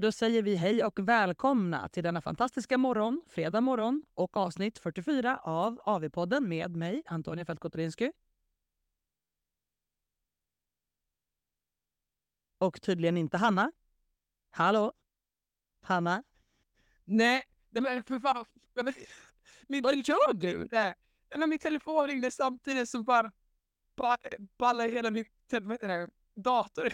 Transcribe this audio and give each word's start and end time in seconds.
Då 0.00 0.12
säger 0.12 0.42
vi 0.42 0.56
hej 0.56 0.84
och 0.84 0.98
välkomna 0.98 1.88
till 1.88 2.02
denna 2.02 2.20
fantastiska 2.20 2.78
morgon, 2.78 3.22
fredag 3.28 3.60
morgon 3.60 4.02
och 4.14 4.36
avsnitt 4.36 4.78
44 4.78 5.38
av 5.38 5.80
AV-podden 5.84 6.48
med 6.48 6.76
mig, 6.76 7.02
Antonia 7.06 7.44
Fältkotorinsky. 7.44 8.12
Och 12.58 12.82
tydligen 12.82 13.16
inte 13.16 13.36
Hanna. 13.36 13.72
Hallå? 14.50 14.92
Hanna? 15.82 16.22
Nej, 17.04 17.42
men 17.70 18.02
för 18.02 18.20
fan. 18.20 18.44
Vad 19.82 19.96
gör 19.96 20.32
du? 20.32 20.68
När 21.36 21.46
min 21.46 21.58
telefon 21.58 22.06
ringde 22.06 22.30
samtidigt 22.30 22.88
så 22.88 23.02
bara, 23.02 23.32
ballade 24.58 24.90
hela 24.90 25.10
min 25.10 25.24
dator 26.34 26.92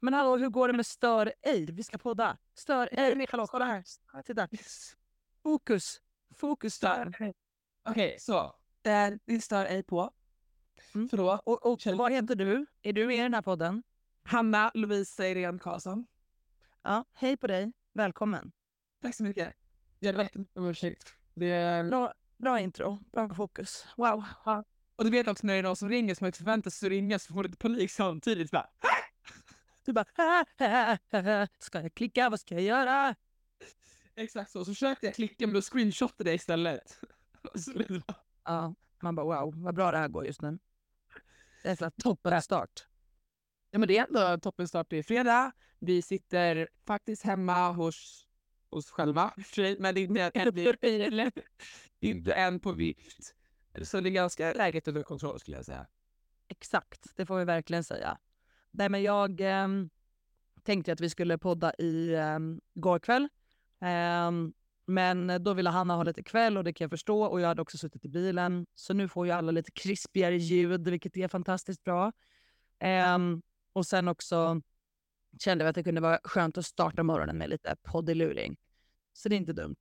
Men 0.00 0.14
hallå, 0.14 0.36
hur 0.36 0.48
går 0.48 0.68
det 0.68 0.74
med 0.74 0.86
stör 0.86 1.32
ej? 1.42 1.66
Vi 1.72 1.82
ska 1.82 1.98
podda. 1.98 2.38
Stör 2.54 2.88
ej. 2.92 3.26
Hallå, 3.30 3.46
kolla 3.46 3.64
här. 3.64 3.84
Titta. 4.22 4.48
Fokus. 5.42 6.00
Fokus 6.34 6.78
där. 6.78 7.08
Okej, 7.08 7.34
okay, 7.90 8.18
så. 8.18 8.38
Eh, 8.82 9.10
det 9.24 9.40
stör 9.40 9.64
ej 9.64 9.82
på. 9.82 10.10
Mm. 10.94 11.08
Förlåt. 11.08 11.40
Och, 11.44 11.66
och 11.66 11.80
vad 11.86 12.12
heter 12.12 12.34
du? 12.34 12.66
Är 12.82 12.92
du 12.92 13.06
med 13.06 13.16
i 13.16 13.20
den 13.20 13.34
här 13.34 13.42
podden? 13.42 13.82
Hanna 14.22 14.70
Louise 14.74 15.28
Irene 15.28 15.58
Karlsson. 15.58 16.06
Ja, 16.82 17.04
hej 17.12 17.36
på 17.36 17.46
dig. 17.46 17.72
Välkommen. 17.92 18.52
Tack 19.02 19.14
så 19.14 19.22
mycket. 19.22 19.54
Jag 19.98 20.12
vet 20.12 20.36
inte 20.36 20.60
om 20.60 20.66
ursäkt. 20.66 21.14
Det 21.34 21.46
är... 21.46 21.84
Bra, 21.84 22.12
bra 22.36 22.60
intro. 22.60 22.98
Bra 23.12 23.34
fokus. 23.34 23.86
Wow. 23.96 24.24
Och 24.96 25.04
du 25.04 25.10
vet 25.10 25.28
också 25.28 25.46
när 25.46 25.54
det 25.54 25.58
är 25.58 25.62
någon 25.62 25.76
som 25.76 25.88
ringer 25.88 26.14
som 26.14 26.26
inte 26.26 26.38
förväntar 26.38 26.70
sig 26.70 26.86
att 26.86 26.90
ringa 26.90 27.18
så 27.18 27.32
får 27.32 27.42
du 27.42 27.48
lite 27.48 27.58
panik 27.58 27.90
samtidigt. 27.90 28.50
Bara, 28.50 28.66
Du 29.88 29.92
bara... 29.92 31.46
Ska 31.58 31.82
jag 31.82 31.94
klicka? 31.94 32.30
Vad 32.30 32.40
ska 32.40 32.54
jag 32.54 32.62
göra? 32.62 33.14
Exakt 34.14 34.50
så. 34.50 34.64
Så 34.64 34.74
försökte 34.74 35.06
jag 35.06 35.14
klicka 35.14 35.46
men 35.46 35.54
då 35.54 35.60
screenshotade 35.60 36.30
jag 36.30 36.34
istället. 36.34 37.00
Ja, 38.44 38.74
man 39.02 39.14
bara 39.14 39.26
wow, 39.26 39.62
vad 39.62 39.74
bra 39.74 39.90
det 39.90 39.98
här 39.98 40.08
går 40.08 40.26
just 40.26 40.42
nu. 40.42 40.58
Det 41.62 41.68
är 41.68 41.76
så 41.76 41.90
toppen 41.90 42.42
start. 42.42 42.86
Ja 43.70 43.78
men 43.78 43.88
det 43.88 43.98
är 43.98 44.06
ändå 44.06 44.40
toppenstart. 44.40 44.86
Det 44.90 44.96
är 44.96 45.02
fredag. 45.02 45.52
Vi 45.78 46.02
sitter 46.02 46.68
faktiskt 46.86 47.22
hemma 47.22 47.72
hos 47.72 48.26
oss 48.70 48.90
själva. 48.90 49.34
Men 49.78 49.94
det 49.94 50.00
är 50.00 50.04
inte 50.04 50.30
en, 50.34 51.32
inte 52.00 52.32
en 52.32 52.60
på 52.60 52.72
vift. 52.72 53.34
Så 53.82 54.00
det 54.00 54.08
är 54.08 54.10
ganska 54.10 54.52
läget 54.52 54.88
under 54.88 55.02
kontroll 55.02 55.40
skulle 55.40 55.56
jag 55.56 55.66
säga. 55.66 55.86
Exakt, 56.48 57.16
det 57.16 57.26
får 57.26 57.38
vi 57.38 57.44
verkligen 57.44 57.84
säga. 57.84 58.18
Nej, 58.78 58.88
men 58.88 59.02
jag 59.02 59.40
ehm, 59.40 59.90
tänkte 60.62 60.92
att 60.92 61.00
vi 61.00 61.10
skulle 61.10 61.38
podda 61.38 61.72
i 61.78 62.16
um, 62.16 62.60
går 62.74 62.98
kväll. 62.98 63.28
Ehm, 63.80 64.52
men 64.86 65.42
då 65.44 65.54
ville 65.54 65.70
Hanna 65.70 65.94
ha 65.96 66.02
lite 66.02 66.22
kväll 66.22 66.56
och 66.56 66.64
det 66.64 66.72
kan 66.72 66.84
jag 66.84 66.90
förstå. 66.90 67.22
Och 67.22 67.40
jag 67.40 67.48
hade 67.48 67.62
också 67.62 67.78
suttit 67.78 68.04
i 68.04 68.08
bilen. 68.08 68.66
Så 68.74 68.94
nu 68.94 69.08
får 69.08 69.26
ju 69.26 69.32
alla 69.32 69.52
lite 69.52 69.70
krispigare 69.70 70.36
ljud, 70.36 70.88
vilket 70.88 71.16
är 71.16 71.28
fantastiskt 71.28 71.84
bra. 71.84 72.12
Ehm, 72.78 73.42
och 73.72 73.86
sen 73.86 74.08
också 74.08 74.60
kände 75.40 75.64
vi 75.64 75.68
att 75.68 75.74
det 75.74 75.82
kunde 75.82 76.00
vara 76.00 76.20
skönt 76.24 76.58
att 76.58 76.66
starta 76.66 77.02
morgonen 77.02 77.38
med 77.38 77.50
lite 77.50 77.76
poddiluring. 77.82 78.56
Så 79.12 79.28
det 79.28 79.34
är 79.34 79.38
inte 79.38 79.52
dumt. 79.52 79.78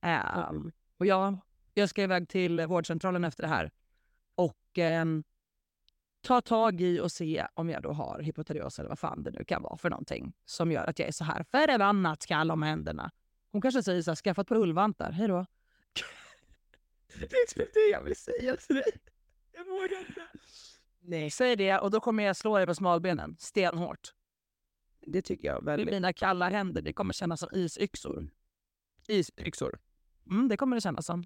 Ehm, 0.00 0.72
och 0.98 1.06
jag, 1.06 1.38
jag 1.74 1.88
ska 1.88 2.02
iväg 2.02 2.28
till 2.28 2.66
vårdcentralen 2.66 3.24
efter 3.24 3.42
det 3.42 3.48
här. 3.48 3.70
Och 4.34 4.78
ehm, 4.78 5.24
ta 6.20 6.40
tag 6.40 6.80
i 6.80 7.00
och 7.00 7.12
se 7.12 7.46
om 7.54 7.68
jag 7.70 7.82
då 7.82 7.92
har 7.92 8.20
hypotyreos 8.22 8.78
eller 8.78 8.88
vad 8.88 8.98
fan 8.98 9.22
det 9.22 9.30
nu 9.30 9.44
kan 9.44 9.62
vara 9.62 9.76
för 9.76 9.90
någonting 9.90 10.32
som 10.44 10.72
gör 10.72 10.86
att 10.90 10.98
jag 10.98 11.08
är 11.08 11.12
så 11.12 11.24
här 11.24 11.42
förbannat 11.42 12.26
kall 12.26 12.50
om 12.50 12.62
händerna. 12.62 13.10
Hon 13.52 13.60
kanske 13.62 13.82
säger 13.82 14.02
så 14.02 14.10
här, 14.10 14.16
skaffa 14.16 14.40
ett 14.42 14.48
par 14.48 14.56
ullvantar, 14.56 15.12
hej 15.12 15.28
då. 15.28 15.46
Det 17.20 17.24
är 17.36 17.46
typ 17.54 17.74
det 17.74 17.80
jag 17.92 18.02
vill 18.02 18.16
säga 18.16 18.56
till 18.56 18.76
dig. 18.76 18.92
Jag 19.52 19.64
vågar 19.64 20.00
inte. 20.08 20.22
Nej, 21.00 21.30
Säg 21.30 21.56
det 21.56 21.78
och 21.78 21.90
då 21.90 22.00
kommer 22.00 22.22
jag 22.24 22.36
slå 22.36 22.56
dig 22.56 22.66
på 22.66 22.74
smalbenen 22.74 23.36
stenhårt. 23.38 24.14
det 25.06 25.22
tycker 25.22 25.48
jag 25.48 25.64
Med 25.64 25.76
väldigt. 25.76 25.94
mina 25.94 26.12
kalla 26.12 26.48
händer, 26.48 26.82
det 26.82 26.92
kommer 26.92 27.12
kännas 27.12 27.40
som 27.40 27.48
isyxor. 27.52 28.30
Isyxor. 29.08 29.78
Mm, 30.30 30.48
det 30.48 30.56
kommer 30.56 30.76
det 30.76 30.80
kännas 30.80 31.06
som. 31.06 31.24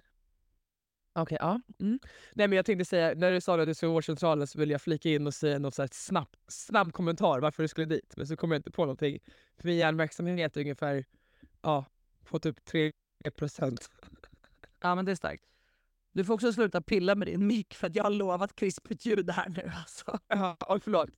Okej, 1.17 1.39
ja. 1.41 1.61
Mm. 1.81 1.99
Nej 2.35 2.49
men 2.49 2.57
jag 2.57 2.67
tänkte 2.67 2.85
säga, 2.85 3.15
när 3.15 3.33
du 3.33 3.41
sa 3.41 3.61
att 3.61 3.67
du 3.67 3.75
skulle 3.75 3.93
vårdcentralen 3.93 4.47
så 4.47 4.59
ville 4.59 4.73
jag 4.73 4.83
flika 4.83 5.09
in 5.09 5.27
och 5.27 5.35
säga 5.35 5.59
något 5.59 5.75
så 5.75 5.83
här 5.83 5.89
snabb, 5.93 6.37
snabb 6.49 6.93
kommentar 6.93 7.41
varför 7.41 7.63
du 7.63 7.69
skulle 7.69 7.87
dit. 7.87 8.15
Men 8.17 8.27
så 8.27 8.37
kom 8.37 8.51
jag 8.51 8.59
inte 8.59 8.71
på 8.71 8.83
någonting. 8.83 9.19
För 9.59 9.69
min 9.69 9.77
hjärnverksamhet 9.77 10.57
är 10.57 10.61
ungefär, 10.61 11.05
ja, 11.63 11.85
på 12.25 12.39
typ 12.39 12.65
3 12.65 12.93
procent. 13.37 13.91
Ja, 14.81 14.95
men 14.95 15.05
det 15.05 15.13
är 15.13 15.17
starkt. 15.17 15.45
Du 16.13 16.25
får 16.25 16.35
också 16.35 16.53
sluta 16.53 16.81
pilla 16.81 17.15
med 17.15 17.29
din 17.29 17.47
mick 17.47 17.75
för 17.75 17.87
att 17.87 17.97
jag 17.97 18.05
har 18.05 18.11
lovat 18.11 18.57
krispigt 18.57 19.07
ljud 19.07 19.31
här 19.31 19.49
nu 19.49 19.73
alltså. 19.75 20.19
Ja, 20.29 20.57
oj, 20.69 20.81
förlåt. 20.81 21.11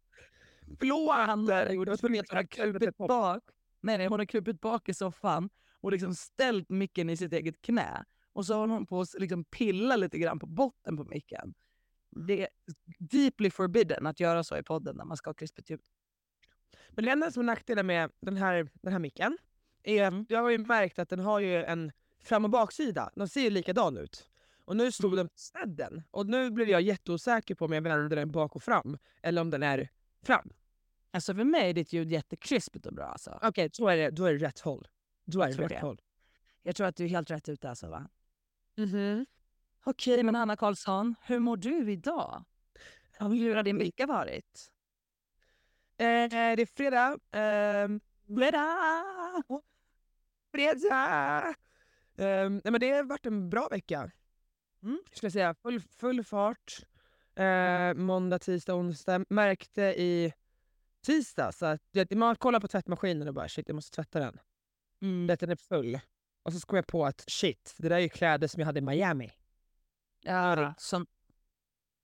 Förlåt! 0.79 1.15
Hanna 1.15 1.73
Jag 1.73 1.87
var 1.87 1.97
tvungen 1.97 2.21
att 2.21 2.31
har 2.31 2.43
krupit 2.43 2.97
bak. 2.97 3.43
Nej, 3.81 3.99
nej, 3.99 4.07
hon 4.07 4.19
har 4.19 4.27
krupit 4.27 4.61
bak 4.61 4.89
i 4.89 4.95
soffan 4.95 5.49
och 5.81 5.93
liksom 5.93 6.15
ställt 6.15 6.69
micken 6.69 7.11
i 7.11 7.17
sitt 7.17 7.33
eget 7.33 7.63
knä. 7.63 8.05
Och 8.37 8.47
så 8.47 8.55
har 8.55 8.69
hon 8.69 8.87
på 8.87 9.01
att 9.01 9.15
liksom 9.19 9.45
pilla 9.45 9.97
lite 9.97 10.19
grann 10.19 10.39
på 10.39 10.47
botten 10.47 10.97
på 10.97 11.05
micken. 11.05 11.55
Det 12.11 12.43
är 12.43 12.49
deeply 12.99 13.51
forbidden 13.51 14.07
att 14.07 14.21
göra 14.21 14.45
så 14.45 14.57
i 14.57 14.63
podden 14.63 14.97
när 14.97 15.05
man 15.05 15.17
ska 15.17 15.31
ha 15.31 15.35
krispigt 15.35 15.71
ljud. 15.71 15.81
Men 16.91 17.05
det 17.05 17.11
enda 17.11 17.31
som 17.31 17.41
är 17.41 17.47
nackdelen 17.47 17.87
med 17.87 18.11
den 18.21 18.37
här, 18.37 18.69
den 18.75 18.93
här 18.93 18.99
micken 18.99 19.39
är 19.83 20.03
att 20.03 20.31
jag 20.31 20.43
har 20.43 20.51
ju 20.51 20.59
märkt 20.59 20.99
att 20.99 21.09
den 21.09 21.21
har 21.21 21.41
ju 21.41 21.65
en 21.65 21.93
fram 22.21 22.45
och 22.45 22.51
baksida. 22.51 23.11
De 23.15 23.29
ser 23.29 23.41
ju 23.41 23.51
likadan 23.51 23.97
ut. 23.97 24.29
Och 24.65 24.77
nu 24.77 24.93
stod 24.93 25.17
den 25.17 25.29
på 25.29 25.39
sladden. 25.39 26.03
Och 26.11 26.27
nu 26.27 26.51
blev 26.51 26.69
jag 26.69 26.81
jätteosäker 26.81 27.55
på 27.55 27.65
om 27.65 27.73
jag 27.73 27.83
vänder 27.83 28.17
den 28.17 28.31
bak 28.31 28.57
och 28.57 28.63
fram 28.63 28.99
eller 29.23 29.41
om 29.41 29.51
den 29.51 29.63
är 29.63 29.91
fram. 30.23 30.51
Alltså 31.11 31.35
för 31.35 31.45
mig 31.45 31.71
är 31.71 31.75
ditt 31.75 31.93
ljud 31.93 32.11
jättekrispigt 32.11 32.87
och 32.87 32.95
bra 32.95 33.05
alltså. 33.05 33.39
Okej, 33.43 33.71
då, 33.79 33.89
är 33.89 33.97
det, 33.97 34.11
då 34.11 34.25
är 34.25 34.33
det 34.33 34.47
rätt 34.47 34.61
håll. 34.61 34.89
Då 35.25 35.43
är 35.43 35.49
det 35.49 35.63
rätt 35.63 35.69
det. 35.69 35.81
håll. 35.81 36.01
Jag 36.63 36.77
tror 36.77 36.87
att 36.87 36.97
du 36.97 37.05
är 37.05 37.09
helt 37.09 37.31
rätt 37.31 37.49
ute 37.49 37.69
alltså 37.69 37.89
va? 37.89 38.09
Mhm. 38.77 39.27
Okej, 39.85 40.23
men 40.23 40.35
Hanna 40.35 40.57
Karlsson, 40.57 41.15
hur 41.23 41.39
mår 41.39 41.57
du 41.57 41.93
idag? 41.93 42.45
Hur 43.19 43.55
har 43.55 43.63
din 43.63 43.79
vecka 43.79 44.07
varit? 44.07 44.73
Eh, 45.99 46.29
det 46.31 46.63
är 46.63 46.67
fredag. 46.67 47.19
ehm, 47.31 48.01
Fredag! 48.27 49.05
fredag! 50.53 51.55
Nej, 52.17 52.61
men 52.65 52.81
det 52.81 52.91
har 52.91 53.05
varit 53.05 53.27
en 53.27 53.51
bra 53.51 53.69
vecka. 53.69 54.11
Mm. 54.83 54.99
Skulle 55.13 55.27
jag 55.27 55.33
säga. 55.33 55.55
Full, 55.55 55.81
full 55.81 56.25
fart. 56.25 56.79
Eh, 57.37 57.95
måndag, 57.95 58.39
tisdag, 58.39 58.75
onsdag. 58.75 59.25
Märkte 59.29 59.83
i 59.83 60.33
tisdag 61.07 61.53
så 61.53 61.67
att 61.67 62.11
man 62.11 62.37
kollar 62.37 62.61
på 62.61 62.69
tvättmaskinen 62.69 63.29
och 63.29 63.35
bara 63.35 63.49
shit 63.49 63.69
jag 63.69 63.75
måste 63.75 63.95
tvätta 63.95 64.21
den. 64.21 64.39
Mm. 65.03 65.27
Den 65.27 65.51
är 65.51 65.57
full. 65.57 66.01
Och 66.47 66.53
så 66.53 66.67
kom 66.67 66.77
jag 66.77 66.87
på 66.87 67.07
att 67.07 67.25
shit, 67.27 67.75
det 67.79 67.89
där 67.89 67.97
är 67.97 68.01
ju 68.01 68.09
kläder 68.09 68.49
som 68.49 68.61
jag 68.61 68.67
hade 68.67 68.79
i 68.79 68.83
Miami. 68.83 69.31
Ja, 70.23 70.75
som, 70.79 71.07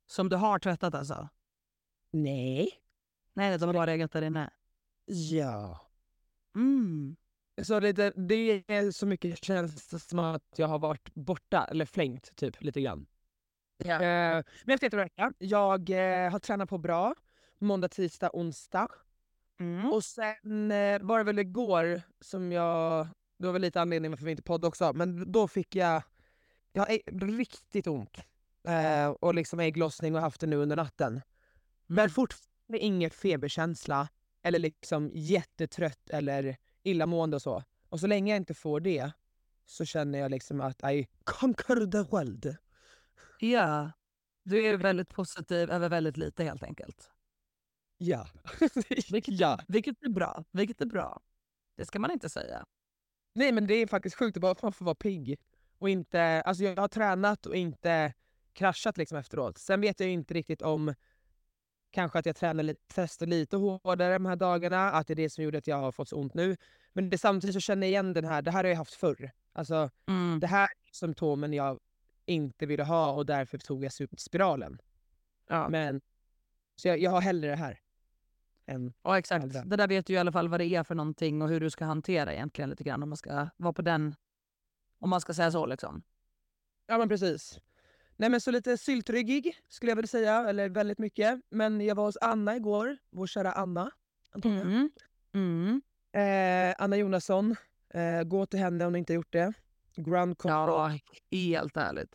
som 0.06 0.28
du 0.28 0.36
har 0.36 0.58
tvättat 0.58 0.94
alltså? 0.94 1.28
Nej. 2.10 2.70
Nej, 3.34 3.58
de 3.58 3.66
har 3.66 3.74
bara 3.74 3.86
legat 3.86 4.12
där 4.12 4.22
inne. 4.22 4.50
Ja. 5.04 5.80
Mm. 6.54 7.16
Så 7.62 7.80
det, 7.80 7.92
det, 7.92 8.12
det 8.16 8.64
är 8.66 8.90
så 8.90 9.06
mycket 9.06 9.44
känns 9.44 10.08
som 10.08 10.18
att 10.18 10.44
jag 10.56 10.68
har 10.68 10.78
varit 10.78 11.14
borta, 11.14 11.66
eller 11.70 11.84
flängt 11.84 12.36
typ 12.36 12.62
lite 12.62 12.80
grann. 12.80 13.06
Ja. 13.76 13.94
Eh, 13.94 14.44
men 14.64 14.74
efter 14.74 14.96
vecka, 14.96 15.32
jag 15.38 15.90
eh, 15.90 16.30
har 16.30 16.38
tränat 16.38 16.68
på 16.68 16.78
bra. 16.78 17.14
Måndag, 17.58 17.88
tisdag, 17.88 18.30
onsdag. 18.32 18.88
Mm. 19.60 19.92
Och 19.92 20.04
sen 20.04 20.70
eh, 20.70 21.00
var 21.00 21.18
det 21.18 21.24
väl 21.24 21.38
igår 21.38 22.02
som 22.20 22.52
jag, 22.52 23.08
det 23.42 23.46
var 23.48 23.52
väl 23.52 23.62
lite 23.62 23.80
anledning 23.80 24.10
varför 24.10 24.24
vi 24.24 24.30
inte 24.30 24.42
poddade 24.42 24.68
också, 24.68 24.92
men 24.92 25.32
då 25.32 25.48
fick 25.48 25.76
jag, 25.76 26.02
jag 26.72 26.82
har 26.82 27.36
riktigt 27.36 27.86
ont. 27.86 28.18
Eh, 28.68 29.08
och 29.08 29.34
liksom 29.34 29.60
ägglossning 29.60 30.14
och 30.14 30.20
haft 30.20 30.40
det 30.40 30.46
nu 30.46 30.56
under 30.56 30.76
natten. 30.76 31.20
Men 31.86 32.10
fortfarande 32.10 32.78
ingen 32.78 33.10
feberkänsla 33.10 34.08
eller 34.42 34.58
liksom 34.58 35.10
jättetrött 35.14 36.10
eller 36.10 36.56
illamående 36.82 37.36
och 37.36 37.42
så. 37.42 37.64
Och 37.88 38.00
så 38.00 38.06
länge 38.06 38.32
jag 38.32 38.36
inte 38.36 38.54
får 38.54 38.80
det 38.80 39.12
så 39.66 39.84
känner 39.84 40.18
jag 40.18 40.30
liksom 40.30 40.60
att 40.60 40.92
I 40.92 41.08
conquer 41.24 41.86
the 41.86 42.10
world. 42.10 42.56
Ja. 43.38 43.92
Du 44.42 44.66
är 44.66 44.76
väldigt 44.76 45.08
positiv 45.08 45.70
över 45.70 45.88
väldigt 45.88 46.16
lite 46.16 46.44
helt 46.44 46.62
enkelt. 46.62 47.10
Ja. 47.98 48.26
Vilket, 49.10 49.40
ja. 49.40 49.60
vilket 49.68 50.02
är 50.02 50.08
bra. 50.08 50.44
Vilket 50.50 50.80
är 50.80 50.86
bra. 50.86 51.20
Det 51.76 51.84
ska 51.84 51.98
man 51.98 52.10
inte 52.10 52.28
säga. 52.28 52.66
Nej 53.32 53.52
men 53.52 53.66
det 53.66 53.74
är 53.74 53.86
faktiskt 53.86 54.16
sjukt 54.16 54.36
att 54.36 54.40
bara 54.40 54.54
man 54.62 54.72
får 54.72 54.84
vara 54.84 54.94
pigg. 54.94 55.38
Och 55.78 55.88
inte, 55.88 56.42
alltså 56.42 56.64
jag 56.64 56.76
har 56.76 56.88
tränat 56.88 57.46
och 57.46 57.56
inte 57.56 58.12
kraschat 58.52 58.98
liksom 58.98 59.18
efteråt. 59.18 59.58
Sen 59.58 59.80
vet 59.80 60.00
jag 60.00 60.06
ju 60.06 60.12
inte 60.12 60.34
riktigt 60.34 60.62
om 60.62 60.94
kanske 61.90 62.18
att 62.18 62.26
jag 62.26 62.36
tränar 62.36 62.62
lite, 62.62 62.80
testar 62.94 63.26
lite 63.26 63.56
hårdare 63.56 64.12
de 64.12 64.26
här 64.26 64.36
dagarna, 64.36 64.90
att 64.90 65.06
det 65.06 65.12
är 65.12 65.16
det 65.16 65.30
som 65.30 65.44
gjorde 65.44 65.58
att 65.58 65.66
jag 65.66 65.76
har 65.76 65.92
fått 65.92 66.08
så 66.08 66.16
ont 66.16 66.34
nu. 66.34 66.56
Men 66.92 67.10
det, 67.10 67.18
samtidigt 67.18 67.54
så 67.54 67.60
känner 67.60 67.86
jag 67.86 67.90
igen 67.90 68.12
den 68.12 68.24
här, 68.24 68.42
det 68.42 68.50
här 68.50 68.64
har 68.64 68.70
jag 68.70 68.76
haft 68.76 68.94
förr. 68.94 69.30
Alltså 69.52 69.90
Mm. 70.08 70.40
det 70.40 70.46
här 70.46 70.64
är 70.64 70.94
symptomen 70.94 71.52
jag 71.52 71.78
inte 72.26 72.66
ville 72.66 72.84
ha 72.84 73.12
och 73.12 73.26
därför 73.26 73.58
tog 73.58 73.84
jag 73.84 73.92
spiralen. 74.18 74.78
Ja. 75.48 75.68
Men, 75.68 76.00
så 76.76 76.88
jag, 76.88 76.98
jag 76.98 77.10
har 77.10 77.20
hellre 77.20 77.48
det 77.48 77.56
här. 77.56 77.78
Än, 78.66 78.92
Ja 79.02 79.18
exakt. 79.18 79.44
andra. 79.44 79.64
Det 79.64 79.76
där 79.76 79.88
vet 79.88 80.06
du 80.06 80.12
i 80.12 80.18
alla 80.18 80.32
fall 80.32 80.48
vad 80.48 80.60
det 80.60 80.66
är 80.66 80.82
för 80.82 80.94
någonting 80.94 81.42
och 81.42 81.48
hur 81.48 81.60
du 81.60 81.70
ska 81.70 81.84
hantera 81.84 82.32
egentligen 82.34 82.70
lite 82.70 82.84
grann 82.84 83.02
om 83.02 83.08
man 83.08 83.16
ska 83.16 83.48
vara 83.56 83.72
på 83.72 83.82
den, 83.82 84.14
om 84.98 85.10
man 85.10 85.20
ska 85.20 85.34
säga 85.34 85.50
så 85.50 85.66
liksom. 85.66 86.02
ja 86.86 86.98
men 86.98 87.08
precis. 87.08 87.60
Nej 88.16 88.30
men 88.30 88.40
så 88.40 88.50
lite 88.50 88.78
syltryggig 88.78 89.56
skulle 89.68 89.90
jag 89.90 89.96
vilja 89.96 90.06
säga, 90.06 90.48
eller 90.48 90.68
väldigt 90.68 90.98
mycket. 90.98 91.40
Men 91.50 91.80
jag 91.80 91.94
var 91.94 92.04
hos 92.04 92.16
Anna 92.20 92.56
igår, 92.56 92.98
vår 93.10 93.26
kära 93.26 93.52
Anna. 93.52 93.90
Mm. 94.44 94.90
Mm. 95.34 95.82
Eh, 96.12 96.74
Anna 96.78 96.96
Jonasson, 96.96 97.56
eh, 97.94 98.22
gå 98.22 98.46
till 98.46 98.58
henne 98.58 98.86
om 98.86 98.92
ni 98.92 98.98
inte 98.98 99.12
gjort 99.12 99.32
det. 99.32 99.52
Grand 99.96 100.38
Control. 100.38 100.68
Ja, 100.68 100.98
helt 101.30 101.76
ärligt. 101.76 102.14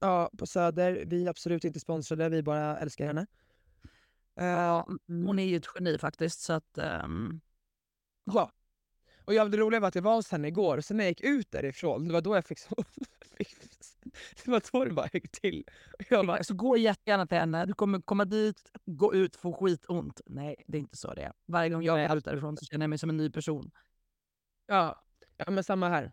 Ja, 0.00 0.30
på 0.38 0.46
Söder. 0.46 1.04
Vi 1.06 1.24
är 1.24 1.30
absolut 1.30 1.64
inte 1.64 1.80
sponsrade, 1.80 2.28
vi 2.28 2.42
bara 2.42 2.78
älskar 2.78 3.06
henne. 3.06 3.26
Ja, 4.34 4.86
hon 5.06 5.38
är 5.38 5.44
ju 5.44 5.56
ett 5.56 5.66
geni 5.74 5.98
faktiskt 5.98 6.40
så 6.40 6.52
att... 6.52 6.78
ehm, 6.78 7.40
Ja. 8.24 8.52
Och 9.24 9.34
jag, 9.34 9.50
det 9.50 9.56
roliga 9.58 9.80
var 9.80 9.88
att 9.88 9.94
jag 9.94 10.02
var 10.02 10.14
hos 10.14 10.30
henne 10.30 10.48
igår, 10.48 10.76
och 10.78 10.84
sen 10.84 10.96
när 10.96 11.04
jag 11.04 11.10
gick 11.10 11.20
ut 11.20 11.50
därifrån, 11.50 12.06
det 12.08 12.12
var 12.12 12.20
då 12.20 12.34
jag 12.34 12.44
fick 12.46 12.58
så... 12.58 12.74
det 14.44 14.50
var 14.50 14.62
då 14.72 14.84
det 14.84 14.92
bara 14.92 15.08
gick 15.12 15.30
till. 15.30 15.64
Och 15.98 16.04
Jag 16.08 16.26
bara, 16.26 16.44
Så 16.44 16.54
gå 16.54 16.76
jättegärna 16.76 17.26
till 17.26 17.38
henne. 17.38 17.66
Du 17.66 17.74
kommer 17.74 18.00
komma 18.00 18.24
dit, 18.24 18.70
gå 18.86 19.14
ut, 19.14 19.36
få 19.36 19.52
skitont. 19.52 20.20
Nej, 20.26 20.56
det 20.66 20.78
är 20.78 20.80
inte 20.80 20.96
så 20.96 21.14
det 21.14 21.22
är. 21.22 21.32
Varje 21.46 21.70
gång 21.70 21.82
jag 21.82 22.08
går 22.08 22.18
ut 22.18 22.24
därifrån 22.24 22.56
så 22.56 22.64
känner 22.64 22.84
jag 22.84 22.90
mig 22.90 22.98
som 22.98 23.10
en 23.10 23.16
ny 23.16 23.30
person. 23.30 23.70
ja, 24.66 25.04
ja, 25.36 25.50
men 25.50 25.64
samma 25.64 25.88
här. 25.88 26.12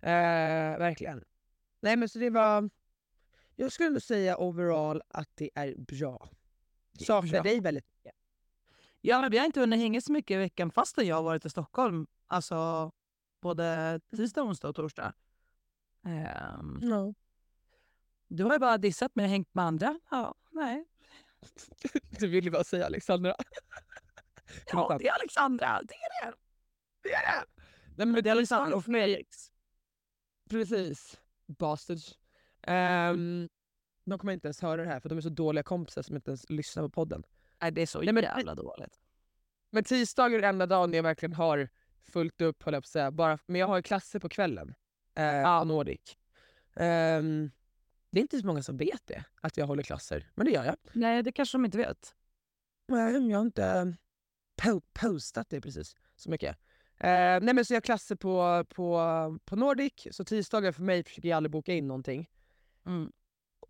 Eh, 0.00 0.78
verkligen. 0.78 1.24
Nej 1.80 1.96
men 1.96 2.08
så 2.08 2.18
det 2.18 2.30
var... 2.30 2.70
Jag 3.56 3.72
skulle 3.72 4.00
säga 4.00 4.36
overall 4.38 5.02
att 5.08 5.28
det 5.34 5.50
är 5.54 5.74
bra. 5.78 6.30
Saknar 7.00 7.30
bra. 7.32 7.42
dig 7.42 7.60
väldigt 7.60 7.84
mycket. 7.92 8.12
Ja, 9.00 9.20
men 9.20 9.30
vi 9.30 9.38
har 9.38 9.46
inte 9.46 9.60
hunnit 9.60 9.78
hänga 9.80 10.00
så 10.00 10.12
mycket 10.12 10.34
i 10.34 10.38
veckan 10.38 10.70
fastän 10.70 11.06
jag 11.06 11.16
har 11.16 11.22
varit 11.22 11.44
i 11.46 11.50
Stockholm. 11.50 12.06
Alltså 12.26 12.90
både 13.40 14.00
tisdag, 14.16 14.42
onsdag 14.42 14.68
och 14.68 14.74
torsdag. 14.74 15.12
Ehm, 16.04 16.78
Ja. 16.82 17.14
du 18.28 18.44
har 18.44 18.52
ju 18.52 18.58
bara 18.58 18.78
dissat 18.78 19.14
mig 19.14 19.24
och 19.24 19.30
hängt 19.30 19.54
med 19.54 19.64
andra. 19.64 20.00
Ja, 20.10 20.34
nej. 20.50 20.84
Du 22.18 22.26
vill 22.28 22.44
ju 22.44 22.50
bara 22.50 22.64
säga 22.64 22.86
Alexandra. 22.86 23.34
Ja, 24.72 24.96
det 24.98 25.08
är 25.08 25.12
Alexandra. 25.14 25.80
Det 25.82 25.94
är 25.94 26.26
det. 26.26 26.36
Det 27.02 27.12
är 27.14 27.22
det! 27.40 27.46
Nej, 27.96 28.06
men 28.06 28.22
Det 28.24 28.30
är 28.30 28.32
Alexandra 28.32 28.76
och 28.76 28.84
Felix. 28.84 29.52
Precis. 30.50 31.20
Bastards. 31.46 32.18
Um, 32.66 33.48
de 34.04 34.18
kommer 34.18 34.32
inte 34.32 34.46
ens 34.48 34.60
höra 34.62 34.82
det 34.82 34.88
här 34.88 35.00
för 35.00 35.08
de 35.08 35.18
är 35.18 35.22
så 35.22 35.28
dåliga 35.28 35.62
kompisar 35.62 36.02
som 36.02 36.16
inte 36.16 36.30
ens 36.30 36.50
lyssnar 36.50 36.82
på 36.82 36.88
podden. 36.88 37.22
Nej, 37.62 37.70
det 37.72 37.82
är 37.82 37.86
så 37.86 38.00
Nej, 38.00 38.12
men- 38.14 38.22
jävla 38.22 38.54
dåligt. 38.54 39.00
Men 39.70 39.84
tisdagar 39.84 40.38
är 40.38 40.42
den 40.42 40.48
enda 40.48 40.66
dagen 40.66 40.92
jag 40.92 41.02
verkligen 41.02 41.32
har 41.32 41.68
fullt 42.02 42.40
upp, 42.40 42.62
höll 42.62 42.74
jag 42.74 42.82
på 42.82 42.86
att 42.86 42.90
säga. 42.90 43.10
Bara, 43.10 43.38
men 43.46 43.60
jag 43.60 43.66
har 43.66 43.76
ju 43.76 43.82
klasser 43.82 44.18
på 44.18 44.28
kvällen. 44.28 44.74
Eh, 45.14 45.24
Ja. 45.24 45.64
Nordic. 45.64 46.16
Ehm, 46.74 47.50
det 48.10 48.18
är 48.20 48.22
inte 48.22 48.38
så 48.38 48.46
många 48.46 48.62
som 48.62 48.76
vet 48.76 49.06
det, 49.06 49.24
att 49.40 49.56
jag 49.56 49.66
håller 49.66 49.82
klasser. 49.82 50.30
Men 50.34 50.46
det 50.46 50.52
gör 50.52 50.64
jag. 50.64 50.76
Nej, 50.92 51.22
det 51.22 51.32
kanske 51.32 51.58
de 51.58 51.64
inte 51.64 51.78
vet. 51.78 52.14
Nej, 52.88 53.30
jag 53.30 53.38
har 53.38 53.44
inte 53.46 53.64
eh, 53.66 53.84
po- 54.62 54.82
postat 54.92 55.48
det 55.50 55.60
precis 55.60 55.96
så 56.16 56.30
mycket. 56.30 56.56
Eh, 56.98 57.08
nej 57.42 57.54
men 57.54 57.64
så 57.64 57.72
jag 57.72 57.76
har 57.76 57.80
klasser 57.82 58.16
på, 58.16 58.64
på, 58.68 59.38
på 59.44 59.56
Nordic, 59.56 60.08
så 60.10 60.24
tisdagar 60.24 60.72
för 60.72 60.82
mig 60.82 61.04
försöker 61.04 61.28
jag 61.28 61.36
aldrig 61.36 61.50
boka 61.50 61.72
in 61.74 61.88
någonting. 61.88 62.30
Mm. 62.86 63.12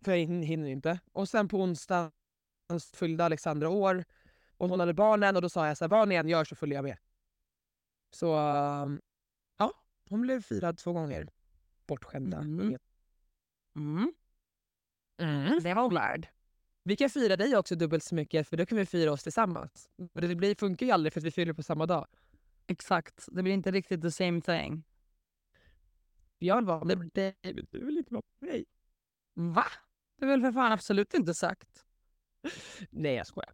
För 0.03 0.11
jag 0.11 0.19
hin- 0.19 0.43
hinner 0.43 0.67
inte. 0.67 0.99
Och 1.11 1.29
sen 1.29 1.47
på 1.47 1.57
onsdag 1.57 2.11
fyllde 2.93 3.25
Alexandra 3.25 3.69
år 3.69 4.05
och 4.57 4.69
hon 4.69 4.79
hade 4.79 4.93
barnen 4.93 5.35
och 5.35 5.41
då 5.41 5.49
sa 5.49 5.67
jag 5.67 5.77
så 5.77 5.83
här, 5.83 5.89
vad 5.89 6.07
ni 6.07 6.15
än 6.15 6.29
gör 6.29 6.43
så 6.43 6.55
följer 6.55 6.75
jag 6.77 6.83
med. 6.83 6.97
Så 8.11 8.27
ja, 9.57 9.73
hon 10.09 10.21
blev 10.21 10.41
firad 10.41 10.77
två 10.77 10.93
gånger. 10.93 11.27
Bortskämda. 11.87 12.37
Mm. 12.37 12.77
Mm. 13.75 14.13
Mm. 15.17 15.59
Det 15.63 15.73
var 15.73 15.81
hon 15.81 15.93
värd. 15.93 16.27
Vi 16.83 16.95
kan 16.95 17.09
fira 17.09 17.35
dig 17.35 17.57
också 17.57 17.75
dubbelt 17.75 18.03
så 18.03 18.15
mycket 18.15 18.47
för 18.47 18.57
då 18.57 18.65
kan 18.65 18.77
vi 18.77 18.85
fira 18.85 19.11
oss 19.11 19.23
tillsammans. 19.23 19.89
Men 19.95 20.29
det 20.29 20.35
blir, 20.35 20.55
funkar 20.55 20.85
ju 20.85 20.91
aldrig 20.91 21.13
för 21.13 21.19
att 21.19 21.25
vi 21.25 21.31
fyller 21.31 21.53
på 21.53 21.63
samma 21.63 21.85
dag. 21.85 22.07
Exakt. 22.67 23.25
Det 23.31 23.43
blir 23.43 23.53
inte 23.53 23.71
riktigt 23.71 24.01
the 24.01 24.11
same 24.11 24.41
thing. 24.41 24.83
Jag 26.39 26.65
var 26.65 26.85
med 26.85 27.09
dig, 27.13 27.35
men 27.43 27.67
du 27.71 27.85
vill 27.85 27.97
inte 27.97 28.13
vara 28.13 28.23
med 28.39 28.49
mig. 28.49 28.65
Va? 29.33 29.65
Det 30.23 30.27
är 30.27 30.29
väl 30.29 30.41
för 30.41 30.51
fan 30.51 30.71
absolut 30.71 31.13
inte 31.13 31.33
sagt. 31.33 31.85
Nej 32.89 33.13
jag 33.13 33.27
skojar. 33.27 33.53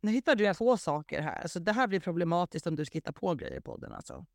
Nu 0.00 0.10
hittar 0.10 0.36
du 0.36 0.54
få 0.54 0.76
saker 0.76 1.20
här. 1.20 1.42
Alltså, 1.42 1.60
det 1.60 1.72
här 1.72 1.86
blir 1.86 2.00
problematiskt 2.00 2.66
om 2.66 2.76
du 2.76 2.84
ska 2.84 2.96
hitta 2.96 3.12
på 3.12 3.34
grejer 3.34 3.60
på 3.60 3.76
den. 3.76 3.92
Alltså. 3.92 4.26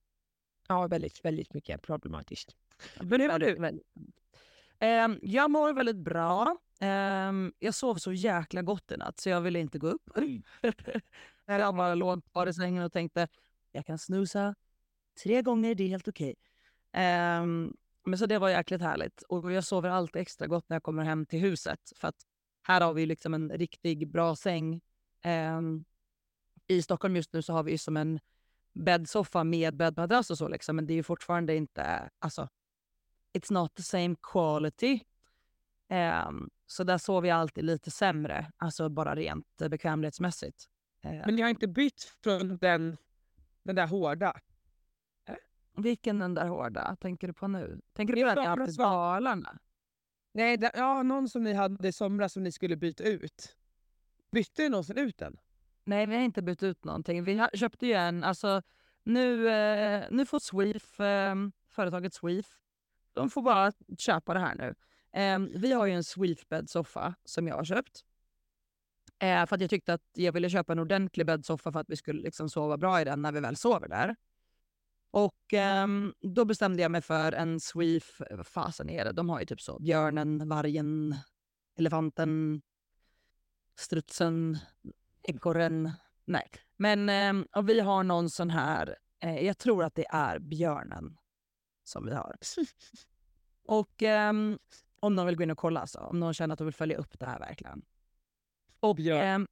Ja, 0.67 0.87
väldigt, 0.87 1.25
väldigt 1.25 1.53
mycket 1.53 1.81
problematiskt. 1.81 2.55
Men 2.99 3.21
hur 3.21 3.27
mår 3.27 3.39
du? 3.39 3.81
Ehm, 4.79 5.19
jag 5.21 5.51
mår 5.51 5.73
väldigt 5.73 5.97
bra. 5.97 6.57
Ehm, 6.79 7.53
jag 7.59 7.73
sov 7.73 7.95
så 7.95 8.13
jäkla 8.13 8.61
gott 8.61 8.91
i 8.91 8.97
natt 8.97 9.19
så 9.19 9.29
jag 9.29 9.41
ville 9.41 9.59
inte 9.59 9.79
gå 9.79 9.87
upp. 9.87 10.09
jag 11.45 11.75
bara 11.75 11.95
låg 11.95 12.25
kvar 12.31 12.47
i 12.47 12.53
sängen 12.53 12.83
och 12.83 12.93
tänkte 12.93 13.27
jag 13.71 13.85
kan 13.85 13.97
snusa 13.97 14.55
tre 15.23 15.41
gånger, 15.41 15.75
det 15.75 15.83
är 15.83 15.87
helt 15.87 16.07
okej. 16.07 16.35
Ehm, 16.91 17.73
men 18.03 18.19
så 18.19 18.25
det 18.25 18.39
var 18.39 18.49
jäkligt 18.49 18.81
härligt. 18.81 19.21
Och 19.21 19.51
jag 19.51 19.63
sover 19.63 19.89
alltid 19.89 20.21
extra 20.21 20.47
gott 20.47 20.69
när 20.69 20.75
jag 20.75 20.83
kommer 20.83 21.03
hem 21.03 21.25
till 21.25 21.39
huset. 21.39 21.79
För 21.95 22.07
att 22.07 22.15
här 22.63 22.81
har 22.81 22.93
vi 22.93 23.05
liksom 23.05 23.33
en 23.33 23.49
riktigt 23.49 24.07
bra 24.07 24.35
säng. 24.35 24.81
Ehm, 25.21 25.85
I 26.67 26.81
Stockholm 26.81 27.15
just 27.15 27.33
nu 27.33 27.41
så 27.41 27.53
har 27.53 27.63
vi 27.63 27.77
som 27.77 27.97
en 27.97 28.19
bäddsoffa 28.73 29.43
med 29.43 29.75
bäddmadrass 29.75 30.29
och 30.31 30.37
så 30.37 30.47
liksom. 30.47 30.75
Men 30.75 30.87
det 30.87 30.93
är 30.93 30.95
ju 30.95 31.03
fortfarande 31.03 31.55
inte, 31.55 32.09
alltså 32.19 32.49
it's 33.33 33.53
not 33.53 33.75
the 33.75 33.83
same 33.83 34.15
quality. 34.21 34.99
Ehm, 35.89 36.49
så 36.67 36.83
där 36.83 36.97
sover 36.97 37.29
jag 37.29 37.37
alltid 37.37 37.63
lite 37.63 37.91
sämre, 37.91 38.51
alltså 38.57 38.89
bara 38.89 39.15
rent 39.15 39.57
bekvämlighetsmässigt. 39.57 40.65
Ehm, 41.01 41.21
Men 41.25 41.35
ni 41.35 41.41
har 41.41 41.49
inte 41.49 41.67
bytt 41.67 42.03
från 42.23 42.57
den, 42.57 42.97
den 43.63 43.75
där 43.75 43.87
hårda? 43.87 44.39
Vilken 45.77 46.19
den 46.19 46.33
där 46.33 46.47
hårda 46.47 46.95
tänker 46.95 47.27
du 47.27 47.33
på 47.33 47.47
nu? 47.47 47.81
Tänker 47.93 48.15
du 48.15 48.35
på 48.35 48.41
den 48.41 48.69
i 48.69 48.71
Svala. 48.71 49.13
Dalarna? 49.13 49.59
Nej, 50.33 50.57
den, 50.57 50.71
ja, 50.73 51.03
någon 51.03 51.29
som 51.29 51.43
ni 51.43 51.53
hade 51.53 51.87
i 51.87 51.91
somras 51.91 52.33
som 52.33 52.43
ni 52.43 52.51
skulle 52.51 52.75
byta 52.75 53.03
ut. 53.03 53.57
Bytte 54.31 54.61
ni 54.61 54.69
någonsin 54.69 54.97
ut 54.97 55.17
den? 55.17 55.37
Nej, 55.83 56.05
vi 56.05 56.15
har 56.15 56.21
inte 56.23 56.41
bytt 56.41 56.63
ut 56.63 56.83
någonting. 56.83 57.23
Vi 57.23 57.37
har, 57.37 57.49
köpte 57.53 57.87
ju 57.87 57.93
en, 57.93 58.23
alltså 58.23 58.61
nu, 59.03 59.49
eh, 59.49 60.05
nu 60.11 60.25
får 60.25 60.39
Sweef, 60.39 60.99
eh, 60.99 61.35
företaget 61.69 62.13
Sweef, 62.13 62.45
de 63.13 63.29
får 63.29 63.41
bara 63.41 63.71
köpa 63.97 64.33
det 64.33 64.39
här 64.39 64.55
nu. 64.55 64.75
Eh, 65.19 65.39
vi 65.39 65.71
har 65.71 65.85
ju 65.85 65.93
en 65.93 66.03
Sweef 66.03 66.47
bäddsoffa 66.47 67.15
som 67.25 67.47
jag 67.47 67.55
har 67.55 67.63
köpt. 67.63 68.05
Eh, 69.19 69.45
för 69.45 69.55
att 69.55 69.61
jag 69.61 69.69
tyckte 69.69 69.93
att 69.93 70.09
jag 70.13 70.31
ville 70.31 70.49
köpa 70.49 70.73
en 70.73 70.79
ordentlig 70.79 71.25
bäddsoffa 71.25 71.71
för 71.71 71.79
att 71.79 71.89
vi 71.89 71.95
skulle 71.95 72.21
liksom 72.21 72.49
sova 72.49 72.77
bra 72.77 73.01
i 73.01 73.03
den 73.03 73.21
när 73.21 73.31
vi 73.31 73.39
väl 73.39 73.55
sover 73.55 73.87
där. 73.87 74.15
Och 75.11 75.53
ehm, 75.53 76.13
då 76.21 76.45
bestämde 76.45 76.81
jag 76.81 76.91
mig 76.91 77.01
för 77.01 77.31
en 77.31 77.59
Sweef, 77.59 78.21
vad 78.31 78.47
fasen 78.47 78.89
är 78.89 79.05
det? 79.05 79.11
De 79.11 79.29
har 79.29 79.39
ju 79.39 79.45
typ 79.45 79.61
så 79.61 79.79
björnen, 79.79 80.49
vargen, 80.49 81.15
elefanten, 81.77 82.61
strutsen, 83.75 84.57
ekorren. 85.23 85.91
Nej, 86.25 86.49
men 86.77 87.09
ehm, 87.09 87.47
och 87.55 87.69
vi 87.69 87.79
har 87.79 88.03
någon 88.03 88.29
sån 88.29 88.49
här, 88.49 88.97
eh, 89.19 89.45
jag 89.45 89.57
tror 89.57 89.83
att 89.83 89.95
det 89.95 90.05
är 90.09 90.39
björnen 90.39 91.17
som 91.83 92.05
vi 92.05 92.13
har. 92.13 92.35
Och 93.67 94.03
ehm, 94.03 94.59
om 94.99 95.15
någon 95.15 95.25
vill 95.25 95.35
gå 95.35 95.43
in 95.43 95.51
och 95.51 95.57
kolla, 95.57 95.79
alltså, 95.79 95.99
om 95.99 96.19
någon 96.19 96.33
känner 96.33 96.53
att 96.53 96.57
de 96.57 96.65
vill 96.65 96.73
följa 96.73 96.97
upp 96.97 97.19
det 97.19 97.25
här 97.25 97.39
verkligen. 97.39 97.81
Och 98.79 98.95
Björn. 98.95 99.21
ehm, 99.21 99.47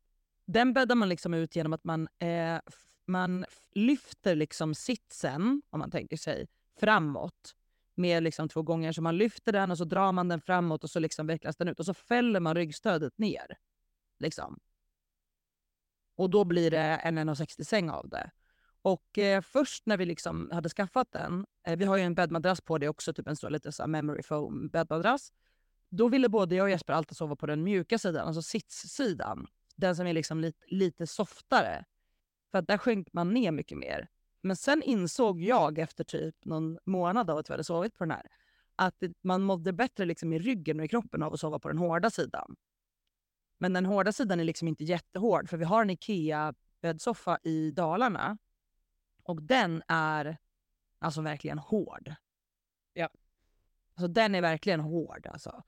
den 0.45 0.73
bäddar 0.73 0.95
man 0.95 1.09
liksom 1.09 1.33
ut 1.33 1.55
genom 1.55 1.73
att 1.73 1.83
man, 1.83 2.07
eh, 2.19 2.59
man 3.09 3.45
lyfter 3.71 4.35
liksom 4.35 4.75
sitsen, 4.75 5.61
om 5.69 5.79
man 5.79 5.91
tänker 5.91 6.17
sig, 6.17 6.47
framåt 6.79 7.55
med 7.95 8.23
liksom 8.23 8.49
två 8.49 8.61
gånger. 8.61 8.91
Så 8.91 9.01
man 9.01 9.17
lyfter 9.17 9.51
den 9.51 9.71
och 9.71 9.77
så 9.77 9.85
drar 9.85 10.11
man 10.11 10.27
den 10.27 10.41
framåt 10.41 10.83
och 10.83 10.89
så 10.89 10.99
liksom 10.99 11.27
vecklas 11.27 11.57
den 11.57 11.67
ut 11.67 11.79
och 11.79 11.85
så 11.85 11.93
fäller 11.93 12.39
man 12.39 12.55
ryggstödet 12.55 13.17
ner. 13.17 13.57
Liksom. 14.19 14.59
Och 16.15 16.29
då 16.29 16.43
blir 16.43 16.71
det 16.71 16.79
en 16.79 17.19
1,60 17.19 17.63
säng 17.63 17.89
av 17.89 18.09
det. 18.09 18.31
Och 18.81 19.17
eh, 19.17 19.41
först 19.41 19.85
när 19.85 19.97
vi 19.97 20.05
liksom 20.05 20.49
hade 20.53 20.69
skaffat 20.69 21.11
den, 21.11 21.45
eh, 21.67 21.77
vi 21.77 21.85
har 21.85 21.97
ju 21.97 22.03
en 22.03 22.15
bäddmadrass 22.15 22.61
på 22.61 22.77
det 22.77 22.89
också, 22.89 23.13
typ 23.13 23.27
en 23.27 23.35
stor 23.35 23.49
lite 23.49 23.71
så 23.71 23.83
här 23.83 23.87
memory 23.87 24.23
foam 24.23 24.69
bäddmadrass. 24.69 25.31
Då 25.89 26.07
ville 26.07 26.29
både 26.29 26.55
jag 26.55 26.63
och 26.63 26.69
Jesper 26.69 26.93
alltid 26.93 27.17
sova 27.17 27.35
på 27.35 27.45
den 27.45 27.63
mjuka 27.63 27.97
sidan, 27.97 28.27
alltså 28.27 28.41
sitssidan. 28.41 29.47
Den 29.75 29.95
som 29.95 30.07
är 30.07 30.13
liksom 30.13 30.39
lite, 30.39 30.65
lite 30.67 31.07
softare. 31.07 31.85
För 32.51 32.57
att 32.57 32.67
där 32.67 32.77
sjönk 32.77 33.13
man 33.13 33.33
ner 33.33 33.51
mycket 33.51 33.77
mer. 33.77 34.07
Men 34.41 34.55
sen 34.55 34.83
insåg 34.83 35.41
jag 35.41 35.79
efter 35.79 36.03
typ 36.03 36.45
någon 36.45 36.79
månad 36.85 37.29
av 37.29 37.37
att 37.37 37.49
vi 37.49 37.53
hade 37.53 37.63
sovit 37.63 37.97
på 37.97 38.03
den 38.03 38.11
här 38.11 38.27
att 38.79 39.03
man 39.21 39.41
mådde 39.41 39.73
bättre 39.73 40.05
liksom 40.05 40.33
i 40.33 40.39
ryggen 40.39 40.79
och 40.79 40.85
i 40.85 40.87
kroppen 40.87 41.23
av 41.23 41.33
att 41.33 41.39
sova 41.39 41.59
på 41.59 41.67
den 41.67 41.77
hårda 41.77 42.09
sidan. 42.09 42.55
Men 43.57 43.73
den 43.73 43.85
hårda 43.85 44.11
sidan 44.11 44.39
är 44.39 44.43
liksom 44.43 44.67
inte 44.67 44.83
jättehård 44.83 45.49
för 45.49 45.57
vi 45.57 45.65
har 45.65 45.81
en 45.81 45.89
IKEA-bäddsoffa 45.89 47.39
i 47.43 47.71
Dalarna 47.71 48.37
och 49.23 49.41
den 49.41 49.83
är 49.87 50.37
alltså 50.99 51.21
verkligen 51.21 51.57
hård. 51.59 52.13
Ja. 52.93 53.09
Alltså 53.93 54.07
den 54.07 54.35
är 54.35 54.41
verkligen 54.41 54.79
hård 54.79 55.27
alltså. 55.27 55.63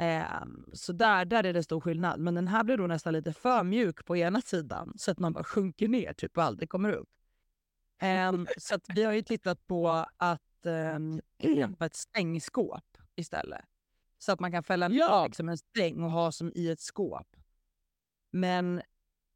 Um, 0.00 0.70
så 0.72 0.92
där, 0.92 1.24
där 1.24 1.44
är 1.44 1.52
det 1.52 1.62
stor 1.62 1.80
skillnad. 1.80 2.20
Men 2.20 2.34
den 2.34 2.48
här 2.48 2.64
blir 2.64 2.76
då 2.76 2.86
nästan 2.86 3.12
lite 3.12 3.32
för 3.32 3.62
mjuk 3.62 4.04
på 4.04 4.16
ena 4.16 4.40
sidan 4.40 4.92
så 4.96 5.10
att 5.10 5.18
man 5.18 5.32
bara 5.32 5.44
sjunker 5.44 5.88
ner 5.88 6.12
typ 6.12 6.36
och 6.36 6.42
aldrig 6.42 6.70
kommer 6.70 6.92
upp. 6.92 7.08
Um, 8.02 8.46
så 8.58 8.74
att 8.74 8.84
vi 8.94 9.04
har 9.04 9.12
ju 9.12 9.22
tittat 9.22 9.66
på 9.66 10.06
att 10.16 10.42
um, 10.64 11.20
ett 11.80 11.94
stängskåp 11.94 12.98
istället. 13.16 13.64
Så 14.18 14.32
att 14.32 14.40
man 14.40 14.52
kan 14.52 14.62
fälla 14.62 14.90
Ja. 14.90 15.26
liksom 15.26 15.48
en 15.48 15.58
stäng 15.58 16.02
och 16.02 16.10
ha 16.10 16.32
som 16.32 16.52
i 16.54 16.70
ett 16.70 16.80
skåp. 16.80 17.36
Men 18.30 18.82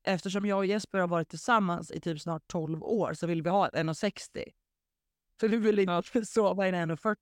eftersom 0.02 0.46
jag 0.46 0.58
och 0.58 0.66
Jesper 0.66 0.98
har 0.98 1.08
varit 1.08 1.28
tillsammans 1.28 1.90
i 1.90 2.00
typ 2.00 2.20
snart 2.20 2.42
12 2.46 2.82
år 2.82 3.14
så 3.14 3.26
vill 3.26 3.42
vi 3.42 3.50
ha 3.50 3.68
ett 3.68 3.74
1,60. 3.74 4.44
För 5.40 5.48
vi 5.48 5.56
vill 5.56 5.78
inte 5.78 6.24
sova 6.26 6.66
i 6.66 6.68
en 6.68 6.90
1,40. 6.90 7.16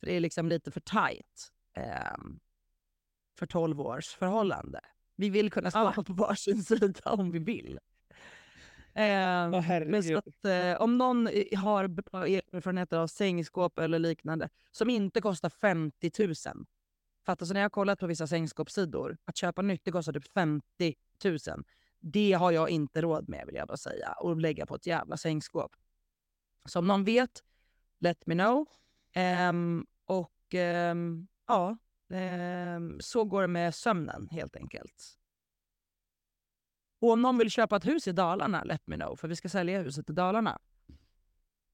För 0.00 0.06
det 0.06 0.12
är 0.12 0.20
liksom 0.20 0.48
lite 0.48 0.70
för 0.70 0.80
tajt 0.80 1.52
ehm, 1.74 2.40
för 3.38 3.46
12 3.46 3.80
års 3.80 4.06
förhållande. 4.06 4.80
Vi 5.16 5.30
vill 5.30 5.50
kunna 5.50 5.70
sova 5.70 5.92
på 6.06 6.12
varsin 6.12 6.62
sida 6.62 7.00
om 7.04 7.30
vi 7.30 7.38
vill. 7.38 7.78
Åh, 8.96 9.60
herregud. 9.60 9.90
men 9.90 10.02
så 10.02 10.18
att, 10.18 10.44
eh, 10.44 10.82
om 10.82 10.98
någon 10.98 11.28
har 11.56 11.86
bra 11.88 12.26
erfarenheter 12.26 12.96
av 12.96 13.06
sängskåp 13.06 13.78
eller 13.78 13.98
liknande 13.98 14.48
som 14.70 14.90
inte 14.90 15.20
kostar 15.20 15.48
50 15.48 16.10
000. 16.18 16.34
För 17.24 17.32
att 17.32 17.42
alltså, 17.42 17.52
när 17.52 17.60
jag 17.60 17.64
har 17.64 17.70
kollat 17.70 18.00
på 18.00 18.06
vissa 18.06 18.26
sängskåpssidor, 18.26 19.16
att 19.24 19.36
köpa 19.36 19.62
nytt 19.62 19.84
det 19.84 19.90
kostar 19.90 20.12
typ 20.12 20.32
50 20.32 20.94
000. 21.24 21.38
Det 22.00 22.32
har 22.32 22.50
jag 22.50 22.70
inte 22.70 23.02
råd 23.02 23.28
med 23.28 23.46
vill 23.46 23.54
jag 23.54 23.68
bara 23.68 23.76
säga. 23.76 24.12
Och 24.12 24.36
lägga 24.36 24.66
på 24.66 24.74
ett 24.74 24.86
jävla 24.86 25.16
sängskåp. 25.16 25.76
Så 26.64 26.78
om 26.78 26.86
någon 26.86 27.04
vet, 27.04 27.42
let 27.98 28.26
me 28.26 28.34
know. 28.34 28.66
Ehm, 29.12 29.86
och 30.04 30.54
ehm, 30.54 31.28
ja, 31.46 31.76
så 33.00 33.24
går 33.24 33.42
det 33.42 33.48
med 33.48 33.74
sömnen 33.74 34.28
helt 34.30 34.56
enkelt. 34.56 35.18
Och 37.00 37.10
om 37.10 37.22
någon 37.22 37.38
vill 37.38 37.50
köpa 37.50 37.76
ett 37.76 37.86
hus 37.86 38.08
i 38.08 38.12
Dalarna, 38.12 38.64
let 38.64 38.86
me 38.86 38.96
know. 38.96 39.16
För 39.16 39.28
vi 39.28 39.36
ska 39.36 39.48
sälja 39.48 39.82
huset 39.82 40.10
i 40.10 40.12
Dalarna. 40.12 40.58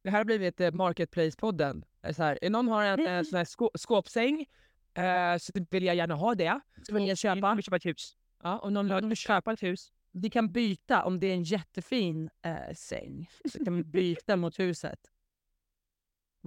Det 0.02 0.10
här 0.10 0.18
har 0.18 0.24
blivit 0.24 0.60
eh, 0.60 0.70
Marketplace-podden. 0.70 1.84
Så 2.12 2.22
här, 2.22 2.50
någon 2.50 2.68
har 2.68 2.84
en 2.84 3.06
eh, 3.06 3.22
sån 3.22 3.36
här 3.36 3.44
skå- 3.44 3.70
skåpsäng 3.78 4.46
eh, 4.94 5.36
så 5.38 5.52
vill 5.70 5.84
jag 5.84 5.96
gärna 5.96 6.14
ha 6.14 6.34
det. 6.34 6.60
Så 6.86 6.94
vill 6.94 7.08
jag 7.08 7.18
köpa. 7.18 7.54
Vill 7.54 7.64
köpa 7.64 7.76
ett 7.76 7.86
hus. 7.86 8.16
Ja, 8.42 8.58
om 8.58 8.74
någon 8.74 9.08
vill 9.08 9.16
köpa 9.16 9.52
ett 9.52 9.62
hus. 9.62 9.92
Vi 10.12 10.30
kan 10.30 10.52
byta 10.52 11.04
om 11.04 11.20
det 11.20 11.26
är 11.26 11.34
en 11.34 11.42
jättefin 11.42 12.30
eh, 12.42 12.74
säng. 12.74 13.28
Så 13.52 13.64
kan 13.64 13.76
vi 13.76 13.84
byta 13.84 14.36
mot 14.36 14.58
huset. 14.58 15.00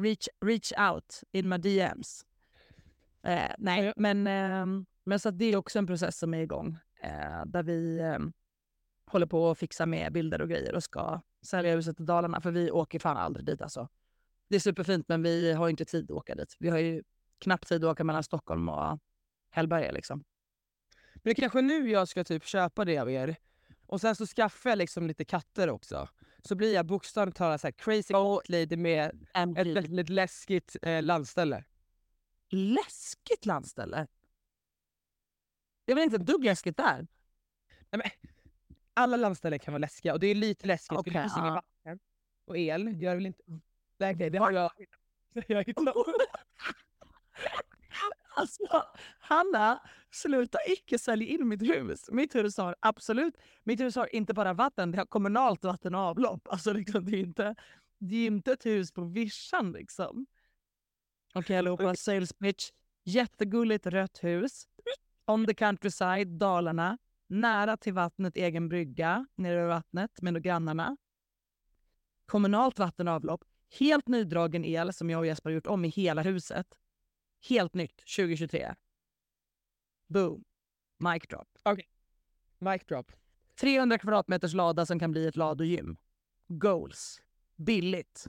Reach, 0.02 0.28
reach 0.46 0.72
out 0.92 1.24
in 1.32 1.50
my 1.50 1.58
DMs. 1.58 2.26
Eh, 3.24 3.52
nej, 3.58 3.86
Ja. 3.86 3.94
men, 3.96 4.28
ehm, 4.28 4.86
men 5.04 5.20
så 5.20 5.32
det 5.32 5.46
är 5.46 5.56
också 5.56 5.80
en 5.80 5.88
process 5.88 6.18
som 6.18 6.34
är 6.34 6.42
igång. 6.42 6.78
Eh, 7.04 7.46
där 7.46 7.64
vi 7.64 8.00
ehm, 8.00 8.34
håller 9.06 9.26
på 9.26 9.50
att 9.50 9.58
fixa 9.58 9.86
med 9.86 10.14
bilder 10.14 10.42
och 10.42 10.50
grejer 10.50 10.76
och 10.76 10.84
ska 10.84 11.22
sälja 11.46 11.76
huset 11.76 12.00
i 12.00 12.04
Dalarna. 12.04 12.42
För 12.42 12.52
vi 12.52 12.72
åker 12.72 13.00
fan 13.00 13.18
aldrig 13.18 13.46
dit 13.46 13.62
alltså. 13.62 13.88
Det 14.48 14.56
är 14.56 14.60
superfint 14.60 15.08
men 15.08 15.24
vi 15.24 15.54
har 15.54 15.70
inte 15.70 15.86
tid 15.86 16.04
att 16.04 16.18
åka 16.18 16.36
dit. 16.36 16.56
Vi 16.60 16.70
har 16.70 16.78
ju 16.78 17.04
knappt 17.40 17.68
tid 17.68 17.84
att 17.86 17.92
åka 17.92 18.04
mellan 18.04 18.24
Stockholm 18.24 18.70
och 18.70 19.00
Hällberga 19.50 19.92
liksom. 19.92 20.24
Men 21.14 21.22
det 21.24 21.30
är 21.32 21.36
kanske 21.36 21.62
nu 21.62 21.90
jag 21.90 22.08
ska 22.08 22.24
typ 22.24 22.46
köpa 22.46 22.86
det 22.86 22.98
av 22.98 23.12
er. 23.12 23.36
Och 23.88 24.02
sen 24.02 24.16
så 24.16 24.26
skaffar 24.26 24.70
jag 24.70 24.78
liksom 24.78 25.08
lite 25.08 25.26
katter 25.26 25.70
också. 25.70 26.10
Så 26.44 26.56
blir 26.56 26.74
jag 26.74 26.86
bokstavligt 26.86 27.38
talat 27.38 27.62
så 27.62 27.68
här 27.68 27.72
crazy 27.72 28.14
cat 28.14 28.50
lady 28.50 28.76
med 28.78 29.28
ett 29.36 29.68
väldigt 29.68 30.10
läskigt 30.10 30.76
eh, 30.82 31.04
landställe. 31.04 31.64
Läskigt 32.54 33.46
landställe. 33.46 34.08
Det 35.86 35.92
är 35.92 35.96
väl 35.96 36.04
inte 36.04 36.16
ett 36.16 36.26
dugg 36.26 36.44
läskigt 36.44 36.78
där? 36.78 37.08
Alla 38.94 39.18
landställen 39.18 39.60
kan 39.60 39.74
vara 39.74 39.80
läskiga 39.80 40.14
och 40.14 40.20
det 40.20 40.28
är 40.28 40.36
lite 40.36 40.68
läskigt 40.68 40.98
för 40.98 41.04
det 41.04 41.22
finns 41.22 41.38
inget 41.38 41.54
vatten. 41.54 42.00
Och 42.46 42.58
el 42.58 43.02
gör 43.02 43.16
väl 43.16 43.26
inte... 43.26 43.44
Nej, 43.98 44.16
det 44.16 44.38
har 44.38 44.52
jag... 44.52 44.72
jag 45.48 45.64
hittat. 45.64 45.96
Alltså, 48.36 48.64
Hanna, 49.20 49.80
sluta 50.12 50.58
icke 50.68 51.00
sälja 51.00 51.28
in 51.28 51.48
mitt 51.48 51.62
hus. 51.62 52.10
Mitt 52.12 52.36
hus 52.36 52.58
har 52.58 52.76
absolut, 52.80 53.38
mitt 53.64 53.80
hus 53.80 53.96
har 53.96 54.16
inte 54.16 54.34
bara 54.34 54.54
vatten, 54.54 54.92
det 54.92 54.98
har 54.98 55.06
kommunalt 55.06 55.64
vatten 55.64 55.96
och 55.96 56.02
avlopp. 56.02 56.48
Alltså 56.48 56.74
liksom, 56.74 57.06
det 57.06 57.18
är 57.18 57.20
inte, 57.20 57.56
det 58.00 58.16
är 58.16 58.28
inte 58.28 58.52
ett 58.52 58.66
hus 58.66 58.92
på 58.92 59.02
vischan 59.04 59.72
liksom. 59.72 60.26
Okej 61.34 61.58
allihopa, 61.58 61.96
sales 61.96 62.34
pitch. 62.34 62.72
Jättegulligt 63.04 63.86
rött 63.86 64.24
hus. 64.24 64.68
On 65.26 65.46
the 65.46 65.54
countryside, 65.54 66.26
Dalarna. 66.26 66.98
Nära 67.28 67.78
till 67.78 67.94
vattnet, 67.94 68.38
egen 68.38 68.70
brygga 68.70 69.26
nere 69.36 69.60
vid 69.60 69.68
vattnet 69.68 70.22
med 70.22 70.44
grannarna. 70.44 70.98
Kommunalt 72.26 72.80
vatten 72.80 73.08
och 73.08 73.14
avlopp. 73.14 73.44
Helt 73.80 74.08
nydragen 74.08 74.66
el 74.66 74.94
som 74.94 75.10
jag 75.10 75.20
och 75.20 75.26
Jesper 75.26 75.50
har 75.50 75.56
gjort 75.56 75.68
om 75.68 75.86
i 75.86 75.88
hela 75.88 76.22
huset. 76.22 76.68
Helt 77.50 77.74
nytt 77.74 77.98
2023. 77.98 78.74
Boom. 80.08 80.44
Mic 80.98 81.24
drop. 81.30 81.48
Mic 82.60 82.86
drop. 82.88 83.12
300 83.56 83.98
kvadratmeters 83.98 84.54
lada 84.54 84.86
som 84.86 85.00
kan 85.00 85.12
bli 85.12 85.28
ett 85.28 85.36
ladugym. 85.36 85.98
Goals. 86.48 87.22
Billigt. 87.56 88.28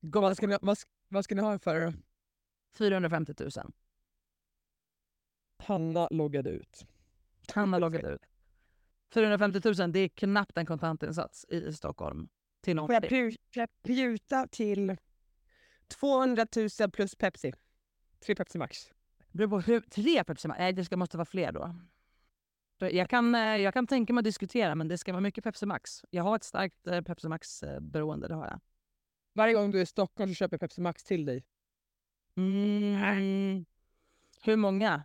Vad 0.00 0.36
ska, 0.36 0.46
ni, 0.46 0.56
vad, 0.62 0.78
vad 1.08 1.24
ska 1.24 1.34
ni 1.34 1.42
ha 1.42 1.58
för 1.58 1.80
då? 1.80 1.92
450 2.78 3.34
000. 3.38 3.50
Hanna 5.58 6.08
loggade 6.10 6.50
ut. 6.50 6.86
Han 7.54 7.72
har 7.72 7.80
loggat 7.80 8.04
ut. 8.04 8.22
450 9.14 9.60
000, 9.78 9.92
det 9.92 9.98
är 10.00 10.08
knappt 10.08 10.58
en 10.58 10.66
kontantinsats 10.66 11.44
i 11.48 11.72
Stockholm. 11.72 12.28
Till 12.60 12.76
någon 12.76 12.86
Får 12.86 12.94
jag 12.94 13.04
pru- 13.04 13.68
pruta 13.82 14.46
till 14.46 14.96
200 15.88 16.46
000 16.80 16.90
plus 16.90 17.14
Pepsi? 17.14 17.52
Tre 18.26 18.34
Pepsi 18.34 18.58
Max. 18.58 18.90
På 19.32 19.62
tre 19.90 20.24
Pepsi 20.24 20.48
Max? 20.48 20.58
Nej, 20.58 20.72
det 20.72 20.84
ska, 20.84 20.96
måste 20.96 21.16
vara 21.16 21.24
fler 21.26 21.52
då. 21.52 21.74
Jag 22.78 23.10
kan, 23.10 23.34
eh, 23.34 23.40
jag 23.56 23.74
kan 23.74 23.86
tänka 23.86 24.12
mig 24.12 24.20
att 24.20 24.24
diskutera, 24.24 24.74
men 24.74 24.88
det 24.88 24.98
ska 24.98 25.12
vara 25.12 25.20
mycket 25.20 25.44
Pepsi 25.44 25.66
Max. 25.66 26.04
Jag 26.10 26.22
har 26.22 26.36
ett 26.36 26.44
starkt 26.44 26.86
eh, 26.86 27.00
Pepsi 27.00 27.28
Max-beroende, 27.28 28.28
det 28.28 28.34
har 28.34 28.46
jag. 28.46 28.60
Varje 29.34 29.54
gång 29.54 29.70
du 29.70 29.78
är 29.78 29.82
i 29.82 29.86
Stockholm 29.86 30.30
så 30.30 30.34
köper 30.34 30.54
jag 30.54 30.60
Pepsi 30.60 30.80
Max 30.80 31.04
till 31.04 31.24
dig. 31.24 31.44
Mm. 32.40 33.64
Hur 34.42 34.56
många? 34.56 35.04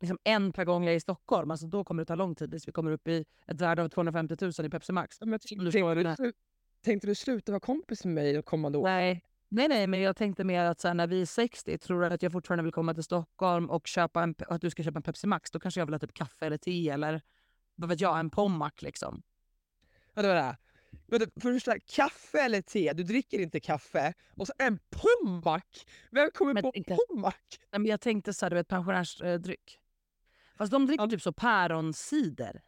Liksom 0.00 0.18
en 0.24 0.52
per 0.52 0.64
gång 0.64 0.84
jag 0.84 0.92
är 0.92 0.96
i 0.96 1.00
Stockholm. 1.00 1.50
Alltså 1.50 1.66
då 1.66 1.84
kommer 1.84 2.02
det 2.02 2.06
ta 2.06 2.14
lång 2.14 2.34
tid 2.34 2.50
tills 2.50 2.68
vi 2.68 2.72
kommer 2.72 2.90
upp 2.90 3.08
i 3.08 3.24
ett 3.46 3.60
värde 3.60 3.82
av 3.82 3.88
250 3.88 4.36
000 4.40 4.66
i 4.66 4.70
Pepsi 4.70 4.92
Max. 4.92 5.20
Men 5.20 5.30
Du 5.30 5.38
tänkte, 5.38 5.64
du, 5.64 6.04
förstår, 6.04 6.32
tänkte 6.84 7.06
du 7.06 7.14
sluta 7.14 7.52
vara 7.52 7.60
kompis 7.60 8.04
med 8.04 8.14
mig 8.14 8.32
de 8.32 8.42
kommande 8.42 8.78
åren? 8.78 8.92
Nej. 8.92 9.24
nej, 9.48 9.68
nej, 9.68 9.86
men 9.86 10.00
jag 10.00 10.16
tänkte 10.16 10.44
mer 10.44 10.64
att 10.64 10.80
så 10.80 10.88
här, 10.88 10.94
när 10.94 11.06
vi 11.06 11.22
är 11.22 11.26
60, 11.26 11.78
tror 11.78 12.00
du 12.00 12.06
att 12.06 12.22
jag 12.22 12.32
fortfarande 12.32 12.62
vill 12.62 12.72
komma 12.72 12.94
till 12.94 13.02
Stockholm 13.02 13.70
och 13.70 13.86
köpa 13.86 14.22
en, 14.22 14.34
att 14.48 14.60
du 14.60 14.70
ska 14.70 14.82
köpa 14.82 14.98
en 14.98 15.02
Pepsi 15.02 15.26
Max, 15.26 15.50
då 15.50 15.60
kanske 15.60 15.80
jag 15.80 15.86
vill 15.86 15.94
ha 15.94 15.98
typ 15.98 16.14
kaffe 16.14 16.46
eller 16.46 16.58
te 16.58 16.88
eller 16.88 17.22
vad 17.74 17.88
vet 17.88 18.00
jag, 18.00 18.18
en 18.18 18.30
Pommac 18.30 18.72
liksom. 18.82 19.22
Ja, 20.14 20.22
det 20.22 20.28
var 20.28 20.34
det. 20.34 20.56
För 21.08 21.18
det 21.18 21.30
första, 21.42 21.78
kaffe 21.80 22.38
eller 22.40 22.62
te? 22.62 22.92
Du 22.92 23.02
dricker 23.02 23.38
inte 23.40 23.60
kaffe. 23.60 24.14
Och 24.36 24.46
så 24.46 24.52
en 24.58 24.78
Pommac! 24.90 25.62
Vem 26.10 26.30
kommer 26.34 26.54
Men 26.54 26.62
på 26.62 26.72
inte- 26.74 26.96
Pommac? 27.08 27.34
Nej, 27.72 27.80
men 27.80 27.86
jag 27.86 28.00
tänkte 28.00 28.34
så 28.34 28.44
här, 28.44 28.50
du 28.50 28.56
vet 28.56 28.68
pensionärsdryck. 28.68 29.78
Fast 30.58 30.72
de 30.72 30.86
dricker 30.86 31.04
Ja. 31.04 31.10
typ 31.10 31.22
så 31.22 31.32
päronsider. 31.32 32.62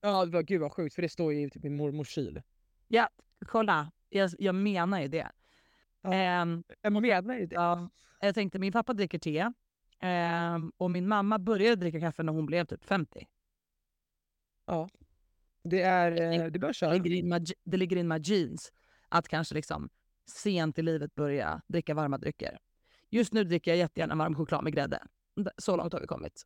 Ja, 0.00 0.24
det 0.24 0.30
var, 0.32 0.42
gud 0.42 0.60
vad 0.60 0.72
sjukt, 0.72 0.94
för 0.94 1.02
det 1.02 1.08
står 1.08 1.32
ju 1.32 1.46
i 1.46 1.50
typ 1.50 1.62
min 1.62 1.76
mormors 1.76 2.08
kyl. 2.08 2.42
Ja, 2.88 3.08
kolla. 3.46 3.92
Jag, 4.08 4.30
jag 4.38 4.54
menar 4.54 5.00
ju 5.00 5.08
det. 5.08 5.30
Ja. 6.02 6.12
Ehm, 6.14 6.64
Jag 6.82 6.92
menar 6.92 7.34
ju 7.38 7.46
det. 7.46 7.54
Ja, 7.54 7.90
jag 8.20 8.34
tänkte 8.34 8.58
min 8.58 8.72
pappa 8.72 8.92
dricker 8.92 9.18
te 9.18 9.52
ehm, 10.00 10.72
och 10.76 10.90
min 10.90 11.08
mamma 11.08 11.38
började 11.38 11.76
dricka 11.76 12.00
kaffe 12.00 12.22
när 12.22 12.32
hon 12.32 12.46
blev 12.46 12.64
typ 12.64 12.84
50. 12.84 13.28
Det 15.66 15.82
är... 15.82 16.32
eh, 16.40 16.46
Det 16.50 16.58
bör 16.58 16.68
Det 16.68 16.74
köra. 16.74 16.92
ligger 16.92 17.10
in 17.10 17.28
my, 17.28 17.38
det 17.64 17.76
ligger 17.76 17.96
in 17.96 18.08
my 18.08 18.18
jeans 18.22 18.72
att 19.08 19.28
kanske 19.28 19.54
liksom 19.54 19.88
sent 20.30 20.78
i 20.78 20.82
livet 20.82 21.14
börja 21.14 21.62
dricka 21.66 21.94
varma 21.94 22.18
drycker. 22.18 22.58
Just 23.10 23.32
nu 23.32 23.44
dricker 23.44 23.70
jag 23.70 23.78
jättegärna 23.78 24.14
varm 24.14 24.34
choklad 24.34 24.64
med 24.64 24.72
grädde. 24.72 25.02
Så 25.58 25.76
långt 25.76 25.92
har 25.92 26.00
vi 26.00 26.06
kommit. 26.06 26.42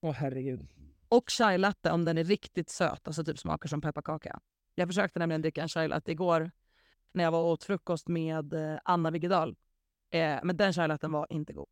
Åh 0.00 0.12
herregud. 0.12 0.66
Och 1.08 1.30
chai 1.30 1.58
latte 1.58 1.90
om 1.90 2.04
den 2.04 2.18
är 2.18 2.24
riktigt 2.24 2.68
söt, 2.70 3.06
alltså 3.06 3.24
typ 3.24 3.38
smakar 3.38 3.68
som 3.68 3.80
pepparkaka. 3.80 4.40
Jag 4.74 4.88
försökte 4.88 5.18
nämligen 5.18 5.42
dricka 5.42 5.62
en 5.62 5.68
chai 5.68 5.88
latte 5.88 6.12
igår 6.12 6.50
när 7.12 7.24
jag 7.24 7.30
var 7.32 7.42
åt 7.42 7.64
frukost 7.64 8.08
med 8.08 8.52
eh, 8.52 8.78
Anna 8.84 9.10
Viggedal. 9.10 9.56
Eh, 10.10 10.38
men 10.42 10.56
den 10.56 10.72
chai 10.72 10.88
latten 10.88 11.12
var 11.12 11.26
inte 11.30 11.52
god. 11.52 11.68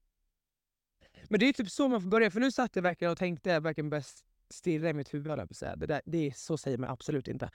Men 1.28 1.40
det 1.40 1.46
är 1.48 1.52
typ 1.52 1.70
så 1.70 1.88
man 1.88 2.00
får 2.02 2.08
börja, 2.08 2.30
för 2.30 2.40
nu 2.40 2.52
satt 2.52 2.76
jag 2.76 2.82
verkligen 2.82 3.12
och 3.12 3.18
tänkte, 3.18 3.60
verkligen 3.60 3.90
började 3.90 4.06
stirra 4.50 4.90
i 4.90 4.92
mitt 4.92 5.14
huvud. 5.14 5.38
Det, 5.76 5.86
där, 5.86 6.02
det 6.04 6.26
är, 6.26 6.30
så 6.30 6.58
säger 6.58 6.78
man 6.78 6.90
absolut 6.90 7.28
inte. 7.28 7.50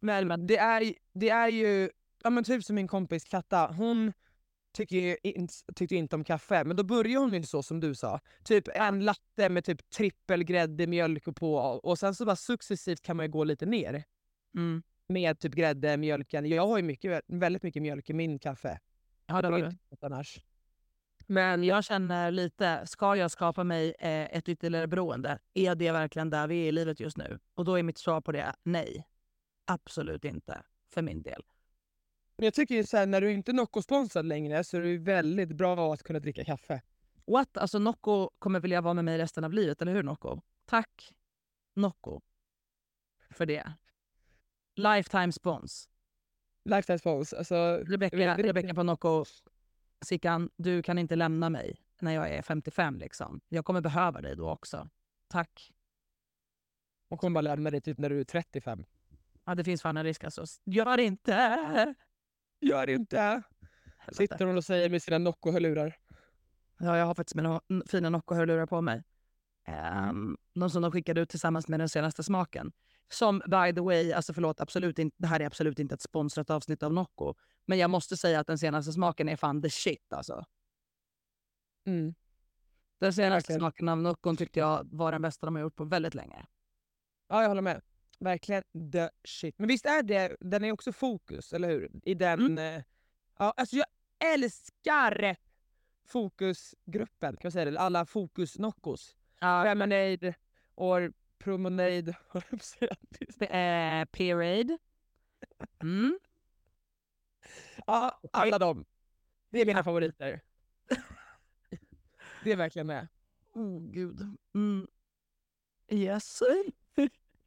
Men, 0.00 0.28
men 0.28 0.46
det, 0.46 0.56
är, 0.56 0.94
det 1.12 1.30
är 1.30 1.48
ju, 1.48 1.90
ja 2.22 2.30
men 2.30 2.44
typ 2.44 2.64
som 2.64 2.74
min 2.74 2.88
kompis 2.88 3.24
Katta, 3.24 3.66
hon 3.66 4.12
tycker 4.72 4.96
ju 4.96 5.16
in, 5.22 5.48
tyckte 5.74 5.96
inte 5.96 6.16
om 6.16 6.24
kaffe, 6.24 6.64
men 6.64 6.76
då 6.76 6.82
börjar 6.82 7.20
hon 7.20 7.34
ju 7.34 7.42
så 7.42 7.62
som 7.62 7.80
du 7.80 7.94
sa. 7.94 8.20
Typ 8.44 8.68
en 8.74 9.04
latte 9.04 9.48
med 9.48 9.64
typ 9.64 9.90
trippelgrädde, 9.90 10.86
mjölk 10.86 11.28
och 11.28 11.36
på 11.36 11.56
och 11.56 11.98
sen 11.98 12.14
så 12.14 12.24
bara 12.24 12.36
successivt 12.36 13.02
kan 13.02 13.16
man 13.16 13.26
ju 13.26 13.32
gå 13.32 13.44
lite 13.44 13.66
ner. 13.66 14.04
Mm. 14.54 14.82
Med 15.08 15.38
typ 15.38 15.54
grädde, 15.54 15.96
mjölken. 15.96 16.46
Jag 16.46 16.66
har 16.66 16.76
ju 16.76 16.82
mycket, 16.82 17.22
väldigt 17.26 17.62
mycket 17.62 17.82
mjölk 17.82 18.10
i 18.10 18.12
min 18.12 18.38
kaffe. 18.38 18.80
Ja, 19.26 19.42
det 19.42 19.50
något 19.90 20.04
annars. 20.04 20.40
Men 21.32 21.64
jag 21.64 21.84
känner 21.84 22.30
lite, 22.30 22.86
ska 22.86 23.16
jag 23.16 23.30
skapa 23.30 23.64
mig 23.64 23.94
eh, 23.98 24.36
ett 24.36 24.48
ytterligare 24.48 24.86
beroende? 24.86 25.38
Är 25.54 25.74
det 25.74 25.92
verkligen 25.92 26.30
där 26.30 26.46
vi 26.46 26.64
är 26.64 26.68
i 26.68 26.72
livet 26.72 27.00
just 27.00 27.16
nu? 27.16 27.38
Och 27.54 27.64
då 27.64 27.78
är 27.78 27.82
mitt 27.82 27.98
svar 27.98 28.20
på 28.20 28.32
det 28.32 28.54
nej. 28.62 29.06
Absolut 29.64 30.24
inte, 30.24 30.62
för 30.88 31.02
min 31.02 31.22
del. 31.22 31.42
Men 32.36 32.44
jag 32.44 32.54
tycker 32.54 32.74
ju 32.74 32.84
så 32.84 32.96
här, 32.96 33.06
när 33.06 33.20
du 33.20 33.32
inte 33.32 33.50
är 33.50 33.54
Nocco-sponsrad 33.54 34.26
längre 34.26 34.64
så 34.64 34.76
är 34.76 34.80
det 34.80 34.88
ju 34.88 34.98
väldigt 34.98 35.52
bra 35.52 35.94
att 35.94 36.02
kunna 36.02 36.18
dricka 36.18 36.44
kaffe. 36.44 36.82
What? 37.26 37.56
Alltså 37.56 37.78
Nocco 37.78 38.30
kommer 38.38 38.60
vilja 38.60 38.80
vara 38.80 38.94
med 38.94 39.04
mig 39.04 39.18
resten 39.18 39.44
av 39.44 39.52
livet, 39.52 39.82
eller 39.82 39.92
hur 39.92 40.02
Nocco? 40.02 40.40
Tack 40.64 41.12
Nocco 41.74 42.20
för 43.30 43.46
det. 43.46 43.72
Lifetime 44.74 45.32
spons. 45.32 45.88
Lifetime 46.64 46.98
spons. 46.98 47.32
Alltså, 47.32 47.84
vet- 47.98 48.14
Rebecca 48.14 48.74
på 48.74 48.82
Nocco, 48.82 49.24
Sickan, 50.04 50.50
du 50.56 50.82
kan 50.82 50.98
inte 50.98 51.16
lämna 51.16 51.50
mig 51.50 51.76
när 52.00 52.12
jag 52.12 52.30
är 52.30 52.42
55 52.42 52.98
liksom. 52.98 53.40
Jag 53.48 53.64
kommer 53.64 53.80
behöva 53.80 54.20
dig 54.20 54.36
då 54.36 54.50
också. 54.50 54.88
Tack. 55.28 55.72
hon 57.08 57.18
kommer 57.18 57.34
bara 57.34 57.40
lämna 57.40 57.70
dig 57.70 57.80
typ 57.80 57.98
när 57.98 58.10
du 58.10 58.20
är 58.20 58.24
35. 58.24 58.84
Ja, 59.44 59.54
det 59.54 59.64
finns 59.64 59.82
fan 59.82 59.96
en 59.96 60.04
risk 60.04 60.24
alltså. 60.24 60.44
Gör 60.64 61.00
inte! 61.00 61.94
Gör 62.60 62.90
inte! 62.90 63.42
Helvete. 63.98 64.16
Sitter 64.16 64.46
hon 64.46 64.56
och 64.56 64.64
säger 64.64 64.90
med 64.90 65.02
sina 65.02 65.18
Nocco-hörlurar. 65.18 65.96
Ja, 66.78 66.96
jag 66.96 67.06
har 67.06 67.14
faktiskt 67.14 67.34
mina 67.34 67.60
fina 67.86 68.10
Nocco-hörlurar 68.10 68.66
på 68.66 68.80
mig. 68.80 69.02
Um, 70.08 70.36
de 70.54 70.70
som 70.70 70.82
de 70.82 70.92
skickade 70.92 71.20
ut 71.20 71.28
tillsammans 71.28 71.68
med 71.68 71.80
den 71.80 71.88
senaste 71.88 72.22
smaken. 72.22 72.72
Som 73.10 73.38
by 73.38 73.74
the 73.74 73.80
way, 73.80 74.12
alltså 74.12 74.34
förlåt, 74.34 74.60
absolut 74.60 74.98
inte, 74.98 75.16
det 75.18 75.26
här 75.26 75.40
är 75.40 75.46
absolut 75.46 75.78
inte 75.78 75.94
ett 75.94 76.02
sponsrat 76.02 76.50
avsnitt 76.50 76.82
av 76.82 76.92
Nocco. 76.92 77.34
Men 77.66 77.78
jag 77.78 77.90
måste 77.90 78.16
säga 78.16 78.40
att 78.40 78.46
den 78.46 78.58
senaste 78.58 78.92
smaken 78.92 79.28
är 79.28 79.36
fan 79.36 79.62
the 79.62 79.70
shit 79.70 80.12
alltså. 80.12 80.44
Mm. 81.86 82.14
Den 82.98 83.12
senaste 83.12 83.34
Verkligen. 83.52 83.60
smaken 83.60 83.88
av 83.88 83.98
Noccon 83.98 84.36
tyckte 84.36 84.58
jag 84.60 84.88
var 84.92 85.12
den 85.12 85.22
bästa 85.22 85.46
de 85.46 85.54
har 85.54 85.62
gjort 85.62 85.76
på 85.76 85.84
väldigt 85.84 86.14
länge. 86.14 86.46
Ja, 87.28 87.42
jag 87.42 87.48
håller 87.48 87.62
med. 87.62 87.82
Verkligen 88.18 88.62
the 88.92 89.08
shit. 89.24 89.58
Men 89.58 89.68
visst 89.68 89.86
är 89.86 90.02
det, 90.02 90.36
den 90.40 90.64
är 90.64 90.72
också 90.72 90.92
fokus, 90.92 91.52
eller 91.52 91.68
hur? 91.68 91.90
I 92.04 92.14
den... 92.14 92.58
eh, 92.58 92.82
Ja, 93.38 93.54
alltså 93.56 93.76
jag 93.76 93.86
älskar 94.34 95.36
fokusgruppen, 96.06 97.32
kan 97.36 97.40
man 97.42 97.52
säga 97.52 97.70
det? 97.70 97.80
Alla 97.80 98.06
fokus-Noccos. 98.06 99.16
Ja, 99.40 99.64
Lemonade 99.64 100.34
och 100.74 100.98
Promenade. 101.42 102.16
höll 102.28 102.42
jag 102.50 102.60
att 102.60 103.34
säga. 103.34 104.06
Parade. 104.06 104.78
Mm. 105.82 106.18
ja, 107.86 108.20
alla 108.32 108.58
dem. 108.58 108.84
Det 109.50 109.60
är 109.60 109.66
mina 109.66 109.84
favoriter. 109.84 110.40
Det 112.44 112.52
är 112.52 112.56
verkligen 112.56 112.86
det. 112.86 113.08
Oh 113.54 113.80
gud. 113.90 114.20
Mm. 114.54 114.86
Yes. 115.88 116.42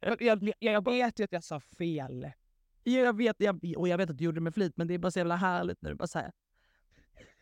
Jag, 0.00 0.22
jag, 0.22 0.52
jag 0.58 0.84
vet 0.84 1.20
ju 1.20 1.24
att 1.24 1.32
jag 1.32 1.44
sa 1.44 1.60
fel. 1.60 2.32
Ja, 2.82 3.00
jag 3.00 3.16
vet, 3.16 3.36
jag, 3.38 3.74
och 3.76 3.88
jag 3.88 3.98
vet 3.98 4.10
att 4.10 4.18
du 4.18 4.24
gjorde 4.24 4.36
det 4.36 4.42
med 4.44 4.54
flit, 4.54 4.76
men 4.76 4.88
det 4.88 4.94
är 4.94 4.98
bara 4.98 5.10
så 5.10 5.18
jävla 5.18 5.36
härligt 5.36 5.82
när 5.82 5.90
du 5.90 5.96
bara 5.96 6.06
säger 6.06 6.32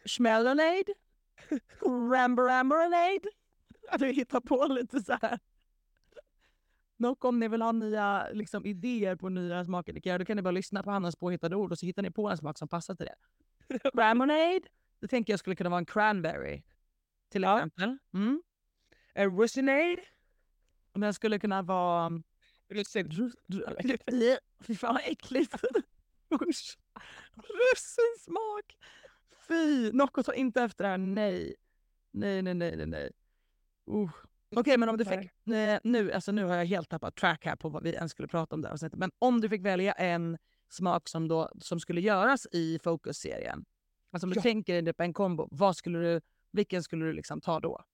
Schmellanade, 0.05 0.95
Rambarambaranade. 2.11 3.31
Du 3.99 4.07
hittar 4.07 4.40
på 4.40 4.67
lite 4.67 5.01
så 5.01 5.19
här. 5.23 5.38
Nog 7.05 7.25
om 7.25 7.38
ni 7.38 7.49
vill 7.49 7.62
ha 7.62 7.73
nya 7.73 8.29
liksom, 8.33 8.67
idéer 8.67 9.17
på 9.17 9.29
nya 9.29 9.64
smaker, 9.64 9.93
ni 9.93 10.01
kan 10.01 10.11
göra, 10.11 10.19
då 10.19 10.25
kan 10.25 10.37
ni 10.37 10.43
bara 10.43 10.51
lyssna 10.51 10.83
på 10.83 10.90
Hannas 10.90 11.17
påhittade 11.17 11.57
ord 11.57 11.73
och 11.73 11.79
så 11.79 11.87
hittar 11.87 12.03
ni 12.03 12.11
på 12.11 12.31
en 12.31 12.37
smak 12.37 12.59
som 12.59 12.69
passar 12.69 12.95
till 12.95 13.07
det. 13.07 13.17
Ramonade, 13.95 14.61
det 15.01 15.09
tänker 15.09 15.33
jag 15.33 15.40
skulle 15.40 15.57
kunna 15.57 15.71
vara 15.71 15.79
en 15.79 15.87
cranberry. 15.87 16.62
Till 17.29 17.45
exempel. 17.45 17.99
Mm. 18.14 18.43
En 19.14 19.38
Russinade. 19.38 19.97
Och 20.93 21.01
Den 21.01 21.14
skulle 21.14 21.38
kunna 21.38 21.62
vara... 21.62 22.23
Russin. 22.69 23.33
Fy 24.61 24.75
fan 24.75 24.95
vad 24.95 25.03
äckligt. 25.05 25.55
Usch. 26.49 26.79
Russinsmak. 27.37 28.77
Fy. 29.49 29.93
Nocco 29.93 30.23
tar 30.23 30.33
inte 30.33 30.62
efter 30.62 30.85
det 30.85 30.90
här. 30.90 30.99
Nej. 30.99 31.55
Nej, 32.11 32.43
nej, 32.43 32.55
nej, 32.55 32.77
nej. 32.77 32.87
nej. 32.87 33.11
Uh. 33.90 34.23
Okej, 34.57 34.79
men 34.79 34.88
om 34.88 34.97
du 34.97 35.05
fick... 35.05 35.31
Nej, 35.45 35.81
nu, 35.85 36.12
alltså, 36.12 36.33
nu 36.33 36.45
har 36.45 36.57
jag 36.57 36.64
helt 36.64 36.88
tappat 36.88 37.17
track 37.17 37.45
här 37.45 37.57
på 37.57 37.69
vad 37.69 37.83
vi 37.83 37.93
ens 37.95 38.12
skulle 38.12 38.29
prata 38.29 38.55
om 38.55 38.64
avsnittet. 38.64 38.99
Men 38.99 39.11
om 39.19 39.40
du 39.40 39.49
fick 39.49 39.64
välja 39.64 39.93
en 39.93 40.38
smak 40.69 41.09
som, 41.09 41.29
då, 41.29 41.53
som 41.61 41.81
skulle 41.81 42.01
göras 42.01 42.47
i 42.53 42.79
Focus-serien. 42.85 43.64
Alltså 44.11 44.27
om 44.27 44.31
du 44.31 44.38
Ja. 44.38 44.43
tänker 44.43 44.83
dig 44.83 44.95
på 44.95 45.03
en 45.03 45.12
kombo, 45.12 45.49
vad 45.51 45.77
skulle 45.77 45.99
du, 45.99 46.21
vilken 46.51 46.83
skulle 46.83 47.05
du 47.05 47.12
liksom 47.12 47.40
ta 47.40 47.61
då? 47.61 47.85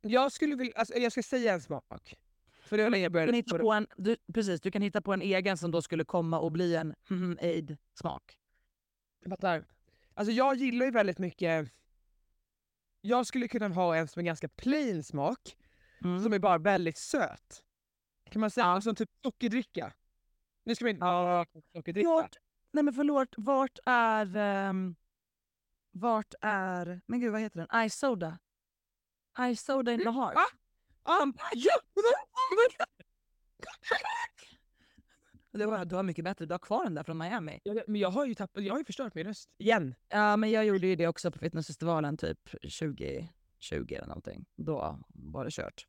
Jag 0.00 0.32
skulle 0.32 0.56
vilja, 0.56 0.72
alltså, 0.76 0.94
jag 0.94 1.12
ska 1.12 1.22
säga 1.22 1.52
en 1.52 1.60
smak. 1.60 2.14
För 2.62 2.76
det 2.76 2.90
var 2.90 2.96
jag 2.96 3.10
Du 3.10 3.12
började 3.12 3.32
kan, 3.32 3.36
hitta 3.36 3.58
på 3.58 3.72
en, 3.72 3.86
du, 3.96 4.16
precis, 4.34 4.60
du 4.60 4.70
kan 4.70 4.82
hitta 4.82 5.00
på 5.02 5.12
en 5.12 5.22
egen 5.22 5.56
som 5.56 5.70
då 5.70 5.82
skulle 5.82 6.04
komma 6.04 6.38
och 6.38 6.52
bli 6.52 6.76
en 6.76 6.94
mm, 7.10 7.38
aid-smak. 7.42 8.38
Jag 9.20 9.30
fattar. 9.30 9.64
Alltså 10.14 10.32
jag 10.32 10.56
gillar 10.56 10.86
ju 10.86 10.92
väldigt 10.92 11.18
mycket... 11.18 11.70
Jag 13.06 13.26
skulle 13.26 13.48
kunna 13.48 13.68
ha 13.68 13.96
en 13.96 14.08
som 14.08 14.20
är 14.20 14.24
ganska 14.24 14.48
plain 14.48 15.04
smak, 15.04 15.56
Mm. 16.04 16.22
som 16.22 16.32
är 16.32 16.38
bara 16.38 16.58
väldigt 16.58 16.98
söt. 16.98 17.62
Kan 18.30 18.40
man 18.40 18.50
säga? 18.50 18.80
Som 18.80 18.94
typ 18.94 19.10
sockerdricka. 19.22 19.92
Nu 20.64 20.74
ska 20.74 20.84
vi 20.84 20.90
inte 20.90 21.04
ha 21.04 21.46
sockerdricka. 21.72 22.08
Vart, 22.08 22.36
nej 22.70 22.84
men 22.84 22.94
förlåt, 22.94 23.28
vart 23.36 23.78
är... 23.86 24.36
ehm, 24.36 24.96
vart 25.90 26.34
är... 26.40 27.00
Men 27.06 27.20
gud, 27.20 27.32
vad 27.32 27.40
heter 27.40 27.66
den? 27.70 27.88
Ice 27.90 27.94
Soda. 27.98 28.38
Ice 29.54 29.60
Soda 29.64 29.92
in 29.92 30.00
the 30.00 30.10
heart. 30.10 30.34
Ah! 31.02 31.22
Um, 31.22 31.34
ja! 31.54 31.72
Du, 35.58 35.66
har, 35.66 35.84
du 35.84 35.96
har 35.96 36.02
mycket 36.02 36.24
bättre, 36.24 36.46
du 36.46 36.54
har 36.54 36.58
kvar 36.58 36.84
den 36.84 36.94
där 36.94 37.02
från 37.02 37.18
Miami. 37.18 37.60
Jag, 37.62 37.80
men 37.86 38.00
jag 38.00 38.10
har 38.10 38.26
ju 38.26 38.34
tappat, 38.34 38.64
jag 38.64 38.74
har 38.74 38.78
ju 38.78 38.84
förstört 38.84 39.14
min 39.14 39.26
röst. 39.26 39.50
Igen. 39.58 39.94
Ja, 40.08 40.36
men 40.36 40.50
jag 40.50 40.64
gjorde 40.64 40.86
ju 40.86 40.96
det 40.96 41.08
också 41.08 41.30
på 41.30 41.38
fitnessfestivalen 41.38 42.16
typ 42.16 42.50
2020 42.50 43.28
eller 43.70 44.06
någonting. 44.06 44.44
Då 44.56 44.98
var 45.08 45.44
det 45.44 45.50
kört. 45.50 45.86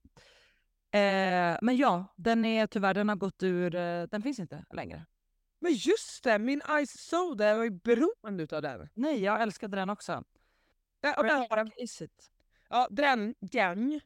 Eh, 0.91 1.57
men 1.61 1.77
ja, 1.77 2.13
den 2.15 2.45
är 2.45 2.67
tyvärr, 2.67 2.93
den 2.93 3.09
har 3.09 3.15
gått 3.15 3.43
ur, 3.43 3.75
eh, 3.75 4.03
den 4.03 4.21
finns 4.21 4.39
inte 4.39 4.65
längre. 4.73 5.05
Men 5.59 5.73
just 5.73 6.23
det, 6.23 6.39
min 6.39 6.61
Ice 6.85 6.99
Soda, 6.99 7.47
jag 7.47 7.57
var 7.57 7.63
ju 7.63 7.69
beroende 7.69 8.43
utav 8.43 8.61
den. 8.61 8.89
Nej, 8.93 9.23
jag 9.23 9.41
älskade 9.41 9.77
den 9.77 9.89
också. 9.89 10.23
Ja, 11.01 11.15
och 11.17 11.23
där 11.23 11.49
har 11.49 11.57
den. 11.57 11.71
Ja, 12.69 12.87
den, 12.91 13.35
den. 13.39 14.01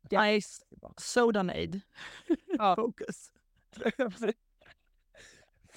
Den. 0.00 0.40
Ice 0.40 0.64
Sodanade. 0.96 1.80
Ja. 2.46 2.76
Focus. 2.78 3.30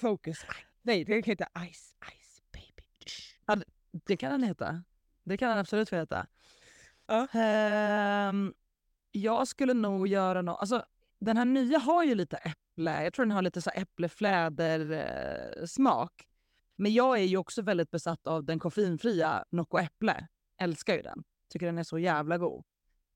Focus. 0.04 0.46
Nej, 0.82 1.04
den 1.04 1.22
heter 1.22 1.46
Ice, 1.72 1.94
Ice 2.20 2.42
Baby. 2.52 2.82
Det 4.06 4.16
kan 4.16 4.30
den 4.30 4.42
heta. 4.42 4.82
Det 5.24 5.36
kan 5.36 5.48
den 5.48 5.58
absolut 5.58 5.88
få 5.88 5.96
heta. 5.96 6.26
Ja. 7.06 7.28
Ehm, 7.32 8.54
jag 9.12 9.48
skulle 9.48 9.74
nog 9.74 10.08
göra 10.08 10.42
något... 10.42 10.60
Alltså, 10.60 10.84
den 11.18 11.36
här 11.36 11.44
nya 11.44 11.78
har 11.78 12.04
ju 12.04 12.14
lite 12.14 12.36
äpple. 12.36 13.04
Jag 13.04 13.12
tror 13.12 13.26
den 13.26 13.30
har 13.30 13.42
lite 13.42 13.62
så 13.62 13.70
äpplefläder-smak. 13.70 15.68
smak. 15.70 16.28
Men 16.76 16.92
jag 16.92 17.18
är 17.18 17.24
ju 17.24 17.36
också 17.36 17.62
väldigt 17.62 17.90
besatt 17.90 18.26
av 18.26 18.44
den 18.44 18.58
koffeinfria 18.58 19.44
Nocco 19.50 19.78
Äpple. 19.78 20.28
Älskar 20.60 20.94
ju 20.94 21.02
den. 21.02 21.24
Tycker 21.52 21.66
den 21.66 21.78
är 21.78 21.84
så 21.84 21.98
jävla 21.98 22.38
god. 22.38 22.64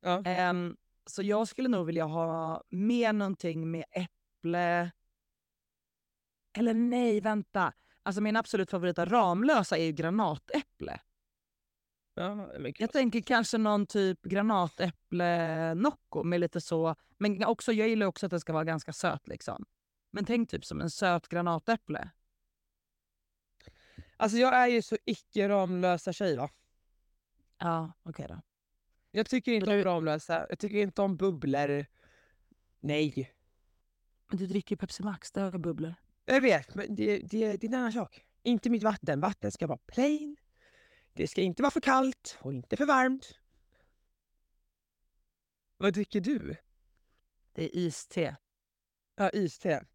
Ja. 0.00 0.22
Ehm, 0.24 0.76
så 1.06 1.22
jag 1.22 1.48
skulle 1.48 1.68
nog 1.68 1.86
vilja 1.86 2.04
ha 2.04 2.62
med 2.70 3.14
någonting 3.14 3.70
med 3.70 3.84
äpple. 3.90 4.90
Eller 6.58 6.74
nej, 6.74 7.20
vänta. 7.20 7.72
Alltså 8.02 8.20
min 8.20 8.36
absolut 8.36 8.74
av 8.74 8.84
Ramlösa 8.84 9.78
är 9.78 9.84
ju 9.84 9.92
granatäpple. 9.92 11.00
Ja, 12.14 12.50
Jag 12.78 12.92
tänker 12.92 13.20
kanske 13.20 13.58
någon 13.58 13.86
typ 13.86 14.22
granatäpple 14.22 15.74
Nocco 15.74 16.22
med 16.22 16.40
lite 16.40 16.60
så. 16.60 16.94
Men 17.18 17.44
också, 17.44 17.72
jag 17.72 17.88
gillar 17.88 18.06
också 18.06 18.26
att 18.26 18.30
den 18.30 18.40
ska 18.40 18.52
vara 18.52 18.64
ganska 18.64 18.92
söt 18.92 19.28
liksom. 19.28 19.64
Men 20.10 20.24
tänk 20.24 20.50
typ 20.50 20.64
som 20.64 20.80
en 20.80 20.90
söt 20.90 21.28
granatäpple. 21.28 22.10
Alltså 24.16 24.38
jag 24.38 24.54
är 24.54 24.66
ju 24.66 24.82
så 24.82 24.96
icke 25.04 25.48
Ramlösa 25.48 26.12
tjej 26.12 26.36
va. 26.36 26.50
Ja, 27.58 27.92
okej 28.02 28.26
då. 28.28 28.40
Jag 29.10 29.26
tycker 29.28 29.52
inte 29.52 29.70
Du- 29.70 29.78
om 29.78 29.84
Ramlösa, 29.84 30.46
jag 30.48 30.58
tycker 30.58 30.76
inte 30.78 31.02
om 31.02 31.16
bubblor. 31.16 31.86
Nej. 32.80 33.34
Men 34.28 34.38
du 34.38 34.46
dricker 34.46 34.72
ju 34.72 34.76
Pepsi 34.78 35.02
Max, 35.02 35.32
det 35.32 35.40
har 35.40 35.58
bubblor. 35.58 35.94
Jag 36.30 36.40
vet, 36.40 36.74
men 36.74 36.94
det, 36.94 37.18
det, 37.18 37.56
det 37.56 37.66
är 37.66 37.68
en 37.68 37.74
annan 37.74 37.92
sak. 37.92 38.24
Inte 38.42 38.70
mitt 38.70 38.82
vatten. 38.82 39.20
Vatten 39.20 39.52
ska 39.52 39.66
vara 39.66 39.78
plain. 39.86 40.36
Det 41.12 41.28
ska 41.28 41.40
inte 41.40 41.62
vara 41.62 41.70
för 41.70 41.80
kallt 41.80 42.38
och 42.40 42.54
inte 42.54 42.76
för 42.76 42.86
varmt. 42.86 43.38
Vad 45.76 45.92
dricker 45.92 46.20
du? 46.20 46.56
Det 47.52 47.64
är 47.64 47.76
iste. 47.76 48.36
Ja, 49.16 49.30
iste. 49.30 49.86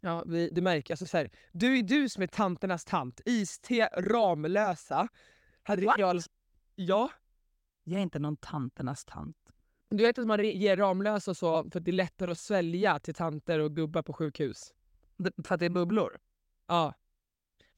Ja, 0.00 0.24
vi, 0.26 0.50
du 0.50 0.60
märker. 0.60 0.94
Alltså 0.94 1.06
så 1.06 1.16
här, 1.16 1.30
du 1.52 1.78
är 1.78 1.82
du 1.82 2.08
som 2.08 2.22
är 2.22 2.26
tanternas 2.26 2.84
tant. 2.84 3.20
Iste, 3.24 3.88
Ramlösa. 3.96 5.08
Hade 5.62 5.86
What? 5.86 5.98
jag... 5.98 6.22
Ja. 6.74 7.10
Jag 7.84 7.98
är 7.98 8.02
inte 8.02 8.18
någon 8.18 8.36
tanternas 8.36 9.04
tant. 9.04 9.36
Du 9.90 10.04
vet 10.04 10.18
att 10.18 10.26
man 10.26 10.44
ger 10.44 10.76
Ramlösa 10.76 11.34
så 11.34 11.70
för 11.70 11.78
att 11.78 11.84
det 11.84 11.90
är 11.90 11.92
lättare 11.92 12.30
att 12.30 12.38
svälja 12.38 12.98
till 12.98 13.14
tanter 13.14 13.58
och 13.58 13.76
gubbar 13.76 14.02
på 14.02 14.12
sjukhus. 14.12 14.74
För 15.44 15.54
att 15.54 15.60
det 15.60 15.66
är 15.66 15.70
bubblor? 15.70 16.18
Ja. 16.66 16.94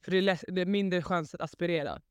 För 0.03 0.11
det 0.11 0.17
är, 0.17 0.21
lätt, 0.21 0.43
det 0.47 0.61
är 0.61 0.65
mindre 0.65 1.01
chans 1.01 1.35
att 1.35 1.41
aspirera. 1.41 2.01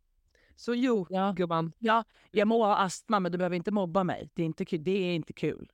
Så 0.57 0.75
jo, 0.75 1.07
Ja. 1.11 1.33
gumman. 1.37 1.73
Ja, 1.79 2.05
jag 2.31 2.49
må 2.49 2.65
ha 2.65 2.77
astma 2.77 3.21
men 3.21 3.33
du 3.33 3.39
behöver 3.39 3.57
inte 3.57 3.71
mobba 3.71 4.05
mig. 4.05 4.31
Det 4.35 4.43
är 4.43 4.47
inte 4.47 4.65
kul. 4.65 4.85
Det 4.85 4.91
är 4.91 5.15
inte 5.15 5.33
kul. 5.33 5.71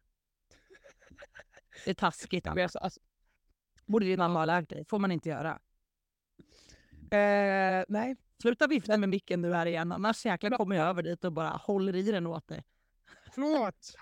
Det 1.85 1.91
är 1.91 1.95
taskigt. 1.95 2.45
Men 2.45 2.59
alltså, 2.63 2.79
alltså, 2.79 3.01
borde 3.87 4.07
din 4.07 4.19
mamma 4.19 4.39
ha 4.39 4.45
lärt 4.45 4.69
dig. 4.69 4.85
får 4.85 4.99
man 4.99 5.13
inte 5.13 5.29
göra. 5.29 5.59
eh, 7.11 7.85
nej. 7.89 8.17
Sluta 8.43 8.67
vifta 8.67 8.97
med 8.99 9.09
micken 9.09 9.43
nu 9.43 9.53
här 9.53 9.67
igen, 9.67 9.93
annars 9.93 10.27
jäklar 10.27 10.51
kommer 10.51 10.77
jag 10.77 10.87
över 10.89 11.03
dit 11.03 11.25
och 11.25 11.33
bara 11.33 11.49
håller 11.49 11.97
i 11.97 12.03
den 12.13 12.27
åt 12.27 12.49
dig. 12.49 12.65
Förlåt. 13.35 13.95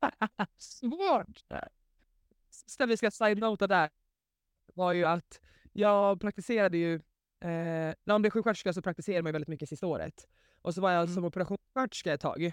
Svårt. 0.58 1.40
Sista 2.50 2.86
vi 2.86 2.96
ska 2.96 3.10
side-nota 3.10 3.66
där 3.66 3.90
var 4.74 4.92
ju 4.92 5.04
att 5.04 5.40
jag 5.72 6.20
praktiserade 6.20 6.78
ju... 6.78 6.94
Eh, 7.40 7.94
när 8.04 8.12
man 8.12 8.22
blir 8.22 8.30
sjuksköterska 8.30 8.72
så 8.72 8.82
praktiserar 8.82 9.22
man 9.22 9.28
ju 9.28 9.32
väldigt 9.32 9.48
mycket 9.48 9.68
sista 9.68 9.86
året. 9.86 10.28
Och 10.62 10.74
så 10.74 10.80
var 10.80 10.90
jag 10.90 11.02
Mm. 11.02 11.14
som 11.14 11.24
operationssköterska 11.24 12.12
ett 12.12 12.20
tag. 12.20 12.52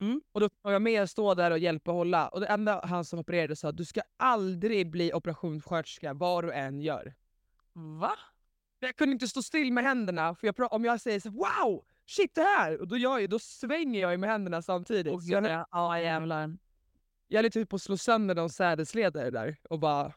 Mm. 0.00 0.20
Och 0.32 0.40
då 0.40 0.48
var 0.62 0.72
jag 0.72 0.82
med 0.82 1.02
och 1.02 1.10
stå 1.10 1.34
där 1.34 1.50
och 1.50 1.58
hjälpa 1.58 1.90
och 1.90 1.96
hålla. 1.96 2.28
Och 2.28 2.40
det 2.40 2.46
enda 2.46 2.86
han 2.86 3.04
som 3.04 3.18
opererade 3.18 3.56
sa 3.56 3.72
du 3.72 3.84
ska 3.84 4.00
aldrig 4.16 4.90
bli 4.90 5.12
operationssköterska 5.12 6.14
vad 6.14 6.44
du 6.44 6.52
än 6.52 6.80
gör. 6.80 7.14
Va? 7.72 8.12
Jag 8.78 8.96
kunde 8.96 9.12
inte 9.12 9.28
stå 9.28 9.42
still 9.42 9.72
med 9.72 9.84
händerna. 9.84 10.34
För 10.34 10.46
jag, 10.46 10.72
om 10.72 10.84
jag 10.84 11.00
säger 11.00 11.20
så 11.20 11.30
wow, 11.30 11.84
shit 12.06 12.34
det 12.34 12.42
här! 12.42 12.80
Och 12.80 12.88
då, 12.88 12.96
gör 12.96 13.18
jag, 13.18 13.30
då 13.30 13.38
svänger 13.38 14.00
jag 14.00 14.20
med 14.20 14.30
händerna 14.30 14.62
samtidigt. 14.62 15.22
Så 15.22 15.30
jag, 15.32 15.44
jag, 15.44 15.66
ja 15.70 16.00
jävlar. 16.00 16.58
jag 17.28 17.38
är 17.38 17.42
lite 17.42 17.60
typ 17.60 17.68
på 17.68 17.76
att 17.76 17.82
slå 17.82 17.96
sönder 17.96 18.34
någon 18.34 18.50
sädesledare 18.50 19.30
där 19.30 19.56
och 19.70 19.78
bara... 19.78 20.12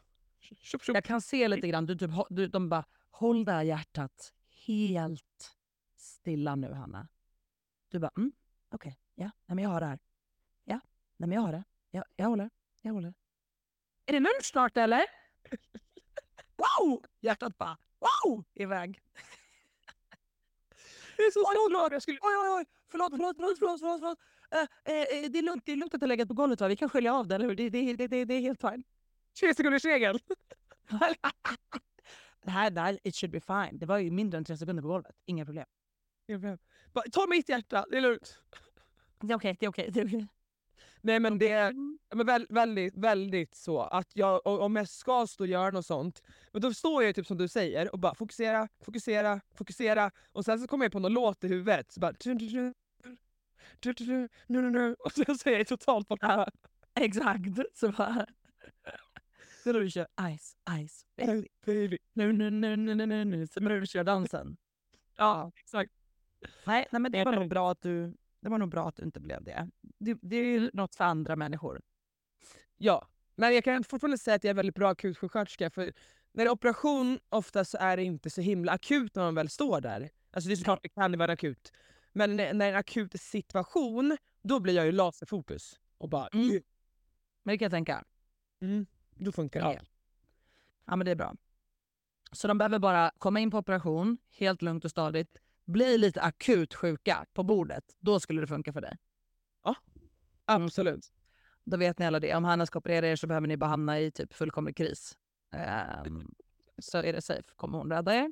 Tjup, 0.46 0.84
tjup. 0.84 0.96
Jag 0.96 1.04
kan 1.04 1.22
se 1.22 1.48
lite 1.48 1.68
grann, 1.68 1.86
du, 1.86 1.96
typ, 1.96 2.12
du, 2.30 2.48
de 2.48 2.70
bara 2.70 2.86
håll 3.12 3.46
det 3.46 3.52
här 3.52 3.64
hjärtat 3.64 4.34
helt 4.66 5.56
stilla 5.96 6.56
nu 6.56 6.74
Hanna. 6.74 7.08
Du 7.90 8.00
bara 8.00 8.12
mm, 8.18 8.32
okej, 8.72 9.00
ja, 9.16 9.32
nej 9.46 9.56
men 9.56 9.64
jag 9.64 9.70
har 9.70 9.80
det 9.80 9.86
här. 9.86 10.00
Ja, 10.64 10.80
nej 11.18 11.30
men 11.30 11.32
jag 11.32 11.42
har 11.42 11.52
det. 11.52 11.64
Ja, 11.92 12.04
jag 12.16 12.26
håller, 12.26 12.50
jag 12.82 12.94
håller. 12.94 13.14
Är 14.06 14.14
det 14.14 14.20
lunch 14.20 14.44
snart 14.44 14.78
eller? 14.78 15.06
wow! 16.56 17.04
Hjärtat 17.20 17.58
bara 17.58 17.78
wow! 18.00 18.44
Iväg. 18.54 19.02
Det 21.18 21.24
är 21.24 21.32
så 21.32 21.70
snart! 21.70 21.92
Jag 21.92 22.02
skulle... 22.02 22.20
Oj, 22.22 22.36
oj, 22.38 22.50
oj! 22.50 22.66
Förlåt, 22.88 23.12
förlåt, 23.12 23.36
förlåt, 23.38 23.60
förlåt, 23.60 23.80
förlåt. 23.80 24.00
förlåt. 24.00 24.20
Eh, 24.52 24.94
eh, 24.94 25.02
eh, 25.02 25.30
det, 25.32 25.40
är 25.40 25.42
lugnt, 25.42 25.66
det 25.66 25.72
är 25.72 25.76
lugnt 25.76 25.94
att 25.94 26.00
det 26.00 26.04
har 26.04 26.08
legat 26.08 26.28
på 26.28 26.34
golvet 26.34 26.62
va? 26.62 26.68
Vi 26.68 26.76
kan 26.76 26.90
skölja 26.90 27.14
av 27.14 27.28
det, 27.28 27.36
eller 27.36 27.46
hur? 27.46 27.56
Det, 27.56 27.70
det, 27.70 27.94
det, 27.94 28.08
det, 28.08 28.26
det 28.26 28.34
är 28.34 28.42
helt 28.42 28.62
fine. 28.62 28.84
20 29.36 29.54
sekunders 29.54 29.86
regeln. 29.86 30.20
det 32.44 32.52
här, 32.52 32.70
det 32.70 32.82
här, 32.82 33.00
it 33.04 33.16
should 33.16 33.32
be 33.32 33.40
fine. 33.40 33.80
Det 33.80 33.86
var 33.86 33.98
ju 33.98 34.12
mindre 34.12 34.38
än 34.38 34.46
tre 34.46 34.58
sekunder 34.58 34.82
på 34.82 34.88
golvet. 34.88 35.16
Inga 35.26 35.46
problem. 35.46 35.66
Bara, 36.94 37.06
Ta 37.12 37.28
mitt 37.28 37.50
hjärta, 37.50 37.86
det 37.90 37.98
är 37.98 38.02
lugnt. 38.02 38.40
Det 39.20 39.34
är 39.34 39.38
okej, 39.38 39.58
det 39.60 39.66
är 39.66 39.70
okej. 39.70 39.90
det 39.92 40.00
är 40.00 40.08
okej. 40.08 40.28
Nej 41.02 41.20
men 41.20 41.38
det 41.38 41.50
är 41.50 41.74
men 42.16 42.26
väl, 42.26 42.48
väldigt, 42.50 42.98
väldigt 42.98 43.56
så 43.56 43.82
att 43.82 44.12
jag, 44.14 44.48
om 44.48 44.76
jag 44.76 44.90
ska 44.90 45.28
stå 45.28 45.44
och 45.44 45.48
göra 45.48 45.72
något 45.72 45.86
sånt, 45.86 46.22
men 46.52 46.62
då 46.62 46.74
står 46.74 47.04
jag 47.04 47.08
ju 47.08 47.14
typ 47.14 47.28
som 47.28 47.38
du 47.38 47.48
säger 47.48 47.94
och 47.94 48.00
bara 48.00 48.16
fokusera, 48.16 48.68
fokusera, 48.86 49.42
fokusera 49.54 50.12
och 50.32 50.46
sen 50.46 50.60
så 50.60 50.68
kommer 50.68 50.86
jag 50.86 50.92
på 50.92 51.00
någon 51.00 51.14
låt 51.14 51.44
i 51.44 51.48
huvudet 51.48 51.92
så 51.92 52.00
bara 52.00 52.14
och 55.00 55.12
sen 55.12 55.38
så 55.38 55.50
är 55.50 55.58
jag 55.58 55.68
totalt 55.68 56.08
borta. 56.08 56.50
Exakt. 57.00 57.46
Så 57.74 57.92
bara... 57.92 58.26
Så 59.66 59.74
när 59.74 59.80
du 59.80 59.90
kör 59.90 60.08
ice, 60.38 60.58
ice, 60.88 61.06
baby. 61.66 61.98
Nu, 62.14 62.34
nu, 62.34 62.50
nu, 62.50 62.76
nu, 62.76 62.96
nu, 62.96 63.06
nu, 63.06 63.26
nu. 63.26 63.48
När 63.56 63.80
du 63.80 63.88
kör 63.88 64.04
dansen. 64.04 64.58
Ja, 65.18 65.52
exakt. 65.56 65.92
Nej, 66.66 66.88
nej 66.92 67.02
men 67.02 67.12
det 67.12 67.24
var 67.24 67.32
nog 67.32 67.50
bra 67.50 67.72
att 67.72 67.82
du... 67.82 68.18
Det 68.40 68.50
var 68.50 68.58
nog 68.58 68.70
bra 68.70 68.88
att 68.88 68.96
du 68.96 69.04
inte 69.04 69.20
blev 69.20 69.44
det. 69.44 69.70
Det, 69.82 70.18
det 70.22 70.36
är 70.36 70.44
ju 70.46 70.70
något 70.74 70.96
för 70.96 71.04
andra 71.04 71.36
människor. 71.36 71.82
Ja, 72.78 73.08
men 73.36 73.54
jag 73.56 73.64
kan 73.64 73.84
fortfarande 73.84 74.18
säga 74.18 74.36
att 74.36 74.44
jag 74.44 74.50
är 74.50 74.56
väldigt 74.56 74.76
bra 74.76 74.90
akutsjuksköterska 74.90 75.70
för 75.70 75.94
när 76.32 76.44
det 76.46 76.50
är 76.50 76.54
operation 76.54 77.20
ofta 77.30 77.66
så 77.66 77.78
är 77.78 77.98
det 77.98 78.04
inte 78.04 78.30
så 78.30 78.42
himla 78.42 78.72
akut 78.72 79.16
när 79.16 79.24
man 79.24 79.36
väl 79.36 79.50
står 79.50 79.82
där. 79.82 80.10
Alltså 80.32 80.48
det 80.48 80.54
är 80.54 80.56
såklart 80.56 80.84
det 80.84 80.90
kan 80.90 81.18
vara 81.18 81.32
akut. 81.32 81.74
Men 82.12 82.36
när 82.36 82.54
när 82.54 82.66
det 82.66 82.72
är 82.72 82.74
en 82.74 82.80
akut 82.80 83.22
situation, 83.22 84.18
då 84.44 84.60
blir 84.60 84.74
jag 84.74 84.86
ju 84.86 84.92
laserfokus. 84.92 85.80
Och 85.98 86.10
bara, 86.10 86.28
Mm. 86.34 86.50
Men 87.44 87.54
det 87.54 87.58
kan 87.58 87.66
jag 87.66 87.72
tänka. 87.72 88.04
mm, 88.62 88.86
då 89.16 89.32
funkar 89.32 89.60
Ja. 89.60 89.70
det. 89.70 89.82
Ja, 90.86 90.96
men 90.96 91.06
det 91.06 91.12
är 91.12 91.16
bra. 91.16 91.36
Så 92.32 92.48
de 92.48 92.58
behöver 92.58 92.80
bara 92.80 93.12
komma 93.18 93.40
in 93.40 93.52
på 93.52 93.58
operation, 93.58 94.18
helt 94.30 94.62
lugnt 94.62 94.86
och 94.86 94.92
stadigt. 94.92 95.38
Bli 95.66 95.98
lite 95.98 96.22
akut 96.22 96.74
sjuka 96.74 97.26
på 97.34 97.44
bordet. 97.44 97.84
Då 98.00 98.20
skulle 98.20 98.42
det 98.42 98.48
funka 98.48 98.74
för 98.74 98.82
dig. 98.82 98.98
Absolut. 100.46 101.12
Då 101.64 101.78
vet 101.78 102.00
ni 102.00 102.06
alla 102.06 102.20
det. 102.20 102.36
Om 102.36 102.44
Hanna 102.44 102.66
ska 102.66 102.80
operera 102.80 103.08
er 103.08 103.16
så 103.16 103.28
behöver 103.28 103.48
ni 103.48 103.58
bara 103.58 103.70
hamna 103.70 104.00
i 104.00 104.12
typ 104.12 104.34
fullkomlig 104.34 104.78
kris. 104.78 105.18
Ehm, 105.52 106.34
så 106.78 106.98
är 106.98 107.14
det 107.14 107.22
safe. 107.22 107.44
Kommer 107.56 107.78
hon 107.78 107.92
rädda 107.92 108.16
er. 108.16 108.32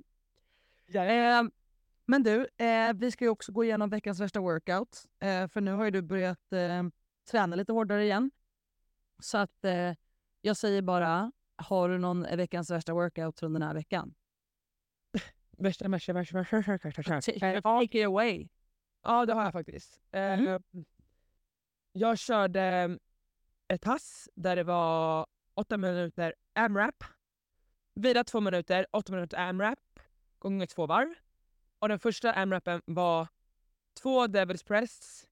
Ehm, 0.96 1.52
men 2.06 2.24
du, 2.24 2.48
eh, 2.58 2.94
vi 2.94 3.12
ska 3.12 3.26
ju 3.26 3.30
också 3.30 3.52
gå 3.52 3.64
igenom 3.64 3.90
veckans 3.90 4.20
värsta 4.20 4.40
workout. 4.40 5.06
Eh, 5.20 5.48
för 5.48 5.62
nu 5.62 5.72
har 5.72 5.86
ju 5.86 5.92
du 5.92 6.02
börjat 6.02 6.54
eh, 6.54 6.84
träna 7.32 7.56
lite 7.56 7.72
hårdare 7.72 8.04
igen. 8.04 8.32
Så 9.20 9.38
att 9.38 9.66
eh, 9.66 9.92
jag 10.46 10.58
säger 10.58 10.82
bara, 10.82 11.32
har 11.56 11.90
du 11.90 11.98
någon 11.98 12.22
veckans 12.22 12.72
värsta 12.72 12.94
workout 12.94 13.40
från 13.40 13.54
den 13.54 13.62
här 13.62 13.74
veckan? 13.74 14.14
Värsta, 15.58 15.88
värsta, 15.88 16.14
värsta, 16.14 16.38
värsta, 16.38 16.58
värsta, 16.58 16.88
värsta. 16.88 17.22
Take 17.22 17.62
take 17.62 18.00
it 18.00 18.06
away. 18.06 18.48
Ja, 19.04 19.26
det 19.26 19.34
har 19.34 19.44
jag 19.44 19.54
faktiskt. 19.54 20.02
Eh, 20.12 20.40
Mm. 20.40 20.62
Jag 21.92 22.18
körde 22.20 22.98
ett 23.68 23.82
pass 23.82 24.30
där 24.36 24.56
det 24.56 24.64
var 24.64 25.28
åtta 25.54 25.78
minuter 25.78 26.36
AMRAP. 26.54 27.04
Vila 27.96 28.24
två 28.24 28.40
minuter, 28.42 28.86
åtta 28.92 29.14
minuter 29.14 29.38
AMRAP 29.38 29.80
gånger 30.40 30.66
två 30.66 30.86
varv. 30.86 31.14
Och 31.80 31.90
den 31.90 32.00
första 32.00 32.34
AMRAPen 32.34 32.82
var 32.86 33.28
två 34.02 34.26
Devil's 34.28 34.66
Press, 34.66 35.26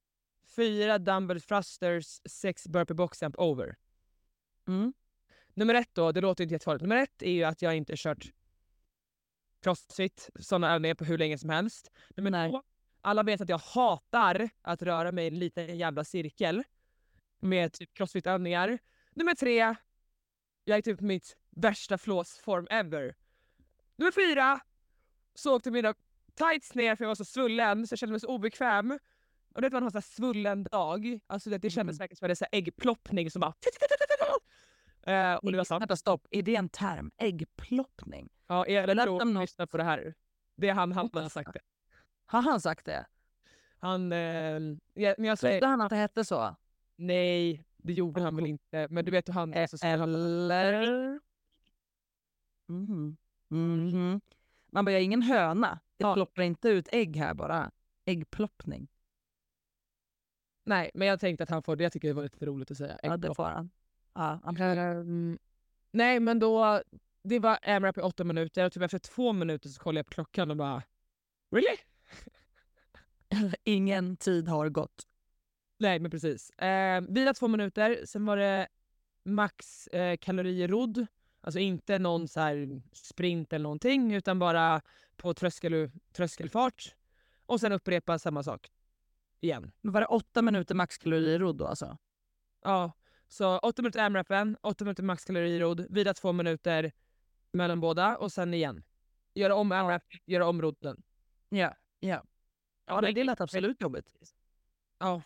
fyra 0.55 0.97
Dumbbell 0.97 1.41
Thrusters, 1.41 2.21
sex 2.29 2.67
Burpee 2.67 2.93
Box 2.93 3.21
Jump 3.21 3.35
Over. 3.39 3.75
Mm. 4.67 4.93
Nummer 5.53 5.73
ett 5.73 5.89
då, 5.93 6.11
det 6.11 6.21
låter 6.21 6.43
inte 6.43 6.55
jättefarligt. 6.55 6.81
Nummer 6.81 6.95
ett 6.97 7.21
är 7.21 7.31
ju 7.31 7.43
att 7.43 7.61
jag 7.61 7.75
inte 7.77 7.93
kört 7.97 8.31
crossfit, 9.63 10.29
sådana 10.39 10.73
övningar 10.75 10.95
på 10.95 11.05
hur 11.05 11.17
länge 11.17 11.37
som 11.37 11.49
helst. 11.49 11.91
Nummer 12.15 12.31
Nej. 12.31 12.51
två, 12.51 12.63
alla 13.01 13.23
vet 13.23 13.41
att 13.41 13.49
jag 13.49 13.57
hatar 13.57 14.49
att 14.61 14.81
röra 14.81 15.11
mig 15.11 15.23
i 15.23 15.27
en 15.27 15.39
liten 15.39 15.77
jävla 15.77 16.03
cirkel 16.03 16.63
med 17.39 17.73
typ 17.73 17.93
crossfit-övningar. 17.93 18.79
Nummer 19.13 19.33
tre, 19.35 19.75
jag 20.63 20.77
är 20.77 20.81
typ 20.81 21.01
mitt 21.01 21.37
värsta 21.49 21.97
flåsform 21.97 22.67
ever. 22.69 23.15
Nummer 23.95 24.11
fyra, 24.11 24.59
så 25.35 25.55
åkte 25.55 25.71
mina 25.71 25.93
tights 26.35 26.75
ner 26.75 26.95
för 26.95 27.03
jag 27.03 27.09
var 27.09 27.15
så 27.15 27.25
svullen 27.25 27.87
så 27.87 27.93
jag 27.93 27.99
kände 27.99 28.11
mig 28.11 28.19
så 28.19 28.27
obekväm. 28.27 28.99
Och 29.55 29.61
det 29.61 29.69
var 29.69 29.81
en 29.81 29.91
sån 29.91 29.97
här 29.97 30.01
svullen 30.01 30.63
dag. 30.63 31.19
Alltså 31.27 31.49
det, 31.49 31.57
det 31.57 31.69
kändes 31.69 31.95
Mm. 31.95 32.03
verkligen 32.03 32.17
som 32.17 32.31
att 32.31 32.39
det 32.39 32.47
var 32.51 32.57
äggploppning 32.57 33.31
som 33.31 33.39
bara... 33.39 33.53
Eh, 35.03 35.35
och 35.35 35.51
det 35.51 35.57
var 35.57 35.63
sant. 35.63 35.81
Vänta, 35.81 35.95
stopp. 35.95 36.27
Är 36.31 36.41
det 36.43 36.55
en 36.55 36.69
term? 36.69 37.11
Äggploppning? 37.17 38.29
Ja, 38.47 38.65
som 39.19 39.33
något- 39.33 39.41
lyssnar 39.41 39.65
på 39.65 39.77
det 39.77 39.83
här. 39.83 40.13
Det 40.55 40.69
är 40.69 40.73
han, 40.73 40.91
han 40.91 41.09
har 41.13 41.29
sagt 41.29 41.53
det. 41.53 41.59
Har 42.25 42.41
han 42.41 42.61
sagt 42.61 42.85
det? 42.85 43.05
Han... 43.79 44.11
Eh, 44.11 44.17
ja, 44.93 45.15
men 45.17 45.23
jag 45.23 45.37
säger, 45.37 45.65
han 45.65 45.81
att 45.81 45.89
det 45.89 45.95
hette 45.95 46.25
så? 46.25 46.55
nej, 46.95 47.65
det 47.77 47.93
gjorde 47.93 48.21
han 48.21 48.35
väl 48.35 48.45
inte. 48.45 48.87
Men 48.89 49.05
du 49.05 49.11
vet 49.11 49.29
hur 49.29 49.33
han 49.33 49.53
är. 49.53 49.67
Så 49.67 49.85
Eller? 49.85 51.19
Mhm. 52.67 53.17
Mhm. 53.47 54.21
Man 54.71 54.85
bara, 54.85 54.91
jag 54.91 54.99
är 55.01 55.05
ingen 55.05 55.21
höna. 55.21 55.79
Jag 55.97 56.09
Ja. 56.09 56.13
ploppar 56.13 56.41
inte 56.43 56.69
ut 56.69 56.87
ägg 56.91 57.15
här 57.15 57.33
bara. 57.33 57.71
Äggploppning. 58.05 58.87
Nej, 60.63 60.91
men 60.93 61.07
jag 61.07 61.19
tänkte 61.19 61.43
att 61.43 61.49
han 61.49 61.63
får 61.63 61.75
det. 61.75 61.83
Jag 61.83 61.91
tycker 61.93 62.07
det 62.07 62.13
var 62.13 62.23
lite 62.23 62.45
roligt 62.45 62.71
att 62.71 62.77
säga. 62.77 62.99
Ja, 63.03 63.17
det 63.17 63.35
får 63.35 63.43
han. 63.43 63.69
Ja, 64.13 64.39
Ehm, 64.57 65.39
nej, 65.91 66.19
men 66.19 66.39
då... 66.39 66.81
Det 67.23 67.39
var 67.39 67.59
AMRAP 67.63 67.97
i 67.97 68.01
åtta 68.01 68.23
minuter 68.23 68.65
och 68.65 68.71
typ 68.71 68.83
efter 68.83 68.99
två 68.99 69.33
minuter 69.33 69.69
så 69.69 69.81
kollade 69.81 69.99
jag 69.99 70.05
på 70.05 70.11
klockan 70.11 70.51
och 70.51 70.57
bara... 70.57 70.83
Really? 71.51 71.77
Ingen 73.63 74.17
tid 74.17 74.47
har 74.47 74.69
gått. 74.69 75.07
Nej, 75.79 75.99
men 75.99 76.11
precis. 76.11 76.49
Eh, 76.49 77.01
vila 77.01 77.33
två 77.33 77.47
minuter, 77.47 78.01
sen 78.05 78.25
var 78.25 78.37
det 78.37 78.67
max 79.23 79.87
eh, 79.87 80.17
kalorier 80.17 80.67
rodd. 80.67 81.07
Alltså 81.41 81.59
inte 81.59 81.99
någon 81.99 82.27
så 82.27 82.39
här 82.39 82.81
sprint 82.91 83.53
eller 83.53 83.63
någonting 83.63 84.13
utan 84.13 84.39
bara 84.39 84.81
på 85.15 85.33
tröskel, 85.33 85.91
tröskelfart. 86.13 86.95
Och 87.45 87.59
sen 87.59 87.71
upprepa 87.71 88.19
samma 88.19 88.43
sak 88.43 88.71
igen. 89.39 89.71
Men 89.81 89.93
var 89.93 90.01
det 90.01 90.07
åtta 90.07 90.41
minuter 90.41 90.75
maxkalorirodd 90.75 91.57
då 91.57 91.67
alltså? 91.67 91.97
Ja, 92.63 92.91
så 93.31 93.57
åtta 93.57 93.81
minuter 93.81 93.99
AMRAPen, 93.99 94.57
åtta 94.61 94.83
minuter 94.83 95.03
max 95.03 95.25
kalorirodd, 95.25 95.85
vila 95.89 96.13
två 96.13 96.31
minuter 96.31 96.91
mellan 97.51 97.79
båda 97.79 98.17
och 98.17 98.31
sen 98.31 98.53
igen. 98.53 98.83
Göra 99.33 99.55
om 99.55 99.71
AMRAP, 99.71 100.03
göra 100.25 100.47
om 100.47 100.61
rodden. 100.61 101.03
Ja. 101.49 101.75
Ja, 101.99 102.23
ja 102.85 103.01
det, 103.01 103.11
det 103.11 103.23
lät 103.23 103.41
absolut 103.41 103.81
jobbigt. 103.81 104.15
Ja. 104.99 105.21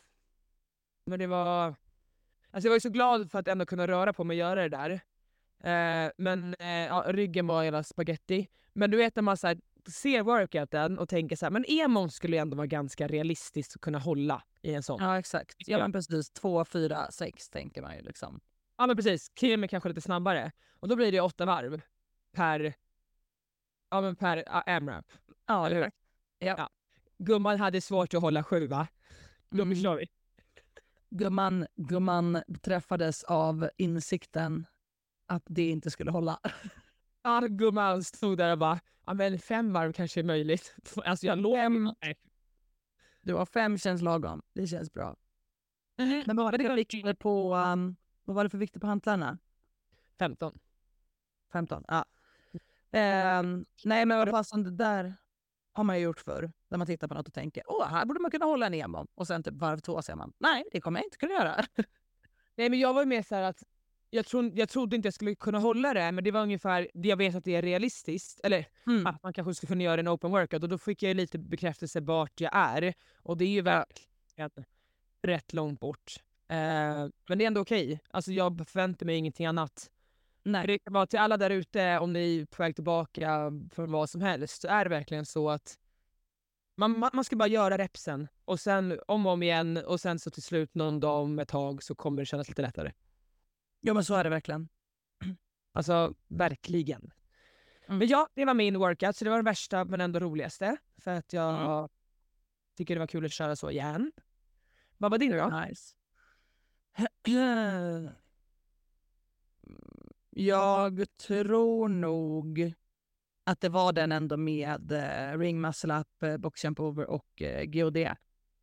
Men 1.06 1.20
det 1.20 1.28
var... 1.28 1.76
Alltså 2.52 2.68
jag 2.68 2.72
var 2.72 2.76
ju 2.76 2.80
så 2.80 2.90
glad 2.90 3.32
för 3.32 3.40
att 3.40 3.48
ändå 3.48 3.66
kunna 3.66 3.88
röra 3.88 4.14
på 4.14 4.24
mig 4.24 4.36
och 4.36 4.50
göra 4.50 4.62
det 4.68 4.70
där. 4.70 4.90
Eh, 5.60 6.12
men 6.18 6.56
eh, 6.60 6.68
ja, 6.68 7.06
ryggen 7.08 7.48
var 7.48 7.64
hela 7.64 7.84
spaghetti. 7.84 8.48
Men 8.74 8.92
du 8.92 8.98
vet 8.98 9.16
när 9.16 9.24
man 9.24 9.38
så 9.38 9.48
här, 9.48 9.58
ser 9.92 10.24
workouten 10.24 11.00
och 11.00 11.10
tänker 11.10 11.36
så 11.36 11.46
här, 11.46 11.52
men 11.52 11.66
emon 11.68 12.12
skulle 12.12 12.36
ju 12.36 12.40
ändå 12.42 12.58
vara 12.58 12.68
ganska 12.68 13.08
realistiskt 13.08 13.76
att 13.76 13.82
kunna 13.82 14.00
hålla 14.00 14.44
i 14.62 14.74
en 14.74 14.84
sån. 14.84 15.02
Ja, 15.02 15.08
Ja, 15.14 15.20
exakt. 15.20 15.56
Ja, 15.58 15.78
men 15.78 15.92
precis. 15.92 16.30
Två, 16.32 16.66
fyra, 16.66 17.12
sex 17.12 17.50
tänker 17.50 17.82
man 17.82 17.96
ju 17.96 18.02
liksom. 18.02 18.40
men 18.78 18.96
precis, 18.96 19.30
Kim 19.36 19.64
är 19.64 19.68
kanske 19.68 19.90
lite 19.90 20.02
snabbare. 20.02 20.52
Och 20.80 20.88
då 20.88 20.96
blir 20.96 21.12
det 21.12 21.22
åtta 21.22 21.46
varv 21.46 21.82
per, 22.34 22.74
ja, 23.90 24.02
men 24.02 24.16
per 24.16 24.44
ja, 24.46 24.62
AMRAP. 24.68 25.06
Ja, 25.48 25.66
Eller 25.66 25.76
hur? 25.76 25.84
exakt. 25.84 25.98
Ja. 26.40 26.70
Gumman 27.18 27.60
hade 27.60 27.82
svårt 27.82 28.14
att 28.14 28.22
hålla 28.22 28.44
sju 28.44 28.68
va? 28.68 28.88
Då 29.50 29.62
Mm. 29.64 29.76
förstår 29.76 29.96
vi. 29.96 30.08
Gumman, 31.10 31.68
gumman 31.76 32.42
träffades 32.62 33.24
av 33.24 33.70
insikten 33.78 34.66
att 35.28 35.44
det 35.46 35.70
inte 35.70 35.92
skulle 35.92 36.12
hålla. 36.12 36.40
Ja, 37.24 37.40
gumman 37.50 38.04
stod 38.04 38.38
där 38.38 38.52
och 38.52 38.58
bara, 38.58 38.80
ja 39.06 39.14
men 39.14 39.40
fem 39.40 39.74
varv 39.74 39.94
kanske 39.94 40.20
är 40.20 40.24
möjligt. 40.24 40.76
Alltså 41.06 41.26
jag 41.26 41.38
låg... 41.38 41.56
Fem. 41.56 41.94
Du 43.22 43.34
har 43.34 43.46
fem 43.46 43.78
känns 43.78 44.02
lagom. 44.02 44.42
Det 44.54 44.68
känns 44.68 44.94
bra. 44.94 45.16
Men 45.98 46.36
vad 46.36 46.46
var 46.46 46.52
det 46.52 46.64
för 46.64 46.76
vikter 46.76 47.14
på, 47.14 47.56
um, 47.56 47.96
vad 48.24 48.36
var 48.36 48.44
det 48.44 48.50
för 48.50 48.58
vikter 48.58 48.80
på 48.80 48.88
hantlarna? 48.88 49.38
15. 50.20 50.60
15? 51.52 51.84
Ja. 51.88 52.06
Ehm, 52.92 53.66
nej 53.84 54.06
men 54.06 54.18
vad 54.18 54.30
fasen, 54.30 54.64
det 54.64 54.72
där 54.72 55.16
har 55.74 55.84
man 55.84 55.98
ju 55.98 56.04
gjort 56.04 56.20
förr. 56.20 56.52
När 56.70 56.78
man 56.78 56.88
tittar 56.88 57.08
på 57.08 57.14
något 57.14 57.28
och 57.28 57.34
tänker, 57.34 57.64
åh 57.68 57.88
här 57.88 58.06
borde 58.06 58.20
man 58.20 58.32
kunna 58.32 58.46
hålla 58.46 58.66
en 58.66 58.74
emon. 58.74 59.08
Och 59.16 59.28
sen 59.28 59.44
typ 59.44 59.54
varv 59.54 59.80
två 59.80 60.02
säger 60.02 60.18
man, 60.18 60.34
nej 60.38 60.66
det 60.72 60.82
kommer 60.82 61.00
jag 61.00 61.06
inte 61.06 61.18
kunna 61.18 61.34
göra. 61.34 61.66
Nej 62.56 62.70
men 62.70 62.80
jag 62.80 62.94
var 62.94 63.02
ju 63.02 63.06
mer 63.06 63.24
så 63.24 63.36
här 63.36 63.42
att 63.42 63.64
jag, 64.16 64.26
tro, 64.26 64.52
jag 64.56 64.70
trodde 64.70 64.96
inte 64.96 65.06
jag 65.08 65.14
skulle 65.14 65.36
kunna 65.36 65.60
hålla 65.60 65.94
det 65.94 66.12
men 66.12 66.24
det 66.24 66.32
var 66.32 66.42
ungefär, 66.42 66.90
det 66.94 67.08
jag 67.08 67.18
vet 67.18 67.36
att 67.36 67.44
det 67.44 67.56
är 67.56 67.62
realistiskt. 67.62 68.40
Eller 68.44 68.66
Mm. 68.88 69.08
att 69.08 69.24
man 69.24 69.34
kanske 69.34 69.54
skulle 69.54 69.68
kunna 69.68 69.84
göra 69.84 70.00
en 70.00 70.08
open 70.10 70.32
workout 70.32 70.64
och 70.64 70.70
då 70.70 70.78
fick 70.78 71.04
jag 71.04 71.16
lite 71.16 71.38
bekräftelse 71.38 72.00
vart 72.02 72.42
jag 72.42 72.56
är. 72.56 72.94
Och 73.24 73.38
det 73.38 73.46
är 73.46 73.50
ju 73.50 73.62
verkligen 73.62 74.50
rätt 75.24 75.54
långt 75.54 75.80
bort. 75.80 76.16
Eh, 76.48 77.08
men 77.28 77.38
det 77.38 77.44
är 77.44 77.48
ändå 77.48 77.62
okej. 77.62 78.00
Alltså 78.10 78.32
jag 78.32 78.68
förväntar 78.68 79.06
mig 79.06 79.16
ingenting 79.18 79.46
annat. 79.46 79.92
Nej. 80.44 80.68
Det 80.68 80.80
kan 80.80 80.94
vara 80.94 81.08
till 81.08 81.20
alla 81.20 81.38
där 81.38 81.50
ute, 81.50 82.00
om 82.00 82.14
ni 82.14 82.40
är 82.40 82.46
på 82.46 82.64
väg 82.64 82.76
tillbaka 82.76 83.52
från 83.72 83.92
vad 83.92 84.10
som 84.10 84.22
helst, 84.22 84.62
så 84.62 84.68
är 84.68 84.84
det 84.86 84.90
verkligen 84.90 85.26
så 85.26 85.50
att 85.50 85.76
man, 86.78 87.00
man, 87.00 87.10
man 87.14 87.24
ska 87.24 87.36
bara 87.36 87.48
göra 87.48 87.78
repsen 87.78 88.28
och 88.46 88.60
sen 88.60 89.00
om 89.08 89.26
och 89.26 89.32
om 89.32 89.44
igen 89.44 89.78
och 89.78 90.02
sen 90.02 90.20
så 90.20 90.30
till 90.30 90.44
slut 90.44 90.76
någon 90.76 91.00
dag 91.00 91.22
om 91.24 91.40
ett 91.40 91.48
tag 91.48 91.84
så 91.84 91.96
kommer 91.96 92.22
det 92.22 92.26
kännas 92.26 92.48
lite 92.48 92.62
lättare. 92.62 92.92
Ja 93.86 93.94
men 93.94 94.04
så 94.06 94.16
är 94.16 94.24
det 94.24 94.30
verkligen. 94.30 94.70
Alltså 95.74 96.14
verkligen. 96.28 97.12
Mm. 97.88 97.98
Men 97.98 98.08
ja, 98.08 98.30
det 98.34 98.46
var 98.46 98.54
min 98.54 98.80
workout, 98.80 99.16
så 99.16 99.26
det 99.26 99.30
var 99.32 99.38
det 99.38 99.44
värsta 99.44 99.86
men 99.86 100.02
ändå 100.02 100.20
roligaste. 100.20 100.78
För 100.98 101.12
att 101.12 101.34
jag 101.34 101.62
Mm. 101.80 101.90
tycker 102.78 102.96
det 102.96 103.00
var 103.00 103.08
kul 103.08 103.26
att 103.26 103.32
köra 103.32 103.56
så 103.56 103.72
igen. 103.72 104.12
Vad 104.98 105.12
var 105.12 105.18
din 105.18 105.32
då? 105.38 105.50
Nice. 105.50 105.96
Jag 110.30 111.06
tror 111.18 111.88
nog 111.90 112.74
att 113.44 113.62
det 113.62 113.70
var 113.70 113.94
den 113.94 114.12
ändå 114.12 114.38
med 114.38 114.92
eh, 114.92 115.38
ring 115.40 115.62
muscle 115.62 116.00
up, 116.00 116.24
eh, 116.24 116.38
box 116.38 116.64
jump 116.64 116.80
over 116.80 117.06
och 117.06 117.42
eh, 117.42 117.66
GOD 117.66 117.98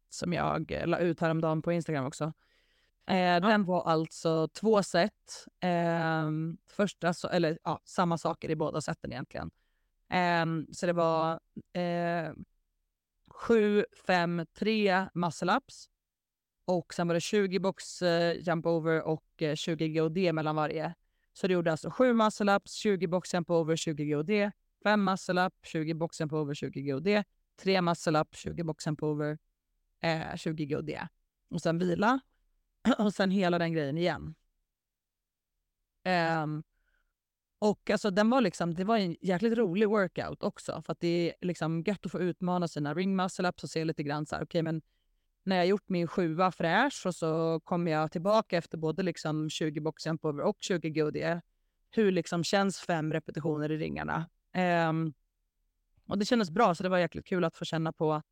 som 0.09 0.33
jag 0.33 0.71
la 0.87 0.99
ut 0.99 1.21
häromdagen 1.21 1.63
på 1.63 1.73
Instagram 1.73 2.05
också. 2.07 2.33
Eh, 3.07 3.41
Den 3.41 3.65
var 3.65 3.83
alltså 3.83 4.49
två 4.49 4.83
set. 4.83 5.47
Eh, 5.61 6.31
första, 6.71 7.15
så, 7.15 7.29
eller 7.29 7.59
ja, 7.65 7.81
samma 7.85 8.19
saker 8.19 8.51
i 8.51 8.57
båda 8.57 8.81
seten 8.81 9.13
egentligen. 9.13 9.51
Eh, 10.09 10.73
så 10.73 10.87
det 10.87 10.93
var 10.93 11.41
eh, 11.73 12.33
7, 13.31 13.85
5, 14.07 14.47
3 14.59 15.07
muscle 15.15 15.57
ups. 15.57 15.89
Och 16.65 16.95
sen 16.95 17.09
var 17.09 17.15
det 17.15 17.21
20 17.21 17.59
box 17.59 18.03
eh, 18.03 18.37
jump 18.41 18.67
over 18.67 19.03
och 19.03 19.43
eh, 19.43 19.55
20 19.55 19.89
GOD 19.89 20.35
mellan 20.35 20.57
varje. 20.57 20.95
Så 21.33 21.47
det 21.47 21.53
gjorde 21.53 21.71
alltså 21.71 21.91
7 21.91 22.13
muscle 22.13 22.57
ups, 22.57 22.73
20 22.73 23.07
box 23.07 23.35
jump 23.35 23.51
over, 23.51 23.77
20 23.77 24.05
GOD. 24.05 24.53
5 24.83 25.05
muscle 25.05 25.47
up, 25.47 25.55
20 25.63 25.95
box 25.95 26.21
jump 26.21 26.33
over, 26.33 26.55
20 26.55 26.83
GOD. 26.83 27.23
3 27.63 27.81
muscle 27.81 28.21
up, 28.21 28.35
20 28.35 28.63
box 28.63 28.87
jump 28.87 29.03
over, 29.03 29.39
eh, 30.01 30.37
20 30.37 30.67
GOD. 30.67 30.91
Och 31.51 31.63
sen 31.63 31.79
vila. 31.79 32.21
Och 32.99 33.15
sen 33.15 33.31
hela 33.31 33.59
den 33.59 33.73
grejen 33.73 33.99
igen. 33.99 34.35
Um, 36.43 36.63
och 37.59 37.91
alltså 37.91 38.11
den 38.11 38.31
var 38.31 38.41
liksom, 38.41 38.75
det 38.75 38.85
var 38.85 38.97
en 38.97 39.17
jäkligt 39.21 39.59
rolig 39.59 39.89
workout 39.89 40.43
också. 40.43 40.83
För 40.87 40.93
att 40.93 41.01
det 41.01 41.31
är 41.31 41.35
liksom 41.41 41.83
gött 41.87 42.07
att 42.07 42.13
få 42.13 42.21
utmana 42.21 42.69
sina 42.69 42.95
ring 42.95 43.17
muscle 43.17 43.49
ups 43.49 43.65
och 43.65 43.71
se 43.71 43.85
lite 43.85 44.03
grann 44.03 44.27
så 44.27 44.37
här, 44.37 44.45
okej 44.45 44.63
men 44.63 44.83
när 45.45 45.57
jag 45.57 45.67
gjort 45.67 45.89
min 45.89 46.07
sjua 46.07 46.53
fräsch 46.53 47.07
och 47.07 47.15
så 47.15 47.61
kommer 47.61 47.91
jag 47.91 48.13
tillbaka 48.13 48.57
efter 48.57 48.79
både 48.79 49.03
liksom 49.03 49.51
20 49.51 49.81
box 49.81 50.07
och 50.45 50.57
20 50.61 50.91
goodie. 50.91 51.41
Hur 51.91 52.13
liksom 52.13 52.45
känns 52.45 52.81
fem 52.81 53.13
repetitioner 53.13 53.73
i 53.73 53.77
ringarna? 53.77 54.29
Um, 54.89 55.15
och 56.07 56.19
det 56.19 56.25
kändes 56.25 56.51
bra, 56.51 56.75
så 56.75 56.83
det 56.83 56.89
var 56.89 56.99
jäkligt 56.99 57.27
kul 57.27 57.45
att 57.45 57.57
få 57.57 57.65
känna 57.65 57.93
på 57.93 58.23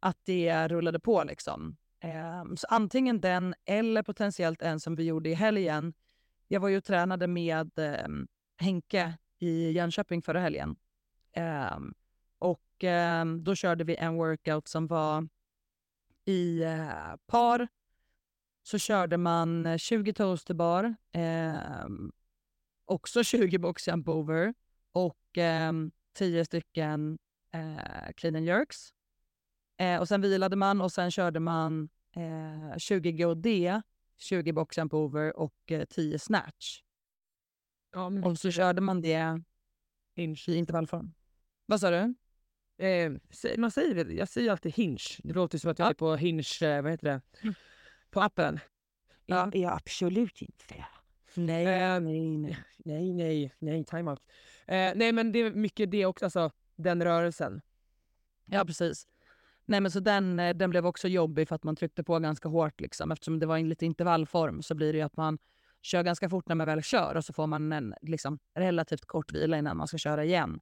att 0.00 0.18
det 0.24 0.68
rullade 0.68 1.00
på. 1.00 1.24
liksom. 1.24 1.76
Ehm, 2.04 2.56
så 2.56 2.66
antingen 2.66 3.20
den 3.20 3.54
eller 3.64 4.02
potentiellt 4.02 4.62
en 4.62 4.80
som 4.80 4.94
vi 4.94 5.04
gjorde 5.04 5.30
i 5.30 5.34
helgen. 5.34 5.94
Jag 6.48 6.60
var 6.60 6.68
ju 6.68 6.76
och 6.76 6.84
tränade 6.84 7.26
med 7.26 7.78
ehm, 7.78 8.28
Henke 8.56 9.18
i 9.38 9.70
Jönköping 9.70 10.22
förra 10.22 10.40
helgen. 10.40 10.76
Ehm, 11.32 11.94
och 12.38 12.84
då 13.40 13.54
körde 13.54 13.84
vi 13.84 13.96
en 13.96 14.14
workout 14.14 14.68
som 14.68 14.86
var 14.86 15.28
i 16.24 16.62
eh, 16.62 17.16
par. 17.26 17.68
Så 18.62 18.78
körde 18.78 19.16
man 19.16 19.66
eh, 19.66 19.76
20 19.76 20.12
toasterbar, 20.12 20.94
också 22.84 23.24
20 23.24 23.58
box 23.58 23.88
jump 23.88 24.08
over 24.08 24.54
och 24.92 25.38
10 26.12 26.44
stycken 26.44 27.18
eh, 27.52 28.12
clean 28.16 28.36
and 28.36 28.46
jerks. 28.46 28.93
Eh, 29.76 30.00
och 30.00 30.08
sen 30.08 30.20
vilade 30.20 30.56
man 30.56 30.80
och 30.80 30.92
sen 30.92 31.10
körde 31.10 31.40
man 31.40 31.88
eh, 32.16 32.78
20 32.78 33.12
GOD, 33.12 33.46
20 34.16 34.52
box 34.52 34.78
jump 34.78 34.94
over 34.94 35.36
och 35.36 35.54
eh, 35.66 35.84
10 35.84 36.18
snatch. 36.18 36.82
Ja, 37.92 38.10
men 38.10 38.24
Och 38.24 38.38
så 38.38 38.50
körde 38.50 38.80
man 38.80 39.00
det 39.02 39.42
hinge. 40.16 40.44
i 40.48 40.56
intervallform. 40.56 41.14
Vad 41.66 41.80
sa 41.80 41.90
du? 41.90 42.14
Eh, 42.84 43.12
man 43.58 43.70
säger 43.70 44.04
det, 44.04 44.14
jag 44.14 44.28
säger 44.28 44.50
alltid 44.50 44.74
hinge. 44.74 45.04
Det 45.18 45.32
låter 45.32 45.58
som 45.58 45.70
att 45.70 45.78
jag 45.78 45.88
är 45.88 45.94
på 45.94 46.16
hinge, 46.16 46.44
eh, 46.62 46.82
vad 46.82 46.90
heter 46.90 47.06
det? 47.06 47.20
Mm. 47.42 47.54
På 48.10 48.20
appen. 48.20 48.60
Ja. 49.26 49.50
är 49.54 49.66
absolut 49.66 50.42
inte. 50.42 50.64
Nej, 51.34 51.66
Eh, 51.66 52.00
nej, 52.00 52.38
nej. 52.38 52.58
Nej, 52.84 53.12
nej, 53.12 53.52
nej, 53.58 53.84
time 53.84 54.10
out. 54.10 54.20
Eh, 54.66 54.92
nej, 54.94 55.12
men 55.12 55.32
det 55.32 55.38
är 55.38 55.50
mycket 55.50 55.90
det 55.90 56.06
också, 56.06 56.24
alltså 56.24 56.50
den 56.76 57.04
rörelsen. 57.04 57.60
Ja, 58.44 58.64
precis. 58.64 59.06
Nej, 59.66 59.80
men 59.80 59.90
så 59.90 60.00
den, 60.00 60.38
eh, 60.38 60.56
den 60.56 60.70
blev 60.70 60.86
också 60.86 61.08
jobbig 61.08 61.48
för 61.48 61.54
att 61.54 61.64
man 61.64 61.76
tryckte 61.76 62.04
på 62.04 62.18
ganska 62.18 62.48
hårt. 62.48 62.80
Liksom. 62.80 63.12
Eftersom 63.12 63.38
det 63.38 63.46
var 63.46 63.58
en 63.58 63.68
lite 63.68 63.86
intervallform 63.86 64.62
så 64.62 64.74
blir 64.74 64.92
det 64.92 64.98
ju 64.98 65.04
att 65.04 65.16
man 65.16 65.38
kör 65.82 66.02
ganska 66.02 66.28
fort 66.28 66.48
när 66.48 66.54
man 66.54 66.66
väl 66.66 66.82
kör 66.82 67.14
och 67.14 67.24
så 67.24 67.32
får 67.32 67.46
man 67.46 67.72
en 67.72 67.94
liksom, 68.02 68.38
relativt 68.54 69.06
kort 69.06 69.32
vila 69.32 69.58
innan 69.58 69.76
man 69.76 69.88
ska 69.88 69.98
köra 69.98 70.24
igen. 70.24 70.60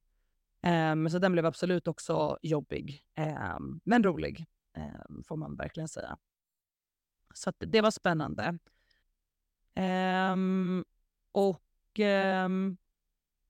Um, 0.91 1.09
så 1.09 1.19
den 1.19 1.31
blev 1.31 1.45
absolut 1.45 1.87
också 1.87 2.37
jobbig, 2.41 3.05
um, 3.57 3.81
men 3.83 4.03
rolig 4.03 4.45
um, 5.07 5.23
får 5.23 5.37
man 5.37 5.55
verkligen 5.55 5.87
säga. 5.87 6.17
Så 7.33 7.49
att 7.49 7.55
det 7.59 7.81
var 7.81 7.91
spännande. 7.91 8.57
och 11.31 11.99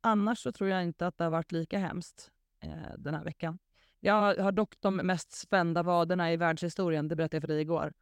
annars 0.01 0.39
så 0.39 0.51
tror 0.51 0.69
jag 0.69 0.83
inte 0.83 1.07
att 1.07 1.17
det 1.17 1.23
har 1.23 1.31
varit 1.31 1.51
lika 1.51 1.77
hemskt 1.77 2.31
uh, 2.65 2.93
den 2.97 3.13
här 3.13 3.23
veckan. 3.23 3.59
Jag 4.05 4.35
har 4.35 4.51
dock 4.51 4.75
de 4.79 4.95
mest 4.95 5.31
spända 5.31 5.83
vaderna 5.83 6.33
i 6.33 6.37
världshistorien, 6.37 7.07
det 7.07 7.15
berättade 7.15 7.35
jag 7.35 7.41
för 7.41 7.47
dig 7.47 7.61
igår. 7.61 7.93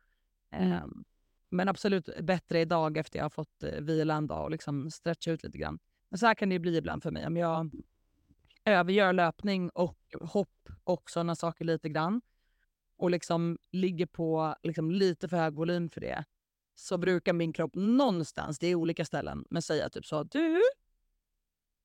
Mm. 0.52 1.04
Men 1.50 1.70
absolut 1.70 2.10
bättre 2.22 2.60
idag 2.60 2.98
efter 2.98 3.20
jag 3.20 3.26
har 3.26 3.30
fått 3.30 3.64
uh, 3.64 3.82
vila 3.82 4.16
en 4.16 4.28
dag 4.28 4.44
och 4.44 4.52
liksom 4.52 4.92
stretcha 4.92 5.32
ut 5.32 5.44
lite 5.44 5.58
grann. 5.58 5.80
Men 6.10 6.18
så 6.18 6.26
här 6.26 6.34
kan 6.34 6.50
det 6.50 6.54
ju 6.54 6.60
bli 6.60 6.78
ibland 6.78 7.04
för 7.04 7.12
mig. 7.12 7.28
Om 7.28 7.38
jag 7.38 7.72
övergör 8.66 9.14
löpning 9.14 9.70
och 9.70 10.00
hopp 10.22 10.70
och 10.84 11.12
sådana 11.12 11.36
saker 11.36 11.66
lite 11.66 11.90
grann 11.90 12.22
och 12.98 13.12
liksom 13.12 13.58
ligger 13.72 14.06
på 14.06 14.56
liksom 14.64 14.92
lite 14.92 15.30
för 15.30 15.38
hög 15.38 15.54
volym 15.54 15.90
för 15.90 16.02
det 16.02 16.26
så 16.76 16.98
brukar 16.98 17.34
min 17.34 17.54
kropp 17.54 17.76
någonstans, 17.76 18.60
det 18.60 18.68
är 18.68 18.76
olika 18.76 19.06
ställen, 19.06 19.46
men 19.50 19.62
säga 19.62 19.90
typ 19.90 20.06
så 20.06 20.24
du, 20.24 20.62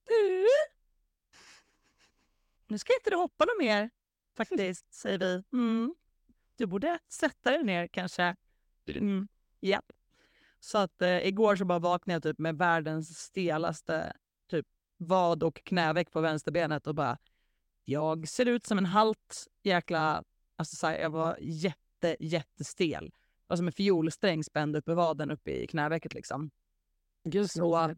du, 0.04 0.46
nu 2.66 2.78
ska 2.78 2.94
inte 2.94 3.10
du 3.10 3.16
hoppa 3.16 3.44
något 3.44 3.58
mer 3.58 3.90
faktiskt, 4.36 4.94
säger 4.94 5.18
vi. 5.18 5.42
Mm. 5.52 5.94
Du 6.56 6.66
borde 6.66 6.98
sätta 7.08 7.50
dig 7.50 7.64
ner 7.64 7.86
kanske. 7.86 8.36
Mm. 8.86 9.28
Ja. 9.60 9.82
Så 10.60 10.78
att 10.78 11.02
eh, 11.02 11.26
igår 11.26 11.56
så 11.56 11.64
bara 11.64 11.78
vaknade 11.78 12.14
jag 12.14 12.22
typ 12.22 12.38
med 12.38 12.58
världens 12.58 13.18
stelaste 13.18 14.12
typ 14.50 14.66
vad 14.96 15.42
och 15.42 15.64
knäveck 15.64 16.10
på 16.10 16.20
vänsterbenet 16.20 16.86
och 16.86 16.94
bara 16.94 17.18
jag 17.84 18.28
ser 18.28 18.46
ut 18.46 18.66
som 18.66 18.78
en 18.78 18.86
halt 18.86 19.46
jäkla... 19.62 20.24
Alltså 20.56 20.76
så 20.76 20.86
här, 20.86 20.98
jag 20.98 21.10
var 21.10 21.38
jätte, 21.40 22.16
jättestel. 22.20 23.04
Det 23.10 23.44
var 23.46 23.56
som 23.56 23.66
en 23.66 23.72
fiolsträng 23.72 24.44
spänd 24.44 24.76
upp 24.76 24.88
i 24.88 24.94
vaden 24.94 25.30
uppe 25.30 25.50
i 25.50 25.66
knävecket 25.66 26.14
liksom. 26.14 26.50
Gud, 27.24 27.50
så 27.50 27.94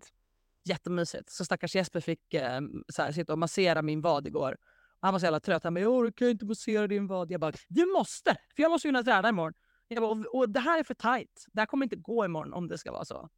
jättemysigt. 0.65 1.31
Så 1.31 1.45
stackars 1.45 1.75
Jesper 1.75 2.01
fick 2.01 2.35
eh, 2.35 2.61
så 2.89 3.03
här, 3.03 3.13
sitta 3.13 3.33
och 3.33 3.39
massera 3.39 3.83
min 3.83 4.01
vad 4.01 4.27
igår. 4.27 4.57
Han 5.01 5.13
var 5.13 5.19
så 5.19 5.27
jävla 5.27 5.41
trött. 5.41 5.65
Han 5.65 5.75
bara, 5.75 5.81
jag 5.81 5.93
orkar 5.93 6.27
inte 6.27 6.45
massera 6.45 6.87
din 6.87 7.07
vad. 7.07 7.31
Jag 7.31 7.41
bara, 7.41 7.53
du 7.69 7.87
måste! 7.87 8.37
För 8.57 8.63
jag 8.63 8.71
måste 8.71 8.89
kunna 8.89 9.03
träna 9.03 9.29
imorgon. 9.29 9.55
Jag 9.89 10.03
bara, 10.03 10.11
och, 10.11 10.39
och 10.39 10.51
det 10.51 10.61
här 10.61 10.79
är 10.79 10.85
för 10.85 10.95
tight. 10.95 11.47
Det 11.53 11.61
här 11.61 11.67
kommer 11.67 11.87
inte 11.87 11.97
gå 11.97 12.25
imorgon 12.25 12.53
om 12.53 12.69
det 12.69 12.79
ska 12.79 12.93
vara 12.93 13.05
så. 13.05 13.29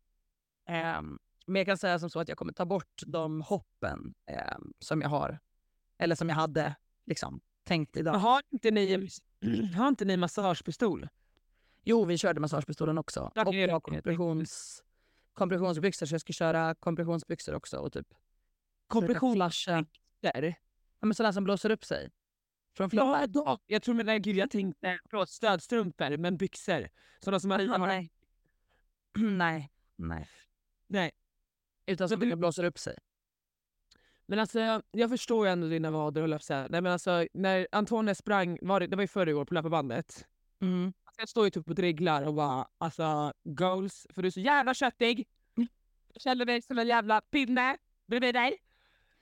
Um, 0.98 1.18
men 1.46 1.56
jag 1.60 1.66
kan 1.66 1.78
säga 1.78 1.98
som 1.98 2.10
så 2.10 2.20
att 2.20 2.28
jag 2.28 2.38
kommer 2.38 2.52
ta 2.52 2.64
bort 2.64 3.02
de 3.06 3.40
hoppen 3.40 4.14
eh, 4.26 4.58
som 4.78 5.00
jag 5.00 5.08
har. 5.08 5.38
Eller 5.98 6.14
som 6.14 6.28
jag 6.28 6.36
hade 6.36 6.74
liksom, 7.06 7.40
tänkt 7.64 7.96
idag. 7.96 8.12
Har 8.12 8.42
inte 8.50 8.70
ni, 8.70 9.08
har 9.76 9.88
inte 9.88 10.04
ni 10.04 10.16
massagepistol? 10.16 11.08
Jo, 11.84 12.04
vi 12.04 12.18
körde 12.18 12.40
massagepistolen 12.40 12.98
också. 12.98 13.32
och 13.46 13.54
jag 13.54 13.72
har 13.72 13.80
kompressions, 13.80 14.82
kompressionsbyxor, 15.32 16.06
så 16.06 16.14
jag 16.14 16.20
ska 16.20 16.32
köra 16.32 16.74
kompressionsbyxor 16.74 17.54
också. 17.54 17.78
Och 17.78 17.92
typ 17.92 18.06
kompressionsbyxor? 18.86 19.86
Ja, 21.00 21.06
men 21.06 21.14
sådana 21.14 21.32
som 21.32 21.44
blåser 21.44 21.70
upp 21.70 21.84
sig. 21.84 22.10
Från 22.76 22.90
ja, 22.92 23.26
då. 23.26 23.58
Jag 23.66 23.82
tror 23.82 23.94
men 23.94 24.22
gud, 24.22 24.36
jag 24.36 24.50
tänkte 24.50 24.98
förlåt, 25.10 25.28
stödstrumpor, 25.28 26.16
men 26.16 26.36
byxor. 26.36 26.88
Sådana 27.20 27.40
som 27.40 27.48
man 27.48 27.68
har. 27.68 27.86
Nej. 27.86 28.10
nej. 29.18 29.70
Nej. 29.96 30.28
Nej. 30.86 31.10
Utan 31.86 32.08
så 32.08 32.16
det 32.16 32.36
blåser 32.36 32.64
upp 32.64 32.78
sig. 32.78 32.98
Men 34.26 34.38
alltså 34.38 34.82
jag 34.90 35.10
förstår 35.10 35.46
ju 35.46 35.52
ändå 35.52 35.68
dina 35.68 35.90
vader 35.90 36.34
och 36.34 36.42
säga. 36.42 36.66
Nej 36.70 36.80
men 36.80 36.92
alltså 36.92 37.26
när 37.32 37.68
Antonija 37.72 38.14
sprang, 38.14 38.58
var 38.62 38.80
det, 38.80 38.86
det 38.86 38.96
var 38.96 39.02
ju 39.02 39.08
förra 39.08 39.36
året 39.36 39.48
på 39.48 39.54
löparbandet. 39.54 40.26
Mm. 40.60 40.92
Alltså, 41.04 41.20
jag 41.22 41.28
står 41.28 41.44
ju 41.44 41.50
typ 41.50 41.68
och 41.68 41.74
dreglar 41.74 42.22
och 42.22 42.34
bara 42.34 42.68
alltså 42.78 43.32
goals, 43.44 44.06
för 44.10 44.22
du 44.22 44.28
är 44.28 44.32
så 44.32 44.40
jävla 44.40 44.74
köttig. 44.74 45.28
Mm. 45.56 45.68
Jag 46.12 46.22
känner 46.22 46.44
dig 46.44 46.62
som 46.62 46.78
en 46.78 46.86
jävla 46.86 47.20
pinne 47.20 47.76
bredvid 48.06 48.34
dig. 48.34 48.58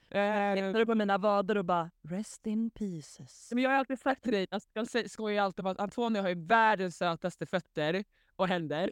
Jag 0.09 0.75
uh, 0.75 0.85
på 0.85 0.95
mina 0.95 1.17
vader 1.17 1.57
och 1.57 1.65
bara 1.65 1.91
rest 2.01 2.47
in 2.47 2.69
pieces. 2.69 3.49
Men 3.53 3.63
jag 3.63 3.71
har 3.71 3.77
alltid 3.77 3.99
sagt 3.99 4.23
till 4.23 4.31
dig, 4.31 4.47
alltså, 4.51 4.69
jag 4.73 5.11
skojar 5.11 5.43
alltid 5.43 5.65
om 5.65 5.71
att 5.71 5.79
Antonija 5.79 6.21
har 6.21 6.29
ju 6.29 6.45
världens 6.45 6.97
sötaste 6.97 7.45
fötter 7.45 8.03
och 8.35 8.47
händer. 8.47 8.91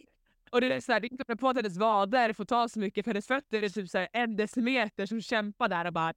Och 0.52 0.62
det 0.62 0.74
är 0.74 0.82
så 0.82 0.92
här, 0.92 1.00
det 1.00 1.08
är 1.08 1.12
inte 1.12 1.36
på 1.36 1.50
att 1.50 1.56
hennes 1.56 1.78
vader 1.78 2.34
får 2.34 2.46
ta 2.46 2.70
så 2.70 2.80
mycket 2.80 3.06
för 3.06 3.12
hennes 3.12 3.28
fötter 3.28 3.64
är 3.64 3.70
typ 3.70 3.90
så 3.90 3.98
här 3.98 4.08
en 4.14 4.36
decimeter 4.36 5.06
som 5.06 5.22
kämpar 5.22 5.70
där 5.70 5.86
och 5.86 5.94
bara... 5.94 6.14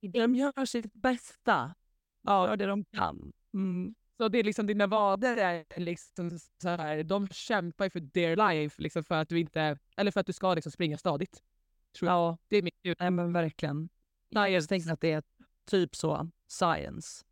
De 0.00 0.34
gör 0.34 0.64
sitt 0.64 0.94
bästa. 0.94 1.74
Ja, 2.22 2.56
det 2.56 2.66
de 2.66 2.84
kan. 2.84 3.32
Mm. 3.54 3.94
Så 4.16 4.28
det 4.28 4.38
är 4.38 4.44
liksom 4.44 4.66
dina 4.66 4.86
vader 4.86 5.36
är 5.36 5.80
liksom 5.80 6.38
så 6.62 6.68
här, 6.68 7.02
de 7.02 7.28
kämpar 7.28 7.88
för 7.88 8.00
their 8.00 8.36
life 8.36 8.82
liksom 8.82 9.04
för 9.04 9.14
att 9.14 9.28
du 9.28 9.40
inte, 9.40 9.78
eller 9.96 10.10
för 10.10 10.20
att 10.20 10.26
du 10.26 10.32
ska 10.32 10.54
liksom 10.54 10.72
springa 10.72 10.98
stadigt. 10.98 11.42
Ja, 12.00 12.38
det 12.48 12.56
är 12.56 12.62
mitt 12.62 12.74
Nej 12.98 13.10
men 13.10 13.32
verkligen. 13.32 13.88
Nej, 14.30 14.52
jag 14.52 14.68
tänker 14.68 14.92
att 14.92 15.00
det 15.00 15.12
är 15.12 15.22
typ 15.70 15.96
så, 15.96 16.30
science. 16.48 17.24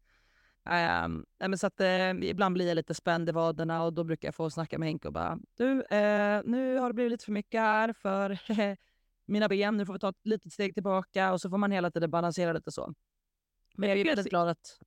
Um, 0.64 1.26
men 1.38 1.58
så 1.58 1.66
att, 1.66 1.80
uh, 1.80 2.24
ibland 2.24 2.54
blir 2.54 2.68
jag 2.68 2.74
lite 2.74 2.94
spänd 2.94 3.28
i 3.28 3.32
vaderna 3.32 3.82
och 3.82 3.92
då 3.92 4.04
brukar 4.04 4.28
jag 4.28 4.34
få 4.34 4.50
snacka 4.50 4.78
med 4.78 4.88
Henke 4.88 5.08
och 5.08 5.14
bara 5.14 5.38
du, 5.54 5.64
uh, 5.64 6.42
nu 6.44 6.78
har 6.78 6.88
det 6.88 6.94
blivit 6.94 7.10
lite 7.10 7.24
för 7.24 7.32
mycket 7.32 7.60
här 7.60 7.92
för 7.92 8.38
mina 9.26 9.48
ben. 9.48 9.76
Nu 9.76 9.86
får 9.86 9.92
vi 9.92 9.98
ta 9.98 10.08
ett 10.08 10.26
litet 10.26 10.52
steg 10.52 10.74
tillbaka 10.74 11.32
och 11.32 11.40
så 11.40 11.50
får 11.50 11.58
man 11.58 11.72
hela 11.72 11.90
tiden 11.90 12.10
balansera 12.10 12.52
lite 12.52 12.70
så. 12.70 12.94
Men 13.74 13.88
jag 13.88 13.98
är 13.98 14.04
väldigt 14.04 14.30
glad 14.30 14.48
att 14.48 14.80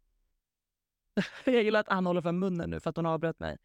jag 1.45 1.63
gillar 1.63 1.79
att 1.79 1.89
han 1.89 2.05
håller 2.05 2.21
för 2.21 2.31
munnen 2.31 2.69
nu 2.69 2.79
för 2.79 2.89
att 2.89 2.95
hon 2.95 3.05
avbröt 3.05 3.39
mig. 3.39 3.57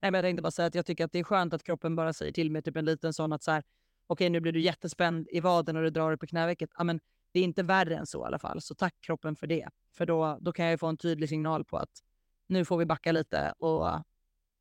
Nej, 0.00 0.10
men 0.10 0.14
jag 0.14 0.24
tänkte 0.24 0.42
bara 0.42 0.50
säga 0.50 0.66
att 0.66 0.74
jag 0.74 0.86
tycker 0.86 1.04
att 1.04 1.12
det 1.12 1.18
är 1.18 1.24
skönt 1.24 1.54
att 1.54 1.62
kroppen 1.62 1.96
bara 1.96 2.12
säger 2.12 2.32
till 2.32 2.50
mig 2.50 2.62
typ 2.62 2.76
en 2.76 2.84
liten 2.84 3.12
sån 3.12 3.32
att 3.32 3.42
så 3.42 3.50
här, 3.50 3.62
okej 4.10 4.30
nu 4.30 4.40
blir 4.40 4.52
du 4.52 4.60
jättespänd 4.60 5.28
i 5.30 5.40
vaden 5.40 5.76
och 5.76 5.82
du 5.82 5.90
drar 5.90 6.12
upp 6.12 6.24
i 6.24 6.26
knävecket. 6.26 6.70
Ja, 6.78 6.84
men 6.84 7.00
det 7.32 7.40
är 7.40 7.44
inte 7.44 7.62
värre 7.62 7.96
än 7.96 8.06
så 8.06 8.24
i 8.24 8.26
alla 8.26 8.38
fall. 8.38 8.60
Så 8.60 8.74
tack 8.74 8.94
kroppen 9.00 9.36
för 9.36 9.46
det. 9.46 9.68
För 9.92 10.06
då, 10.06 10.38
då 10.40 10.52
kan 10.52 10.66
jag 10.66 10.80
få 10.80 10.86
en 10.86 10.96
tydlig 10.96 11.28
signal 11.28 11.64
på 11.64 11.76
att 11.76 12.02
nu 12.46 12.64
får 12.64 12.78
vi 12.78 12.86
backa 12.86 13.12
lite 13.12 13.52
och 13.58 14.04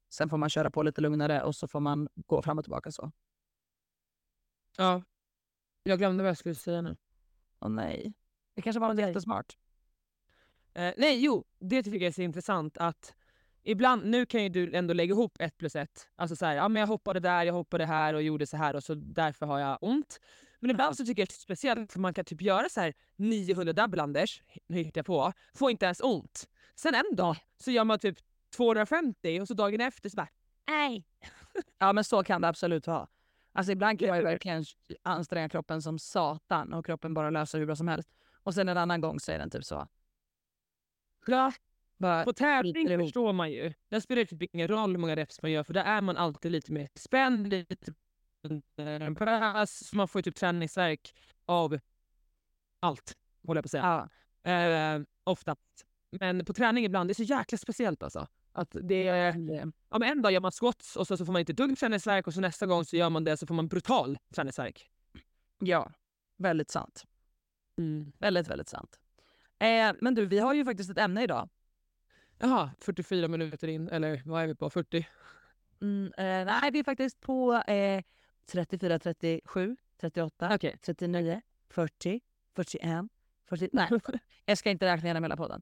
sen 0.10 0.30
får 0.30 0.38
man 0.38 0.50
köra 0.50 0.72
på 0.72 0.84
lite 0.84 1.02
lugnare 1.02 1.44
och 1.44 1.56
så 1.56 1.68
får 1.68 1.80
man 1.80 2.10
gå 2.16 2.42
fram 2.42 2.58
och 2.58 2.64
tillbaka 2.64 2.92
så. 2.92 3.12
Ja. 4.78 5.04
Jag 5.84 6.00
glömde 6.00 6.24
vad 6.24 6.30
jag 6.30 6.38
skulle 6.38 6.56
säga 6.56 6.82
nu. 6.82 6.98
Åh 7.60 7.70
nej. 7.70 8.14
Det 8.54 8.62
kanske 8.62 8.80
var 8.80 8.88
något 8.88 9.00
jättesmart. 9.00 9.58
Eh, 10.74 10.94
nej, 10.98 11.24
jo, 11.24 11.46
det 11.60 11.84
tycker 11.84 12.00
jag 12.00 12.08
är 12.08 12.12
så 12.12 12.22
intressant 12.22 12.78
att 12.78 13.14
ibland, 13.70 14.06
nu 14.06 14.26
kan 14.26 14.44
ju 14.44 14.50
du 14.50 14.76
ändå 14.76 14.94
lägga 14.94 15.14
ihop 15.14 15.38
ett 15.40 15.58
plus 15.58 15.76
ett. 15.76 16.08
Alltså 16.16 16.36
så 16.36 16.46
här, 16.46 16.56
ja 16.56 16.68
men 16.68 16.80
jag 16.80 16.88
hoppade 16.88 17.20
där, 17.20 17.44
jag 17.44 17.54
hoppade 17.54 17.86
här 17.86 18.14
och 18.14 18.22
gjorde 18.22 18.48
så 18.48 18.58
här 18.58 18.76
och 18.76 18.84
så 18.84 18.96
därför 18.96 19.46
har 19.46 19.60
jag 19.60 19.78
ont. 19.82 20.20
Men 20.60 20.72
ibland 20.72 20.98
så 20.98 21.06
tycker 21.06 21.22
jag 21.22 21.28
det 21.28 21.34
är 21.34 21.40
speciellt 21.40 21.92
för 21.92 22.00
man 22.00 22.14
kan 22.14 22.26
typ 22.26 22.42
göra 22.42 22.70
så 22.70 22.82
här 22.82 22.94
900 23.16 23.74
doublanders, 23.74 24.44
nu 24.68 24.78
hittar 24.78 25.00
jag 25.00 25.06
på, 25.06 25.34
får 25.54 25.72
inte 25.72 25.86
ens 25.86 26.02
ont. 26.02 26.50
Sen 26.76 26.96
en 26.96 27.16
dag 27.16 27.36
så 27.58 27.72
gör 27.72 27.84
man 27.84 28.00
typ 28.00 28.18
250 28.56 29.40
och 29.42 29.48
så 29.48 29.54
dagen 29.54 29.82
efter 29.82 30.10
så 30.10 30.16
bara 30.16 30.30
nej. 30.68 31.06
Ja 31.78 31.94
men 31.94 32.04
så 32.04 32.24
kan 32.24 32.42
det 32.42 32.48
absolut 32.48 32.88
vara. 32.88 33.08
Alltså 33.54 33.72
ibland 33.72 34.00
kan 34.00 34.08
jag 34.08 34.24
verkligen 34.24 34.66
anstränga 35.04 35.50
kroppen 35.50 35.82
som 35.82 36.00
satan 36.00 36.74
och 36.74 36.86
kroppen 36.86 37.14
bara 37.14 37.30
löser 37.30 37.60
hur 37.60 37.66
bra 37.66 37.76
som 37.76 37.88
helst. 37.88 38.10
Och 38.44 38.54
sen 38.54 38.70
en 38.70 38.78
annan 38.78 39.02
gång 39.02 39.20
så 39.20 39.32
är 39.32 39.40
den 39.40 39.50
typ 39.50 39.66
så. 39.66 39.88
Ja. 41.26 41.52
Bara 42.00 42.24
på 42.24 42.34
tävling 42.34 43.00
förstår 43.00 43.34
man 43.34 43.52
ju. 43.52 43.74
Där 43.90 44.00
spelar 44.00 44.20
det 44.20 44.26
typ 44.26 44.56
ingen 44.56 44.68
roll 44.68 44.92
hur 44.92 44.98
många 44.98 45.16
reps 45.16 45.42
man 45.42 45.52
gör 45.52 45.64
för 45.64 45.74
där 45.74 45.84
är 45.84 46.02
man 46.02 46.18
alltid 46.18 46.52
lite 46.52 46.72
mer 46.72 46.90
spänd, 46.96 47.48
lite 47.48 47.94
pass. 49.16 49.94
Man 49.94 50.08
får 50.08 50.20
ju 50.20 50.24
typ 50.24 50.36
träningsverk 50.36 51.16
av 51.46 51.80
allt, 52.80 53.18
håller 53.48 53.58
jag 53.58 53.64
på 53.64 53.68
att 53.68 53.72
säga. 53.72 54.10
Ja. 54.44 54.52
Eh, 54.52 55.02
oftast. 55.24 55.86
Men 56.12 56.46
på 56.46 56.54
träning 56.54 56.86
ibland, 56.86 57.10
det 57.10 57.12
är 57.12 57.16
så 57.16 57.24
jäkla 57.24 57.58
speciellt 57.58 58.04
alltså. 58.04 58.28
Att 58.52 58.76
det 58.84 59.08
är, 59.08 59.36
ja, 59.90 60.00
men 60.00 60.04
en 60.04 60.22
dag 60.22 60.32
gör 60.32 60.40
man 60.40 60.52
squats 60.52 60.96
och 60.96 61.08
så, 61.08 61.18
så 61.18 61.26
får 61.26 61.34
man 61.34 61.40
inte 61.40 61.54
dugg 61.54 61.78
träningsverk 61.78 62.28
och 62.28 62.34
så 62.34 62.42
nästa 62.42 62.66
gång 62.66 62.86
så 62.86 62.98
gör 62.98 63.10
man 63.10 63.24
det 63.24 63.38
så 63.38 63.48
får 63.48 63.56
man 63.56 63.68
brutal 63.68 64.18
träningsverk. 64.36 64.90
Ja, 65.60 65.92
väldigt 66.38 66.72
sant. 66.72 67.04
Mm. 67.78 68.12
Väldigt, 68.20 68.48
väldigt 68.48 68.70
sant. 68.70 69.00
Eh, 69.60 69.94
men 70.02 70.16
du, 70.16 70.26
vi 70.26 70.40
har 70.40 70.54
ju 70.54 70.66
faktiskt 70.66 70.90
ett 70.90 70.98
ämne 70.98 71.24
idag. 71.24 71.50
Jaha, 72.42 72.72
44 72.80 73.28
minuter 73.28 73.68
in, 73.68 73.90
eller 73.90 74.22
vad 74.26 74.44
är 74.44 74.48
vi 74.48 74.56
på? 74.56 74.70
40? 74.70 75.08
Mm, 75.82 76.14
eh, 76.18 76.46
nej, 76.46 76.72
vi 76.72 76.80
är 76.80 76.84
faktiskt 76.84 77.22
på 77.22 77.54
eh, 77.54 78.04
34, 78.46 79.00
37, 79.00 79.78
38, 80.02 80.56
okay. 80.56 80.78
39, 80.78 81.42
40, 81.70 82.22
41, 82.56 83.06
40... 83.50 83.70
Nej, 83.74 83.90
jag 84.46 84.58
ska 84.58 84.70
inte 84.70 84.86
räkna 84.86 85.08
igenom 85.08 85.24
hela 85.24 85.38
podden. 85.38 85.62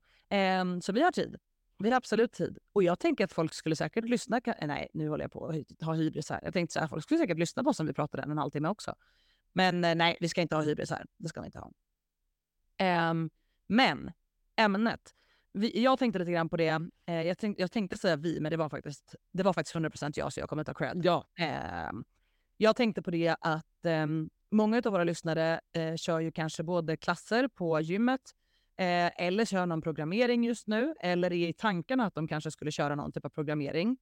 Um, 0.61 0.81
så 0.81 0.91
vi 0.91 1.01
har 1.01 1.11
tid. 1.11 1.37
Vi 1.77 1.89
har 1.89 1.97
absolut 1.97 2.33
tid. 2.33 2.57
Och 2.73 2.83
jag 2.83 2.99
tänker 2.99 3.23
att 3.23 3.33
folk 3.33 3.53
skulle 3.53 3.75
säkert 3.75 4.05
lyssna. 4.05 4.41
Nej, 4.61 4.89
nu 4.93 5.09
håller 5.09 5.23
jag 5.23 5.31
på 5.31 5.47
att 5.47 5.81
ha 5.81 5.93
hybris 5.93 6.29
här. 6.29 6.39
Jag 6.43 6.53
tänkte 6.53 6.73
så 6.73 6.79
här, 6.79 6.87
folk 6.87 7.03
skulle 7.03 7.19
säkert 7.19 7.37
lyssna 7.37 7.63
på 7.63 7.69
oss 7.69 7.79
om 7.79 7.85
vi 7.85 7.93
pratade 7.93 8.23
en 8.23 8.29
och 8.29 8.33
en 8.33 8.37
halv 8.37 8.51
timme 8.51 8.69
också. 8.69 8.95
Men 9.53 9.83
eh, 9.83 9.95
nej, 9.95 10.17
vi 10.19 10.29
ska 10.29 10.41
inte 10.41 10.55
ha 10.55 10.63
hybris 10.63 10.89
här. 10.89 11.05
Det 11.17 11.29
ska 11.29 11.41
vi 11.41 11.45
inte 11.45 11.59
ha. 11.59 11.71
Um, 13.11 13.29
men 13.67 14.11
ämnet. 14.55 15.13
Vi, 15.53 15.83
jag 15.83 15.99
tänkte 15.99 16.19
lite 16.19 16.31
grann 16.31 16.49
på 16.49 16.57
det. 16.57 16.89
Eh, 17.05 17.21
jag, 17.21 17.37
tänk, 17.37 17.59
jag, 17.59 17.71
tänkte 17.71 17.97
säga 17.97 18.15
vi, 18.15 18.39
men 18.39 18.51
det 18.51 18.57
var 18.57 18.69
faktiskt, 18.69 19.15
det 19.31 19.43
var 19.43 19.53
faktiskt 19.53 19.75
100% 19.75 20.11
jag, 20.15 20.33
så 20.33 20.39
jag 20.39 20.49
kommer 20.49 20.63
ta 20.63 20.73
cred. 20.73 21.01
Ja. 21.03 21.27
Eh, 21.39 21.91
jag 22.57 22.75
tänkte 22.75 23.01
på 23.01 23.11
det 23.11 23.35
att 23.41 23.85
eh, 23.85 24.07
många 24.51 24.81
av 24.85 24.91
våra 24.91 25.03
lyssnare 25.03 25.59
eh, 25.73 25.95
kör 25.95 26.19
ju 26.19 26.31
kanske 26.31 26.63
både 26.63 26.97
klasser 26.97 27.47
på 27.47 27.81
gymmet 27.81 28.21
eh, 28.77 29.25
eller 29.25 29.45
kör 29.45 29.65
någon 29.65 29.81
programmering 29.81 30.43
just 30.43 30.67
nu 30.67 30.95
eller 30.99 31.33
är 31.33 31.47
i 31.47 31.53
tankarna 31.53 32.05
att 32.05 32.15
de 32.15 32.27
kanske 32.27 32.51
skulle 32.51 32.71
köra 32.71 32.95
någon 32.95 33.11
typ 33.11 33.25
av 33.25 33.29
programmering. 33.29 33.97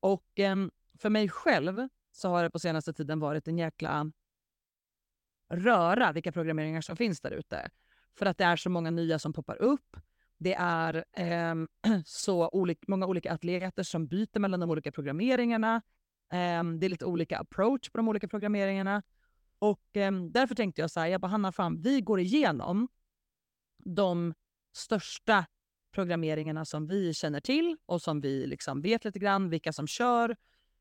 Och 0.00 0.26
ehm, 0.34 0.70
för 0.98 1.10
mig 1.10 1.28
själv 1.28 1.88
så 2.12 2.28
har 2.28 2.42
det 2.42 2.50
på 2.50 2.58
senaste 2.58 2.92
tiden 2.92 3.20
varit 3.20 3.48
en 3.48 3.58
jäkla 3.58 4.12
röra 5.48 6.12
vilka 6.12 6.32
programmeringar 6.32 6.80
som 6.80 6.96
finns 6.96 7.20
där 7.20 7.30
ute. 7.30 7.70
För 8.14 8.26
att 8.26 8.38
det 8.38 8.44
är 8.44 8.56
så 8.56 8.70
många 8.70 8.90
nya 8.90 9.18
som 9.18 9.32
poppar 9.32 9.62
upp. 9.62 9.96
Det 10.40 10.54
är 10.54 11.04
eh, 11.16 11.54
så 12.04 12.48
olika, 12.48 12.80
många 12.88 13.06
olika 13.06 13.32
atleter 13.32 13.82
som 13.82 14.06
byter 14.06 14.38
mellan 14.38 14.60
de 14.60 14.70
olika 14.70 14.92
programmeringarna. 14.92 15.82
Eh, 16.32 16.64
det 16.64 16.86
är 16.86 16.88
lite 16.88 17.04
olika 17.04 17.38
approach 17.38 17.90
på 17.90 17.98
de 17.98 18.08
olika 18.08 18.28
programmeringarna. 18.28 19.02
Och 19.58 19.96
eh, 19.96 20.12
därför 20.12 20.54
tänkte 20.54 20.80
jag 20.80 20.90
så 20.90 21.00
här, 21.00 21.06
jag 21.06 21.20
bara 21.20 21.28
Hanna, 21.28 21.52
fan, 21.52 21.80
vi 21.80 22.00
går 22.00 22.20
igenom 22.20 22.88
de 23.84 24.34
största 24.72 25.46
programmeringarna 25.92 26.64
som 26.64 26.86
vi 26.86 27.14
känner 27.14 27.40
till 27.40 27.76
och 27.86 28.02
som 28.02 28.20
vi 28.20 28.46
liksom 28.46 28.80
vet 28.80 29.04
lite 29.04 29.18
grann, 29.18 29.50
vilka 29.50 29.72
som 29.72 29.86
kör 29.86 30.36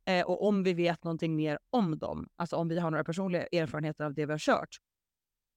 eh, 0.06 0.26
och 0.26 0.48
om 0.48 0.64
vi 0.64 0.74
vet 0.74 1.04
någonting 1.04 1.36
mer 1.36 1.60
om 1.70 2.00
dem. 2.00 2.30
Alltså 2.36 2.56
om 2.56 2.68
vi 2.68 2.80
har 2.80 2.92
några 2.92 3.04
personliga 3.04 3.48
erfarenheter 3.48 4.04
av 4.06 4.14
det 4.14 4.26
vi 4.26 4.32
har 4.32 4.40
kört. 4.40 4.78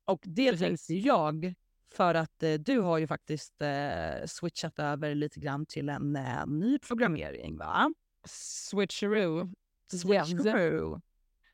Och 0.04 0.20
det 0.24 0.56
tänkte 0.56 0.94
jag 0.94 1.54
för 1.92 2.14
att 2.14 2.42
eh, 2.42 2.54
du 2.54 2.78
har 2.78 2.98
ju 2.98 3.06
faktiskt 3.06 3.62
eh, 3.62 4.26
switchat 4.26 4.78
över 4.78 5.14
lite 5.14 5.40
grann 5.40 5.66
till 5.66 5.88
en 5.88 6.16
eh, 6.16 6.46
ny 6.46 6.78
programmering, 6.78 7.58
va? 7.58 7.92
Switcheroo. 8.28 9.52
Switcheroo. 9.92 11.00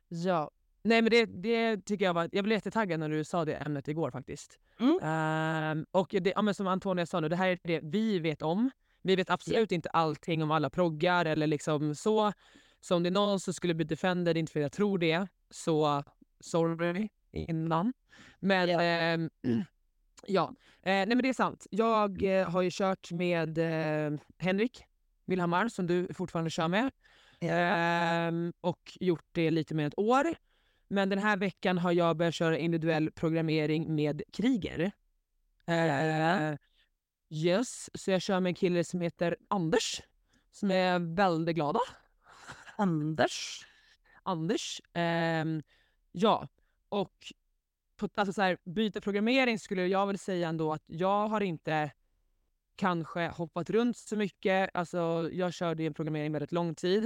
Ja. 0.09 0.51
Nej 0.82 1.03
men 1.03 1.11
det, 1.11 1.26
det 1.26 1.84
tycker 1.84 2.05
jag 2.05 2.14
var... 2.14 2.28
Jag 2.32 2.45
blev 2.45 2.57
jättetaggad 2.57 3.01
när 3.01 3.09
du 3.09 3.24
sa 3.24 3.45
det 3.45 3.55
ämnet 3.55 3.89
igår 3.89 4.11
faktiskt. 4.11 4.59
Mm. 4.80 4.95
Uh, 4.95 5.84
och 5.91 6.09
det, 6.11 6.32
ja, 6.34 6.43
men 6.43 6.55
som 6.55 6.66
Antonia 6.66 7.07
sa 7.07 7.20
nu, 7.20 7.28
det 7.28 7.36
här 7.36 7.49
är 7.49 7.59
det 7.62 7.80
vi 7.82 8.18
vet 8.18 8.43
om. 8.43 8.70
Vi 9.03 9.16
vet 9.16 9.30
absolut 9.30 9.72
yeah. 9.72 9.76
inte 9.76 9.89
allting 9.89 10.43
om 10.43 10.51
alla 10.51 10.70
proggar 10.70 11.24
eller 11.24 11.47
liksom 11.47 11.95
så. 11.95 12.32
Så 12.80 12.97
om 12.97 13.03
det 13.03 13.09
är 13.09 13.11
någon 13.11 13.41
som 13.41 13.55
skulle 13.55 13.74
bli 13.74 13.84
defender, 13.84 14.36
inte 14.36 14.53
för 14.53 14.61
att 14.61 14.62
jag 14.62 14.72
tror 14.72 14.99
det, 14.99 15.26
så 15.51 16.05
sorry 16.41 17.09
innan. 17.32 17.93
Men 18.41 18.68
yeah. 18.68 19.20
eh, 19.20 19.28
Ja, 20.27 20.55
eh, 20.83 20.93
nej 20.93 21.07
men 21.07 21.23
det 21.23 21.29
är 21.29 21.33
sant. 21.33 21.66
Jag 21.71 22.23
eh, 22.23 22.51
har 22.51 22.62
ju 22.62 22.71
kört 22.73 23.12
med 23.12 23.59
eh, 23.59 24.19
Henrik 24.39 24.85
Vilhammar 25.27 25.69
som 25.69 25.87
du 25.87 26.14
fortfarande 26.14 26.51
kör 26.51 26.69
med. 26.69 26.91
Eh, 27.41 28.53
och 28.61 28.97
gjort 29.01 29.27
det 29.33 29.51
lite 29.51 29.75
mer 29.75 29.87
ett 29.87 29.99
år. 29.99 30.35
Men 30.89 31.09
den 31.09 31.19
här 31.19 31.37
veckan 31.37 31.79
har 31.79 31.93
jag 31.93 32.16
börjat 32.16 32.35
köra 32.35 32.59
individuell 32.59 33.11
programmering 33.11 33.95
med 33.95 34.23
Kriger. 34.33 34.93
Eh, 35.66 36.57
yes, 37.31 37.91
så 37.95 38.11
jag 38.11 38.23
kör 38.23 38.41
med 38.41 38.51
en 38.51 38.55
kille 38.55 38.85
som 38.85 39.01
heter 39.01 39.37
Anders. 39.49 40.03
Som 40.51 40.71
är 40.71 40.99
väldigt 40.99 41.55
glada. 41.55 41.81
Anders? 42.77 43.66
Anders. 44.23 44.81
Ehm, 44.93 45.62
ja, 46.12 46.49
och 46.89 47.33
alltså 48.03 48.33
så 48.33 48.43
här, 48.43 48.59
byta 48.65 49.01
programmering 49.01 49.59
skulle 49.59 49.87
jag 49.87 50.07
väl 50.07 50.19
säga 50.19 50.49
ändå 50.49 50.73
att 50.73 50.83
jag 50.87 51.29
har 51.29 51.41
inte 51.41 51.91
kanske 52.77 53.29
hoppat 53.29 53.71
runt 53.71 53.97
så 53.97 54.17
mycket. 54.17 54.71
Alltså, 54.75 55.29
jag 55.33 55.55
körde 55.55 55.85
en 55.85 55.95
programmering 55.95 56.33
väldigt 56.33 56.53
lång 56.53 56.75
tid. 56.75 57.05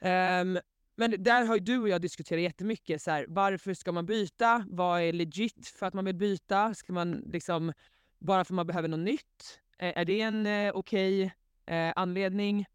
Um, 0.00 0.58
men 0.96 1.22
där 1.22 1.44
har 1.44 1.54
ju 1.54 1.60
du 1.60 1.78
och 1.78 1.88
jag 1.88 2.00
diskuterat 2.00 2.42
jättemycket. 2.42 3.02
Så 3.02 3.10
här, 3.10 3.26
varför 3.28 3.74
ska 3.74 3.92
man 3.92 4.06
byta? 4.06 4.64
Vad 4.68 5.02
är 5.02 5.12
legit 5.12 5.66
för 5.66 5.86
att 5.86 5.94
man 5.94 6.04
vill 6.04 6.16
byta? 6.16 6.74
Ska 6.74 6.92
man 6.92 7.12
liksom, 7.12 7.72
bara 8.18 8.44
för 8.44 8.52
att 8.52 8.56
man 8.56 8.66
behöver 8.66 8.88
något 8.88 9.00
nytt? 9.00 9.60
Är 9.78 10.04
det 10.04 10.20
en 10.20 10.46
eh, 10.46 10.72
okej 10.74 11.32
okay, 11.66 11.76
eh, 11.76 11.92
anledning? 11.96 12.66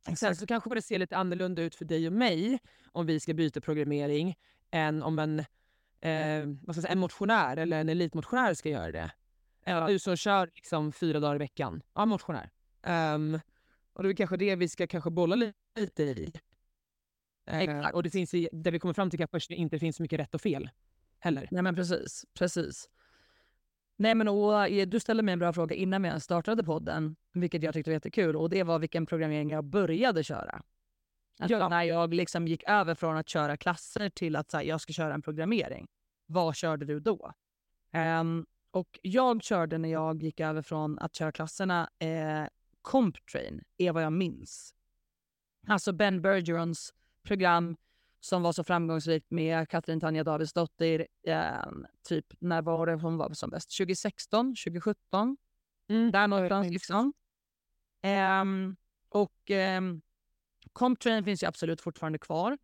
Exakt. 0.00 0.18
Sen 0.18 0.36
så 0.36 0.46
kanske 0.46 0.74
det 0.74 0.82
ser 0.82 0.98
lite 0.98 1.16
annorlunda 1.16 1.62
ut 1.62 1.74
för 1.74 1.84
dig 1.84 2.06
och 2.06 2.12
mig 2.12 2.58
om 2.92 3.06
vi 3.06 3.20
ska 3.20 3.34
byta 3.34 3.60
programmering 3.60 4.34
än 4.70 5.02
om 5.02 5.18
en 5.18 5.44
eh, 6.00 6.46
vad 6.62 6.76
ska 6.76 6.82
säga, 6.82 6.92
en 6.92 6.98
motionär 6.98 7.56
eller 7.56 7.80
en 7.80 7.88
elitmotionär 7.88 8.54
ska 8.54 8.68
göra 8.68 8.92
det. 8.92 9.10
Ja. 9.64 9.86
Du 9.86 9.98
som 9.98 10.16
kör 10.16 10.50
liksom 10.54 10.92
fyra 10.92 11.20
dagar 11.20 11.34
i 11.34 11.38
veckan. 11.38 11.82
Ja, 11.94 12.06
motionär. 12.06 12.50
Um, 13.14 13.40
och 13.92 14.02
det 14.02 14.08
är 14.08 14.14
kanske 14.14 14.36
det 14.36 14.56
vi 14.56 14.68
ska 14.68 14.86
kanske 14.86 15.10
bolla 15.10 15.52
lite 15.76 16.02
i. 16.02 16.32
Uh, 17.52 17.88
och 17.88 18.02
det 18.02 18.10
finns 18.10 18.34
i, 18.34 18.48
där 18.52 18.70
vi 18.70 18.78
kommer 18.78 18.94
fram 18.94 19.10
till 19.10 19.18
kanske 19.18 19.54
inte 19.54 19.78
finns 19.78 19.96
så 19.96 20.02
mycket 20.02 20.20
rätt 20.20 20.34
och 20.34 20.40
fel 20.40 20.70
heller. 21.18 21.48
Nej 21.50 21.62
men 21.62 21.74
precis, 21.74 22.24
precis. 22.34 22.88
Nej 23.96 24.14
men 24.14 24.28
och, 24.28 24.68
eh, 24.68 24.86
du 24.86 25.00
ställde 25.00 25.22
mig 25.22 25.32
en 25.32 25.38
bra 25.38 25.52
fråga 25.52 25.76
innan 25.76 26.02
vi 26.02 26.08
ens 26.08 26.24
startade 26.24 26.64
podden, 26.64 27.16
vilket 27.32 27.62
jag 27.62 27.74
tyckte 27.74 27.90
var 27.90 27.94
jättekul. 27.94 28.36
Och 28.36 28.50
det 28.50 28.62
var 28.62 28.78
vilken 28.78 29.06
programmering 29.06 29.50
jag 29.50 29.64
började 29.64 30.24
köra. 30.24 30.62
Alltså 31.38 31.56
ja. 31.56 31.68
När 31.68 31.82
jag 31.82 32.14
liksom 32.14 32.48
gick 32.48 32.62
över 32.66 32.94
från 32.94 33.16
att 33.16 33.28
köra 33.28 33.56
klasser 33.56 34.10
till 34.10 34.36
att 34.36 34.52
här, 34.52 34.62
jag 34.62 34.80
ska 34.80 34.92
köra 34.92 35.14
en 35.14 35.22
programmering. 35.22 35.86
Vad 36.26 36.56
körde 36.56 36.86
du 36.86 37.00
då? 37.00 37.32
Um, 37.92 38.46
och 38.70 38.98
jag 39.02 39.42
körde 39.42 39.78
när 39.78 39.88
jag 39.88 40.22
gick 40.22 40.40
över 40.40 40.62
från 40.62 40.98
att 40.98 41.14
köra 41.14 41.32
klasserna 41.32 41.90
eh, 41.98 42.44
CompTrain, 42.82 43.62
är 43.76 43.92
vad 43.92 44.02
jag 44.02 44.12
minns. 44.12 44.74
Alltså 45.66 45.92
Ben 45.92 46.22
Bergerons 46.22 46.94
program 47.22 47.76
som 48.20 48.42
var 48.42 48.52
så 48.52 48.64
framgångsrikt 48.64 49.30
med 49.30 49.68
Katrin 49.68 50.00
Tanja 50.00 50.24
Davidsdottir. 50.24 51.06
Eh, 51.22 51.72
typ 52.08 52.26
när 52.38 52.62
var 52.62 52.86
det 52.86 52.94
hon 52.94 53.16
var 53.16 53.32
som 53.32 53.50
bäst? 53.50 53.76
2016, 53.78 54.54
2017? 54.64 55.36
Mm. 55.88 56.10
Där 56.10 56.26
någonstans 56.26 56.70
liksom. 56.70 57.12
Um, 58.42 58.76
och 59.08 59.50
um, 59.50 60.02
Comptrain 60.78 61.24
finns 61.24 61.42
ju 61.42 61.46
absolut 61.46 61.80
fortfarande 61.80 62.18
kvar. 62.18 62.58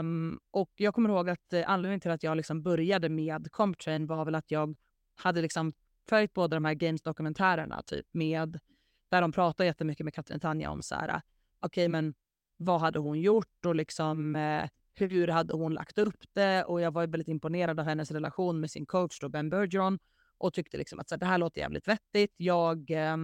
Um, 0.00 0.40
och 0.50 0.70
jag 0.76 0.94
kommer 0.94 1.08
ihåg 1.08 1.30
att 1.30 1.52
eh, 1.52 1.70
anledningen 1.70 2.00
till 2.00 2.10
att 2.10 2.22
jag 2.22 2.36
liksom 2.36 2.62
började 2.62 3.08
med 3.08 3.52
Comptrain 3.52 4.06
var 4.06 4.24
väl 4.24 4.34
att 4.34 4.50
jag 4.50 4.76
hade 5.14 5.42
liksom 5.42 5.72
följt 6.08 6.32
båda 6.32 6.56
de 6.56 6.64
här 6.64 6.74
Games-dokumentärerna 6.74 7.82
typ 7.82 8.06
med 8.12 8.60
där 9.08 9.20
de 9.20 9.32
pratar 9.32 9.64
jättemycket 9.64 10.04
med 10.04 10.14
Katrin 10.14 10.40
Tanja 10.40 10.70
om 10.70 10.82
så 10.82 10.94
här, 10.94 11.08
okej 11.08 11.22
okay, 11.60 11.88
men 11.88 12.14
vad 12.56 12.80
hade 12.80 12.98
hon 12.98 13.20
gjort 13.20 13.66
och 13.66 13.74
liksom 13.74 14.36
eh, 14.36 14.68
hur 14.94 15.28
hade 15.28 15.54
hon 15.54 15.74
lagt 15.74 15.98
upp 15.98 16.24
det? 16.32 16.64
Och 16.64 16.80
jag 16.80 16.90
var 16.90 17.06
väldigt 17.06 17.28
imponerad 17.28 17.80
av 17.80 17.86
hennes 17.86 18.10
relation 18.10 18.60
med 18.60 18.70
sin 18.70 18.86
coach 18.86 19.20
då, 19.20 19.28
Ben 19.28 19.50
Bergeron 19.50 19.98
och 20.38 20.54
tyckte 20.54 20.78
liksom 20.78 20.98
att 20.98 21.08
så 21.08 21.14
här, 21.14 21.20
det 21.20 21.26
här 21.26 21.38
låter 21.38 21.60
jävligt 21.60 21.88
vettigt. 21.88 22.34
Jag, 22.36 22.90
eh, 22.90 23.16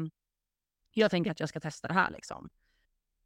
jag 0.92 1.10
tänker 1.10 1.30
att 1.30 1.40
jag 1.40 1.48
ska 1.48 1.60
testa 1.60 1.88
det 1.88 1.94
här 1.94 2.10
liksom. 2.10 2.50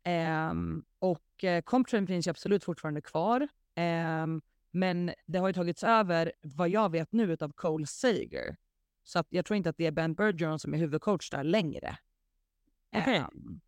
Um, 0.07 0.85
och 0.99 1.45
eh, 1.45 1.63
Comptrain 1.63 2.07
finns 2.07 2.27
ju 2.27 2.31
absolut 2.31 2.65
fortfarande 2.65 3.01
kvar. 3.01 3.49
Um, 3.77 4.43
men 4.71 5.13
det 5.27 5.39
har 5.39 5.47
ju 5.47 5.53
tagits 5.53 5.85
över, 5.85 6.33
vad 6.43 6.69
jag 6.69 6.91
vet 6.91 7.13
nu, 7.13 7.37
av 7.41 7.53
Cole 7.53 7.87
Sager. 7.87 8.57
Så 9.05 9.19
att 9.19 9.27
jag 9.31 9.45
tror 9.45 9.57
inte 9.57 9.71
att 9.71 9.77
det 9.77 9.87
är 9.87 9.91
Ben 9.91 10.15
Bergeron 10.15 10.59
som 10.59 10.75
är 10.75 10.79
huvudcoach 10.79 11.31
där 11.31 11.45
längre. 11.45 11.99
Okay. 12.97 13.19
Um, 13.19 13.61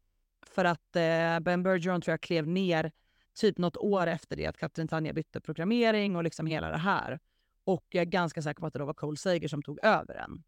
för 0.43 0.65
att 0.65 0.97
uh, 0.97 1.41
Ben 1.41 1.63
Bergeron 1.63 2.01
tror 2.01 2.13
jag 2.13 2.21
klev 2.21 2.47
ner 2.47 2.93
typ 3.35 3.59
något 3.59 3.77
år 3.77 4.07
efter 4.07 4.37
det 4.37 4.47
att 4.47 4.59
Kapten 4.59 4.89
Tanja 4.89 5.13
bytte 5.13 5.41
programmering 5.41 6.17
och 6.17 6.25
liksom 6.25 6.47
hela 6.47 6.71
det 6.71 6.77
här. 6.77 7.21
Och 7.65 7.87
jag 7.89 8.03
är 8.03 8.07
ganska 8.07 8.43
säker 8.43 8.61
på 8.61 8.67
att 8.67 8.73
det 8.73 8.79
då 8.79 8.85
var 8.85 8.95
Cole 8.95 9.17
Sager 9.17 9.49
som 9.49 9.63
tog 9.63 9.79
över 9.83 10.15
den. 10.15 10.45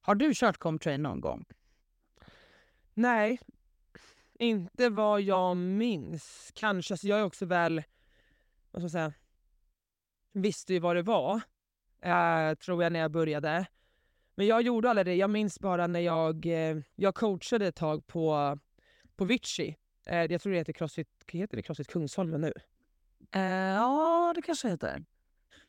Har 0.00 0.14
du 0.14 0.34
kört 0.34 0.58
Comtrain 0.58 1.02
någon 1.02 1.20
gång? 1.20 1.44
Nej, 2.94 3.40
inte 4.38 4.88
vad 4.88 5.20
jag 5.20 5.56
minns. 5.56 6.50
Kanske. 6.54 6.94
Alltså 6.94 7.06
jag 7.06 7.18
är 7.18 7.24
också 7.24 7.46
väl... 7.46 7.82
Vad 8.70 8.80
ska 8.80 8.84
jag 8.84 8.90
säga? 8.90 9.12
Visste 10.32 10.72
ju 10.74 10.80
vad 10.80 10.96
det 10.96 11.02
var, 11.02 11.40
äh, 12.00 12.54
tror 12.54 12.82
jag, 12.82 12.92
när 12.92 13.00
jag 13.00 13.10
började. 13.10 13.66
Men 14.34 14.46
jag 14.46 14.62
gjorde 14.62 14.90
aldrig 14.90 15.06
det. 15.06 15.14
Jag 15.14 15.30
minns 15.30 15.60
bara 15.60 15.86
när 15.86 16.00
jag, 16.00 16.46
eh, 16.46 16.76
jag 16.94 17.14
coachade 17.14 17.66
ett 17.66 17.76
tag 17.76 18.06
på, 18.06 18.58
på 19.16 19.24
Vici. 19.24 19.76
Eh, 20.06 20.24
jag 20.24 20.40
tror 20.40 20.52
det 20.52 20.58
heter 20.58 20.72
Crossfit, 20.72 21.08
heter 21.28 21.56
det 21.56 21.62
Crossfit 21.62 21.88
Kungsholmen 21.88 22.40
nu. 22.40 22.52
Eh, 23.32 23.42
ja, 23.42 24.32
det 24.36 24.42
kanske 24.42 24.68
heter. 24.68 25.04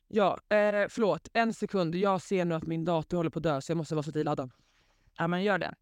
Ja, 0.08 0.40
eh, 0.50 0.88
förlåt. 0.90 1.28
En 1.34 1.54
sekund. 1.54 1.96
Jag 1.96 2.22
ser 2.22 2.46
nu 2.46 2.56
att 2.56 2.68
min 2.68 2.86
dator 2.86 3.18
håller 3.18 3.30
på 3.30 3.40
att 3.40 3.44
dö 3.44 3.62
så 3.62 3.72
jag 3.72 3.78
måste 3.78 3.96
vara 3.96 4.04
så 4.04 4.24
laddad. 4.24 4.52
Ja, 5.18 5.28
men 5.28 5.44
gör 5.44 5.58
det. 5.58 5.76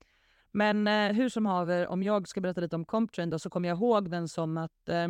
Men 0.56 0.88
eh, 0.88 1.14
hur 1.14 1.30
som 1.30 1.46
haver, 1.46 1.88
om 1.88 2.04
jag 2.04 2.28
ska 2.28 2.42
berätta 2.42 2.62
lite 2.62 2.76
om 2.76 2.86
CompTrain 2.86 3.30
då, 3.30 3.40
så 3.40 3.50
kommer 3.50 3.70
jag 3.70 3.78
ihåg 3.78 4.10
den 4.10 4.28
som 4.28 4.58
att 4.58 4.90
eh, 4.90 5.08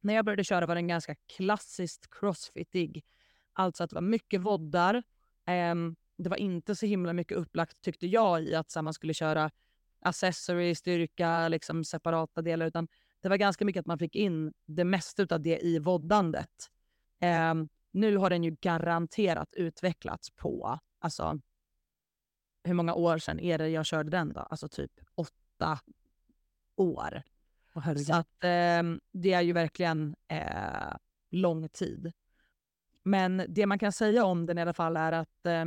när 0.00 0.14
jag 0.14 0.24
började 0.24 0.44
köra 0.44 0.66
var 0.66 0.74
den 0.74 0.88
ganska 0.88 1.14
klassiskt 1.36 2.10
crossfitig. 2.10 3.04
Alltså 3.52 3.84
att 3.84 3.90
det 3.90 3.94
var 3.94 4.02
mycket 4.02 4.40
voddar. 4.40 4.94
Eh, 5.46 5.74
det 6.16 6.28
var 6.28 6.36
inte 6.36 6.74
så 6.74 6.86
himla 6.86 7.12
mycket 7.12 7.36
upplagt 7.36 7.82
tyckte 7.82 8.06
jag 8.06 8.42
i 8.42 8.54
att 8.54 8.70
så 8.70 8.78
här, 8.78 8.82
man 8.82 8.92
skulle 8.94 9.14
köra 9.14 9.50
accessory, 10.00 10.74
styrka, 10.74 11.48
liksom 11.48 11.84
separata 11.84 12.42
delar. 12.42 12.66
Utan 12.66 12.88
det 13.20 13.28
var 13.28 13.36
ganska 13.36 13.64
mycket 13.64 13.80
att 13.80 13.86
man 13.86 13.98
fick 13.98 14.16
in 14.16 14.52
det 14.66 14.84
mesta 14.84 15.26
av 15.30 15.40
det 15.40 15.58
i 15.58 15.78
voddandet. 15.78 16.70
Eh, 17.20 17.54
nu 17.90 18.16
har 18.16 18.30
den 18.30 18.44
ju 18.44 18.56
garanterat 18.60 19.54
utvecklats 19.54 20.30
på, 20.30 20.78
alltså 20.98 21.40
hur 22.68 22.74
många 22.74 22.94
år 22.94 23.18
sedan 23.18 23.40
är 23.40 23.58
det 23.58 23.68
jag 23.68 23.86
körde 23.86 24.10
den 24.10 24.32
då? 24.32 24.40
Alltså 24.40 24.68
typ 24.68 24.92
åtta 25.14 25.78
år. 26.76 27.22
Oh, 27.74 27.94
så 27.94 28.14
att 28.14 28.44
eh, 28.44 28.82
det 29.12 29.32
är 29.32 29.40
ju 29.40 29.52
verkligen 29.52 30.16
eh, 30.28 30.96
lång 31.30 31.68
tid. 31.68 32.12
Men 33.02 33.42
det 33.48 33.66
man 33.66 33.78
kan 33.78 33.92
säga 33.92 34.24
om 34.24 34.46
den 34.46 34.58
i 34.58 34.62
alla 34.62 34.72
fall 34.72 34.96
är 34.96 35.12
att 35.12 35.46
eh, 35.46 35.64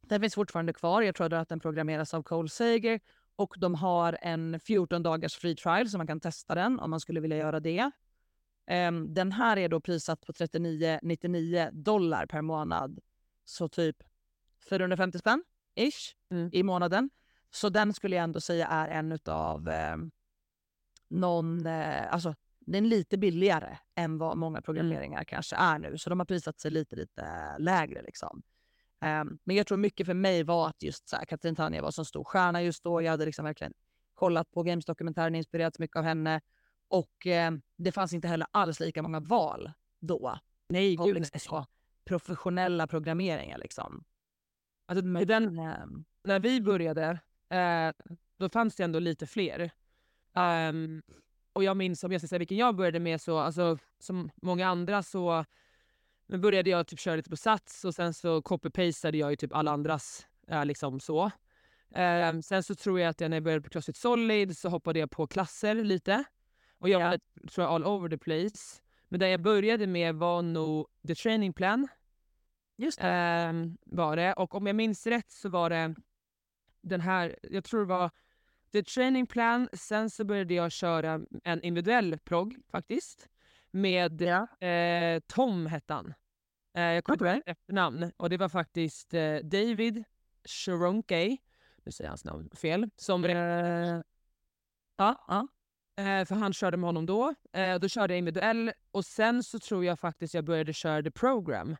den 0.00 0.20
finns 0.20 0.34
fortfarande 0.34 0.72
kvar. 0.72 1.02
Jag 1.02 1.14
tror 1.14 1.34
att 1.34 1.48
den 1.48 1.60
programmeras 1.60 2.14
av 2.14 2.22
Cole 2.22 2.48
Sager 2.48 3.00
och 3.36 3.54
de 3.58 3.74
har 3.74 4.18
en 4.22 4.60
14 4.60 5.02
dagars 5.02 5.36
free 5.36 5.56
trial 5.56 5.88
så 5.88 5.98
man 5.98 6.06
kan 6.06 6.20
testa 6.20 6.54
den 6.54 6.80
om 6.80 6.90
man 6.90 7.00
skulle 7.00 7.20
vilja 7.20 7.36
göra 7.36 7.60
det. 7.60 7.90
Um, 8.70 9.14
den 9.14 9.32
här 9.32 9.56
är 9.56 9.68
då 9.68 9.80
prissatt 9.80 10.26
på 10.26 10.32
39,99 10.32 11.70
dollar 11.72 12.26
per 12.26 12.42
månad. 12.42 13.00
Så 13.44 13.68
typ 13.68 13.96
450 14.68 15.18
spänn 15.18 15.44
ish 15.78 16.14
mm. 16.30 16.50
i 16.52 16.62
månaden. 16.62 17.10
Så 17.50 17.68
den 17.68 17.94
skulle 17.94 18.16
jag 18.16 18.22
ändå 18.22 18.40
säga 18.40 18.66
är 18.66 18.88
en 18.88 19.18
av 19.26 19.68
eh, 19.68 19.96
någon, 21.08 21.66
eh, 21.66 22.12
alltså 22.12 22.34
den 22.60 22.84
är 22.84 22.88
lite 22.88 23.18
billigare 23.18 23.78
än 23.94 24.18
vad 24.18 24.36
många 24.36 24.62
programmeringar 24.62 25.18
mm. 25.18 25.24
kanske 25.24 25.56
är 25.56 25.78
nu. 25.78 25.98
Så 25.98 26.10
de 26.10 26.20
har 26.20 26.26
prisat 26.26 26.60
sig 26.60 26.70
lite, 26.70 26.96
lite 26.96 27.54
lägre 27.58 28.02
liksom. 28.02 28.42
Um, 29.00 29.38
men 29.44 29.56
jag 29.56 29.66
tror 29.66 29.78
mycket 29.78 30.06
för 30.06 30.14
mig 30.14 30.42
var 30.42 30.68
att 30.68 30.82
just 30.82 31.08
så 31.08 31.16
här, 31.16 31.24
Katrin 31.24 31.56
Tanja 31.56 31.82
var 31.82 31.90
som 31.90 32.04
stor 32.04 32.24
stjärna 32.24 32.62
just 32.62 32.84
då. 32.84 33.02
Jag 33.02 33.10
hade 33.10 33.24
liksom 33.24 33.44
verkligen 33.44 33.72
kollat 34.14 34.50
på 34.50 34.62
Games-dokumentären, 34.62 35.34
inspirerats 35.34 35.78
mycket 35.78 35.96
av 35.96 36.04
henne. 36.04 36.40
Och 36.88 37.26
eh, 37.26 37.52
det 37.76 37.92
fanns 37.92 38.12
inte 38.12 38.28
heller 38.28 38.46
alls 38.50 38.80
lika 38.80 39.02
många 39.02 39.20
val 39.20 39.72
då. 40.00 40.38
Nej, 40.68 40.96
gud. 40.96 41.14
Liksom, 41.32 41.64
professionella 42.04 42.86
programmeringar 42.86 43.58
liksom. 43.58 44.04
Alltså, 44.88 45.02
den, 45.24 45.58
ehm, 45.58 46.04
när 46.24 46.40
vi 46.40 46.60
började, 46.60 47.20
eh, 47.50 47.92
då 48.36 48.48
fanns 48.48 48.76
det 48.76 48.84
ändå 48.84 48.98
lite 48.98 49.26
fler. 49.26 49.70
Um, 50.34 51.02
och 51.52 51.64
jag 51.64 51.76
minns, 51.76 52.04
om 52.04 52.12
jag 52.12 52.20
ska 52.20 52.28
säga 52.28 52.38
vilken 52.38 52.56
jag 52.56 52.76
började 52.76 53.00
med, 53.00 53.20
så 53.20 53.38
alltså, 53.38 53.78
som 53.98 54.30
många 54.42 54.68
andra 54.68 55.02
så 55.02 55.44
men 56.30 56.40
började 56.40 56.70
jag 56.70 56.86
typ 56.86 56.98
köra 57.00 57.16
lite 57.16 57.30
på 57.30 57.36
Sats 57.36 57.84
och 57.84 57.94
sen 57.94 58.14
så 58.14 58.40
copy-pastade 58.40 59.16
jag 59.16 59.30
ju 59.30 59.36
typ 59.36 59.54
alla 59.54 59.70
andras. 59.70 60.26
Eh, 60.48 60.64
liksom 60.64 61.00
så. 61.00 61.30
Eh, 61.94 62.38
sen 62.40 62.62
så 62.62 62.74
tror 62.74 63.00
jag 63.00 63.08
att 63.08 63.20
jag 63.20 63.30
när 63.30 63.36
jag 63.36 63.44
började 63.44 63.62
på 63.62 63.70
Crossfit 63.70 63.96
Solid 63.96 64.58
så 64.58 64.68
hoppade 64.68 64.98
jag 64.98 65.10
på 65.10 65.26
klasser 65.26 65.74
lite. 65.74 66.24
Och 66.78 66.88
jag 66.88 67.00
var 67.00 67.18
tror 67.50 67.64
jag, 67.66 67.74
all 67.74 67.84
over 67.84 68.08
the 68.08 68.18
place. 68.18 68.82
Men 69.08 69.20
det 69.20 69.28
jag 69.28 69.42
började 69.42 69.86
med 69.86 70.14
var 70.14 70.42
nog 70.42 70.86
the 71.06 71.14
training 71.14 71.52
plan. 71.52 71.88
Just 72.78 73.00
det. 73.00 73.08
Eh, 73.08 73.52
var 73.84 74.16
det. 74.16 74.32
Och 74.32 74.54
om 74.54 74.66
jag 74.66 74.76
minns 74.76 75.06
rätt 75.06 75.30
så 75.30 75.48
var 75.48 75.70
det 75.70 75.94
den 76.80 77.00
här, 77.00 77.38
jag 77.42 77.64
tror 77.64 77.80
det 77.80 77.86
var 77.86 78.10
the 78.72 78.82
training 78.82 79.26
plan. 79.26 79.68
Sen 79.72 80.10
så 80.10 80.24
började 80.24 80.54
jag 80.54 80.72
köra 80.72 81.20
en 81.44 81.62
individuell 81.62 82.18
progg 82.18 82.56
faktiskt. 82.70 83.28
Med 83.70 84.22
ja. 84.22 84.66
eh, 84.66 85.20
Tom 85.26 85.66
hette 85.66 85.94
han. 85.94 86.14
Eh, 86.74 86.82
jag 86.82 87.04
kommer 87.04 87.16
inte 87.16 87.24
ihåg 87.26 87.42
efternamn. 87.46 88.12
Och 88.16 88.30
det 88.30 88.36
var 88.36 88.48
faktiskt 88.48 89.14
eh, 89.14 89.36
David 89.36 90.04
Sharonke. 90.44 91.36
Nu 91.84 91.92
säger 91.92 92.06
jag 92.06 92.10
hans 92.10 92.24
namn 92.24 92.50
fel. 92.50 92.90
Som... 92.96 93.24
Ja, 94.96 95.24
ja. 95.28 95.48
Eh, 95.98 96.24
för 96.24 96.34
han 96.34 96.52
körde 96.52 96.76
med 96.76 96.88
honom 96.88 97.06
då. 97.06 97.34
Eh, 97.52 97.78
då 97.78 97.88
körde 97.88 98.14
jag 98.14 98.18
individuell 98.18 98.72
och 98.90 99.04
sen 99.04 99.42
så 99.42 99.58
tror 99.58 99.84
jag 99.84 99.98
faktiskt 100.00 100.34
jag 100.34 100.44
började 100.44 100.72
köra 100.72 101.02
the 101.02 101.10
program. 101.10 101.76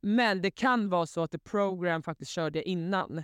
Men 0.00 0.42
det 0.42 0.50
kan 0.50 0.88
vara 0.88 1.06
så 1.06 1.22
att 1.22 1.30
the 1.30 1.38
program 1.38 2.02
faktiskt 2.02 2.30
körde 2.30 2.58
jag 2.58 2.66
innan. 2.66 3.18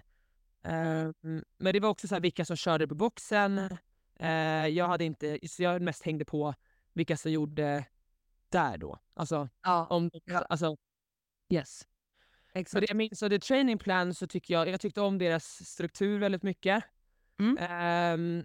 Eh, 0.64 1.10
men 1.58 1.72
det 1.72 1.80
var 1.80 1.88
också 1.88 2.08
så 2.08 2.14
här, 2.14 2.22
vilka 2.22 2.44
som 2.44 2.56
körde 2.56 2.88
på 2.88 2.94
boxen. 2.94 3.58
Eh, 4.18 4.66
jag 4.66 4.88
hade 4.88 5.04
inte, 5.04 5.38
så 5.48 5.62
jag 5.62 5.82
mest 5.82 6.02
hängde 6.02 6.24
på 6.24 6.54
vilka 6.92 7.16
som 7.16 7.32
gjorde 7.32 7.84
där 8.48 8.78
då. 8.78 8.98
Alltså, 9.14 9.48
ja. 9.62 9.86
om, 9.90 10.10
ja. 10.24 10.38
alltså 10.38 10.76
yes. 11.52 11.86
Exakt. 12.54 12.70
Så 12.70 12.80
det, 12.80 12.86
jag 12.88 12.96
minns, 12.96 13.18
så 13.18 13.28
det 13.28 13.38
training 13.38 13.78
plan 13.78 14.14
så 14.14 14.26
tycker 14.26 14.54
jag, 14.54 14.68
jag 14.68 14.80
tyckte 14.80 15.00
om 15.00 15.18
deras 15.18 15.68
struktur 15.68 16.18
väldigt 16.18 16.42
mycket. 16.42 16.84
Mm. 17.38 17.58
Um, 17.58 18.44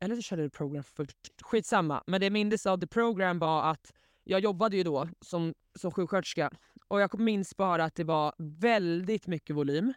eller 0.00 0.16
så 0.16 0.22
körde 0.22 0.42
det 0.42 0.50
program 0.50 0.82
först. 0.82 1.42
Skitsamma. 1.42 2.02
Men 2.06 2.20
det 2.20 2.26
jag 2.26 2.32
minns 2.32 2.66
av 2.66 2.80
the 2.80 2.86
program 2.86 3.38
var 3.38 3.70
att 3.70 3.92
jag 4.24 4.40
jobbade 4.40 4.76
ju 4.76 4.82
då 4.82 5.08
som, 5.20 5.54
som 5.74 5.90
sjuksköterska 5.90 6.50
och 6.88 7.00
jag 7.00 7.18
minns 7.20 7.56
bara 7.56 7.84
att 7.84 7.94
det 7.94 8.04
var 8.04 8.34
väldigt 8.38 9.26
mycket 9.26 9.56
volym. 9.56 9.92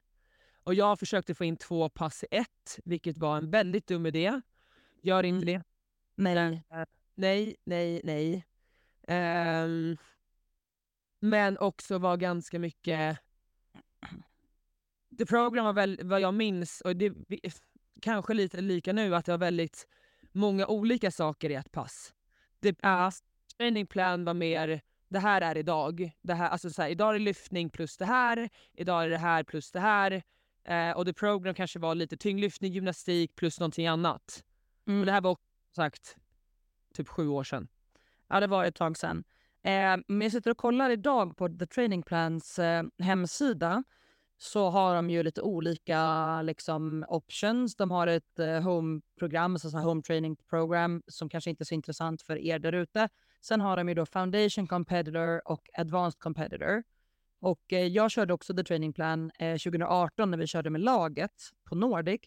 Och 0.63 0.73
jag 0.73 0.99
försökte 0.99 1.35
få 1.35 1.45
in 1.45 1.57
två 1.57 1.89
pass 1.89 2.23
i 2.23 2.27
ett, 2.31 2.79
vilket 2.83 3.17
var 3.17 3.37
en 3.37 3.51
väldigt 3.51 3.87
dum 3.87 4.05
idé. 4.05 4.41
Gör 5.01 5.23
inte 5.23 5.45
det. 5.45 5.63
Nej, 6.15 6.35
nej. 6.35 6.63
Nej, 7.15 7.55
nej, 7.63 8.01
nej. 8.03 8.45
Um, 9.63 9.97
men 11.19 11.57
också 11.57 11.97
var 11.97 12.17
ganska 12.17 12.59
mycket... 12.59 13.19
The 15.17 15.25
program 15.25 15.65
var 15.65 15.73
väl 15.73 15.99
vad 16.03 16.21
jag 16.21 16.33
minns, 16.33 16.81
och 16.81 16.95
det 16.95 17.13
kanske 18.01 18.33
lite 18.33 18.61
lika 18.61 18.93
nu, 18.93 19.15
att 19.15 19.25
det 19.25 19.31
var 19.31 19.37
väldigt 19.37 19.87
många 20.31 20.67
olika 20.67 21.11
saker 21.11 21.49
i 21.49 21.53
ett 21.53 21.71
pass. 21.71 22.13
The 22.61 22.69
uh, 22.69 23.09
training 23.57 23.87
plan 23.87 24.25
var 24.25 24.33
mer, 24.33 24.81
det 25.09 25.19
här 25.19 25.41
är 25.41 25.57
idag. 25.57 26.11
Det 26.21 26.33
här, 26.33 26.49
alltså 26.49 26.69
så 26.69 26.81
här, 26.81 26.89
idag 26.89 27.09
är 27.09 27.13
det 27.13 27.19
lyftning 27.19 27.69
plus 27.69 27.97
det 27.97 28.05
här, 28.05 28.49
idag 28.73 29.03
är 29.03 29.09
det 29.09 29.17
här 29.17 29.43
plus 29.43 29.71
det 29.71 29.79
här. 29.79 30.23
Uh, 30.69 30.97
och 30.97 31.05
the 31.05 31.13
program 31.13 31.53
kanske 31.53 31.79
var 31.79 31.95
lite 31.95 32.17
tyngdlyftning, 32.17 32.73
gymnastik 32.73 33.35
plus 33.35 33.59
någonting 33.59 33.87
annat. 33.87 34.43
Mm. 34.87 34.99
Och 34.99 35.05
det 35.05 35.11
här 35.11 35.21
var 35.21 35.37
sagt 35.75 36.17
typ 36.93 37.07
sju 37.07 37.27
år 37.27 37.43
sedan. 37.43 37.67
Ja, 38.27 38.39
det 38.39 38.47
var 38.47 38.65
ett 38.65 38.75
tag 38.75 38.97
sedan. 38.97 39.23
Eh, 39.63 39.97
men 40.07 40.21
jag 40.21 40.31
sitter 40.31 40.51
och 40.51 40.57
kollar 40.57 40.89
idag 40.89 41.37
på 41.37 41.49
The 41.49 41.65
Training 41.65 42.03
Plans 42.03 42.59
eh, 42.59 42.83
hemsida 42.99 43.83
så 44.37 44.69
har 44.69 44.95
de 44.95 45.09
ju 45.09 45.23
lite 45.23 45.41
olika 45.41 46.41
liksom, 46.41 47.05
options. 47.09 47.75
De 47.75 47.91
har 47.91 48.07
ett 48.07 48.39
eh, 48.39 48.61
home-program, 48.61 49.53
alltså 49.53 49.77
home 49.77 50.01
training 50.01 50.35
program 50.35 51.03
som 51.07 51.29
kanske 51.29 51.49
inte 51.49 51.63
är 51.63 51.65
så 51.65 51.73
intressant 51.73 52.21
för 52.21 52.37
er 52.37 52.59
där 52.59 52.73
ute. 52.73 53.09
Sen 53.41 53.61
har 53.61 53.77
de 53.77 53.89
ju 53.89 53.95
då 53.95 54.05
Foundation 54.05 54.67
Competitor 54.67 55.41
och 55.51 55.69
Advanced 55.73 56.19
Competitor. 56.19 56.83
Och 57.39 57.73
eh, 57.73 57.87
jag 57.87 58.11
körde 58.11 58.33
också 58.33 58.55
The 58.55 58.63
Training 58.63 58.93
Plan 58.93 59.31
eh, 59.39 59.53
2018 59.53 60.31
när 60.31 60.37
vi 60.37 60.47
körde 60.47 60.69
med 60.69 60.81
laget 60.81 61.31
på 61.63 61.75
Nordic. 61.75 62.21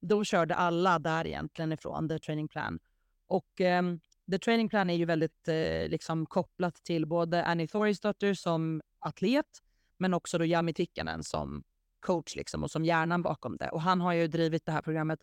Då 0.00 0.24
körde 0.24 0.54
alla 0.54 0.98
där 0.98 1.26
egentligen 1.26 1.72
ifrån 1.72 2.08
The 2.08 2.18
Training 2.18 2.48
Plan. 2.48 2.78
Och 3.26 3.60
eh, 3.60 3.82
The 4.30 4.38
Training 4.38 4.68
Plan 4.68 4.90
är 4.90 4.94
ju 4.94 5.04
väldigt 5.04 5.48
eh, 5.48 5.88
liksom 5.88 6.26
kopplat 6.26 6.74
till 6.74 7.06
både 7.06 7.44
Annie 7.44 7.66
Thorisdottir 7.66 8.34
som 8.34 8.82
atlet, 8.98 9.46
men 10.00 10.14
också 10.14 10.38
då 10.38 10.44
Jami 10.44 10.72
Tikkanen 10.72 11.24
som 11.24 11.64
coach 12.00 12.36
liksom, 12.36 12.62
och 12.62 12.70
som 12.70 12.84
hjärnan 12.84 13.22
bakom 13.22 13.56
det. 13.56 13.68
Och 13.68 13.82
han 13.82 14.00
har 14.00 14.12
ju 14.12 14.26
drivit 14.26 14.66
det 14.66 14.72
här 14.72 14.82
programmet 14.82 15.20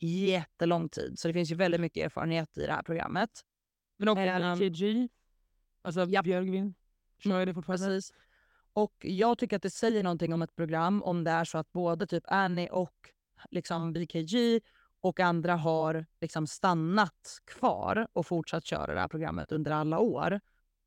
jättelång 0.00 0.88
tid, 0.88 1.18
så 1.18 1.28
det 1.28 1.34
finns 1.34 1.50
ju 1.50 1.54
väldigt 1.54 1.80
mycket 1.80 2.04
erfarenhet 2.04 2.58
i 2.58 2.66
det 2.66 2.72
här 2.72 2.82
programmet. 2.82 3.30
Men 3.96 4.08
också 4.08 4.22
um, 4.22 4.58
KG, 4.58 5.08
alltså 5.82 6.04
ja. 6.04 6.22
Björgvin, 6.22 6.74
kör 7.18 7.46
det 7.46 7.54
fortfarande. 7.54 7.86
Precis. 7.86 8.12
Och 8.72 8.94
jag 9.00 9.38
tycker 9.38 9.56
att 9.56 9.62
det 9.62 9.70
säger 9.70 10.02
någonting 10.02 10.34
om 10.34 10.42
ett 10.42 10.56
program 10.56 11.02
om 11.02 11.24
det 11.24 11.30
är 11.30 11.44
så 11.44 11.58
att 11.58 11.72
både 11.72 12.06
typ 12.06 12.24
Annie 12.26 12.68
och 12.68 13.10
liksom 13.50 13.92
BKG 13.92 14.60
och 15.00 15.20
andra 15.20 15.56
har 15.56 16.06
liksom 16.20 16.46
stannat 16.46 17.40
kvar 17.44 18.06
och 18.12 18.26
fortsatt 18.26 18.64
köra 18.64 18.94
det 18.94 19.00
här 19.00 19.08
programmet 19.08 19.52
under 19.52 19.70
alla 19.70 19.98
år. 19.98 20.40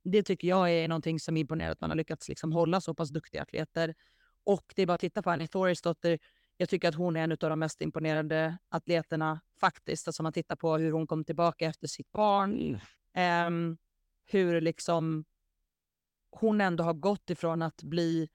Det 0.06 0.24
tycker 0.24 0.48
jag 0.48 0.72
är 0.72 0.88
någonting 0.88 1.20
som 1.20 1.38
imponerar 1.38 1.72
att 1.72 1.82
man 1.82 1.90
har 1.90 1.98
lyckats 1.98 2.30
liksom 2.30 2.52
hålla 2.52 2.82
så 2.82 2.94
pass 2.94 3.10
duktiga 3.10 3.42
atleter. 3.42 3.96
Och 4.44 4.74
det 4.76 4.82
är 4.82 4.86
bara 4.86 4.94
att 4.94 5.00
titta 5.00 5.22
på 5.22 5.32
Annie 5.32 5.48
Thorisdotter. 5.48 6.20
Jag 6.58 6.70
tycker 6.70 6.88
att 6.88 6.96
hon 6.96 7.16
är 7.16 7.24
en 7.24 7.32
av 7.32 7.38
de 7.38 7.60
mest 7.60 7.82
imponerande 7.82 8.58
atleterna 8.70 9.42
faktiskt. 9.60 10.08
Alltså 10.08 10.24
man 10.24 10.34
tittar 10.34 10.56
på 10.56 10.78
hur 10.78 10.92
hon 10.92 11.08
kom 11.08 11.24
tillbaka 11.24 11.66
efter 11.66 11.88
sitt 11.88 12.12
barn. 12.12 12.80
Um, 13.48 13.78
hur 14.26 14.62
liksom 14.62 15.26
hon 16.32 16.62
ändå 16.62 16.84
har 16.84 16.94
gått 16.94 17.30
ifrån 17.30 17.62
att 17.62 17.84
bli 17.84 18.30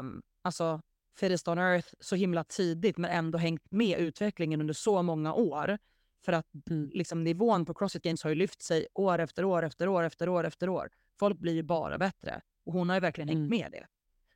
um, 0.00 0.22
alltså 0.42 0.82
fittest 1.18 1.48
on 1.48 1.58
earth 1.58 1.88
så 2.00 2.16
himla 2.16 2.44
tidigt 2.44 2.98
men 2.98 3.10
ändå 3.10 3.38
hängt 3.38 3.70
med 3.70 3.98
utvecklingen 3.98 4.60
under 4.60 4.74
så 4.74 5.02
många 5.02 5.34
år. 5.34 5.78
För 6.24 6.32
att 6.32 6.46
Mm. 6.70 6.90
liksom, 6.94 7.24
nivån 7.24 7.64
på 7.64 7.74
Crossfit 7.74 8.02
Games 8.02 8.22
har 8.22 8.30
ju 8.30 8.34
lyft 8.36 8.62
sig 8.62 8.86
år 8.94 9.18
efter 9.18 9.44
år 9.44 9.62
efter 9.64 9.88
år 9.88 10.04
efter 10.04 10.28
år 10.28 10.44
efter 10.46 10.68
år. 10.68 10.90
Folk 11.18 11.38
blir 11.38 11.52
ju 11.54 11.62
bara 11.62 11.98
bättre 11.98 12.40
och 12.66 12.72
hon 12.72 12.88
har 12.88 12.96
ju 12.96 13.00
verkligen 13.00 13.28
hängt 13.28 13.38
Mm. 13.38 13.48
med 13.50 13.72
det. 13.72 13.86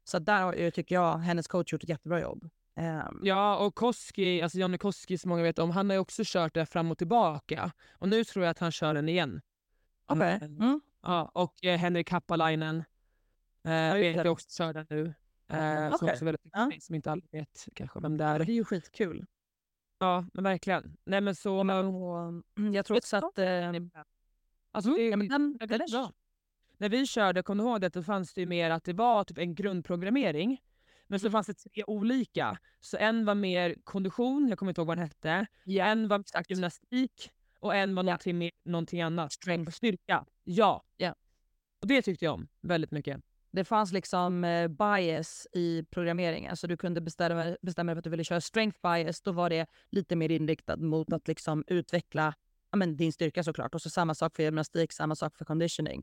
Så 0.05 0.19
där 0.19 0.71
tycker 0.71 0.95
jag 0.95 1.19
hennes 1.19 1.49
coach 1.49 1.73
gjort 1.73 1.83
ett 1.83 1.89
jättebra 1.89 2.21
jobb. 2.21 2.49
Ehm, 2.77 3.21
Ja, 3.23 3.57
och 3.57 3.75
Koski, 3.75 4.43
alltså 4.43 4.59
Jonny 4.59 4.79
Koski 4.79 5.19
som 5.19 5.29
många 5.29 5.43
vet 5.43 5.59
om, 5.59 5.71
han 5.71 5.91
har 5.91 5.95
ju 5.95 6.01
också 6.01 6.23
kört 6.27 6.55
det 6.55 6.67
fram 6.67 6.91
och 6.91 6.99
tillbaka. 6.99 7.73
Och 7.93 8.09
nu 8.09 8.25
tror 8.25 8.45
jag 8.45 8.51
att 8.51 8.59
han 8.59 8.73
kör 8.73 8.95
den 8.95 9.09
igen. 9.09 9.41
Okej. 10.07 10.39
Mm. 10.43 10.57
Mm. 10.61 10.81
Ja, 11.03 11.31
och 11.35 11.65
eh, 11.65 11.79
Henrik 11.79 12.11
Happalainen 12.11 12.85
eh, 13.65 13.95
vet 13.95 14.17
jag 14.17 14.27
också 14.27 14.51
kör 14.51 14.73
den 14.73 14.87
nu. 14.91 15.15
Eh, 15.49 15.89
Som 15.89 15.95
Okej. 15.95 16.13
också 16.13 16.25
är 16.25 16.27
väldigt 16.27 16.43
duktig, 16.43 16.83
som 16.83 16.95
inte 16.95 17.11
alla 17.13 17.23
vet 17.31 17.69
kanske 17.75 18.01
vem 18.01 18.17
det 18.17 18.25
är. 18.25 18.39
Det 18.39 18.53
är 18.53 18.55
ju 18.55 18.65
skitkul. 18.65 19.27
Ja, 20.01 20.25
men 20.33 20.45
verkligen. 20.45 20.97
Nej 21.05 21.21
men 21.21 21.35
så... 21.35 21.59
Och, 21.59 21.65
mm, 22.59 22.75
jag 22.75 22.87
tror 22.87 22.97
också 22.97 23.17
att... 23.17 23.39
Eh, 23.39 23.73
Alltså, 24.73 24.91
mm, 24.91 25.11
det, 25.11 25.17
men 25.17 25.29
den, 25.29 25.57
den 25.59 25.81
är 25.81 25.85
är 25.85 25.91
bra. 25.91 26.13
När 26.79 26.89
vi 26.89 27.07
körde, 27.07 27.43
kommer 27.43 27.65
du 27.65 27.71
ihåg 27.71 27.81
det, 27.81 27.89
då 27.89 28.03
fanns 28.03 28.35
det 28.35 28.41
ju 28.41 28.47
mer 28.47 28.71
att 28.71 28.85
det 28.85 28.93
var 28.93 29.25
typ 29.25 29.39
en 29.39 29.55
grundprogrammering. 29.55 30.63
Men 31.07 31.21
så 31.21 31.31
fanns 31.31 31.47
det 31.47 31.55
tre 31.55 31.85
olika. 31.87 32.59
Så 32.81 32.97
en 32.97 33.25
var 33.25 33.35
mer 33.35 33.77
kondition, 33.85 34.49
jag 34.49 34.59
kommer 34.59 34.71
inte 34.71 34.81
ihåg 34.81 34.89
vad 34.89 34.99
den 34.99 35.07
hette. 35.07 35.47
En 35.67 36.09
var 36.09 36.25
gymnastik 36.49 37.31
och 37.61 37.75
en 37.75 37.95
var 37.95 38.03
någonting, 38.03 38.39
mer, 38.39 38.51
någonting 38.65 39.03
annat. 39.03 39.33
Strength. 39.33 39.73
Styrka. 39.73 40.27
Ja. 40.45 40.83
Ja. 40.97 41.15
Och 41.81 41.87
det 41.87 42.03
tyckte 42.03 42.25
jag 42.25 42.35
om 42.35 42.49
väldigt 42.61 42.91
mycket. 42.91 43.21
Det 43.53 43.65
fanns 43.65 43.93
liksom 43.93 44.45
eh, 44.45 44.69
bias 44.69 45.47
i 45.53 45.85
programmeringen. 45.91 46.57
Så 46.57 46.67
du 46.67 46.77
kunde 46.77 47.01
bestämma, 47.01 47.57
bestämma 47.63 47.91
dig 47.91 47.95
för 47.95 47.99
att 47.99 48.05
du 48.05 48.11
ville 48.11 48.25
köra 48.25 48.41
strength 48.41 48.79
bias. 48.83 49.21
Då 49.21 49.33
var 49.33 49.51
det 49.51 49.67
lite 49.91 50.17
mer 50.17 50.31
inriktat 50.31 50.81
mot 50.81 51.13
att 51.13 51.29
liksom 51.29 51.65
utveckla 51.67 52.35
ja, 52.71 52.77
men 52.77 52.97
din 52.97 53.13
styrka 53.13 53.45
såklart. 53.45 53.75
Och 53.75 53.83
så 53.83 53.91
samma 53.91 54.15
sak 54.15 54.37
för 54.37 54.43
gymnastik, 54.43 54.93
samma 54.93 55.17
sak 55.17 55.37
för 55.37 55.45
conditioning. 55.45 56.03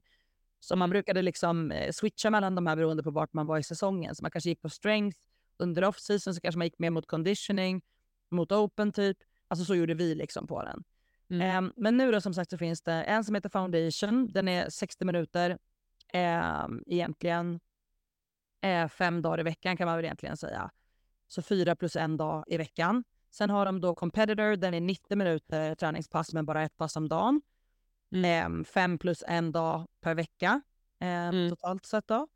Så 0.59 0.75
man 0.75 0.89
brukade 0.89 1.21
liksom 1.21 1.71
eh, 1.71 1.91
switcha 1.91 2.29
mellan 2.29 2.55
de 2.55 2.67
här 2.67 2.75
beroende 2.75 3.03
på 3.03 3.11
vart 3.11 3.33
man 3.33 3.45
var 3.45 3.57
i 3.57 3.63
säsongen. 3.63 4.15
Så 4.15 4.23
man 4.23 4.31
kanske 4.31 4.49
gick 4.49 4.61
på 4.61 4.69
strength 4.69 5.17
under 5.57 5.83
off-season 5.83 6.33
så 6.33 6.41
kanske 6.41 6.57
man 6.57 6.67
gick 6.67 6.79
mer 6.79 6.89
mot 6.89 7.07
conditioning, 7.07 7.81
mot 8.29 8.51
open 8.51 8.91
typ. 8.91 9.17
Alltså 9.47 9.65
så 9.65 9.75
gjorde 9.75 9.93
vi 9.93 10.15
liksom 10.15 10.47
på 10.47 10.63
den. 10.63 10.83
Mm. 11.29 11.41
Ehm, 11.41 11.73
men 11.75 11.97
nu 11.97 12.11
då 12.11 12.21
som 12.21 12.33
sagt 12.33 12.49
så 12.49 12.57
finns 12.57 12.81
det 12.81 12.93
en 12.93 13.23
som 13.23 13.35
heter 13.35 13.49
Foundation. 13.49 14.27
Den 14.31 14.47
är 14.47 14.69
60 14.69 15.05
minuter. 15.05 15.57
Um, 16.13 16.83
egentligen 16.87 17.59
eh, 18.61 18.87
fem 18.87 19.21
dagar 19.21 19.39
i 19.39 19.43
veckan 19.43 19.77
kan 19.77 19.85
man 19.87 19.95
väl 19.95 20.05
egentligen 20.05 20.37
säga. 20.37 20.71
Så 21.27 21.41
fyra 21.41 21.75
plus 21.75 21.95
en 21.95 22.17
dag 22.17 22.43
i 22.47 22.57
veckan. 22.57 23.03
Sen 23.31 23.49
har 23.49 23.65
de 23.65 23.81
då 23.81 23.95
Competitor, 23.95 24.55
den 24.55 24.73
är 24.73 24.81
90 24.81 25.15
minuter 25.17 25.75
träningspass 25.75 26.33
men 26.33 26.45
bara 26.45 26.63
ett 26.63 26.77
pass 26.77 26.95
om 26.95 27.09
dagen. 27.09 27.41
Ehm, 28.25 28.65
fem 28.65 28.97
plus 28.97 29.23
en 29.27 29.51
dag 29.51 29.87
per 30.01 30.15
vecka 30.15 30.61
ehm, 30.99 31.35
Mm. 31.35 31.49
totalt 31.49 31.85
sett 31.85 32.07
då. 32.07 32.27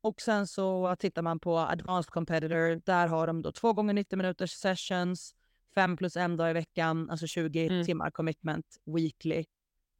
Och 0.00 0.20
sen 0.20 0.46
så 0.46 0.96
tittar 0.98 1.22
man 1.22 1.40
på 1.40 1.58
Advanced 1.58 2.10
Competitor, 2.12 2.80
där 2.86 3.06
har 3.06 3.26
de 3.26 3.42
då 3.42 3.52
två 3.52 3.72
gånger 3.72 3.94
90 3.94 4.16
minuters 4.16 4.50
sessions, 4.52 5.34
fem 5.74 5.96
plus 5.96 6.16
en 6.16 6.36
dag 6.36 6.50
i 6.50 6.52
veckan, 6.52 7.10
alltså 7.10 7.26
20 7.26 7.66
Mm. 7.68 7.84
timmar 7.84 8.10
commitment 8.10 8.66
weekly. 8.84 9.44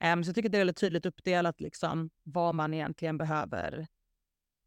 Um, 0.04 0.24
så 0.24 0.28
jag 0.28 0.34
tycker 0.34 0.48
det 0.48 0.56
är 0.56 0.60
väldigt 0.60 0.76
tydligt 0.76 1.06
uppdelat 1.06 1.60
liksom 1.60 2.10
vad 2.22 2.54
man 2.54 2.74
egentligen 2.74 3.18
behöver 3.18 3.86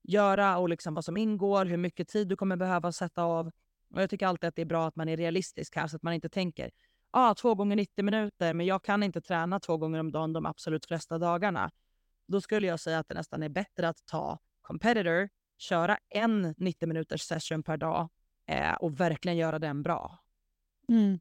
göra 0.04 0.58
och 0.58 0.70
liksom 0.70 0.94
vad 0.94 1.06
som 1.06 1.18
ingår, 1.18 1.66
hur 1.66 1.78
mycket 1.78 2.08
tid 2.08 2.28
du 2.28 2.36
kommer 2.36 2.56
behöva 2.56 2.92
sätta 2.92 3.24
av. 3.24 3.52
Och 3.94 4.02
jag 4.02 4.10
tycker 4.10 4.28
alltid 4.28 4.48
att 4.48 4.56
det 4.56 4.62
är 4.62 4.66
bra 4.66 4.88
att 4.88 4.96
man 4.96 5.10
är 5.10 5.18
realistisk 5.18 5.76
här 5.76 5.88
så 5.88 5.96
att 5.96 6.04
man 6.04 6.14
inte 6.14 6.30
tänker 6.30 6.72
ah, 7.12 7.34
två 7.34 7.56
gånger 7.56 7.76
90 7.76 8.06
minuter, 8.06 8.54
men 8.54 8.66
jag 8.66 8.84
kan 8.84 9.04
inte 9.04 9.22
träna 9.22 9.60
två 9.60 9.78
gånger 9.78 10.00
om 10.00 10.12
dagen 10.12 10.34
de 10.34 10.46
absolut 10.46 10.86
flesta 10.86 11.18
dagarna. 11.18 11.72
Då 12.28 12.42
skulle 12.42 12.68
jag 12.68 12.80
säga 12.80 13.00
att 13.00 13.08
det 13.08 13.14
nästan 13.14 13.44
är 13.44 13.50
bättre 13.50 13.88
att 13.88 14.06
ta 14.06 14.40
competitor, 14.62 15.30
köra 15.58 15.98
en 16.10 16.56
90 16.58 16.88
minuters 16.88 17.22
session 17.22 17.64
per 17.64 17.78
dag 17.78 18.10
eh, 18.46 18.74
och 18.74 19.00
verkligen 19.00 19.38
göra 19.38 19.60
den 19.60 19.84
bra. 19.84 20.20
Mm 20.90 21.20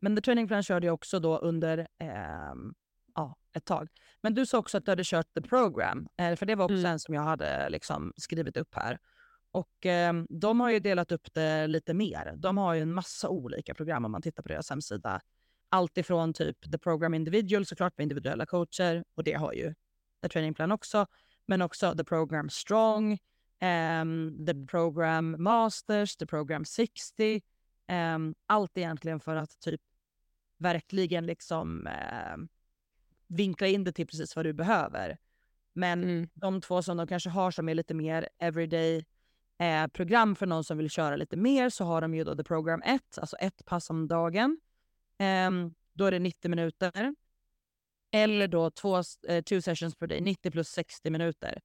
men 0.00 0.16
The 0.16 0.22
Training 0.22 0.48
Plan 0.48 0.62
körde 0.62 0.86
jag 0.86 0.94
också 0.94 1.20
då 1.20 1.38
under 1.38 1.86
ehm, 1.98 2.74
ja, 3.14 3.36
ett 3.52 3.64
tag. 3.64 3.88
Men 4.20 4.34
du 4.34 4.46
sa 4.46 4.58
också 4.58 4.78
att 4.78 4.84
du 4.84 4.90
hade 4.90 5.02
kört 5.04 5.34
The 5.34 5.40
Program, 5.42 6.08
eh, 6.16 6.36
för 6.36 6.46
det 6.46 6.54
var 6.54 6.64
också 6.64 6.74
Mm. 6.74 6.92
en 6.92 6.98
som 6.98 7.14
jag 7.14 7.22
hade 7.22 7.68
liksom 7.68 8.12
skrivit 8.16 8.56
upp 8.56 8.74
här. 8.74 8.98
Och 9.50 9.86
ehm, 9.86 10.26
de 10.30 10.60
har 10.60 10.70
ju 10.70 10.78
delat 10.80 11.12
upp 11.12 11.34
det 11.34 11.66
lite 11.66 11.94
mer. 11.94 12.34
De 12.36 12.58
har 12.58 12.74
ju 12.74 12.82
en 12.82 12.92
massa 12.94 13.28
olika 13.28 13.74
program 13.74 14.04
om 14.04 14.12
man 14.12 14.22
tittar 14.22 14.42
på 14.42 14.48
deras 14.48 14.70
hemsida. 14.70 15.20
Allt 15.68 15.98
ifrån 15.98 16.32
typ 16.32 16.72
The 16.72 16.78
Program 16.78 17.14
Individual 17.14 17.66
såklart 17.66 17.98
med 17.98 18.02
individuella 18.02 18.46
coacher 18.46 19.04
och 19.14 19.24
det 19.24 19.32
har 19.32 19.52
ju 19.52 19.74
The 20.22 20.28
Training 20.28 20.54
Plan 20.54 20.72
också. 20.72 21.06
Men 21.46 21.62
också 21.62 21.94
The 21.96 22.04
Program 22.04 22.50
Strong, 22.50 23.18
ehm, 23.60 24.46
The 24.46 24.54
Program 24.66 25.36
Masters, 25.38 26.16
The 26.16 26.26
Program 26.26 26.64
60. 26.64 27.42
Ehm, 27.86 28.34
allt 28.46 28.78
egentligen 28.78 29.20
för 29.20 29.36
att 29.36 29.60
typ 29.60 29.80
verkligen 30.58 31.26
liksom 31.26 31.86
ehm, 31.86 32.48
vinkla 33.26 33.66
in 33.66 33.84
det 33.84 33.92
till 33.92 34.06
precis 34.06 34.36
vad 34.36 34.44
du 34.44 34.52
behöver. 34.52 35.18
Men 35.72 36.02
Mm. 36.02 36.28
de 36.34 36.60
två 36.60 36.82
som 36.82 36.96
de 36.96 37.06
kanske 37.06 37.30
har 37.30 37.50
som 37.50 37.68
är 37.68 37.74
lite 37.74 37.94
mer 37.94 38.28
everyday 38.38 39.04
eh, 39.58 39.86
program 39.86 40.36
för 40.36 40.46
någon 40.46 40.64
som 40.64 40.78
vill 40.78 40.90
köra 40.90 41.16
lite 41.16 41.36
mer 41.36 41.70
så 41.70 41.84
har 41.84 42.00
de 42.00 42.14
ju 42.14 42.24
då 42.24 42.36
The 42.36 42.44
Program 42.44 42.82
1, 42.82 43.18
alltså 43.18 43.36
ett 43.36 43.64
pass 43.64 43.90
om 43.90 44.08
dagen. 44.08 44.60
Ehm, 45.18 45.74
då 45.92 46.04
är 46.04 46.10
det 46.10 46.18
90 46.18 46.48
minuter. 46.50 47.14
Eller 48.10 48.48
då 48.48 48.70
två 48.70 48.96
eh, 49.28 49.42
two 49.42 49.60
sessions 49.60 49.94
per 49.94 50.06
day, 50.06 50.20
90 50.20 50.50
plus 50.50 50.68
60 50.68 51.10
minuter. 51.10 51.60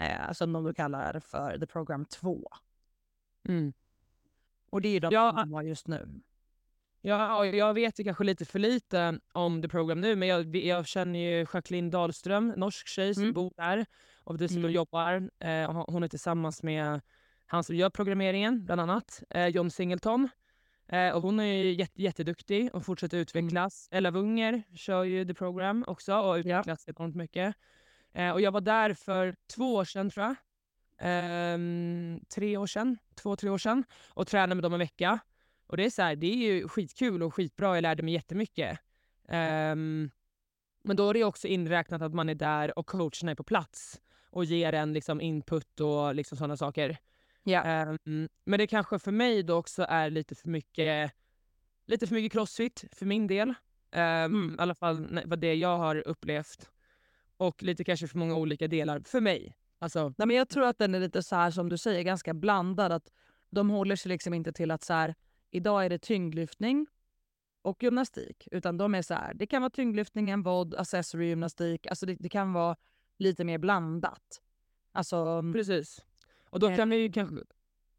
Eh, 0.00 0.32
som 0.32 0.52
de 0.52 0.64
då 0.64 0.74
kallar 0.74 1.20
för 1.20 1.58
The 1.58 1.66
Program 1.66 2.04
2. 2.04 2.48
Mm. 3.48 3.72
Och 4.70 4.80
det 4.82 4.88
är 4.88 5.00
de 5.00 5.08
Ja, 5.14 5.36
som 5.40 5.52
har 5.52 5.62
just 5.62 5.88
nu. 5.88 6.08
Ja, 7.00 7.46
jag 7.46 7.74
vet 7.74 8.00
ju 8.00 8.04
kanske 8.04 8.24
lite 8.24 8.44
för 8.44 8.58
lite 8.58 9.20
om 9.32 9.62
The 9.62 9.68
Program 9.68 10.00
nu, 10.00 10.16
men 10.16 10.28
jag, 10.28 10.56
jag 10.56 10.86
känner 10.86 11.18
ju 11.18 11.46
Jacqueline 11.54 11.90
Dahlström, 11.90 12.48
norsk 12.56 12.88
tjej 12.88 13.14
som 13.14 13.22
Mm. 13.22 13.34
bor 13.34 13.52
där 13.56 13.86
och 14.24 14.38
dessutom 14.38 14.62
Mm. 14.64 14.72
jobbar. 14.74 15.30
Eh, 15.40 15.84
hon- 15.92 16.02
är 16.02 16.08
tillsammans 16.08 16.62
med 16.62 17.00
han 17.46 17.64
som 17.64 17.76
gör 17.76 17.90
programmeringen, 17.90 18.64
bland 18.64 18.80
annat, 18.80 19.22
eh, 19.30 19.46
John 19.46 19.70
Singleton. 19.70 20.28
Eh, 20.88 21.10
och 21.10 21.22
hon 21.22 21.40
är 21.40 21.44
ju 21.64 21.72
jätte, 21.72 22.02
jätteduktig 22.02 22.74
och 22.74 22.84
fortsätter 22.84 23.18
utvecklas. 23.18 23.88
Ella 23.90 24.10
Wunger 24.10 24.62
kör 24.76 25.04
ju 25.04 25.24
The 25.24 25.34
Program 25.34 25.84
också 25.86 26.14
och 26.14 26.34
utvecklas 26.34 26.88
enormt 26.88 27.16
mycket. 27.16 27.54
Eh, 28.12 28.30
och 28.30 28.40
jag 28.40 28.52
var 28.52 28.60
där 28.60 28.94
för 28.94 29.34
två 29.56 29.74
år 29.74 29.84
sedan 29.84 30.10
tror 30.10 30.26
jag. 30.26 30.34
Ehm, 30.98 32.20
tre 32.34 32.56
år 32.56 32.66
sedan, 32.66 32.98
två, 33.14 33.36
tre 33.36 33.50
år 33.50 33.58
sedan 33.58 33.84
och 34.08 34.26
tränade 34.26 34.54
med 34.54 34.62
dem 34.62 34.72
en 34.72 34.78
vecka. 34.78 35.18
Och 35.66 35.76
det 35.76 35.84
är 35.84 35.90
så 35.90 36.02
här, 36.02 36.16
det 36.16 36.26
är 36.26 36.36
ju 36.36 36.68
skitkul 36.68 37.22
och 37.22 37.34
skitbra, 37.34 37.74
jag 37.74 37.82
lärde 37.82 38.02
mig 38.02 38.14
jättemycket. 38.14 38.78
Ehm, 39.28 40.10
men 40.84 40.96
då 40.96 41.10
är 41.10 41.14
det 41.14 41.24
också 41.24 41.48
inräknat 41.48 42.02
att 42.02 42.14
man 42.14 42.28
är 42.28 42.34
där 42.34 42.78
och 42.78 42.86
coacherna 42.86 43.30
är 43.30 43.34
på 43.34 43.44
plats 43.44 44.00
och 44.30 44.44
ger 44.44 44.72
en 44.72 44.92
liksom 44.92 45.20
input 45.20 45.80
och 45.80 46.14
liksom 46.14 46.38
sådana 46.38 46.56
saker. 46.56 46.98
Ja. 47.42 47.62
Ehm, 47.62 48.28
men 48.44 48.58
det 48.58 48.66
kanske 48.66 48.98
för 48.98 49.12
mig 49.12 49.42
då 49.42 49.54
också 49.56 49.86
är 49.88 50.10
lite 50.10 50.34
för 50.34 50.48
mycket, 50.48 51.12
lite 51.86 52.06
för 52.06 52.14
mycket 52.14 52.32
crossfit 52.32 52.84
för 52.92 53.06
min 53.06 53.26
del. 53.26 53.54
Ehm, 53.92 54.34
Mm. 54.34 54.54
I 54.54 54.62
alla 54.62 54.74
fall 54.74 55.20
vad 55.26 55.38
det 55.38 55.54
jag 55.54 55.78
har 55.78 55.96
upplevt. 56.08 56.70
Och 57.36 57.62
lite 57.62 57.84
kanske 57.84 58.08
för 58.08 58.18
många 58.18 58.36
olika 58.36 58.68
delar 58.68 59.00
för 59.00 59.20
mig. 59.20 59.56
Alltså, 59.86 60.14
Nej, 60.18 60.26
men 60.26 60.36
jag 60.36 60.48
tror 60.48 60.64
att 60.64 60.78
den 60.78 60.94
är 60.94 61.00
lite 61.00 61.22
så 61.22 61.36
här 61.36 61.50
som 61.50 61.68
du 61.68 61.78
säger, 61.78 62.02
ganska 62.02 62.34
blandad. 62.34 62.92
Att 62.92 63.12
de 63.50 63.70
håller 63.70 63.96
sig 63.96 64.08
liksom 64.08 64.34
inte 64.34 64.52
till 64.52 64.70
att 64.70 64.84
så 64.84 64.92
här, 64.92 65.14
idag 65.50 65.84
är 65.84 65.90
det 65.90 65.98
tyngdlyftning 65.98 66.86
och 67.62 67.82
gymnastik. 67.82 68.48
Utan 68.52 68.76
de 68.76 68.94
är 68.94 69.02
så 69.02 69.14
här, 69.14 69.34
det 69.34 69.46
kan 69.46 69.62
vara 69.62 69.70
tyngdlyftning, 69.70 70.30
en 70.30 70.42
vod, 70.42 70.74
accessory 70.74 71.26
gymnastik. 71.28 71.86
Alltså 71.86 72.06
det, 72.06 72.14
det 72.20 72.28
kan 72.28 72.52
vara 72.52 72.76
lite 73.18 73.44
mer 73.44 73.58
blandat. 73.58 74.42
Alltså, 74.92 75.42
Precis. 75.52 76.04
Och 76.50 76.60
då 76.60 76.70
Eh, 76.70 76.76
kan 76.76 76.90
vi 76.90 76.96
ju 76.96 77.12
kanske, 77.12 77.36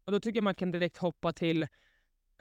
och 0.04 0.12
då 0.12 0.20
tycker 0.20 0.36
jag 0.36 0.44
man 0.44 0.54
kan 0.54 0.70
direkt 0.70 0.96
hoppa 0.96 1.32
till 1.32 1.62
en 1.62 1.68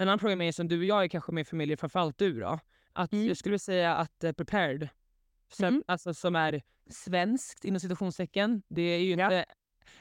annan 0.08 0.20
programmering 0.20 0.54
som 0.54 0.68
du 0.68 0.78
och 0.80 0.86
jag 0.86 1.04
är 1.04 1.08
kanske 1.08 1.32
mer 1.32 1.44
familjer, 1.44 1.78
framförallt 1.78 2.18
du 2.18 2.40
då. 2.40 2.60
Att 2.94 3.14
Mm. 3.14 3.28
jag 3.28 3.38
skulle 3.38 3.60
säga 3.60 3.96
att 3.96 4.24
uh, 4.24 4.32
Prepared, 4.32 4.90
som, 5.54 5.66
Mm. 5.68 5.84
alltså, 5.88 6.14
som 6.14 6.36
är 6.36 6.62
svenskt 6.90 7.66
inom 7.66 7.80
citationstecken, 7.80 8.62
det 8.68 8.82
är 8.82 9.00
ju 9.00 9.16
Ja. 9.16 9.26
inte 9.26 9.46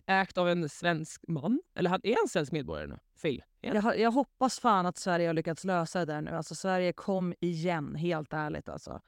ägt 0.07 0.38
av 0.38 0.49
en 0.49 0.68
svensk 0.68 1.24
man. 1.28 1.61
Eller 1.74 1.90
han 1.90 2.01
är 2.03 2.22
en 2.22 2.28
svensk 2.28 2.53
medborgare 2.53 2.86
nu? 2.86 2.99
Phil? 3.22 3.42
Han? 3.62 3.74
jag, 3.76 3.99
jag 3.99 4.11
hoppas 4.11 4.61
fan 4.61 4.86
att 4.86 4.97
Sverige 4.97 5.26
har 5.26 5.34
lyckats 5.34 5.64
lösa 5.64 5.99
det 5.99 6.12
där 6.12 6.20
nu. 6.20 6.30
Alltså 6.30 6.55
Sverige 6.55 6.92
kom 6.92 7.34
igen, 7.40 7.94
helt 7.94 8.32
ärligt 8.32 8.68
alltså. 8.68 9.01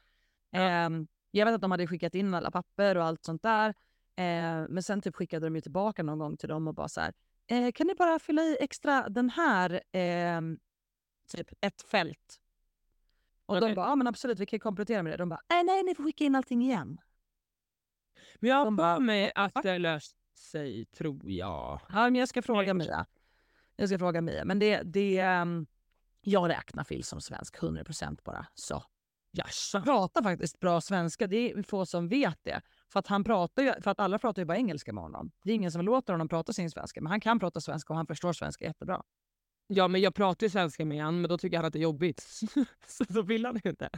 Ehm, 0.53 1.07
jag 1.31 1.47
vet 1.47 1.55
att 1.55 1.61
de 1.61 1.71
hade 1.71 1.87
skickat 1.87 2.15
in 2.15 2.35
alla 2.35 2.51
papper 2.51 2.97
och 2.97 3.05
allt 3.05 3.25
sånt 3.25 3.43
där. 3.43 3.69
Eh, 4.17 4.67
men 4.69 4.83
sen 4.83 5.01
typ 5.03 5.17
skickade 5.17 5.47
de 5.47 5.55
ju 5.55 5.61
tillbaka 5.61 6.03
någon 6.03 6.19
gång 6.19 6.37
till 6.37 6.49
dem 6.49 6.69
och 6.69 6.75
bara 6.75 6.89
så 6.89 7.01
här. 7.01 7.13
eh, 7.51 7.73
kan 7.73 7.87
ni 7.87 7.95
bara 7.95 8.19
fylla 8.19 8.43
i 8.43 8.57
extra 8.61 9.09
den 9.09 9.31
här, 9.31 9.71
eh, 9.97 10.41
typ 11.37 11.49
ett 11.61 11.83
fält. 11.83 12.41
Och 13.49 13.57
Okej. 13.57 13.69
de 13.69 13.75
bara, 13.75 13.87
ja 13.87 13.95
men 13.97 14.07
absolut 14.07 14.39
vi 14.39 14.47
kan 14.47 14.61
komplettera 14.61 15.03
med 15.03 15.13
det. 15.13 15.17
De 15.17 15.29
bara, 15.29 15.41
nej 15.51 15.65
nej 15.65 15.83
ni 15.83 15.95
får 15.95 16.05
skicka 16.05 16.25
in 16.25 16.35
allting 16.35 16.63
igen. 16.63 17.01
Men 18.37 18.51
jag 18.51 18.57
har 18.57 18.97
för 18.97 19.01
mig 19.01 19.33
att 19.35 19.63
det 19.63 19.79
löst 19.79 20.17
sig, 20.39 20.85
tror 20.85 21.31
jag. 21.31 21.81
Ja 21.89 22.03
men 22.05 22.15
jag 22.15 22.29
ska 22.29 22.43
fråga 22.43 22.75
Mia. 22.75 23.07
Jag 23.77 23.89
ska 23.89 23.99
fråga 23.99 24.21
Mia. 24.21 24.45
Men 24.45 24.59
det, 24.59 24.83
det 24.83 25.19
ehm, 25.19 25.67
jag 26.21 26.49
räknar 26.49 26.85
Phil 26.85 27.05
som 27.05 27.21
svensk 27.21 27.59
100% 27.59 28.19
bara. 28.25 28.47
Så. 28.55 28.83
Jaså? 29.31 29.83
pratar 29.83 30.23
faktiskt 30.23 30.61
bra 30.61 30.81
svenska. 30.81 31.27
Det 31.27 31.53
är 31.53 31.63
få 31.63 31.87
som 31.87 32.09
vet 32.09 32.39
det. 32.43 32.61
För 32.93 33.01
att, 33.01 33.07
han 33.07 33.25
pratar 33.25 33.63
ju, 33.63 33.73
för 33.83 33.91
att 33.91 34.01
alla 34.01 34.19
pratar 34.19 34.43
ju 34.43 34.47
bara 34.47 34.57
engelska 34.57 34.93
med 34.93 35.03
honom. 35.03 35.31
Det 35.45 35.51
är 35.51 35.55
ingen 35.55 35.73
som 35.73 35.85
låter 35.85 36.13
honom 36.13 36.29
prata 36.29 36.53
sin 36.53 36.71
svenska. 36.71 37.01
Men 37.01 37.11
han 37.11 37.21
kan 37.21 37.39
prata 37.39 37.61
svenska 37.61 37.93
och 37.93 37.97
han 37.97 38.07
förstår 38.07 38.33
svenska 38.33 38.65
jättebra. 38.65 39.03
Ja, 39.71 39.89
men 39.89 40.01
jag 40.01 40.15
pratar 40.15 40.47
ju 40.47 40.51
svenska 40.51 40.85
med 40.85 41.03
han, 41.03 41.21
men 41.21 41.29
då 41.29 41.39
tycker 41.39 41.57
han 41.57 41.67
att 41.67 41.73
det 41.73 41.79
är 41.79 41.83
jobbigt. 41.83 42.21
så 42.87 43.05
då 43.09 43.23
vill 43.23 43.47
han 43.47 43.61
inte. 43.65 43.89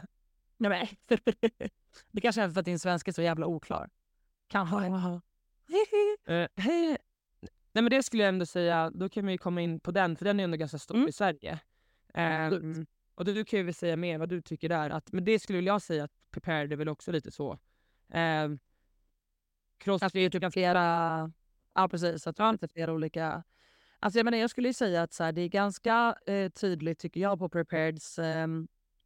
Nej, 0.57 0.89
men. 1.09 1.19
det 2.11 2.21
kanske 2.21 2.43
är 2.43 2.51
för 2.51 2.61
att 2.61 2.65
din 2.65 2.79
svenska 2.79 3.11
är 3.11 3.13
så 3.13 3.23
jävla 3.23 3.47
oklar. 3.47 3.91
Kanske. 4.49 4.77
Eh, 6.27 6.49
hej. 6.57 6.97
Nej, 7.73 7.83
men 7.83 7.91
det 7.91 8.03
skulle 8.03 8.23
jag 8.23 8.29
ändå 8.29 8.47
säga, 8.47 8.91
då 8.91 9.09
kan 9.09 9.27
vi 9.27 9.39
komma 9.39 9.61
in 9.61 9.81
på 9.81 9.91
den, 9.91 10.17
för 10.17 10.25
den 10.25 10.41
är 10.41 10.45
ändå 10.45 10.57
ganska 10.57 10.79
stor 10.79 10.95
Mm. 10.95 11.09
i 11.09 11.13
Sverige. 11.13 11.59
Absolut. 12.15 12.89
och 13.15 13.25
du, 13.25 13.35
du 13.35 13.45
kan 13.45 13.59
ju 13.59 13.65
väl 13.65 13.75
säga 13.75 13.97
mer 13.97 14.19
vad 14.19 14.29
du 14.29 14.43
tycker 14.43 14.69
där. 14.69 14.91
Att, 14.91 15.13
men 15.13 15.25
det 15.25 15.39
skulle 15.39 15.59
väl 15.59 15.67
jag 15.67 15.83
säga 15.83 16.05
att 16.05 16.31
prepared 16.31 16.73
är 16.73 16.77
väl 16.77 16.89
också 16.89 17.13
lite 17.13 17.31
så. 17.31 17.53
Att 17.53 18.51
crossfit, 19.79 20.13
det 20.13 20.21
är 20.21 20.31
typ 20.31 20.53
flera... 20.53 21.33
Ja, 21.75 21.89
precis. 21.89 22.27
Att 22.27 22.37
det 22.37 22.43
är 22.43 22.69
flera 22.69 22.93
olika... 22.93 23.45
Alltså, 24.01 24.19
jag, 24.19 24.25
menar, 24.25 24.39
jag 24.39 24.51
skulle 24.51 24.69
ju 24.69 24.75
säga 24.75 25.03
att 25.03 25.13
så 25.13 25.25
här, 25.25 25.33
det 25.33 25.41
är 25.41 25.49
ganska 25.49 26.17
eh, 26.27 26.51
tydligt, 26.51 26.99
tycker 26.99 27.21
jag, 27.21 27.39
på 27.39 27.49
Prepareds... 27.49 28.19
Eh, 28.19 28.47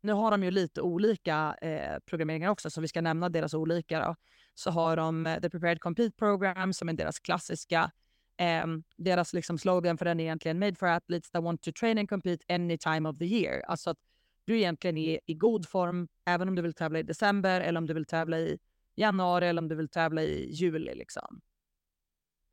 nu 0.01 0.13
har 0.13 0.31
de 0.31 0.45
ju 0.45 0.51
lite 0.51 0.81
olika 0.81 1.57
eh, 1.61 1.99
programmeringar 2.07 2.51
också, 2.51 2.71
så 2.71 2.81
vi 2.81 2.89
ska 2.89 3.01
nämna 3.01 3.29
deras 3.29 3.55
olika. 3.55 4.01
Då. 4.01 4.17
Så 4.55 4.71
har 4.71 4.97
de 4.97 5.27
eh, 5.27 5.41
The 5.41 5.51
Prepared 5.51 5.81
Compete 5.81 6.17
Program 6.17 6.73
som 6.73 6.89
är 6.89 6.93
deras 6.93 7.21
klassiska. 7.21 7.91
Ehm, 8.37 8.85
deras 8.97 9.33
liksom 9.33 9.59
slogan 9.59 9.99
för 9.99 10.05
den 10.05 10.21
är 10.21 10.25
egentligen 10.25 10.59
Made 10.59 10.75
for 10.75 10.87
athletes 10.87 11.31
that 11.31 11.45
want 11.45 11.63
to 11.63 11.73
train 11.73 11.99
and 11.99 12.09
compete 12.09 12.45
any 12.55 12.79
time 12.79 13.09
of 13.09 13.19
the 13.19 13.25
year. 13.25 13.61
Alltså 13.61 13.91
att 13.91 13.99
du 14.45 14.57
egentligen 14.57 14.99
är 14.99 15.21
i 15.27 15.35
god 15.35 15.69
form 15.69 16.09
även 16.25 16.49
om 16.49 16.55
du 16.55 16.63
vill 16.63 16.75
tävla 16.75 16.99
i 16.99 17.03
december 17.03 17.61
eller 17.61 17.79
om 17.79 17.87
du 17.87 17.95
vill 17.95 18.05
tävla 18.05 18.39
i 18.39 18.59
januari 18.95 19.47
eller 19.47 19.63
om 19.63 19.69
du 19.69 19.75
vill 19.75 19.89
tävla 19.89 20.23
i 20.23 20.53
juli. 20.53 20.95
Liksom. 20.95 21.41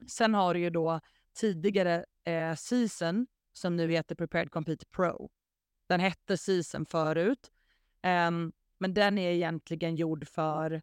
Sen 0.08 0.34
har 0.34 0.54
du 0.54 0.60
ju 0.60 0.70
då 0.70 1.00
tidigare 1.34 2.06
eh, 2.26 2.56
season 2.56 3.28
som 3.54 3.76
nu 3.76 3.92
heter 3.92 4.16
Prepared 4.16 4.52
Compete 4.52 4.86
Pro. 4.86 5.30
Den 5.88 6.00
hette 6.00 6.38
season 6.38 6.86
förut. 6.86 7.52
Ehm, 8.02 8.52
men 8.78 8.94
den 8.94 9.18
är 9.18 9.32
egentligen 9.32 9.96
gjord 9.96 10.28
för 10.28 10.82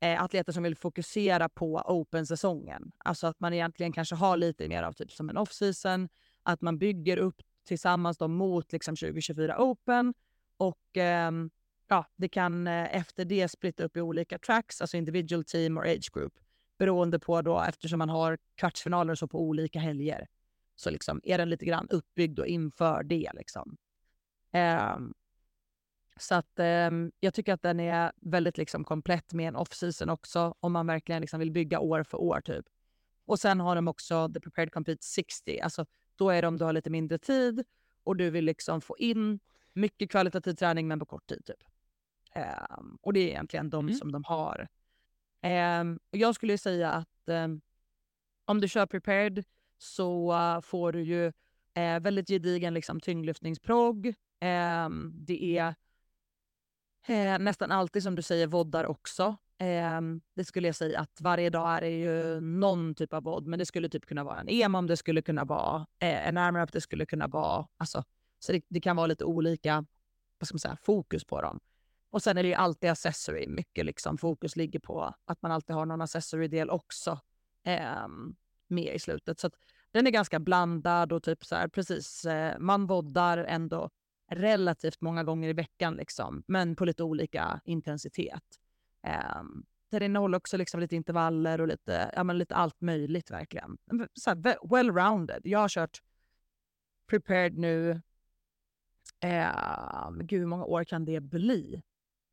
eh, 0.00 0.22
atleter 0.22 0.52
som 0.52 0.62
vill 0.62 0.76
fokusera 0.76 1.48
på 1.48 1.82
open-säsongen. 1.86 2.92
Alltså 2.98 3.26
att 3.26 3.40
man 3.40 3.52
egentligen 3.54 3.92
kanske 3.92 4.14
har 4.14 4.36
lite 4.36 4.68
mer 4.68 4.82
av 4.82 4.92
typ 4.92 5.12
som 5.12 5.30
en 5.30 5.36
off-season. 5.36 6.08
Att 6.42 6.60
man 6.60 6.78
bygger 6.78 7.16
upp 7.16 7.42
tillsammans 7.64 8.18
då 8.18 8.28
mot 8.28 8.72
liksom 8.72 8.96
2024 8.96 9.62
Open. 9.62 10.14
Och 10.56 10.96
ehm, 10.96 11.50
ja, 11.88 12.06
det 12.16 12.28
kan 12.28 12.66
eh, 12.66 12.96
efter 12.96 13.24
det 13.24 13.48
splitta 13.48 13.84
upp 13.84 13.96
i 13.96 14.00
olika 14.00 14.38
tracks, 14.38 14.80
alltså 14.80 14.96
individual 14.96 15.44
team 15.44 15.78
och 15.78 15.84
age 15.84 16.10
group. 16.12 16.34
Beroende 16.78 17.18
på 17.18 17.42
då, 17.42 17.60
eftersom 17.60 17.98
man 17.98 18.08
har 18.08 18.38
kvartsfinaler 18.54 19.14
så 19.14 19.28
på 19.28 19.40
olika 19.40 19.78
helger. 19.78 20.28
Så 20.74 20.90
liksom 20.90 21.20
är 21.24 21.38
den 21.38 21.50
lite 21.50 21.64
grann 21.64 21.88
uppbyggd 21.90 22.38
och 22.38 22.46
inför 22.46 23.02
det. 23.02 23.30
Liksom. 23.34 23.76
Ehm, 24.52 25.14
så 26.16 26.34
att 26.34 26.58
ehm, 26.58 27.12
jag 27.20 27.34
tycker 27.34 27.52
att 27.52 27.62
den 27.62 27.80
är 27.80 28.12
väldigt 28.16 28.58
liksom 28.58 28.84
komplett 28.84 29.32
med 29.32 29.48
en 29.48 29.56
off-season 29.56 30.10
också, 30.10 30.54
om 30.60 30.72
man 30.72 30.86
verkligen 30.86 31.20
liksom 31.20 31.40
vill 31.40 31.50
bygga 31.52 31.80
år 31.80 32.02
för 32.02 32.18
år. 32.20 32.40
typ. 32.40 32.64
Och 33.24 33.38
sen 33.40 33.60
har 33.60 33.76
de 33.76 33.88
också 33.88 34.28
The 34.34 34.40
Prepared 34.40 34.72
Compete 34.72 35.04
60. 35.04 35.60
Alltså, 35.60 35.86
då 36.16 36.30
är 36.30 36.42
det 36.42 36.48
om 36.48 36.56
du 36.58 36.64
har 36.64 36.72
lite 36.72 36.90
mindre 36.90 37.18
tid 37.18 37.64
och 38.04 38.16
du 38.16 38.30
vill 38.30 38.44
liksom 38.44 38.80
få 38.80 38.96
in 38.98 39.40
mycket 39.72 40.10
kvalitativ 40.10 40.54
träning 40.54 40.88
men 40.88 40.98
på 40.98 41.06
kort 41.06 41.26
tid. 41.26 41.44
Typ. 41.44 41.62
Ehm, 42.32 42.98
och 43.02 43.12
det 43.12 43.20
är 43.20 43.28
egentligen 43.28 43.70
de 43.70 43.86
Mm. 43.86 43.94
som 43.98 44.12
de 44.12 44.24
har. 44.24 44.68
Ehm, 45.46 45.98
jag 46.10 46.34
skulle 46.34 46.58
säga 46.58 46.90
att 46.90 47.28
ehm, 47.28 47.60
om 48.44 48.60
du 48.60 48.68
kör 48.68 48.86
prepared 48.86 49.44
så 49.78 50.32
uh, 50.32 50.60
får 50.60 50.92
du 50.92 51.02
ju 51.02 51.26
eh, 51.74 52.00
väldigt 52.00 52.28
gedigen 52.28 52.74
liksom, 52.74 53.00
tyngdlyftningsprogg. 53.00 54.14
Ehm, 54.40 55.12
det 55.14 55.58
är 55.58 55.74
eh, 57.06 57.38
nästan 57.38 57.72
alltid 57.72 58.02
som 58.02 58.14
du 58.14 58.22
säger 58.22 58.46
voddar 58.46 58.86
också. 58.86 59.36
Det 60.34 60.44
skulle 60.44 60.68
jag 60.68 60.74
säga 60.74 61.00
att 61.00 61.20
varje 61.20 61.50
dag 61.50 61.76
är 61.76 61.80
det 61.80 61.90
ju 61.90 62.40
någon 62.40 62.94
typ 62.94 63.12
av 63.12 63.22
vodd, 63.22 63.46
men 63.46 63.58
det 63.58 63.66
skulle 63.66 63.88
typ 63.88 64.06
kunna 64.06 64.24
vara 64.24 64.40
en 64.40 64.48
EMOM, 64.48 64.86
det 64.86 64.96
skulle 64.96 65.22
kunna 65.22 65.44
vara 65.44 65.86
eh, 65.98 66.28
en 66.28 66.36
armrap, 66.36 66.72
det 66.72 66.80
skulle 66.80 67.06
kunna 67.06 67.26
vara... 67.26 67.66
Alltså, 67.76 68.04
så 68.38 68.52
det, 68.52 68.64
det 68.68 68.80
kan 68.80 68.96
vara 68.96 69.06
lite 69.06 69.24
olika 69.24 69.84
vad 70.38 70.46
ska 70.48 70.54
man 70.54 70.60
säga, 70.60 70.76
fokus 70.82 71.24
på 71.24 71.42
dem. 71.42 71.60
Och 72.10 72.22
sen 72.22 72.38
är 72.38 72.42
det 72.42 72.48
ju 72.48 72.54
alltid 72.54 72.90
accessory. 72.90 73.46
Mycket 73.48 73.86
liksom 73.86 74.18
fokus 74.18 74.56
ligger 74.56 74.80
på 74.80 75.14
att 75.24 75.42
man 75.42 75.52
alltid 75.52 75.76
har 75.76 75.86
någon 75.86 76.00
accessory-del 76.00 76.70
också 76.70 77.20
eh, 77.62 78.08
med 78.68 78.94
i 78.94 78.98
slutet. 78.98 79.40
Så 79.40 79.46
att 79.46 79.54
den 79.90 80.06
är 80.06 80.10
ganska 80.10 80.40
blandad 80.40 81.12
och 81.12 81.22
typ 81.22 81.44
så 81.44 81.56
här, 81.56 81.68
precis, 81.68 82.24
eh, 82.24 82.58
man 82.58 82.86
voddar 82.86 83.38
ändå 83.38 83.90
relativt 84.30 85.00
många 85.00 85.24
gånger 85.24 85.48
i 85.48 85.52
veckan 85.52 85.94
liksom, 85.94 86.42
men 86.46 86.76
på 86.76 86.84
lite 86.84 87.02
olika 87.02 87.60
intensitet. 87.64 88.44
Eh, 89.02 89.42
där 89.90 90.00
det 90.00 90.06
innehåller 90.06 90.38
också 90.38 90.56
liksom 90.56 90.80
lite 90.80 90.96
intervaller 90.96 91.60
och 91.60 91.68
lite, 91.68 92.10
ja, 92.16 92.24
men 92.24 92.38
lite 92.38 92.54
allt 92.54 92.80
möjligt 92.80 93.30
verkligen. 93.30 93.78
Så 94.14 94.30
här, 94.30 94.36
well-rounded. 94.62 95.40
Jag 95.44 95.58
har 95.58 95.68
kört 95.68 96.02
prepared 97.06 97.58
nu 97.58 98.00
Eh, 99.20 100.10
gud, 100.10 100.40
hur 100.40 100.46
många 100.46 100.64
år 100.64 100.84
kan 100.84 101.04
det 101.04 101.20
bli? 101.20 101.82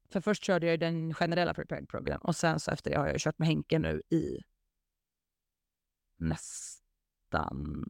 För 0.10 0.22
först 0.22 0.43
körde 0.43 0.68
jag 0.68 0.80
den 0.80 1.14
generella 1.14 1.54
prepared 1.54 1.89
program 1.89 2.22
och 2.22 2.36
sen 2.36 2.60
så 2.60 2.72
efter 2.72 2.91
det 2.91 2.97
har 2.97 3.08
jag 3.08 3.20
kört 3.20 3.39
med 3.39 3.47
Henke 3.47 3.80
nu 3.80 4.01
i 4.10 4.39
nästan... 6.18 7.86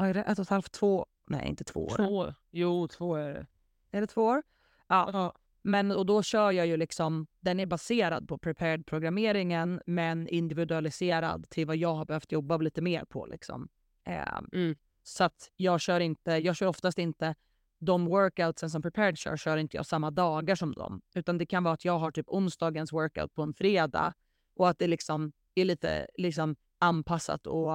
Är 0.00 0.14
det? 0.14 0.22
Ett 0.22 0.38
och 0.38 0.42
ett 0.42 0.48
halvt, 0.48 0.72
två? 0.72 1.06
Nej, 1.26 1.48
inte 1.48 1.64
två 1.64 1.84
år. 1.86 1.96
Två. 1.96 2.34
Jo, 2.50 2.88
två 2.88 3.14
är 3.14 3.34
det. 3.34 3.46
Är 3.90 4.00
det 4.00 4.06
två 4.06 4.22
år? 4.24 4.42
Ja, 4.86 5.10
Ja. 5.12 5.34
men 5.62 5.90
och 5.90 6.06
då 6.06 6.22
kör 6.22 6.52
jag 6.52 6.66
ju 6.66 6.76
liksom, 6.76 7.26
den 7.40 7.60
är 7.60 7.66
baserad 7.66 8.28
på 8.28 8.38
prepared 8.38 8.86
programmeringen 8.86 9.82
men 9.86 10.28
individualiserad 10.28 11.50
till 11.50 11.66
vad 11.66 11.76
jag 11.76 11.94
har 11.94 12.04
behövt 12.04 12.32
jobba 12.32 12.56
lite 12.56 12.80
mer 12.82 13.04
på 13.04 13.26
liksom. 13.26 13.68
Eh, 14.04 14.38
Mm. 14.52 14.76
så 15.02 15.24
att 15.24 15.50
jag 15.56 15.80
kör 15.80 16.00
inte, 16.00 16.30
jag 16.30 16.56
kör 16.56 16.66
oftast 16.66 16.98
inte 16.98 17.34
de 17.78 18.06
workoutsen 18.06 18.70
som 18.70 18.82
prepared 18.82 19.18
kör, 19.18 19.36
kör 19.36 19.56
inte 19.56 19.76
jag 19.76 19.86
samma 19.86 20.10
dagar 20.10 20.54
som 20.54 20.72
dem. 20.72 21.02
Utan 21.14 21.38
det 21.38 21.46
kan 21.46 21.64
vara 21.64 21.74
att 21.74 21.84
jag 21.84 21.98
har 21.98 22.10
typ 22.10 22.28
onsdagens 22.28 22.92
workout 22.92 23.34
på 23.34 23.42
en 23.42 23.54
fredag 23.54 24.14
och 24.56 24.68
att 24.68 24.78
det 24.78 24.86
liksom 24.86 25.32
är 25.54 25.64
lite 25.64 26.06
liksom 26.14 26.56
anpassat 26.78 27.46
och, 27.46 27.70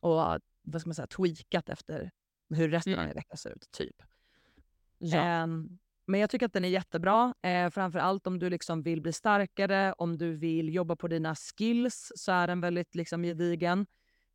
och 0.00 0.40
vad 0.62 0.80
ska 0.80 0.88
man 0.88 0.94
säga, 0.94 1.06
tweakat 1.06 1.68
efter 1.68 2.10
hur 2.50 2.68
resten 2.68 2.92
av 2.92 2.98
Mm. 2.98 3.06
min 3.08 3.14
vecka 3.14 3.36
ser 3.36 3.50
ut. 3.50 3.68
Typ. 3.70 4.02
Ja. 4.98 5.18
Ehm, 5.18 5.78
men 6.06 6.20
jag 6.20 6.30
tycker 6.30 6.46
att 6.46 6.52
den 6.52 6.64
är 6.64 6.68
jättebra. 6.68 7.34
Eh, 7.42 7.70
framför 7.70 7.98
allt 7.98 8.26
om 8.26 8.38
du 8.38 8.50
liksom 8.50 8.82
vill 8.82 9.02
bli 9.02 9.12
starkare, 9.12 9.92
om 9.92 10.18
du 10.18 10.36
vill 10.36 10.74
jobba 10.74 10.96
på 10.96 11.08
dina 11.08 11.34
skills 11.34 12.12
så 12.16 12.32
är 12.32 12.46
den 12.46 12.60
väldigt 12.60 12.94
liksom 12.94 13.22
gedigen. 13.22 13.86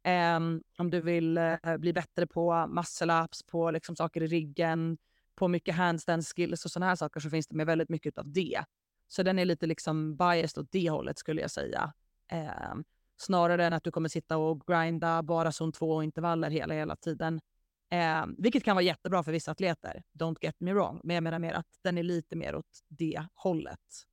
Ehm, 0.07 0.63
om 0.77 0.89
du 0.89 1.01
vill 1.01 1.37
eh, 1.37 1.77
bli 1.77 1.93
bättre 1.93 2.27
på 2.27 2.67
muscle 2.67 3.23
ups, 3.23 3.43
på 3.43 3.71
liksom 3.71 3.95
saker 3.95 4.23
i 4.23 4.27
ryggen, 4.27 4.97
på 5.35 5.47
mycket 5.47 5.75
handstand 5.75 6.25
skills 6.25 6.65
och 6.65 6.71
såna 6.71 6.85
här 6.85 6.95
saker 6.95 7.19
så 7.19 7.29
finns 7.29 7.47
det 7.47 7.55
med 7.55 7.65
väldigt 7.65 7.89
mycket 7.89 8.17
av 8.17 8.31
det. 8.31 8.63
Så 9.07 9.23
den 9.23 9.39
är 9.39 9.45
lite 9.45 9.65
liksom 9.65 10.15
biased 10.15 10.63
åt 10.63 10.71
det 10.71 10.89
hållet 10.89 11.17
skulle 11.17 11.41
jag 11.41 11.51
säga. 11.51 11.93
Ehm, 12.31 12.83
snarare 13.17 13.65
än 13.65 13.73
att 13.73 13.83
du 13.83 13.91
kommer 13.91 14.09
sitta 14.09 14.37
och 14.37 14.67
grinda 14.67 15.23
bara 15.23 15.51
zon 15.51 15.71
2 15.71 16.03
intervaller 16.03 16.49
hela, 16.49 16.73
hela 16.73 16.95
tiden. 16.95 17.41
Eh, 17.89 18.25
vilket 18.37 18.63
kan 18.63 18.75
vara 18.75 18.83
jättebra 18.83 19.23
för 19.23 19.31
vissa 19.31 19.51
atleter, 19.51 20.03
don't 20.13 20.37
get 20.41 20.55
me 20.59 20.73
wrong. 20.73 21.01
Men 21.03 21.13
jag 21.13 21.23
menar 21.23 21.39
mer 21.39 21.53
att 21.53 21.79
den 21.83 21.97
är 21.97 22.03
lite 22.03 22.35
mer 22.35 22.55
åt 22.55 22.79
det 22.87 23.25
hållet. 23.33 24.05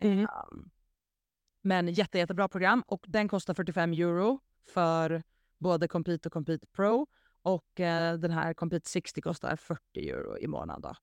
Mm. 0.00 0.20
Um, 0.20 0.70
men 1.66 1.88
jätte, 1.88 2.18
jättebra 2.18 2.48
program 2.48 2.82
och 2.86 3.04
den 3.08 3.28
kostar 3.28 3.54
45 3.54 3.92
euro 3.92 4.40
för 4.74 5.22
både 5.58 5.88
Compete 5.88 6.28
och 6.28 6.32
Compete 6.32 6.66
Pro. 6.66 7.06
Och 7.42 7.80
eh, 7.80 8.14
den 8.18 8.30
här 8.30 8.54
Compete 8.54 8.88
60 8.88 9.20
kostar 9.20 9.56
40 9.56 10.10
euro 10.10 10.38
i 10.38 10.46
månaden. 10.46 10.82
Då. 10.82 10.94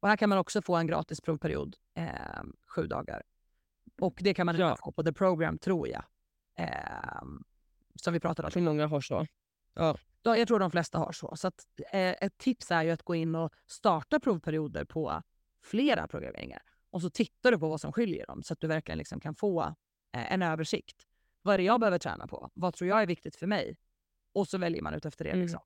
Och 0.00 0.08
här 0.08 0.16
kan 0.16 0.28
man 0.28 0.38
också 0.38 0.62
få 0.62 0.76
en 0.76 0.86
gratis 0.86 1.20
provperiod, 1.20 1.76
eh, 1.94 2.42
sju 2.66 2.86
dagar. 2.86 3.22
Och 4.00 4.18
det 4.22 4.34
kan 4.34 4.46
man 4.46 4.56
Ja. 4.56 4.76
få 4.84 4.92
på 4.92 5.02
The 5.02 5.12
Program 5.12 5.58
tror 5.58 5.88
jag. 5.88 6.04
Eh, 6.56 7.22
som 7.94 8.12
vi 8.12 8.20
pratade 8.20 8.46
om. 8.46 8.52
Jag 8.54 8.62
många 8.64 8.86
har 8.86 9.00
så. 9.00 9.26
Då- 10.22 10.36
Jag 10.36 10.48
tror 10.48 10.58
de 10.58 10.70
flesta 10.70 10.98
har 10.98 11.12
så. 11.12 11.36
Så 11.36 11.48
att, 11.48 11.66
eh, 11.92 12.00
ett 12.20 12.38
tips 12.38 12.70
är 12.70 12.82
ju 12.82 12.90
att 12.90 13.02
gå 13.02 13.14
in 13.14 13.34
och 13.34 13.52
starta 13.66 14.20
provperioder 14.20 14.84
på 14.84 15.22
flera 15.62 16.06
programmeringar. 16.08 16.62
Och 16.90 17.02
så 17.02 17.10
tittar 17.10 17.52
du 17.52 17.58
på 17.58 17.68
vad 17.68 17.80
som 17.80 17.92
skiljer 17.92 18.26
dem 18.26 18.42
så 18.42 18.52
att 18.52 18.60
du 18.60 18.66
verkligen 18.66 18.98
liksom 18.98 19.20
kan 19.20 19.34
få 19.34 19.62
eh, 20.12 20.32
en 20.32 20.42
översikt. 20.42 21.06
Vad 21.42 21.54
är 21.54 21.58
det 21.58 21.64
jag 21.64 21.80
behöver 21.80 21.98
träna 21.98 22.26
på? 22.26 22.50
Vad 22.54 22.74
tror 22.74 22.88
jag 22.88 23.02
är 23.02 23.06
viktigt 23.06 23.36
för 23.36 23.46
mig? 23.46 23.76
Och 24.32 24.48
så 24.48 24.58
väljer 24.58 24.82
man 24.82 24.94
ut 24.94 25.04
efter 25.04 25.24
det. 25.24 25.30
Mm. 25.30 25.42
Liksom. 25.42 25.60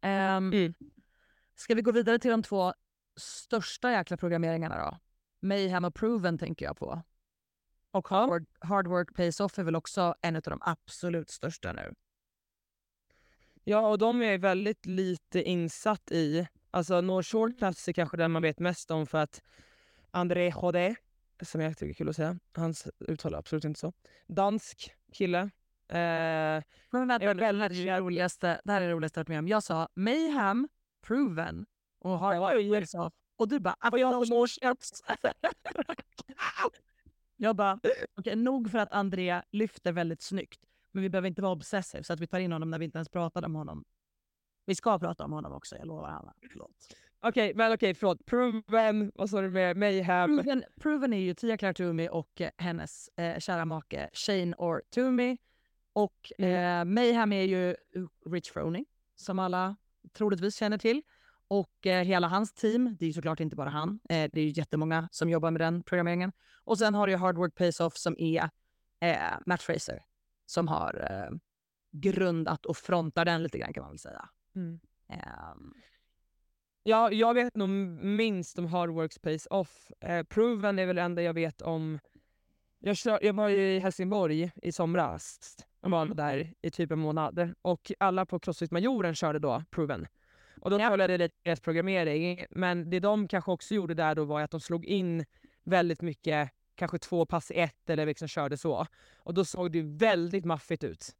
Ehm, 0.00 0.52
Mm. 0.52 0.74
Ska 1.54 1.74
vi 1.74 1.82
gå 1.82 1.92
vidare 1.92 2.18
till 2.18 2.30
de 2.30 2.42
två 2.42 2.74
största 3.16 3.92
jäkla 3.92 4.16
programmeringarna 4.16 4.78
då? 4.78 4.98
Mayhem 5.40 5.84
och 5.84 5.94
Proven 5.94 6.38
tänker 6.38 6.64
jag 6.64 6.76
på. 6.76 7.02
Och 7.90 8.08
hard, 8.08 8.46
hard 8.58 8.86
Work 8.86 9.14
Pays 9.14 9.40
Off 9.40 9.58
är 9.58 9.62
väl 9.62 9.76
också 9.76 10.14
en 10.20 10.36
av 10.36 10.42
de 10.42 10.58
absolut 10.62 11.30
största 11.30 11.72
nu. 11.72 11.94
Ja, 13.64 13.88
och 13.88 13.98
de 13.98 14.22
är 14.22 14.38
väldigt 14.38 14.86
lite 14.86 15.42
insatt 15.42 16.10
i... 16.10 16.48
Alltså 16.74 17.00
North 17.00 17.28
Shore 17.28 17.52
Class 17.52 17.88
är 17.88 17.92
kanske 17.92 18.16
den 18.16 18.30
man 18.30 18.42
vet 18.42 18.58
mest 18.58 18.90
om 18.90 19.06
för 19.06 19.18
att 19.18 19.42
André 20.10 20.52
Jodé, 20.62 20.94
som 21.42 21.60
jag 21.60 21.78
tycker 21.78 21.90
är 21.90 21.94
kul 21.94 22.08
att 22.08 22.16
säga, 22.16 22.38
hans 22.56 22.88
uttal 22.98 23.34
är 23.34 23.38
absolut 23.38 23.64
inte 23.64 23.80
så. 23.80 23.92
Dansk 24.26 24.94
kille. 25.12 25.40
Eh, 25.88 26.62
Men 26.90 27.08
vänta, 27.08 27.24
Jag 27.24 27.36
det 27.36 27.44
här 27.44 27.54
är 27.54 27.84
det 27.84 28.00
roligaste, 28.00 28.60
det 28.64 28.72
här 28.72 28.80
är 28.80 28.86
det 28.86 28.92
roligaste 28.92 29.20
jag 29.20 29.24
varit 29.24 29.28
med 29.28 29.38
om. 29.38 29.48
Jag 29.48 29.62
sa 29.62 29.88
Mayhem, 29.94 30.68
Proven 31.06 31.66
och 31.98 32.20
Pays 32.50 32.94
Off. 32.94 33.12
Och 33.36 33.48
du 33.48 33.60
bara... 33.60 33.76
"Ah, 33.78 33.90
jag 33.98 34.12
Jag 37.36 37.56
bara, 37.56 37.80
okej, 38.16 38.36
nog 38.36 38.70
för 38.70 38.78
att 38.78 38.92
André 38.92 39.42
lyfter 39.50 39.92
väldigt 39.92 40.22
snyggt. 40.22 40.64
Men 40.92 41.02
vi 41.02 41.08
behöver 41.08 41.28
inte 41.28 41.42
vara 41.42 41.52
obsessive 41.52 42.04
så 42.04 42.12
att 42.12 42.20
vi 42.20 42.26
tar 42.26 42.38
in 42.38 42.52
honom 42.52 42.70
när 42.70 42.78
vi 42.78 42.84
inte 42.84 42.98
ens 42.98 43.08
pratade 43.08 43.46
om 43.46 43.54
honom. 43.54 43.84
Vi 44.66 44.74
ska 44.74 44.98
prata 44.98 45.24
om 45.24 45.32
honom 45.32 45.52
också, 45.52 45.76
jag 45.76 45.86
lovar 45.86 46.10
Hanna. 46.10 46.34
Okej, 47.20 47.54
men 47.54 47.72
okej, 47.72 47.94
förlåt. 47.94 48.26
Proven, 48.26 49.12
vad 49.14 49.30
sa 49.30 49.40
du 49.40 49.50
med 49.50 49.76
Mayhem? 49.76 50.36
Proven, 50.36 50.64
Proven 50.80 51.12
är 51.12 51.18
ju 51.18 51.34
Tia 51.34 51.56
Claire 51.56 51.74
Toomey 51.74 52.08
och 52.08 52.40
eh, 52.40 52.50
hennes 52.56 53.08
eh, 53.08 53.38
kära 53.38 53.64
make 53.64 54.10
Shane 54.12 54.54
or 54.58 54.82
Toomey. 54.90 55.36
Och 55.92 56.40
eh, 56.40 56.84
Mayhem 56.84 57.32
är 57.32 57.42
ju 57.42 57.76
Rich 58.26 58.50
Froning, 58.50 58.84
som 59.16 59.38
alla 59.38 59.76
troligtvis 60.12 60.56
känner 60.56 60.78
till. 60.78 61.02
Och 61.48 61.86
eh, 61.86 62.04
hela 62.04 62.28
hans 62.28 62.52
team, 62.52 62.96
det 62.98 63.04
är 63.04 63.06
ju 63.06 63.12
såklart 63.12 63.40
inte 63.40 63.56
bara 63.56 63.70
han, 63.70 64.00
eh, 64.08 64.30
det 64.32 64.40
är 64.40 64.44
ju 64.44 64.50
jättemånga 64.50 65.08
som 65.12 65.30
jobbar 65.30 65.50
med 65.50 65.60
den 65.60 65.82
programmeringen. 65.82 66.32
Och 66.64 66.78
sen 66.78 66.94
har 66.94 67.06
du 67.06 67.16
Hard 67.16 67.36
Work 67.36 67.54
Pays 67.54 67.80
Off 67.80 67.96
som 67.96 68.16
är 68.18 68.50
eh, 69.00 69.16
Matt 69.46 69.62
Fraser, 69.62 70.04
som 70.46 70.68
har 70.68 71.06
eh, 71.10 71.36
grundat 71.90 72.66
och 72.66 72.76
frontar 72.76 73.24
den 73.24 73.42
lite 73.42 73.58
grann 73.58 73.72
kan 73.72 73.82
man 73.82 73.90
väl 73.90 73.98
säga. 73.98 74.28
Mm. 74.54 74.80
Ehm, 75.08 75.74
Ja, 76.84 77.12
jag 77.12 77.34
vet 77.34 77.56
nog 77.56 77.68
minst 77.68 78.58
om 78.58 78.66
Hard 78.66 78.90
Work 78.90 79.12
Space 79.12 79.48
Off. 79.50 79.90
Eh, 80.00 80.22
Proven 80.22 80.78
är 80.78 80.86
väl 80.86 80.96
det 80.96 81.02
enda 81.02 81.22
jag 81.22 81.34
vet 81.34 81.62
om. 81.62 81.98
Jag, 82.78 82.96
kör, 82.96 83.18
jag 83.22 83.34
var 83.34 83.48
i 83.48 83.78
Helsingborg 83.78 84.50
i 84.62 84.72
somras. 84.72 85.56
Jag 85.80 85.90
var 85.90 86.06
där 86.06 86.54
i 86.62 86.70
typ 86.70 86.90
en 86.90 86.98
månad. 86.98 87.54
Och 87.62 87.92
alla 87.98 88.26
på 88.26 88.38
Crossfit-majoren 88.38 89.14
körde 89.14 89.38
då 89.38 89.64
Proven. 89.70 90.06
Och 90.60 90.70
då 90.70 90.78
följde 90.78 91.16
det 91.16 91.30
deras 91.42 91.60
programmering. 91.60 92.44
Men 92.50 92.90
det 92.90 93.00
de 93.00 93.28
kanske 93.28 93.50
också 93.50 93.74
gjorde 93.74 93.94
där 93.94 94.14
då 94.14 94.24
var 94.24 94.40
att 94.40 94.50
de 94.50 94.60
slog 94.60 94.84
in 94.84 95.24
väldigt 95.64 96.02
mycket, 96.02 96.50
kanske 96.74 96.98
två 96.98 97.26
pass 97.26 97.50
i 97.50 97.54
ett 97.54 97.90
eller 97.90 98.06
liksom 98.06 98.28
körde 98.28 98.56
så. 98.56 98.86
Och 99.16 99.34
då 99.34 99.44
såg 99.44 99.72
det 99.72 99.82
väldigt 99.82 100.44
maffigt 100.44 100.84
ut. 100.84 101.16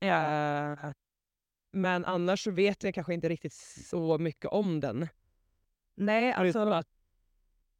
Eh, 0.00 0.92
men 1.72 2.04
annars 2.04 2.44
så 2.44 2.50
vet 2.50 2.82
jag 2.82 2.94
kanske 2.94 3.14
inte 3.14 3.28
riktigt 3.28 3.52
så 3.90 4.18
mycket 4.18 4.46
om 4.46 4.80
den. 4.80 5.08
nej, 5.94 6.32
alltså, 6.32 6.82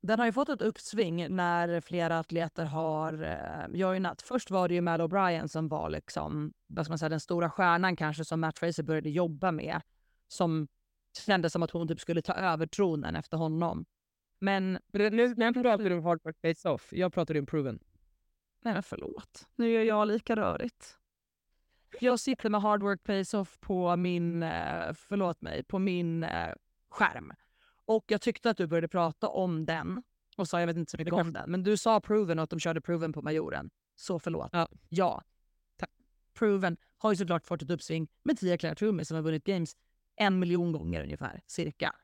Den 0.00 0.18
har 0.18 0.26
ju 0.26 0.32
fått 0.32 0.48
ett 0.48 0.62
uppsving 0.62 1.36
när 1.36 1.80
flera 1.80 2.18
atleter 2.18 2.64
har 2.64 3.22
eh, 3.22 3.76
joinat. 3.78 4.22
Först 4.22 4.50
var 4.50 4.68
det 4.68 4.74
ju 4.74 4.80
Mal 4.80 5.00
O'Brien 5.00 5.46
som 5.46 5.68
var 5.68 5.90
liksom, 5.90 6.52
vad 6.66 6.84
ska 6.84 6.90
man 6.90 6.98
säga, 6.98 7.08
den 7.08 7.20
stora 7.20 7.50
stjärnan 7.50 7.96
kanske 7.96 8.24
som 8.24 8.40
Matt 8.40 8.58
Fraser 8.58 8.82
började 8.82 9.10
jobba 9.10 9.52
med. 9.52 9.80
Som 10.28 10.68
kändes 11.26 11.52
som 11.52 11.62
att 11.62 11.70
hon 11.70 11.88
typ 11.88 12.00
skulle 12.00 12.22
ta 12.22 12.32
över 12.32 12.66
tronen 12.66 13.16
efter 13.16 13.36
honom. 13.36 13.84
Men, 14.38 14.78
Nu, 14.92 15.34
när 15.34 15.44
jag 15.46 15.54
pratade 15.54 15.94
om 15.94 16.04
hard 16.04 16.20
work 16.24 16.40
pays 16.40 16.64
off, 16.64 16.88
jag 16.92 17.12
pratade 17.12 17.38
om 17.38 17.46
proven. 17.46 17.78
nej 18.64 18.74
men 18.74 18.82
förlåt, 18.82 19.48
nu 19.56 19.70
gör 19.70 19.82
jag 19.82 20.08
lika 20.08 20.36
rörigt. 20.36 20.98
Jag 22.00 22.20
sitter 22.20 22.50
med 22.50 22.62
hard 22.62 22.82
work 22.82 23.02
pays 23.02 23.34
off 23.34 23.58
på 23.60 23.96
min, 23.96 24.42
eh, 24.42 24.92
förlåt 24.94 25.40
mig, 25.40 25.64
på 25.64 25.78
min 25.78 26.24
eh, 26.24 26.54
skärm. 26.90 27.32
Och 27.84 28.04
jag 28.08 28.20
tyckte 28.20 28.50
att 28.50 28.56
du 28.56 28.66
började 28.66 28.88
prata 28.88 29.28
om 29.28 29.64
den 29.64 30.02
och 30.36 30.48
sa 30.48 30.60
jag 30.60 30.66
vet 30.66 30.76
inte 30.76 30.90
så 30.90 30.98
mycket 30.98 31.14
om 31.14 31.32
den. 31.32 31.50
Men 31.50 31.62
du 31.62 31.76
sa 31.76 32.00
proven 32.00 32.38
och 32.38 32.42
att 32.42 32.50
de 32.50 32.60
körde 32.60 32.80
proven 32.80 33.12
på 33.12 33.22
majoren. 33.22 33.70
Så 33.96 34.18
förlåt. 34.18 34.50
Ja. 34.52 34.68
ja. 34.88 35.22
Tack. 35.76 35.90
Proven 36.34 36.76
har 36.98 37.12
ju 37.12 37.16
såklart 37.16 37.46
fått 37.46 37.62
ett 37.62 37.70
uppsving 37.70 38.08
med 38.22 38.38
Tia 38.38 38.56
Claire 38.56 38.76
Toomey 38.76 39.04
som 39.04 39.14
har 39.14 39.22
vunnit 39.22 39.44
games 39.44 39.76
en 40.16 40.38
miljon 40.38 40.72
gånger 40.72 41.02
ungefär, 41.02 41.40
cirka. 41.46 41.94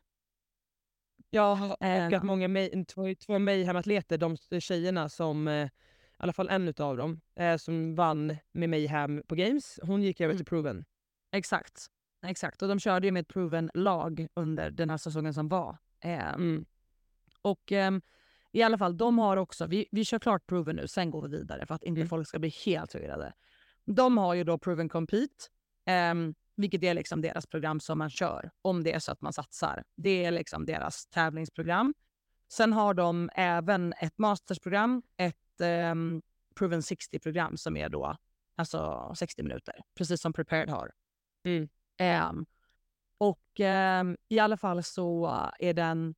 Ja, 1.30 1.76
och 1.80 1.86
att 1.86 2.22
många 2.22 2.68
två, 2.88 3.14
två 3.14 3.38
Mayhem-atleter, 3.38 4.18
de 4.18 4.36
tjejerna 4.60 5.08
som, 5.08 5.48
eh, 5.48 5.68
i 6.18 6.22
alla 6.22 6.32
fall 6.32 6.48
en 6.48 6.68
av 6.78 6.96
dem, 6.96 7.20
eh, 7.36 7.56
som 7.56 7.94
vann 7.94 8.36
med 8.52 8.68
Mayhem 8.70 9.22
på 9.28 9.34
Games, 9.34 9.78
hon 9.82 10.02
gick 10.02 10.20
över 10.20 10.34
till 10.34 10.44
proven. 10.44 10.84
Exakt. 11.32 11.86
Exakt. 12.26 12.62
Och 12.62 12.68
de 12.68 12.78
körde 12.78 13.06
ju 13.06 13.12
med 13.12 13.20
ett 13.20 13.28
proven-lag 13.28 14.26
under 14.34 14.70
den 14.70 14.90
här 14.90 14.96
säsongen 14.96 15.34
som 15.34 15.48
var. 15.48 15.78
Eh, 16.00 16.28
Mm. 16.34 16.64
Och 17.42 17.72
ehm, 17.72 18.02
i 18.52 18.62
alla 18.62 18.78
fall, 18.78 18.96
de 18.96 19.18
har 19.18 19.36
också, 19.36 19.66
vi, 19.66 19.86
vi 19.90 20.04
kör 20.04 20.18
klart 20.18 20.46
proven 20.46 20.76
nu, 20.76 20.88
sen 20.88 21.10
går 21.10 21.22
vi 21.22 21.36
vidare 21.38 21.66
för 21.66 21.74
att 21.74 21.82
inte 21.84 22.00
Mm. 22.00 22.08
folk 22.08 22.28
ska 22.28 22.38
bli 22.38 22.48
helt 22.64 22.92
förvirrade. 22.92 23.32
De 23.84 24.18
har 24.18 24.34
ju 24.34 24.44
då 24.44 24.58
proven 24.58 24.88
compete, 24.88 25.44
ehm, 25.86 26.34
vilket 26.56 26.82
är 26.82 26.94
liksom 26.94 27.20
deras 27.20 27.46
program 27.46 27.80
som 27.80 27.98
man 27.98 28.10
kör 28.10 28.50
om 28.62 28.82
det 28.84 28.92
är 28.92 28.98
så 28.98 29.12
att 29.12 29.20
man 29.20 29.32
satsar. 29.32 29.84
Det 29.96 30.24
är 30.24 30.30
liksom 30.30 30.66
deras 30.66 31.06
tävlingsprogram. 31.06 31.94
Sen 32.48 32.72
har 32.72 32.94
de 32.94 33.30
även 33.34 33.92
ett 33.92 34.18
mastersprogram, 34.18 35.02
ett 35.16 35.36
ehm, 35.60 36.22
proven 36.54 36.80
60-program 36.80 37.56
som 37.56 37.76
är 37.76 37.88
då 37.88 38.16
alltså 38.56 39.12
60 39.16 39.42
minuter, 39.42 39.74
precis 39.94 40.20
som 40.20 40.32
prepared 40.32 40.70
har. 40.70 40.92
Mm. 41.44 41.68
Ehm, 41.96 42.46
och 43.18 43.60
ehm, 43.60 44.16
i 44.28 44.38
alla 44.38 44.56
fall 44.56 44.82
så 44.82 45.26
är 45.58 45.74
den 45.74 46.14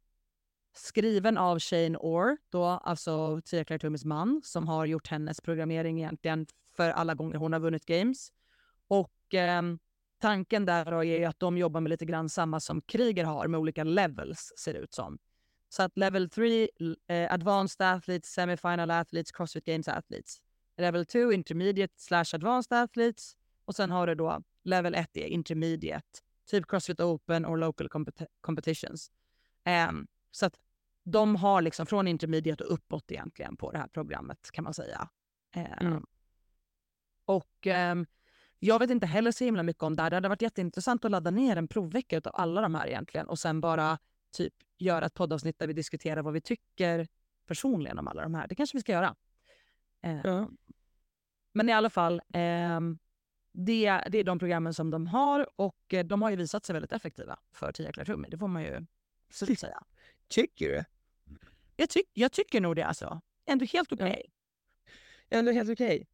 skriven 0.72 1.38
av 1.38 1.58
Shane 1.58 1.98
Orr, 1.98 2.36
då, 2.48 2.64
alltså 2.64 3.40
Tia 3.44 3.64
Claire 3.64 4.06
man, 4.08 4.40
som 4.44 4.68
har 4.68 4.86
gjort 4.86 5.08
hennes 5.08 5.40
programmering 5.40 5.98
egentligen 5.98 6.46
för 6.76 6.90
alla 6.90 7.14
gånger 7.14 7.36
hon 7.36 7.52
har 7.52 7.60
vunnit 7.60 7.86
games. 7.86 8.32
Och 8.88 9.34
ehm, 9.34 9.78
tanken 10.18 10.64
där 10.64 10.92
är 10.92 11.02
ju 11.02 11.24
att 11.24 11.40
de 11.40 11.58
jobbar 11.58 11.80
med 11.80 11.90
lite 11.90 12.04
grann 12.04 12.28
samma 12.28 12.60
som 12.60 12.80
Kriger 12.80 13.24
har 13.24 13.48
med 13.48 13.60
olika 13.60 13.84
levels, 13.84 14.52
ser 14.58 14.72
det 14.72 14.78
ut 14.78 14.94
som. 14.94 15.18
Så 15.72 15.82
att 15.82 15.98
level 15.98 16.30
3, 16.30 16.68
eh, 17.06 17.32
advanced 17.32 17.86
athletes, 17.86 18.32
semifinal 18.32 18.90
athletes, 18.90 19.32
crossfit 19.32 19.64
games 19.64 19.88
athletes. 19.88 20.42
Level 20.76 21.06
2, 21.06 21.32
intermediate 21.32 21.94
slash 21.96 22.24
advanced 22.34 22.78
athletes. 22.78 23.36
Och 23.64 23.74
sen 23.74 23.90
har 23.90 24.06
du 24.06 24.14
då 24.14 24.42
level 24.62 24.94
1 24.94 25.16
är 25.16 25.26
intermediate, 25.26 26.18
typ 26.50 26.66
crossfit 26.68 27.00
open 27.00 27.46
or 27.46 27.56
local 27.56 27.88
compet- 27.88 28.26
competitions. 28.40 29.10
Ehm, 29.64 30.06
så 30.30 30.46
att 30.46 30.54
de 31.04 31.36
har 31.36 31.62
liksom 31.62 31.86
från 31.86 32.08
intermediate 32.08 32.64
och 32.64 32.72
uppåt 32.74 33.10
egentligen 33.12 33.56
på 33.56 33.72
det 33.72 33.78
här 33.78 33.88
programmet 33.88 34.50
kan 34.52 34.64
man 34.64 34.74
säga. 34.74 35.08
Ehm, 35.54 35.86
Mm. 35.86 36.06
Och 37.24 37.66
ehm, 37.66 38.06
jag 38.58 38.78
vet 38.78 38.90
inte 38.90 39.06
heller 39.06 39.32
så 39.32 39.44
himla 39.44 39.62
mycket 39.62 39.82
om 39.82 39.96
det 39.96 40.02
här. 40.02 40.10
Det 40.10 40.16
hade 40.16 40.28
varit 40.28 40.42
jätteintressant 40.42 41.04
att 41.04 41.10
ladda 41.10 41.30
ner 41.30 41.56
en 41.56 41.68
provvecka 41.68 42.16
av 42.16 42.30
alla 42.34 42.60
de 42.60 42.74
här 42.74 42.86
egentligen 42.86 43.28
och 43.28 43.38
sen 43.38 43.60
bara 43.60 43.98
typ 44.32 44.54
göra 44.80 45.06
ett 45.06 45.14
poddavsnitt 45.14 45.58
där 45.58 45.66
vi 45.66 45.72
diskuterar 45.72 46.22
vad 46.22 46.32
vi 46.32 46.40
tycker 46.40 47.08
personligen 47.46 47.98
om 47.98 48.08
alla 48.08 48.22
de 48.22 48.34
här. 48.34 48.48
Det 48.48 48.54
kanske 48.54 48.76
vi 48.76 48.80
ska 48.80 48.92
göra. 48.92 49.16
Ehm, 50.02 50.20
Ja. 50.24 50.48
Men 51.52 51.68
i 51.68 51.72
alla 51.72 51.90
fall, 51.90 52.22
ehm, 52.32 52.98
det, 53.52 54.02
det 54.10 54.18
är 54.18 54.24
de 54.24 54.38
programmen 54.38 54.74
som 54.74 54.90
de 54.90 55.06
har 55.06 55.46
och 55.56 55.94
eh, 55.94 56.04
de 56.06 56.22
har 56.22 56.30
ju 56.30 56.36
visat 56.36 56.64
sig 56.64 56.72
väldigt 56.72 56.92
effektiva 56.92 57.38
för 57.52 57.72
Tia 57.72 57.92
Toomey. 57.92 58.30
Det 58.30 58.38
får 58.38 58.48
man 58.48 58.62
ju 58.62 58.86
absolut 59.28 59.58
säga. 59.58 59.82
Tycker 60.28 60.68
du? 60.68 60.84
Jag, 61.76 61.88
tyck, 61.90 62.06
jag 62.12 62.32
tycker 62.32 62.60
nog 62.60 62.76
det 62.76 62.82
alltså. 62.86 63.20
Ändå 63.46 63.64
helt 63.64 63.92
okej. 63.92 64.32
Ändå 65.30 65.52
helt 65.52 65.70
okej. 65.70 66.06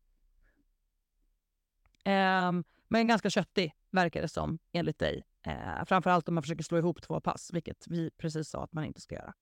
Ehm, 2.05 2.65
men 2.89 3.07
ganska 3.07 3.31
köttig 3.31 3.75
verkar 3.91 4.23
det 4.23 4.29
som, 4.29 4.59
enligt 4.73 4.99
dig. 4.99 5.23
Uh, 5.47 5.85
framförallt 5.87 6.29
om 6.29 6.35
man 6.35 6.43
försöker 6.43 6.65
slå 6.65 6.79
ihop 6.79 7.03
två 7.03 7.21
pass, 7.21 7.51
vilket 7.53 7.87
vi 7.89 8.11
precis 8.11 8.49
sa 8.49 8.65
att 8.65 8.73
man 8.73 8.85
inte 8.85 9.01
ska 9.01 9.15
göra. 9.15 9.35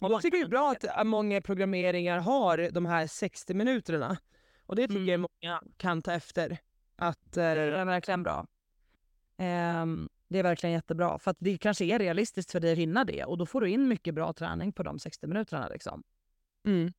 Jag 0.00 0.22
tycker 0.22 0.38
det 0.38 0.44
är 0.44 0.48
bra 0.48 0.70
att 0.70 0.84
äh, 0.84 1.04
många 1.04 1.40
programmeringar 1.40 2.18
har 2.18 2.70
de 2.72 2.86
här 2.86 3.06
60 3.06 3.54
minuterna. 3.54 4.18
Och 4.66 4.76
det 4.76 4.88
tycker 4.88 5.00
jag 5.00 5.08
Mm. 5.08 5.26
många 5.42 5.62
kan 5.76 6.02
ta 6.02 6.12
efter. 6.12 6.58
Att, 6.96 7.32
Det 7.32 7.42
eh, 7.42 7.80
är 7.80 7.84
verkligen 7.84 8.22
bra. 8.22 8.46
Ehm, 9.36 10.08
det 10.28 10.38
är 10.38 10.42
verkligen 10.42 10.72
jättebra. 10.72 11.18
För 11.18 11.30
att 11.30 11.36
det 11.40 11.58
kanske 11.58 11.84
är 11.84 11.98
realistiskt 11.98 12.52
för 12.52 12.60
dig 12.60 12.72
att 12.72 12.78
hinna 12.78 13.04
det. 13.04 13.24
Och 13.24 13.38
då 13.38 13.46
får 13.46 13.60
du 13.60 13.70
in 13.70 13.88
mycket 13.88 14.14
bra 14.14 14.32
träning 14.32 14.72
på 14.72 14.82
de 14.82 14.98
60 14.98 15.26
minuterna. 15.26 15.68
Liksom. 15.68 16.02
mm. 16.66 16.92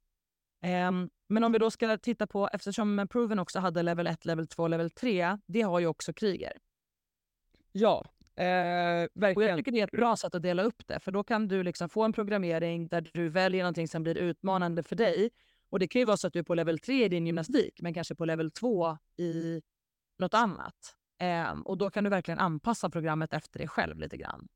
Ehm, 0.61 1.09
men 1.27 1.43
om 1.43 1.51
vi 1.51 1.59
då 1.59 1.71
ska 1.71 1.97
titta 1.97 2.27
på, 2.27 2.49
eftersom 2.53 3.07
Proven 3.09 3.39
också 3.39 3.59
hade 3.59 3.83
level 3.83 4.07
1, 4.07 4.25
level 4.25 4.47
2, 4.47 4.67
level 4.67 4.89
3. 4.89 5.37
Det 5.45 5.61
har 5.61 5.79
ju 5.79 5.87
också 5.87 6.13
Kriger. 6.13 6.53
Ja, 7.79 8.05
eh, 8.35 8.43
Och 8.43 8.45
jag 8.45 9.09
verkligen. 9.13 9.57
tycker 9.57 9.71
det 9.71 9.79
är 9.79 9.83
ett 9.83 9.91
bra 9.91 10.15
sätt 10.15 10.35
att 10.35 10.41
dela 10.41 10.63
upp 10.63 10.87
det. 10.87 10.99
För 10.99 11.11
då 11.11 11.23
kan 11.23 11.47
du 11.47 11.63
liksom 11.63 11.89
få 11.89 12.03
en 12.03 12.13
programmering 12.13 12.87
där 12.87 13.09
du 13.13 13.29
väljer 13.29 13.63
någonting 13.63 13.87
som 13.87 14.03
blir 14.03 14.17
utmanande 14.17 14.83
för 14.83 14.95
dig. 14.95 15.29
Och 15.69 15.79
det 15.79 15.87
kan 15.87 15.99
ju 15.99 16.05
vara 16.05 16.17
så 16.17 16.27
att 16.27 16.33
du 16.33 16.39
är 16.39 16.43
på 16.43 16.55
level 16.55 16.79
3 16.79 17.05
i 17.05 17.09
din 17.09 17.25
gymnastik, 17.25 17.81
men 17.81 17.93
kanske 17.93 18.15
på 18.15 18.25
level 18.25 18.51
2 18.51 18.97
i 19.17 19.61
något 20.19 20.33
annat. 20.33 20.95
Ehm, 21.19 21.61
och 21.61 21.77
då 21.77 21.89
kan 21.89 22.03
du 22.03 22.09
verkligen 22.09 22.39
anpassa 22.39 22.89
programmet 22.89 23.33
efter 23.33 23.59
dig 23.59 23.67
själv 23.67 23.99
lite 23.99 24.17
grann. 24.17 24.47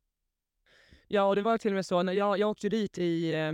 Ja, 1.07 1.23
och 1.23 1.35
det 1.35 1.41
var 1.41 1.57
till 1.57 1.71
och 1.71 1.75
med 1.75 1.85
så 1.85 2.03
när 2.03 2.13
jag, 2.13 2.39
jag 2.39 2.49
åkte 2.49 2.69
dit 2.69 2.97
i, 2.97 3.33
eh, 3.33 3.51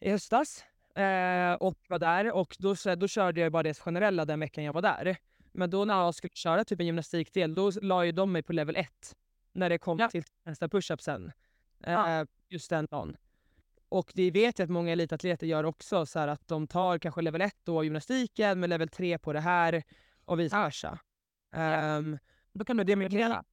i 0.00 0.10
höstas 0.10 0.64
eh, 0.94 1.52
och 1.52 1.78
var 1.88 1.98
där 1.98 2.32
och 2.32 2.56
då, 2.58 2.74
då 2.96 3.08
körde 3.08 3.40
jag 3.40 3.52
bara 3.52 3.62
det 3.62 3.78
generella 3.78 4.24
den 4.24 4.40
veckan 4.40 4.64
jag 4.64 4.72
var 4.72 4.82
där. 4.82 5.16
Men 5.54 5.70
då 5.70 5.84
när 5.84 5.94
jag 5.94 6.14
skulle 6.14 6.30
köra 6.34 6.64
typ 6.64 6.80
en 6.80 6.86
gymnastikdel, 6.86 7.54
då 7.54 7.70
la 7.82 8.04
ju 8.04 8.12
de 8.12 8.32
mig 8.32 8.42
på 8.42 8.52
level 8.52 8.76
1 8.76 8.88
när 9.52 9.70
det 9.70 9.78
kom 9.78 9.98
Ja. 9.98 10.08
till 10.08 10.24
nästa 10.44 10.68
push-up 10.68 11.00
sen. 11.02 11.32
Eh, 11.84 11.92
Ja. 11.92 12.26
Just 12.48 12.70
den 12.70 12.86
dagen. 12.90 13.16
Och 13.88 14.12
det 14.14 14.30
vet 14.30 14.58
jag 14.58 14.66
att 14.66 14.70
många 14.70 14.92
elitatleter 14.92 15.46
gör 15.46 15.64
också, 15.64 16.06
så 16.06 16.18
att 16.18 16.48
de 16.48 16.66
tar 16.66 16.98
kanske 16.98 17.22
level 17.22 17.40
1 17.40 17.56
då 17.64 17.84
gymnastiken, 17.84 18.60
men 18.60 18.70
level 18.70 18.88
3 18.88 19.18
på 19.18 19.32
det 19.32 19.40
här 19.40 19.82
och 20.24 20.40
vice 20.40 20.56
versa. 20.56 20.98
Ehm, 21.52 22.18
Då 22.52 22.64
kan 22.64 22.76
du 22.76 22.84
demilitera. 22.84 23.44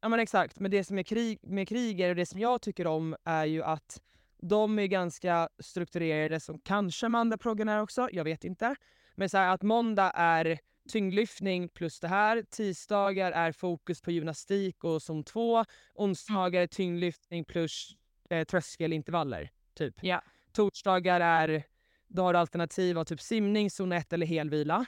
Ja 0.00 0.08
men 0.08 0.20
exakt, 0.20 0.60
men 0.60 0.70
det 0.70 0.84
som 0.84 0.98
är 0.98 1.02
krig, 1.02 1.38
med 1.42 1.68
kriger 1.68 2.10
och 2.10 2.16
det 2.16 2.26
som 2.26 2.40
jag 2.40 2.62
tycker 2.62 2.86
om 2.86 3.16
är 3.24 3.44
ju 3.44 3.62
att 3.62 4.02
de 4.42 4.78
är 4.78 4.86
ganska 4.86 5.48
strukturerade 5.58 6.40
som 6.40 6.58
kanske 6.58 7.06
de 7.06 7.14
andra 7.14 7.38
proggen 7.38 7.68
är 7.68 7.82
också, 7.82 8.08
jag 8.12 8.24
vet 8.24 8.44
inte. 8.44 8.76
Men 9.14 9.28
så 9.28 9.36
här, 9.38 9.54
att 9.54 9.62
måndag 9.62 10.10
är 10.14 10.58
tyngdlyftning 10.88 11.68
plus 11.68 12.00
det 12.00 12.08
här, 12.08 12.42
tisdagar 12.50 13.32
är 13.32 13.52
fokus 13.52 14.02
på 14.02 14.10
gymnastik 14.10 14.84
och 14.84 15.02
som 15.02 15.24
två, 15.24 15.64
onsdagar 15.94 16.62
är 16.62 16.66
tyngdlyftning 16.66 17.44
plus 17.44 17.90
eh, 18.30 18.44
tröskelintervaller. 18.44 19.50
Typ. 19.74 19.94
Ja. 20.02 20.22
Torsdagar 20.52 21.20
är, 21.20 21.62
då 22.06 22.22
har 22.22 22.32
du 22.32 22.38
alternativ 22.38 22.98
av 22.98 23.04
typ 23.04 23.20
simning, 23.20 23.70
zon 23.70 23.92
1 23.92 24.12
eller 24.12 24.26
helvila. 24.26 24.86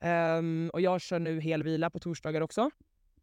Ehm, 0.00 0.70
och 0.72 0.80
jag 0.80 1.00
kör 1.00 1.18
nu 1.18 1.40
helvila 1.40 1.90
på 1.90 1.98
torsdagar 1.98 2.40
också. 2.40 2.70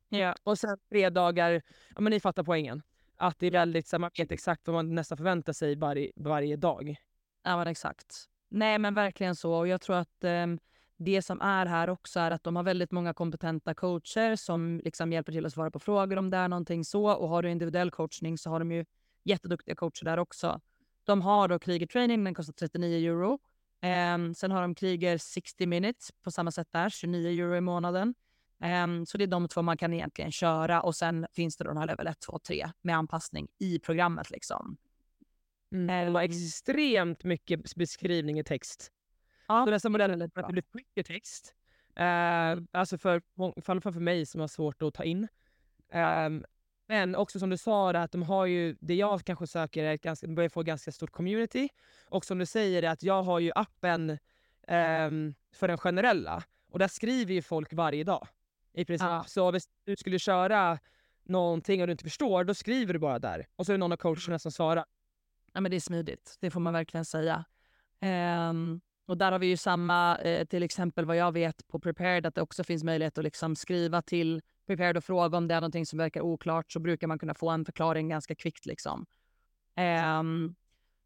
Ja. 0.10 0.36
Och 0.43 0.60
sen 0.60 0.78
fredagar, 0.89 1.62
ja 1.95 2.01
men 2.01 2.12
ni 2.12 2.20
fattar 2.20 2.43
poängen. 2.43 2.82
Att 3.16 3.39
det 3.39 3.47
är 3.47 3.51
väldigt, 3.51 3.88
så 3.88 3.99
man 3.99 4.12
vet 4.18 4.32
exakt 4.32 4.68
vad 4.68 4.74
man 4.74 4.95
nästan 4.95 5.18
förväntar 5.18 5.53
sig 5.53 5.76
varje, 5.76 6.12
varje 6.16 6.55
dag. 6.55 6.95
Ja, 7.43 7.57
men 7.57 7.68
exakt. 7.68 8.26
Nej, 8.49 8.80
men 8.80 8.93
verkligen 8.93 9.36
så. 9.36 9.53
Och 9.53 9.68
jag 9.68 9.82
tror 9.82 9.95
att 9.95 10.24
ehm, 10.24 10.60
det 10.99 11.21
som 11.21 11.41
är 11.41 11.65
här 11.65 11.89
också 11.89 12.19
är 12.19 12.31
att 12.31 12.43
de 12.43 12.55
har 12.55 12.63
väldigt 12.63 12.91
många 12.91 13.13
kompetenta 13.13 13.73
coacher 13.73 14.35
som 14.35 14.81
liksom 14.83 15.13
hjälper 15.13 15.31
till 15.31 15.45
att 15.45 15.53
svara 15.53 15.71
på 15.71 15.79
frågor 15.79 16.17
om 16.17 16.29
det 16.29 16.37
är 16.37 16.47
någonting 16.47 16.85
så. 16.85 17.11
Och 17.11 17.29
har 17.29 17.43
du 17.43 17.51
individuell 17.51 17.91
coachning 17.91 18.37
så 18.37 18.49
har 18.49 18.59
de 18.59 18.71
ju 18.71 18.85
jätteduktiga 19.23 19.75
coacher 19.75 20.05
där 20.05 20.19
också. 20.19 20.61
De 21.03 21.21
har 21.21 21.47
då 21.47 21.59
Kriger 21.59 21.87
Training, 21.87 22.23
den 22.23 22.33
kostar 22.33 22.53
39 22.53 23.09
euro. 23.09 23.39
Ehm, 23.81 24.33
sen 24.35 24.51
har 24.51 24.61
de 24.61 24.75
Kriger 24.75 25.17
60 25.17 25.65
minutes 25.65 26.11
på 26.23 26.31
samma 26.31 26.51
sätt 26.51 26.67
där, 26.71 26.89
29 26.89 27.43
euro 27.43 27.55
i 27.55 27.61
månaden. 27.61 28.15
Ehm, 28.61 29.05
så 29.05 29.17
det 29.17 29.23
är 29.23 29.27
de 29.27 29.47
två 29.47 29.61
man 29.61 29.77
kan 29.77 29.93
egentligen 29.93 30.31
köra 30.31 30.81
och 30.81 30.95
sen 30.95 31.27
finns 31.33 31.57
det 31.57 31.63
då 31.63 31.69
den 31.69 31.77
här 31.77 31.87
level 31.87 32.07
1, 32.07 32.19
2, 32.19 32.39
3 32.39 32.71
med 32.81 32.97
anpassning 32.97 33.47
i 33.59 33.79
programmet 33.79 34.29
liksom. 34.29 34.77
Det 35.69 36.09
var 36.09 36.21
extremt 36.21 37.23
mycket 37.23 37.75
beskrivning 37.75 38.39
i 38.39 38.43
text. 38.43 38.91
Ja, 39.49 39.65
Så 39.65 39.71
nästa 39.71 39.89
modell 39.89 40.11
är 40.11 40.15
väldigt 40.15 40.33
bra. 40.33 40.45
väldigt 40.47 40.73
mycket 40.73 41.05
text. 41.05 41.55
Eh, 41.95 42.57
alltså 42.71 42.97
för, 42.97 43.21
fall 43.61 43.81
för 43.81 43.91
mig 43.91 44.25
som 44.25 44.41
har 44.41 44.47
svårt 44.47 44.81
att 44.81 44.93
ta 44.93 45.03
in. 45.03 45.27
Ehm, 45.91 46.45
men 46.87 47.15
också 47.15 47.39
som 47.39 47.49
du 47.49 47.57
sa, 47.57 47.93
det 47.93 48.01
att 48.01 48.11
de 48.11 48.23
har 48.23 48.45
ju, 48.45 48.75
det 48.79 48.95
jag 48.95 49.25
kanske 49.25 49.47
söker 49.47 49.83
är 49.83 49.97
ganska, 49.97 50.27
börjar 50.27 50.49
få 50.49 50.63
ganska 50.63 50.91
stort 50.91 51.11
community. 51.11 51.69
Och 52.09 52.25
som 52.25 52.37
du 52.37 52.45
säger, 52.45 52.83
att 52.83 53.03
jag 53.03 53.23
har 53.23 53.39
ju 53.39 53.51
appen 53.55 54.17
ehm, 54.67 55.33
för 55.55 55.67
den 55.67 55.77
generella. 55.77 56.43
Och 56.71 56.79
där 56.79 56.87
skriver 56.87 57.33
ju 57.33 57.41
folk 57.41 57.73
varje 57.73 58.03
dag. 58.03 58.27
I 58.73 58.85
princip. 58.85 59.07
Ja. 59.07 59.23
Så 59.27 59.49
om 59.49 59.59
du 59.85 59.95
skulle 59.95 60.19
köra 60.19 60.79
någonting 61.23 61.81
och 61.81 61.87
du 61.87 61.91
inte 61.91 62.03
förstår, 62.03 62.43
då 62.43 62.53
skriver 62.53 62.93
du 62.93 62.99
bara 62.99 63.19
där. 63.19 63.47
Och 63.55 63.65
så 63.65 63.71
är 63.71 63.73
det 63.73 63.77
någon 63.77 63.91
av 63.91 63.97
coacherna 63.97 64.39
som 64.39 64.51
svarar. 64.51 64.85
Ja, 65.53 65.61
men 65.61 65.71
det 65.71 65.77
är 65.77 65.81
smidigt, 65.81 66.37
det 66.39 66.51
får 66.51 66.59
man 66.59 66.73
verkligen 66.73 67.05
säga. 67.05 67.45
Ehm, 67.99 68.81
och 69.10 69.18
där 69.18 69.32
har 69.32 69.39
vi 69.39 69.47
ju 69.47 69.57
samma, 69.57 70.18
eh, 70.18 70.45
till 70.45 70.64
exempel 70.64 71.05
vad 71.05 71.16
jag 71.18 71.32
vet 71.32 71.68
på 71.68 71.80
Prepared, 71.80 72.26
att 72.26 72.36
det 72.36 72.41
också 72.41 72.64
finns 72.64 72.84
möjlighet 72.84 73.18
att 73.18 73.24
liksom 73.24 73.55
skriva 73.55 74.01
till 74.01 74.41
Prepared 74.68 74.97
och 74.97 75.03
fråga 75.03 75.38
om 75.38 75.47
det 75.47 75.55
är 75.55 75.62
någonting 75.62 75.86
som 75.86 75.99
verkar 75.99 76.22
oklart, 76.22 76.72
så 76.72 76.80
brukar 76.80 77.07
man 77.07 77.20
kunna 77.20 77.34
få 77.34 77.49
en 77.49 77.66
förklaring 77.66 78.10
ganska 78.10 78.36
kvickt. 78.36 78.66
Liksom. 78.66 79.05
Ehm, 79.76 80.55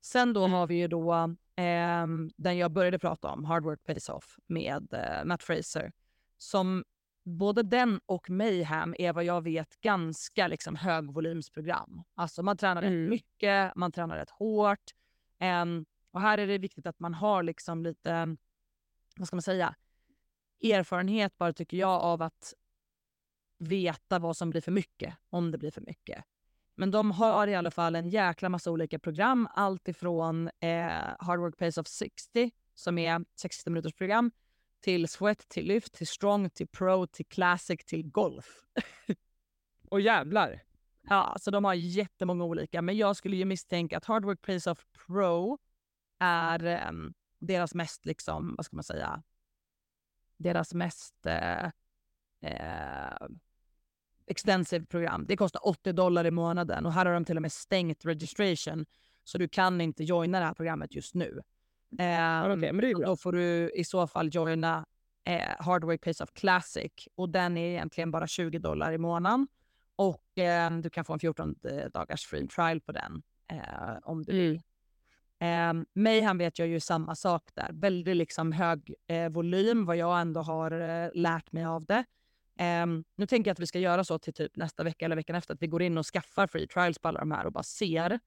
sen 0.01 0.33
då 0.33 0.47
har 0.47 0.67
vi 0.67 0.75
ju 0.75 0.87
då 0.87 1.35
ehm, 1.55 2.31
den 2.37 2.57
jag 2.57 2.71
började 2.71 2.99
prata 2.99 3.27
om, 3.29 3.45
Hard 3.45 3.63
Work 3.63 3.83
Pays 3.83 4.09
Off, 4.09 4.37
med 4.47 4.93
eh, 4.93 5.25
Matt 5.25 5.43
Fraser. 5.43 5.91
Som 6.37 6.83
både 7.25 7.63
den 7.63 7.99
och 8.05 8.29
Mayhem 8.29 8.95
är 8.97 9.13
vad 9.13 9.23
jag 9.23 9.41
vet 9.41 9.81
ganska 9.81 10.47
liksom, 10.47 10.75
högvolymsprogram. 10.75 12.03
Alltså 12.15 12.43
man 12.43 12.57
tränar 12.57 12.81
Mm. 12.83 13.01
rätt 13.01 13.09
mycket, 13.09 13.75
man 13.75 13.91
tränar 13.91 14.17
rätt 14.17 14.29
hårt. 14.29 14.91
Ehm, 15.39 15.85
och 16.13 16.21
här 16.21 16.37
är 16.37 16.47
det 16.47 16.57
viktigt 16.57 16.87
att 16.87 16.99
man 16.99 17.13
har 17.13 17.43
liksom 17.43 17.83
lite, 17.83 18.37
vad 19.15 19.27
ska 19.27 19.35
man 19.35 19.41
säga, 19.41 19.75
erfarenhet 20.63 21.37
bara 21.37 21.53
tycker 21.53 21.77
jag 21.77 22.01
av 22.01 22.21
att 22.21 22.53
veta 23.57 24.19
vad 24.19 24.37
som 24.37 24.49
blir 24.49 24.61
för 24.61 24.71
mycket, 24.71 25.15
om 25.29 25.51
det 25.51 25.57
blir 25.57 25.71
för 25.71 25.81
mycket. 25.81 26.23
Men 26.75 26.91
de 26.91 27.11
har 27.11 27.47
i 27.47 27.55
alla 27.55 27.71
fall 27.71 27.95
en 27.95 28.09
jäkla 28.09 28.49
massa 28.49 28.71
olika 28.71 28.99
program. 28.99 29.47
Allt 29.53 29.87
ifrån 29.87 30.49
eh, 30.59 30.91
Hard 31.19 31.39
Work 31.39 31.57
Pace 31.57 31.81
of 31.81 31.87
60, 31.87 32.51
som 32.75 32.97
är 32.97 33.25
60 33.35 33.69
minuters 33.69 33.93
program, 33.93 34.31
till 34.81 35.07
Sweat, 35.07 35.49
till 35.49 35.65
Lyft, 35.65 35.93
till 35.93 36.07
Strong, 36.07 36.49
till 36.49 36.67
Pro, 36.67 37.07
till 37.07 37.25
Classic, 37.25 37.85
till 37.85 38.03
Golf. 38.03 38.61
Och 39.89 40.01
jävlar! 40.01 40.61
Ja, 41.09 41.35
så 41.39 41.51
de 41.51 41.65
har 41.65 41.73
jättemånga 41.73 42.43
olika. 42.43 42.81
Men 42.81 42.97
jag 42.97 43.15
skulle 43.15 43.35
ju 43.35 43.45
misstänka 43.45 43.97
att 43.97 44.05
Hard 44.05 44.25
Work 44.25 44.41
Pace 44.41 44.71
of 44.71 44.85
Pro 45.07 45.59
är 46.23 46.65
ehm, 46.65 47.13
deras 47.39 47.73
mest, 47.75 48.05
liksom, 48.05 48.53
vad 48.57 48.65
ska 48.65 48.75
man 48.75 48.83
säga, 48.83 49.23
deras 50.37 50.73
mest 50.73 51.25
eh, 51.25 51.65
eh, 52.41 53.27
extensive 54.27 54.85
program. 54.85 55.25
Det 55.27 55.37
kostar 55.37 55.67
80 55.67 55.93
dollar 55.93 56.25
i 56.25 56.31
månaden 56.31 56.85
och 56.85 56.93
här 56.93 57.05
har 57.05 57.13
de 57.13 57.25
till 57.25 57.35
och 57.35 57.41
med 57.41 57.51
stängt 57.51 58.05
registration. 58.05 58.85
Så 59.23 59.37
du 59.37 59.47
kan 59.47 59.81
inte 59.81 60.03
joina 60.03 60.39
det 60.39 60.45
här 60.45 60.53
programmet 60.53 60.95
just 60.95 61.13
nu. 61.15 61.41
Ja, 61.89 62.03
Ehm, 62.03 62.51
okej, 62.51 62.73
men 62.73 62.81
det 62.81 62.91
är 62.91 62.95
bra. 62.95 63.05
då 63.05 63.17
får 63.17 63.31
du 63.31 63.71
i 63.75 63.83
så 63.83 64.07
fall 64.07 64.29
joina 64.35 64.85
eh, 65.23 65.55
Hard 65.59 65.83
Work 65.83 66.01
Pace 66.01 66.23
of 66.23 66.31
Classic 66.33 66.91
och 67.15 67.29
den 67.29 67.57
är 67.57 67.69
egentligen 67.69 68.11
bara 68.11 68.27
20 68.27 68.59
dollar 68.59 68.91
i 68.91 68.97
månaden. 68.97 69.47
Och 69.95 70.37
eh, 70.37 70.71
du 70.71 70.89
kan 70.89 71.05
få 71.05 71.13
en 71.13 71.19
14 71.19 71.55
dagars 71.93 72.25
free 72.25 72.47
trial 72.47 72.81
på 72.81 72.91
den 72.91 73.23
eh, 73.47 73.97
om 74.03 74.23
du 74.23 74.31
vill. 74.33 74.61
Eh, 75.43 75.73
Mayhem 75.93 76.37
vet 76.37 76.59
jag 76.59 76.67
ju 76.67 76.79
samma 76.79 77.15
sak 77.15 77.49
där. 77.53 77.69
Väldigt 77.73 78.15
liksom 78.15 78.51
hög 78.51 78.93
eh, 79.07 79.29
volym 79.29 79.85
vad 79.85 79.97
jag 79.97 80.21
ändå 80.21 80.41
har 80.41 80.71
eh, 80.71 81.09
lärt 81.13 81.51
mig 81.51 81.65
av 81.65 81.85
det. 81.85 82.05
Eh, 82.59 82.85
nu 83.15 83.27
tänker 83.27 83.49
jag 83.49 83.53
att 83.53 83.59
vi 83.59 83.67
ska 83.67 83.79
göra 83.79 84.03
så 84.03 84.19
till 84.19 84.33
typ 84.33 84.55
nästa 84.55 84.83
vecka 84.83 85.05
eller 85.05 85.15
veckan 85.15 85.35
efter 85.35 85.53
att 85.53 85.61
vi 85.61 85.67
går 85.67 85.81
in 85.81 85.97
och 85.97 86.05
skaffar 86.05 86.47
free 86.47 86.67
trials 86.67 86.99
på 86.99 87.07
alla 87.07 87.19
de 87.19 87.31
här 87.31 87.45
och 87.45 87.51
bara 87.51 87.63
ser 87.63 88.19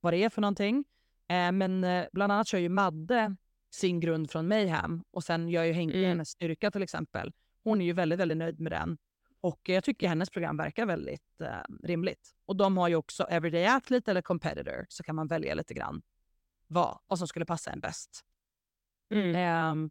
vad 0.00 0.12
det 0.12 0.24
är 0.24 0.28
för 0.28 0.40
någonting. 0.40 0.84
Eh, 1.28 1.52
men 1.52 1.84
eh, 1.84 2.04
bland 2.12 2.32
annat 2.32 2.46
kör 2.46 2.58
ju 2.58 2.68
Madde 2.68 3.36
sin 3.70 4.00
grund 4.00 4.30
från 4.30 4.48
Mayhem 4.48 5.02
och 5.10 5.24
sen 5.24 5.48
gör 5.48 5.64
ju 5.64 5.72
Henke 5.72 5.96
Mm. 5.98 6.08
hennes 6.08 6.28
styrka 6.28 6.70
till 6.70 6.82
exempel. 6.82 7.32
Hon 7.64 7.80
är 7.80 7.84
ju 7.84 7.92
väldigt, 7.92 8.18
väldigt 8.18 8.38
nöjd 8.38 8.60
med 8.60 8.72
den. 8.72 8.98
Och 9.40 9.60
jag 9.68 9.84
tycker 9.84 10.08
hennes 10.08 10.30
program 10.30 10.56
verkar 10.56 10.86
väldigt 10.86 11.40
eh, 11.40 11.48
rimligt. 11.82 12.30
Och 12.46 12.56
de 12.56 12.76
har 12.76 12.88
ju 12.88 12.96
också 12.96 13.22
Everyday 13.22 13.66
Athlete 13.66 14.10
eller 14.10 14.22
Competitor 14.22 14.86
så 14.88 15.02
kan 15.02 15.14
man 15.14 15.26
välja 15.26 15.54
lite 15.54 15.74
grann 15.74 16.02
vad, 16.72 16.98
vad 17.06 17.18
som 17.18 17.28
skulle 17.28 17.44
passa 17.44 17.70
en 17.70 17.80
bäst. 17.80 18.24
Mm. 19.10 19.34
Ehm, 19.36 19.90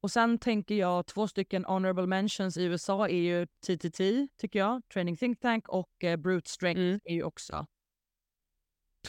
och 0.00 0.10
sen 0.10 0.38
tänker 0.38 0.74
jag 0.74 1.06
två 1.06 1.28
stycken 1.28 1.64
honorable 1.64 2.06
mentions 2.06 2.56
i 2.56 2.64
USA 2.64 3.08
är 3.08 3.16
ju 3.20 3.46
TTT 3.46 4.28
tycker 4.36 4.58
jag, 4.58 4.82
Training 4.92 5.16
Think 5.16 5.40
Tank 5.40 5.68
och 5.68 6.04
eh, 6.04 6.16
Brute 6.16 6.50
Strength 6.50 6.80
Mm. 6.80 7.00
är 7.04 7.14
ju 7.14 7.22
också 7.22 7.66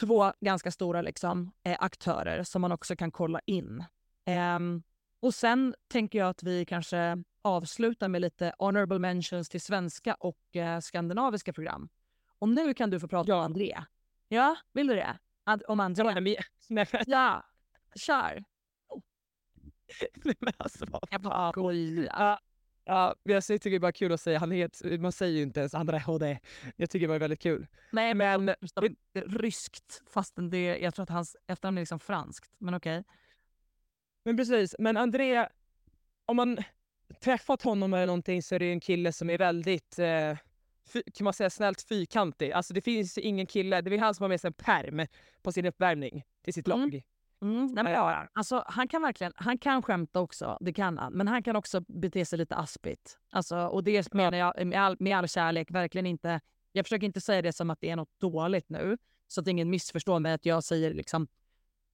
två 0.00 0.32
ganska 0.40 0.70
stora 0.70 1.02
liksom, 1.02 1.52
eh, 1.62 1.76
aktörer 1.80 2.42
som 2.42 2.62
man 2.62 2.72
också 2.72 2.96
kan 2.96 3.10
kolla 3.10 3.40
in. 3.46 3.84
Ehm, 4.24 4.82
och 5.20 5.34
sen 5.34 5.74
tänker 5.88 6.18
jag 6.18 6.28
att 6.28 6.42
vi 6.42 6.64
kanske 6.64 7.24
avslutar 7.42 8.08
med 8.08 8.20
lite 8.20 8.54
honorable 8.58 8.98
mentions 8.98 9.48
till 9.48 9.60
svenska 9.60 10.14
och 10.14 10.56
eh, 10.56 10.80
skandinaviska 10.80 11.52
program. 11.52 11.88
Och 12.38 12.48
nu 12.48 12.74
kan 12.74 12.90
du 12.90 13.00
få 13.00 13.08
prata 13.08 13.34
om 13.34 13.40
André. 13.40 13.78
Ja, 14.28 14.56
vill 14.72 14.86
du 14.86 14.94
det? 14.94 15.18
Ad- 15.44 15.62
om 15.68 15.80
André? 15.80 16.04
Ja, 16.08 16.14
men, 16.20 16.24
nej, 16.68 16.86
men, 16.92 17.02
Ja, 17.06 17.44
kör. 17.94 18.44
nej, 20.24 20.34
men 20.38 20.52
alltså, 20.56 20.86
vad 20.88 21.08
skojar. 21.52 22.04
Ja, 22.18 22.40
ja, 22.84 23.14
men 23.24 23.34
jag 23.34 23.44
tycker 23.44 23.70
det 23.70 23.76
är 23.76 23.80
bara 23.80 23.92
kul 23.92 24.12
att 24.12 24.20
säga. 24.20 24.38
Han 24.38 24.50
heter, 24.50 24.98
man 24.98 25.12
säger 25.12 25.36
ju 25.36 25.42
inte 25.42 25.60
ens 25.60 25.74
André 25.74 25.98
HD. 25.98 26.38
Jag 26.76 26.90
tycker 26.90 27.06
det 27.06 27.12
var 27.12 27.18
väldigt 27.18 27.40
kul. 27.40 27.66
Nej, 27.92 28.14
men 28.14 28.44
Men 28.44 28.96
ryskt 29.14 30.02
fastän 30.10 30.50
det, 30.50 30.78
jag 30.78 30.94
tror 30.94 31.02
att 31.02 31.08
hans 31.10 31.36
efternamn 31.46 31.78
är 31.78 31.82
liksom 31.82 32.00
franskt. 32.00 32.54
Men 32.58 32.74
okej. 32.74 33.04
Men 34.24 34.36
precis, 34.36 34.76
men 34.78 34.96
André, 34.96 35.48
om 36.26 36.36
man 36.36 36.58
träffat 37.20 37.62
honom 37.62 37.94
eller 37.94 38.06
någonting 38.06 38.42
så 38.42 38.54
är 38.54 38.58
det 38.58 38.72
en 38.72 38.80
kille 38.80 39.12
som 39.12 39.30
är 39.30 39.38
väldigt, 39.38 39.98
eh, 39.98 40.36
kan 41.14 41.24
man 41.24 41.32
säga 41.32 41.50
snällt 41.50 41.82
fyrkantig. 41.82 42.52
Alltså 42.52 42.74
det 42.74 42.80
finns 42.80 43.18
ingen 43.18 43.46
kille, 43.46 43.80
det 43.80 43.94
är 43.94 43.98
han 43.98 44.14
som 44.14 44.24
har 44.24 44.28
med 44.28 44.40
sig 44.40 44.48
en 44.48 44.52
perm 44.52 45.06
på 45.42 45.52
sin 45.52 45.66
uppvärmning 45.66 46.24
till 46.44 46.54
sitt 46.54 46.66
Mm. 46.66 46.80
lag. 46.80 47.02
Mm, 47.42 47.66
nej, 47.66 47.84
men, 47.84 47.92
ja, 47.92 48.28
alltså, 48.32 48.64
han 48.66 48.88
kan 48.88 49.02
verkligen, 49.02 49.32
han 49.36 49.58
kan 49.58 49.82
skämta 49.82 50.20
också, 50.20 50.58
det 50.60 50.72
kan 50.72 50.98
han. 50.98 51.12
Men 51.12 51.28
han 51.28 51.42
kan 51.42 51.56
också 51.56 51.80
bete 51.80 52.24
sig 52.24 52.38
lite 52.38 52.56
aspigt. 52.56 53.18
Alltså, 53.30 53.56
och 53.56 53.84
det 53.84 54.14
menar 54.14 54.38
jag 54.38 54.66
med 54.66 54.80
all, 54.82 54.96
med 55.00 55.16
all 55.16 55.28
kärlek, 55.28 55.70
verkligen 55.70 56.06
inte. 56.06 56.40
Jag 56.72 56.86
försöker 56.86 57.06
inte 57.06 57.20
säga 57.20 57.42
det 57.42 57.52
som 57.52 57.70
att 57.70 57.80
det 57.80 57.90
är 57.90 57.96
något 57.96 58.18
dåligt 58.20 58.68
nu. 58.68 58.98
Så 59.28 59.40
att 59.40 59.46
ingen 59.46 59.70
missförstår 59.70 60.18
mig 60.20 60.32
att 60.32 60.46
jag 60.46 60.64
säger 60.64 60.94
liksom 60.94 61.28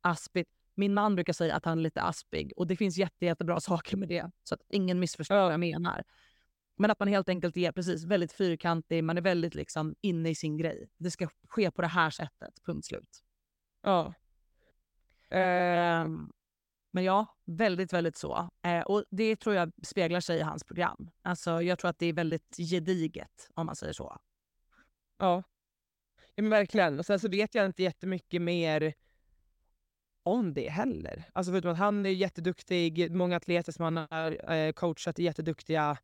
aspigt. 0.01 0.51
Min 0.75 0.95
man 0.95 1.15
brukar 1.15 1.33
säga 1.33 1.55
att 1.55 1.65
han 1.65 1.79
är 1.79 1.83
lite 1.83 2.03
aspig 2.03 2.53
och 2.57 2.67
det 2.67 2.77
finns 2.77 2.97
jätte, 2.97 3.25
jättebra 3.27 3.61
saker 3.71 3.97
med 3.97 4.09
det. 4.09 4.31
Så 4.45 4.55
att 4.55 4.61
ingen 4.69 4.99
missförstår 5.01 5.37
vad 5.37 5.53
jag 5.53 5.61
menar. 5.61 6.03
Men 6.77 6.91
att 6.91 6.99
man 6.99 7.09
helt 7.09 7.29
enkelt 7.29 7.57
är 7.57 7.73
precis 7.73 8.05
väldigt 8.05 8.33
fyrkantig, 8.33 9.05
man 9.05 9.19
är 9.19 9.23
väldigt 9.23 9.55
liksom 9.55 9.95
inne 10.01 10.31
i 10.31 10.35
sin 10.35 10.57
grej. 10.57 10.89
Det 10.97 11.11
ska 11.11 11.29
ske 11.49 11.71
på 11.71 11.83
det 11.83 11.89
här 11.89 12.11
sättet, 12.11 12.55
punkt 12.65 12.87
slut. 12.87 13.23
Ja. 13.83 14.15
Ehm, 15.31 16.33
men 16.91 17.05
ja, 17.05 17.27
väldigt, 17.45 17.93
väldigt 17.93 18.17
så. 18.17 18.51
Eh, 18.63 18.81
och 18.81 19.05
det 19.11 19.37
tror 19.37 19.55
jag 19.55 19.73
speglar 19.83 20.21
sig 20.21 20.39
i 20.39 20.43
hans 20.43 20.65
program. 20.65 21.11
Alltså, 21.23 21.63
jag 21.63 21.79
tror 21.79 21.91
att 21.91 21.99
det 21.99 22.07
är 22.07 22.13
väldigt 22.13 22.57
gediget, 22.57 23.51
om 23.55 23.67
man 23.67 23.77
säger 23.77 23.93
så. 23.93 24.19
ja. 25.19 25.43
ja 26.35 26.43
men 26.43 26.51
verkligen. 26.51 26.99
Och 26.99 27.07
sen 27.07 27.21
så 27.21 27.29
vet 27.29 27.55
jag 27.55 27.67
inte 27.67 27.83
jättemycket 27.83 28.43
mer 28.43 28.95
om 30.23 30.55
det 30.55 30.69
heller. 30.69 31.25
Alltså 31.33 31.53
förutom 31.53 31.71
att 31.71 31.79
han 31.79 32.07
är 32.07 32.11
jätteduktig, 32.11 33.11
många 33.11 33.37
atleter 33.37 33.73
som 33.73 33.85
han 33.85 34.07
har 34.11 34.53
eh, 34.53 34.73
coachat 34.73 35.19
är 35.19 35.23
jätteduktiga. 35.23 35.99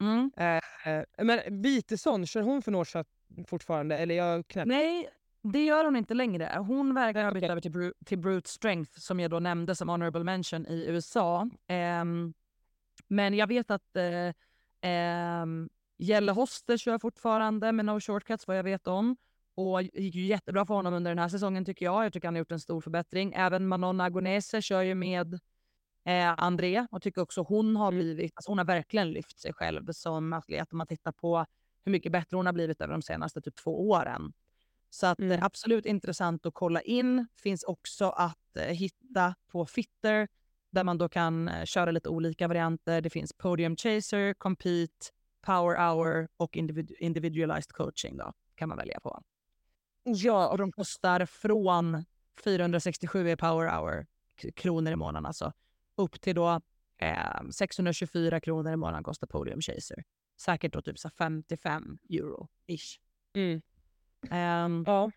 Mm. 0.00 0.30
Eh, 0.36 1.24
men 1.24 1.62
Witesson, 1.62 2.26
kör 2.26 2.42
hon 2.42 2.62
för 2.62 2.72
Norsa 2.72 3.04
fortfarande? 3.46 3.98
Eller 3.98 4.14
jag 4.14 4.48
knäpp... 4.48 4.66
Nej, 4.66 5.08
det 5.42 5.64
gör 5.64 5.84
hon 5.84 5.96
inte 5.96 6.14
längre. 6.14 6.56
Hon 6.66 6.94
verkar 6.94 7.24
ha 7.24 7.30
bytt 7.30 7.42
Okej. 7.42 7.50
över 7.50 7.60
till, 7.60 7.72
Bru- 7.72 8.04
till 8.04 8.18
Brute 8.18 8.50
Strength, 8.50 8.98
som 8.98 9.20
jag 9.20 9.30
då 9.30 9.38
nämnde 9.38 9.74
som 9.74 9.88
honorable 9.88 10.24
mention 10.24 10.66
i 10.66 10.84
USA. 10.88 11.48
Ehm, 11.66 12.34
men 13.08 13.34
jag 13.34 13.46
vet 13.46 13.70
att 13.70 13.96
eh, 13.96 14.34
ehm, 14.80 15.68
Jelle 15.98 16.32
Hoster 16.32 16.76
kör 16.76 16.98
fortfarande 16.98 17.72
med 17.72 17.84
No 17.84 18.00
Shortcuts, 18.00 18.46
vad 18.46 18.58
jag 18.58 18.64
vet 18.64 18.86
om. 18.86 19.16
Och 19.54 19.82
gick 19.82 20.14
ju 20.14 20.26
jättebra 20.26 20.66
för 20.66 20.74
honom 20.74 20.94
under 20.94 21.10
den 21.10 21.18
här 21.18 21.28
säsongen 21.28 21.64
tycker 21.64 21.84
jag. 21.84 22.04
Jag 22.04 22.12
tycker 22.12 22.28
han 22.28 22.34
har 22.34 22.38
gjort 22.38 22.52
en 22.52 22.60
stor 22.60 22.80
förbättring. 22.80 23.32
Även 23.36 23.68
Manon 23.68 24.00
Agonese 24.00 24.62
kör 24.62 24.82
ju 24.82 24.94
med 24.94 25.40
eh, 26.04 26.34
André 26.36 26.86
och 26.90 27.02
tycker 27.02 27.22
också 27.22 27.42
hon 27.42 27.76
har 27.76 27.92
blivit, 27.92 28.32
alltså 28.34 28.50
hon 28.50 28.58
har 28.58 28.64
verkligen 28.64 29.10
lyft 29.10 29.38
sig 29.40 29.52
själv 29.52 29.92
som 29.92 30.32
atlet 30.32 30.72
om 30.72 30.78
man 30.78 30.86
tittar 30.86 31.12
på 31.12 31.46
hur 31.84 31.92
mycket 31.92 32.12
bättre 32.12 32.36
hon 32.36 32.46
har 32.46 32.52
blivit 32.52 32.80
över 32.80 32.92
de 32.92 33.02
senaste 33.02 33.40
typ 33.40 33.56
två 33.56 33.88
åren. 33.90 34.32
Så 34.90 35.06
att, 35.06 35.18
Mm. 35.18 35.32
eh, 35.32 35.44
absolut 35.44 35.86
intressant 35.86 36.46
att 36.46 36.54
kolla 36.54 36.80
in. 36.80 37.26
Finns 37.36 37.64
också 37.64 38.04
att 38.10 38.56
eh, 38.56 38.64
hitta 38.66 39.34
på 39.48 39.66
Fitter 39.66 40.28
där 40.70 40.84
man 40.84 40.98
då 40.98 41.08
kan 41.08 41.48
eh, 41.48 41.64
köra 41.64 41.90
lite 41.90 42.08
olika 42.08 42.48
varianter. 42.48 43.00
Det 43.00 43.10
finns 43.10 43.32
Podium 43.32 43.76
Chaser, 43.76 44.34
Compete, 44.34 45.06
Power 45.46 45.76
Hour 45.88 46.28
och 46.36 46.56
individu- 46.56 46.94
Individualized 46.98 47.72
Coaching 47.72 48.16
då 48.16 48.32
kan 48.54 48.68
man 48.68 48.78
välja 48.78 49.00
på. 49.00 49.22
Ja, 50.04 50.48
och 50.48 50.58
de 50.58 50.72
kostar 50.72 51.26
från 51.26 52.04
467 52.44 53.28
i 53.30 53.36
Power 53.36 53.68
Hour 53.78 54.06
kronor 54.54 54.92
i 54.92 54.96
månaden 54.96 55.26
alltså 55.26 55.52
upp 55.96 56.20
till 56.20 56.34
då 56.34 56.60
eh, 56.98 57.48
624 57.52 58.40
kronor 58.40 58.72
i 58.72 58.76
månaden 58.76 59.04
kostar 59.04 59.26
Podium 59.26 59.60
Chaser. 59.60 60.04
Säkert 60.40 60.72
då 60.72 60.82
typ 60.82 60.98
så 60.98 61.08
här 61.08 61.14
55 61.18 61.98
euro 62.10 62.48
ish. 62.66 63.00
Mm. 63.34 63.62
Ehm, 64.30 64.84
Ja. 64.86 65.10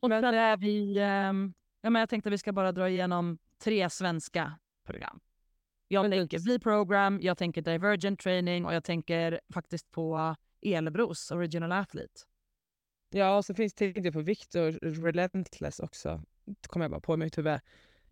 och 0.00 0.08
sen 0.10 0.24
är 0.24 0.56
vi... 0.56 0.98
ehm, 0.98 1.54
ja, 1.80 1.90
men 1.90 2.00
jag 2.00 2.08
tänkte 2.08 2.28
att 2.28 2.32
vi 2.32 2.38
ska 2.38 2.52
bara 2.52 2.72
dra 2.72 2.88
igenom 2.88 3.38
tre 3.58 3.90
svenska 3.90 4.58
program. 4.86 5.20
Jag 5.88 6.10
tänker 6.10 6.38
V-program, 6.38 7.18
jag 7.22 7.38
tänker 7.38 7.62
Divergent 7.62 8.20
Training 8.20 8.64
och 8.66 8.74
jag 8.74 8.84
tänker 8.84 9.40
faktiskt 9.54 9.90
på 9.90 10.36
Elbros 10.62 11.30
Original 11.30 11.72
Athlete. 11.72 12.20
Ja, 13.10 13.36
och 13.36 13.44
så 13.44 13.54
finns 13.54 13.74
det 13.74 14.12
på 14.12 14.20
Victor 14.20 14.72
Relentless 15.04 15.80
också. 15.80 16.22
Det 16.44 16.68
kommer 16.68 16.84
jag 16.84 16.90
bara 16.90 17.00
på 17.00 17.16
mitt 17.16 17.38
huvud. 17.38 17.60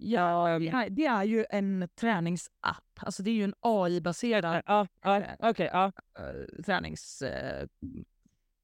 Ja, 0.05 0.48
Ehm, 0.48 0.94
det 0.94 1.07
är, 1.07 1.24
ju 1.24 1.46
en 1.50 1.88
träningsapp. 1.94 2.84
Alltså 2.96 3.22
det 3.22 3.30
är 3.30 3.34
ju 3.34 3.44
en 3.44 3.55
AI-baserad 3.61 4.62
Ja, 4.66 4.86
ja, 5.03 5.22
okej. 5.38 5.70
ja. 5.72 5.92
eh, 6.18 6.62
tränings... 6.64 7.22
eh, 7.22 7.66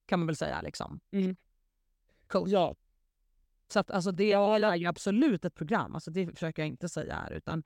kan 0.06 0.18
man 0.18 0.26
väl 0.26 0.36
säga 0.36 0.60
liksom. 0.60 1.00
Mm. 1.12 1.36
Coach. 2.26 2.48
ja. 2.50 2.74
Så 3.72 3.78
att, 3.80 3.90
alltså, 3.90 4.12
det 4.12 4.32
är 4.32 4.76
ju 4.76 4.86
absolut 4.86 5.44
ett 5.44 5.54
program. 5.54 5.94
Alltså, 5.94 6.10
det 6.10 6.26
försöker 6.26 6.62
jag 6.62 6.68
inte 6.68 6.88
säga 6.88 7.14
här. 7.14 7.32
Utan, 7.32 7.62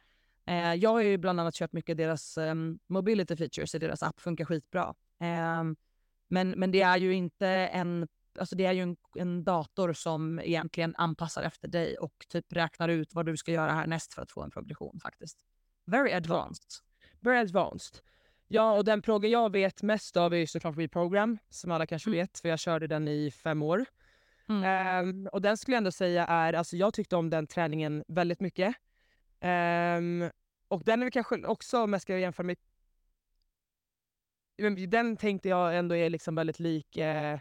eh, 0.46 0.74
jag 0.74 0.90
har 0.90 1.00
ju 1.00 1.18
bland 1.18 1.40
annat 1.40 1.54
kört 1.54 1.72
mycket 1.72 1.96
deras 1.96 2.38
um, 2.38 2.78
mobility 2.86 3.36
features 3.36 3.74
i 3.74 3.78
deras 3.78 4.02
app. 4.02 4.20
Funkar 4.20 4.44
skitbra. 4.44 4.94
Ehm, 5.18 5.76
men, 6.28 6.50
men 6.50 6.70
det 6.70 6.82
är 6.82 6.96
ju 6.96 7.14
inte 7.14 7.46
en... 7.48 8.08
Alltså 8.38 8.56
det 8.56 8.64
är 8.64 8.72
ju 8.72 8.82
en, 8.82 8.96
en 9.14 9.44
dator 9.44 9.92
som 9.92 10.40
egentligen 10.40 10.94
anpassar 10.96 11.42
efter 11.42 11.68
dig 11.68 11.96
och 11.98 12.26
typ 12.28 12.52
räknar 12.52 12.88
ut 12.88 13.14
vad 13.14 13.26
du 13.26 13.36
ska 13.36 13.52
göra 13.52 13.72
härnäst 13.72 14.14
för 14.14 14.22
att 14.22 14.30
få 14.32 14.42
en 14.42 14.50
progression 14.50 15.00
faktiskt. 15.00 15.38
Very 15.84 16.12
advanced. 16.12 16.70
Very 17.20 17.38
advanced. 17.38 17.98
Ja, 18.48 18.72
och 18.72 18.84
den 18.84 19.02
program 19.02 19.30
jag 19.30 19.52
vet 19.52 19.82
mest 19.82 20.16
av 20.16 20.34
är 20.34 20.38
ju 20.38 20.46
såklart 20.46 20.78
Reprogram, 20.78 21.38
som 21.50 21.70
alla 21.70 21.86
kanske 21.86 22.10
Mm. 22.10 22.20
vet, 22.20 22.38
för 22.38 22.48
jag 22.48 22.58
körde 22.58 22.86
den 22.86 23.08
i 23.08 23.30
fem 23.30 23.62
år. 23.62 23.84
Mm. 24.48 24.64
Ehm, 24.64 25.28
och 25.32 25.42
den 25.42 25.56
skulle 25.56 25.74
jag 25.74 25.78
ändå 25.78 25.92
säga 25.92 26.26
är, 26.26 26.52
alltså 26.52 26.76
jag 26.76 26.94
tyckte 26.94 27.16
om 27.16 27.30
den 27.30 27.46
träningen 27.46 28.04
väldigt 28.08 28.40
mycket. 28.40 28.74
Ehm, 29.40 30.30
och 30.68 30.84
den 30.84 31.02
är 31.02 31.10
kanske 31.10 31.46
också, 31.46 31.82
om 31.82 31.92
jag 31.92 32.02
ska 32.02 32.18
jämföra 32.18 32.46
med... 32.46 32.56
Den 34.88 35.16
tänkte 35.16 35.48
jag 35.48 35.78
ändå 35.78 35.96
är 35.96 36.10
liksom 36.10 36.34
väldigt 36.34 36.58
lik... 36.58 36.96
Eh, 36.96 37.38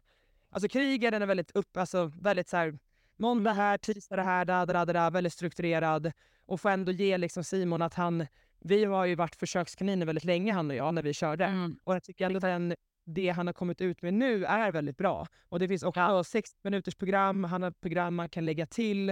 alltså 0.51 0.69
krigen 0.69 1.11
den 1.11 1.21
är 1.21 1.25
väldigt 1.25 1.51
upp, 1.51 1.77
alltså 1.77 2.11
väldigt 2.21 2.49
så 2.49 2.57
här 2.57 2.79
måndag 3.17 3.53
här, 3.53 3.77
tisdag 3.77 4.15
det 4.15 4.21
här, 4.23 4.45
da, 4.45 4.65
da, 4.65 4.85
da, 4.85 4.93
da, 4.93 5.09
väldigt 5.09 5.33
strukturerad. 5.33 6.11
Och 6.45 6.61
får 6.61 6.69
ändå 6.69 6.91
ge 6.91 7.17
liksom 7.17 7.43
Simon 7.43 7.81
att 7.81 7.93
han, 7.93 8.27
vi 8.59 8.85
har 8.85 9.05
ju 9.05 9.15
varit 9.15 9.35
försökskaniner 9.35 10.05
väldigt 10.05 10.23
länge 10.23 10.53
han 10.53 10.69
och 10.69 10.75
jag 10.75 10.93
när 10.93 11.03
vi 11.03 11.13
körde. 11.13 11.45
Mm. 11.45 11.79
Och 11.83 11.95
jag 11.95 12.03
tycker 12.03 12.25
ändå 12.25 12.37
att 12.37 12.41
den, 12.41 12.75
det 13.05 13.29
han 13.29 13.47
har 13.47 13.53
kommit 13.53 13.81
ut 13.81 14.01
med 14.01 14.13
nu 14.13 14.45
är 14.45 14.71
väldigt 14.71 14.97
bra. 14.97 15.27
Och 15.49 15.59
det 15.59 15.67
finns 15.67 15.83
också 15.83 16.23
sex 16.23 16.51
minuters 16.63 16.95
program, 16.95 17.43
han 17.43 17.63
har 17.63 17.71
program 17.71 18.15
man 18.15 18.29
kan 18.29 18.45
lägga 18.45 18.65
till. 18.65 19.09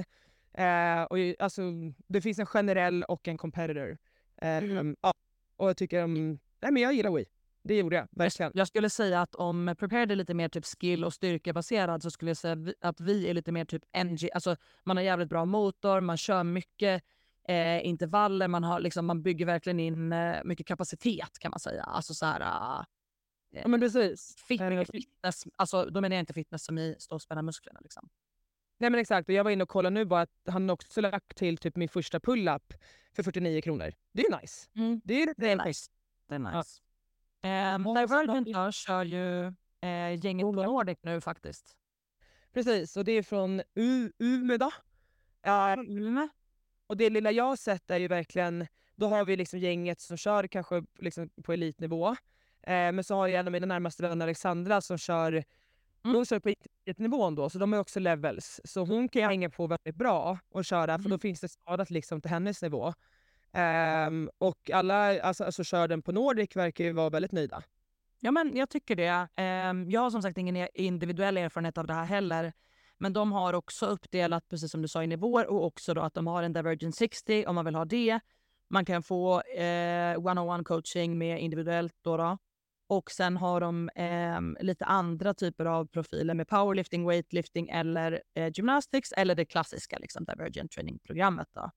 Eh, 0.53 1.03
och 1.09 1.17
alltså, 1.39 1.61
det 2.07 2.21
finns 2.21 2.39
en 2.39 2.45
generell 2.45 3.03
och 3.03 3.27
en 3.27 3.37
competitor. 3.37 3.97
Eh, 4.41 4.57
Mm. 4.57 4.95
ja. 5.01 5.13
Och 5.55 5.69
jag 5.69 5.77
tycker 5.77 6.03
om, 6.03 6.39
nej 6.61 6.71
men 6.71 6.83
jag 6.83 6.93
gillar 6.93 7.11
Wii. 7.11 7.25
Det 7.63 7.77
gjorde 7.77 7.95
jag, 7.95 8.07
verkligen. 8.11 8.51
Jag 8.55 8.67
skulle 8.67 8.89
säga 8.89 9.21
att 9.21 9.35
om 9.35 9.75
Prepared 9.79 10.11
är 10.11 10.15
lite 10.15 10.33
mer 10.33 10.49
typ 10.49 10.65
skill 10.65 11.03
och 11.03 11.13
styrkebaserad 11.13 12.03
så 12.03 12.11
skulle 12.11 12.29
jag 12.29 12.37
säga 12.37 12.57
att 12.81 12.99
vi 12.99 13.27
är 13.29 13.33
lite 13.33 13.51
mer 13.51 13.65
typ 13.65 13.83
NG. 14.03 14.29
Alltså 14.33 14.55
man 14.83 14.97
har 14.97 15.03
jävligt 15.03 15.29
bra 15.29 15.45
motor, 15.45 16.01
man 16.01 16.17
kör 16.17 16.43
mycket 16.43 17.03
eh, 17.47 17.85
intervaller, 17.85 18.47
man, 18.47 18.63
har 18.63 18.79
liksom, 18.79 19.05
man 19.05 19.21
bygger 19.21 19.45
verkligen 19.45 19.79
in 19.79 20.13
eh, 20.13 20.43
mycket 20.43 20.67
kapacitet 20.67 21.39
kan 21.39 21.51
man 21.51 21.59
säga. 21.59 21.83
Alltså 21.83 22.13
så 22.13 22.25
här... 22.25 22.41
ah, 22.43 22.85
Ja 23.51 23.67
men 23.67 23.79
precis. 23.79 24.35
fit, 24.47 24.61
Eh, 24.61 24.83
fitness, 24.91 25.43
alltså 25.55 25.85
då 25.85 26.01
menar 26.01 26.15
jag 26.15 26.21
inte 26.21 26.33
fitness 26.33 26.65
som 26.65 26.77
i 26.77 26.95
stå 26.99 27.15
och 27.15 27.21
spänna 27.21 27.41
musklerna 27.41 27.79
liksom. 27.83 28.09
Nej 28.79 28.89
men 28.89 28.99
exakt, 28.99 29.29
och 29.29 29.33
jag 29.33 29.43
var 29.43 29.51
inne 29.51 29.63
och 29.63 29.69
kollade 29.69 29.93
nu 29.93 30.05
bara 30.05 30.21
att 30.21 30.39
han 30.47 30.69
också 30.69 31.01
lagt 31.01 31.37
till 31.37 31.57
typ 31.57 31.75
min 31.75 31.89
första 31.89 32.19
pull-up 32.19 32.73
för 33.15 33.23
49 33.23 33.61
kronor. 33.61 33.93
Det 34.13 34.21
är 34.21 34.41
nice. 34.41 34.69
Det 35.03 35.23
är 35.23 35.33
Det 35.37 35.51
är 35.51 35.65
nice. 35.65 35.91
Det 36.27 36.35
är 36.35 36.39
nice. 36.39 36.57
Um, 36.57 36.88
Ja, 37.41 37.77
Divergent 37.77 38.75
kör 38.75 39.03
ju 39.03 39.45
eh, 39.81 40.25
gänget. 40.25 40.45
Nordic 40.45 40.97
nu 41.01 41.21
faktiskt. 41.21 41.75
Precis, 42.53 42.97
och 42.97 43.05
det 43.05 43.11
är 43.11 43.23
från 43.23 43.61
U- 43.75 44.11
Umeå. 44.19 44.69
Ja, 45.41 45.77
och 46.87 46.97
det 46.97 47.09
lilla 47.09 47.31
jag 47.31 47.43
har 47.43 47.55
sett 47.55 47.91
är 47.91 47.99
ju 47.99 48.07
verkligen, 48.07 48.67
då 48.95 49.07
har 49.07 49.25
vi 49.25 49.35
liksom 49.35 49.59
gänget 49.59 49.99
som 49.99 50.17
kör 50.17 50.47
kanske 50.47 50.83
liksom 50.99 51.29
på 51.43 51.53
elitnivå. 51.53 52.07
Eh, 52.61 52.91
men 52.91 53.03
så 53.03 53.15
har 53.15 53.27
jag 53.27 53.39
en 53.39 53.47
av 53.47 53.51
mina 53.51 53.65
närmaste 53.65 54.03
vänner, 54.03 54.25
Alexandra, 54.25 54.81
som 54.81 54.97
kör, 54.97 55.43
Mm. 56.03 56.15
hon 56.15 56.25
kör 56.25 56.39
på 56.39 56.53
elitnivån 56.85 57.35
då, 57.35 57.49
så 57.49 57.59
de 57.59 57.73
är 57.73 57.79
också 57.79 57.99
levels. 57.99 58.61
Så 58.63 58.85
hon 58.85 59.09
kan 59.09 59.21
ju 59.21 59.27
hänga 59.27 59.49
på 59.49 59.67
väldigt 59.67 59.95
bra 59.95 60.39
och 60.49 60.65
köra, 60.65 60.97
för 60.97 61.03
då 61.03 61.09
Mm. 61.09 61.19
finns 61.19 61.41
det 61.41 61.47
skadat 61.49 61.89
liksom 61.89 62.21
till 62.21 62.31
hennes 62.31 62.61
nivå. 62.61 62.93
Um, 63.53 64.29
och 64.37 64.69
alla 64.73 65.21
alltså, 65.21 65.43
alltså 65.43 65.63
kör 65.63 65.87
den 65.87 66.01
på 66.01 66.11
Nordic 66.11 66.55
verkar 66.55 66.83
ju 66.83 66.93
vara 66.93 67.09
väldigt 67.09 67.31
nöjda. 67.31 67.63
Ja, 68.19 68.31
men 68.31 68.55
jag 68.55 68.69
tycker 68.69 68.95
det. 68.95 69.27
Um, 69.69 69.91
jag 69.91 70.01
har 70.01 70.09
som 70.11 70.21
sagt 70.21 70.37
ingen 70.37 70.55
e-, 70.55 70.69
individuell 70.73 71.37
erfarenhet 71.37 71.77
av 71.77 71.87
det 71.87 71.93
här 71.93 72.05
heller. 72.05 72.53
Men 72.97 73.13
de 73.13 73.31
har 73.31 73.53
också 73.53 73.85
uppdelat, 73.85 74.47
precis 74.49 74.71
som 74.71 74.81
du 74.81 74.87
sa, 74.87 75.03
i 75.03 75.07
nivåer 75.07 75.47
och 75.47 75.65
också 75.65 75.93
då 75.93 76.01
att 76.01 76.13
de 76.13 76.27
har 76.27 76.43
en 76.43 76.53
Divergent 76.53 76.95
60 76.95 77.45
om 77.47 77.55
man 77.55 77.65
vill 77.65 77.75
ha 77.75 77.85
det. 77.85 78.19
Man 78.69 78.85
kan 78.85 79.03
få 79.03 79.41
eh, 79.41 80.17
one-on-one 80.17 80.63
coaching 80.63 81.17
med 81.17 81.41
individuellt 81.41 81.95
då. 82.01 82.17
då. 82.17 82.37
Och 82.87 83.11
sen 83.11 83.37
har 83.37 83.61
de 83.61 83.89
ehm, 83.95 84.57
lite 84.59 84.85
andra 84.85 85.33
typer 85.33 85.65
av 85.65 85.85
profiler 85.85 86.33
med 86.33 86.47
powerlifting, 86.47 87.07
weightlifting 87.07 87.69
eller 87.69 88.21
eh, 88.33 88.51
gymnastics 88.53 89.11
eller 89.11 89.35
det 89.35 89.45
klassiska 89.45 89.97
liksom, 89.97 90.25
Divergent 90.25 90.71
training-programmet. 90.71 91.47
Då. 91.53 91.71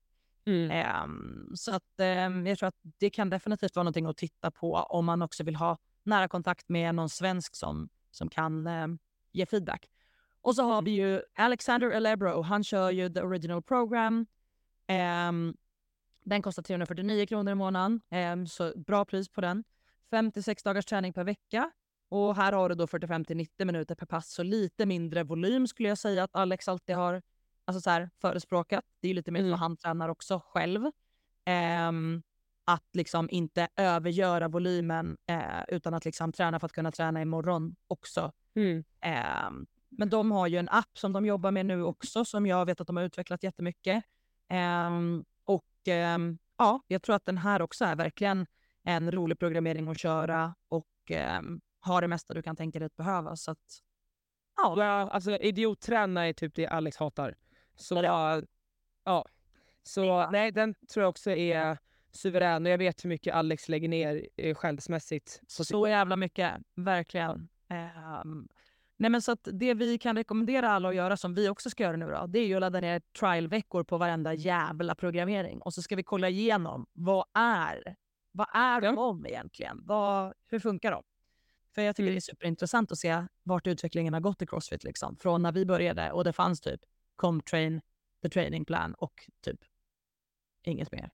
Mm. 0.45 0.71
Ehm, 0.71 1.51
så 1.55 1.75
att, 1.75 1.99
ehm, 1.99 2.47
jag 2.47 2.57
tror 2.57 2.67
att 2.67 2.79
det 2.97 3.09
kan 3.09 3.29
definitivt 3.29 3.75
vara 3.75 3.83
någonting 3.83 4.05
att 4.05 4.17
titta 4.17 4.51
på 4.51 4.73
om 4.73 5.05
man 5.05 5.21
också 5.21 5.43
vill 5.43 5.55
ha 5.55 5.77
nära 6.03 6.27
kontakt 6.27 6.69
med 6.69 6.95
någon 6.95 7.09
svensk 7.09 7.55
som, 7.55 7.89
som 8.11 8.29
kan 8.29 8.67
ehm, 8.67 8.99
ge 9.31 9.45
feedback. 9.45 9.89
Och 10.41 10.55
så 10.55 10.63
har 10.63 10.81
vi 10.81 10.91
ju 10.91 11.21
Alexander 11.35 11.89
Elebro, 11.89 12.41
han 12.41 12.63
kör 12.63 12.91
ju 12.91 13.09
the 13.09 13.21
original 13.21 13.61
program. 13.61 14.25
Ehm, 14.87 15.55
den 16.23 16.41
kostar 16.41 16.63
349 16.63 17.25
kronor 17.25 17.51
i 17.51 17.55
månaden, 17.55 18.01
ehm, 18.09 18.47
så 18.47 18.73
bra 18.75 19.05
pris 19.05 19.29
på 19.29 19.41
den. 19.41 19.63
56 20.09 20.63
dagars 20.63 20.85
träning 20.85 21.13
per 21.13 21.23
vecka. 21.23 21.71
Och 22.09 22.35
här 22.35 22.53
har 22.53 22.69
du 22.69 22.75
då 22.75 22.87
45 22.87 23.25
till 23.25 23.37
90 23.37 23.65
minuter 23.65 23.95
per 23.95 24.05
pass, 24.05 24.29
så 24.33 24.43
lite 24.43 24.85
mindre 24.85 25.23
volym 25.23 25.67
skulle 25.67 25.89
jag 25.89 25.97
säga 25.97 26.23
att 26.23 26.35
Alex 26.35 26.67
alltid 26.67 26.95
har 26.95 27.21
alltså 27.65 27.81
så 27.81 27.89
här, 27.89 28.09
förespråkat. 28.21 28.85
Det 28.99 29.07
är 29.07 29.09
ju 29.09 29.15
lite 29.15 29.31
mer 29.31 29.39
Mm. 29.39 29.51
vad 29.51 29.59
han 29.59 29.77
tränar 29.77 30.09
också 30.09 30.41
själv. 30.45 30.91
Ehm, 31.45 32.23
att 32.65 32.89
liksom 32.93 33.29
inte 33.31 33.67
övergöra 33.75 34.47
volymen 34.47 35.17
eh, 35.27 35.63
utan 35.67 35.93
att 35.93 36.05
liksom 36.05 36.31
träna 36.31 36.59
för 36.59 36.65
att 36.65 36.71
kunna 36.71 36.91
träna 36.91 37.21
imorgon 37.21 37.75
också. 37.87 38.31
Mm. 38.55 38.83
Ehm, 39.01 39.65
men 39.89 40.09
de 40.09 40.31
har 40.31 40.47
ju 40.47 40.57
en 40.57 40.69
app 40.69 40.97
som 40.97 41.13
de 41.13 41.25
jobbar 41.25 41.51
med 41.51 41.65
nu 41.65 41.83
också 41.83 42.25
som 42.25 42.45
jag 42.45 42.65
vet 42.65 42.81
att 42.81 42.87
de 42.87 42.97
har 42.97 43.03
utvecklat 43.03 43.43
jättemycket. 43.43 44.03
Ehm, 44.49 45.25
och 45.45 45.65
ehm, 45.87 46.37
ja, 46.57 46.81
jag 46.87 47.01
tror 47.03 47.15
att 47.15 47.25
den 47.25 47.37
här 47.37 47.61
också 47.61 47.85
är 47.85 47.95
verkligen 47.95 48.45
en 48.83 49.11
rolig 49.11 49.39
programmering 49.39 49.87
att 49.87 49.99
köra 49.99 50.55
och 50.69 50.85
um, 51.39 51.61
har 51.79 52.01
det 52.01 52.07
mesta 52.07 52.33
du 52.33 52.41
kan 52.41 52.55
tänka 52.55 52.79
dig 52.79 52.85
att 52.85 52.95
behöva. 52.95 53.35
Så 53.35 53.51
att, 53.51 53.59
ja, 54.57 54.75
Ja, 54.77 55.09
alltså 55.09 55.31
idiotträna 55.37 56.27
är 56.27 56.33
typ 56.33 56.55
det 56.55 56.67
Alex 56.67 56.97
hatar. 56.97 57.35
Så 57.75 57.95
ja, 58.03 58.41
ja. 59.03 59.25
Så 59.83 60.29
nej, 60.31 60.51
den 60.51 60.73
tror 60.73 61.03
jag 61.03 61.09
också 61.09 61.31
är 61.31 61.77
suverän 62.11 62.65
och 62.65 62.71
jag 62.71 62.77
vet 62.77 63.05
hur 63.05 63.09
mycket 63.09 63.35
Alex 63.35 63.69
lägger 63.69 63.89
ner 63.89 64.27
eh, 64.37 64.55
självsmässigt. 64.55 65.41
på 65.57 65.63
Så 65.63 65.87
jävla 65.87 66.15
mycket, 66.15 66.51
verkligen. 66.75 67.49
Ehm, 67.69 68.47
nej 68.97 69.09
men 69.09 69.21
så 69.21 69.31
att 69.31 69.47
det 69.51 69.73
vi 69.73 69.97
kan 69.97 70.17
rekommendera 70.17 70.69
alla 70.69 70.89
att 70.89 70.95
göra, 70.95 71.17
som 71.17 71.33
vi 71.33 71.49
också 71.49 71.69
ska 71.69 71.83
göra 71.83 71.97
nu 71.97 72.05
då, 72.05 72.25
det 72.27 72.39
är 72.39 72.45
ju 72.47 72.55
att 72.55 72.61
ladda 72.61 72.79
ner 72.79 73.01
trialveckor 73.19 73.83
på 73.83 73.97
varenda 73.97 74.33
jävla 74.33 74.95
programmering. 74.95 75.61
Och 75.61 75.73
så 75.73 75.81
ska 75.81 75.95
vi 75.95 76.03
kolla 76.03 76.29
igenom, 76.29 76.85
vad 76.93 77.25
är, 77.33 77.95
vad 78.31 78.47
är 78.53 78.81
Ja. 78.81 78.91
de 78.91 79.25
egentligen? 79.25 79.81
Vad, 79.85 80.33
hur 80.47 80.59
funkar 80.59 80.91
de? 80.91 81.03
För 81.75 81.81
jag 81.81 81.95
tycker 81.95 82.11
det 82.11 82.17
är 82.17 82.21
superintressant 82.21 82.91
att 82.91 82.97
se 82.97 83.25
vart 83.43 83.67
utvecklingen 83.67 84.13
har 84.13 84.21
gått 84.21 84.41
i 84.41 84.47
Crossfit. 84.47 84.83
Liksom. 84.83 85.15
Från 85.15 85.41
när 85.41 85.51
vi 85.51 85.65
började 85.65 86.11
och 86.11 86.23
det 86.23 86.33
fanns 86.33 86.61
typ 86.61 86.81
Comtrain, 87.15 87.81
the 88.21 88.29
training 88.29 88.65
plan 88.65 88.93
och 88.93 89.29
typ 89.41 89.59
inget 90.63 90.91
mer. 90.91 91.09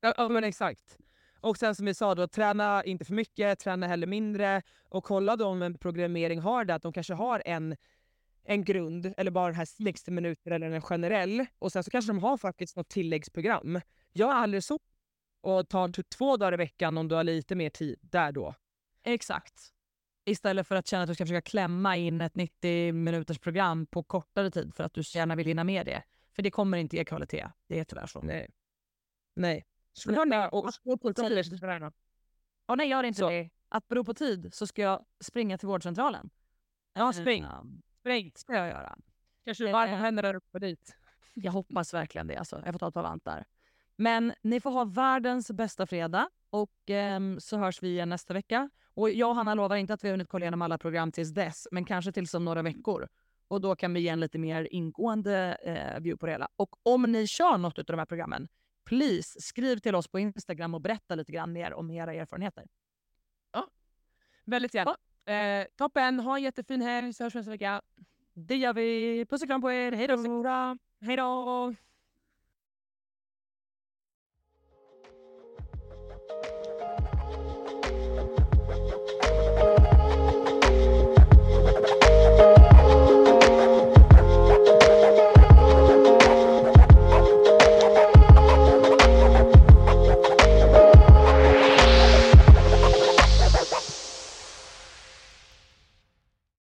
Ja, 0.00 0.28
men 0.28 0.44
exakt. 0.44 0.98
Och 1.40 1.56
sen 1.56 1.74
som 1.74 1.86
vi 1.86 1.94
sa 1.94 2.14
då, 2.14 2.28
träna 2.28 2.84
inte 2.84 3.04
för 3.04 3.14
mycket, 3.14 3.58
träna 3.58 3.86
heller 3.86 4.06
mindre 4.06 4.62
och 4.88 5.04
kolla 5.04 5.36
då 5.36 5.46
om 5.46 5.62
en 5.62 5.78
programmering 5.78 6.40
har 6.40 6.64
det, 6.64 6.74
att 6.74 6.82
de 6.82 6.92
kanske 6.92 7.14
har 7.14 7.42
en, 7.44 7.76
en 8.44 8.64
grund 8.64 9.14
eller 9.16 9.30
bara 9.30 9.46
den 9.46 9.54
här 9.54 9.64
60 9.64 10.10
minuter 10.10 10.50
eller 10.50 10.70
en 10.70 10.82
generell 10.82 11.46
och 11.58 11.72
sen 11.72 11.84
så 11.84 11.90
kanske 11.90 12.12
de 12.12 12.18
har 12.18 12.36
faktiskt 12.36 12.76
något 12.76 12.88
tilläggsprogram. 12.88 13.80
Jag 14.12 14.30
är 14.30 14.34
aldrig 14.34 14.64
så 14.64 14.78
och 15.40 15.68
tar 15.68 15.88
typ 15.88 16.10
två 16.10 16.36
dagar 16.36 16.52
i 16.52 16.56
veckan 16.56 16.98
om 16.98 17.08
du 17.08 17.14
har 17.14 17.24
lite 17.24 17.54
mer 17.54 17.70
tid 17.70 17.98
där 18.02 18.32
då. 18.32 18.54
Exakt. 19.04 19.72
Istället 20.24 20.66
för 20.66 20.76
att 20.76 20.86
känna 20.86 21.02
att 21.02 21.08
du 21.08 21.14
ska 21.14 21.24
försöka 21.24 21.50
klämma 21.50 21.96
in 21.96 22.20
ett 22.20 22.34
90 22.34 22.92
minuters 22.92 23.38
program 23.38 23.86
på 23.86 24.02
kortare 24.02 24.50
tid 24.50 24.74
för 24.74 24.84
att 24.84 24.94
du 24.94 25.02
gärna 25.14 25.34
vill 25.34 25.46
hinna 25.46 25.64
med 25.64 25.86
det. 25.86 26.02
För 26.32 26.42
det 26.42 26.50
kommer 26.50 26.78
inte 26.78 26.96
ge 26.96 27.04
kvalitet. 27.04 27.48
Det 27.66 27.78
är 27.78 27.84
tyvärr 27.84 28.06
så. 28.06 28.20
Nej. 28.20 28.50
Nej. 29.34 29.64
Och, 32.66 32.76
nej, 32.76 32.88
gör 32.88 33.04
inte 33.04 33.18
Så. 33.18 33.28
det. 33.30 33.50
Att 33.68 33.88
bero 33.88 34.04
på 34.04 34.14
tid 34.14 34.54
så 34.54 34.66
ska 34.66 34.82
jag 34.82 35.04
springa 35.20 35.58
till 35.58 35.68
vårdcentralen. 35.68 36.30
Ja, 36.94 37.12
spring. 37.12 37.46
Spring 38.00 38.32
ska 38.34 38.54
jag 38.54 38.68
göra. 38.68 38.98
Kanske 39.44 39.66
Eh, 39.66 39.72
varma 39.72 39.96
händer 39.96 40.22
där 40.22 40.34
uppe 40.34 40.58
dit. 40.58 40.96
Jag 41.34 41.52
hoppas 41.52 41.94
verkligen 41.94 42.26
det. 42.26 42.36
Alltså. 42.36 42.62
Jag 42.64 42.74
får 42.74 42.78
ta 42.78 42.88
ett 42.88 42.94
par 42.94 43.02
vantar. 43.02 43.44
Men 43.96 44.32
ni 44.42 44.60
får 44.60 44.70
ha 44.70 44.84
världens 44.84 45.50
bästa 45.50 45.86
fredag 45.86 46.30
och 46.50 46.72
ehm, 46.86 47.40
så 47.40 47.58
hörs 47.58 47.82
vi 47.82 47.88
igen 47.88 48.08
nästa 48.08 48.34
vecka. 48.34 48.70
Och 48.94 49.10
jag 49.10 49.28
och 49.28 49.36
Hanna 49.36 49.54
lovar 49.54 49.76
inte 49.76 49.94
att 49.94 50.04
vi 50.04 50.08
har 50.08 50.12
hunnit 50.12 50.28
kolla 50.28 50.44
igenom 50.44 50.62
alla 50.62 50.78
program 50.78 51.12
tills 51.12 51.30
dess, 51.30 51.68
men 51.70 51.84
kanske 51.84 52.12
tills 52.12 52.34
om 52.34 52.44
några 52.44 52.62
veckor. 52.62 53.08
Och 53.48 53.60
då 53.60 53.76
kan 53.76 53.94
vi 53.94 54.00
ge 54.00 54.08
en 54.08 54.20
lite 54.20 54.38
mer 54.38 54.68
ingående 54.70 55.58
eh, 55.62 56.00
view 56.00 56.16
på 56.16 56.26
det 56.26 56.32
hela. 56.32 56.48
Och 56.56 56.76
om 56.82 57.02
ni 57.02 57.26
kör 57.26 57.58
något 57.58 57.78
av 57.78 57.84
de 57.84 57.98
här 57.98 58.06
programmen, 58.06 58.48
please 58.84 59.40
skriv 59.40 59.76
till 59.76 59.94
oss 59.94 60.08
på 60.08 60.18
Instagram 60.18 60.74
och 60.74 60.80
berätta 60.80 61.14
lite 61.14 61.32
grann 61.32 61.52
mer 61.52 61.74
om 61.74 61.90
era 61.90 62.14
erfarenheter. 62.14 62.64
Väldigt 64.44 64.74
gärna. 64.74 64.96
Eh, 65.24 65.66
toppen, 65.76 66.20
ha 66.20 66.36
en 66.36 66.42
jättefin 66.42 66.82
helg 66.82 67.12
så 67.12 67.24
hörs 67.24 67.34
vi 67.34 67.38
nästa 67.38 67.50
vecka. 67.50 67.82
Det 68.34 68.56
gör 68.56 68.72
vi. 68.72 69.26
Puss 69.30 69.42
och 69.42 69.48
kram 69.48 69.60
på 69.60 69.72
er. 69.72 69.92
Hej 69.92 70.08
då! 70.08 70.16
Hej 71.00 71.16
då! 71.16 71.74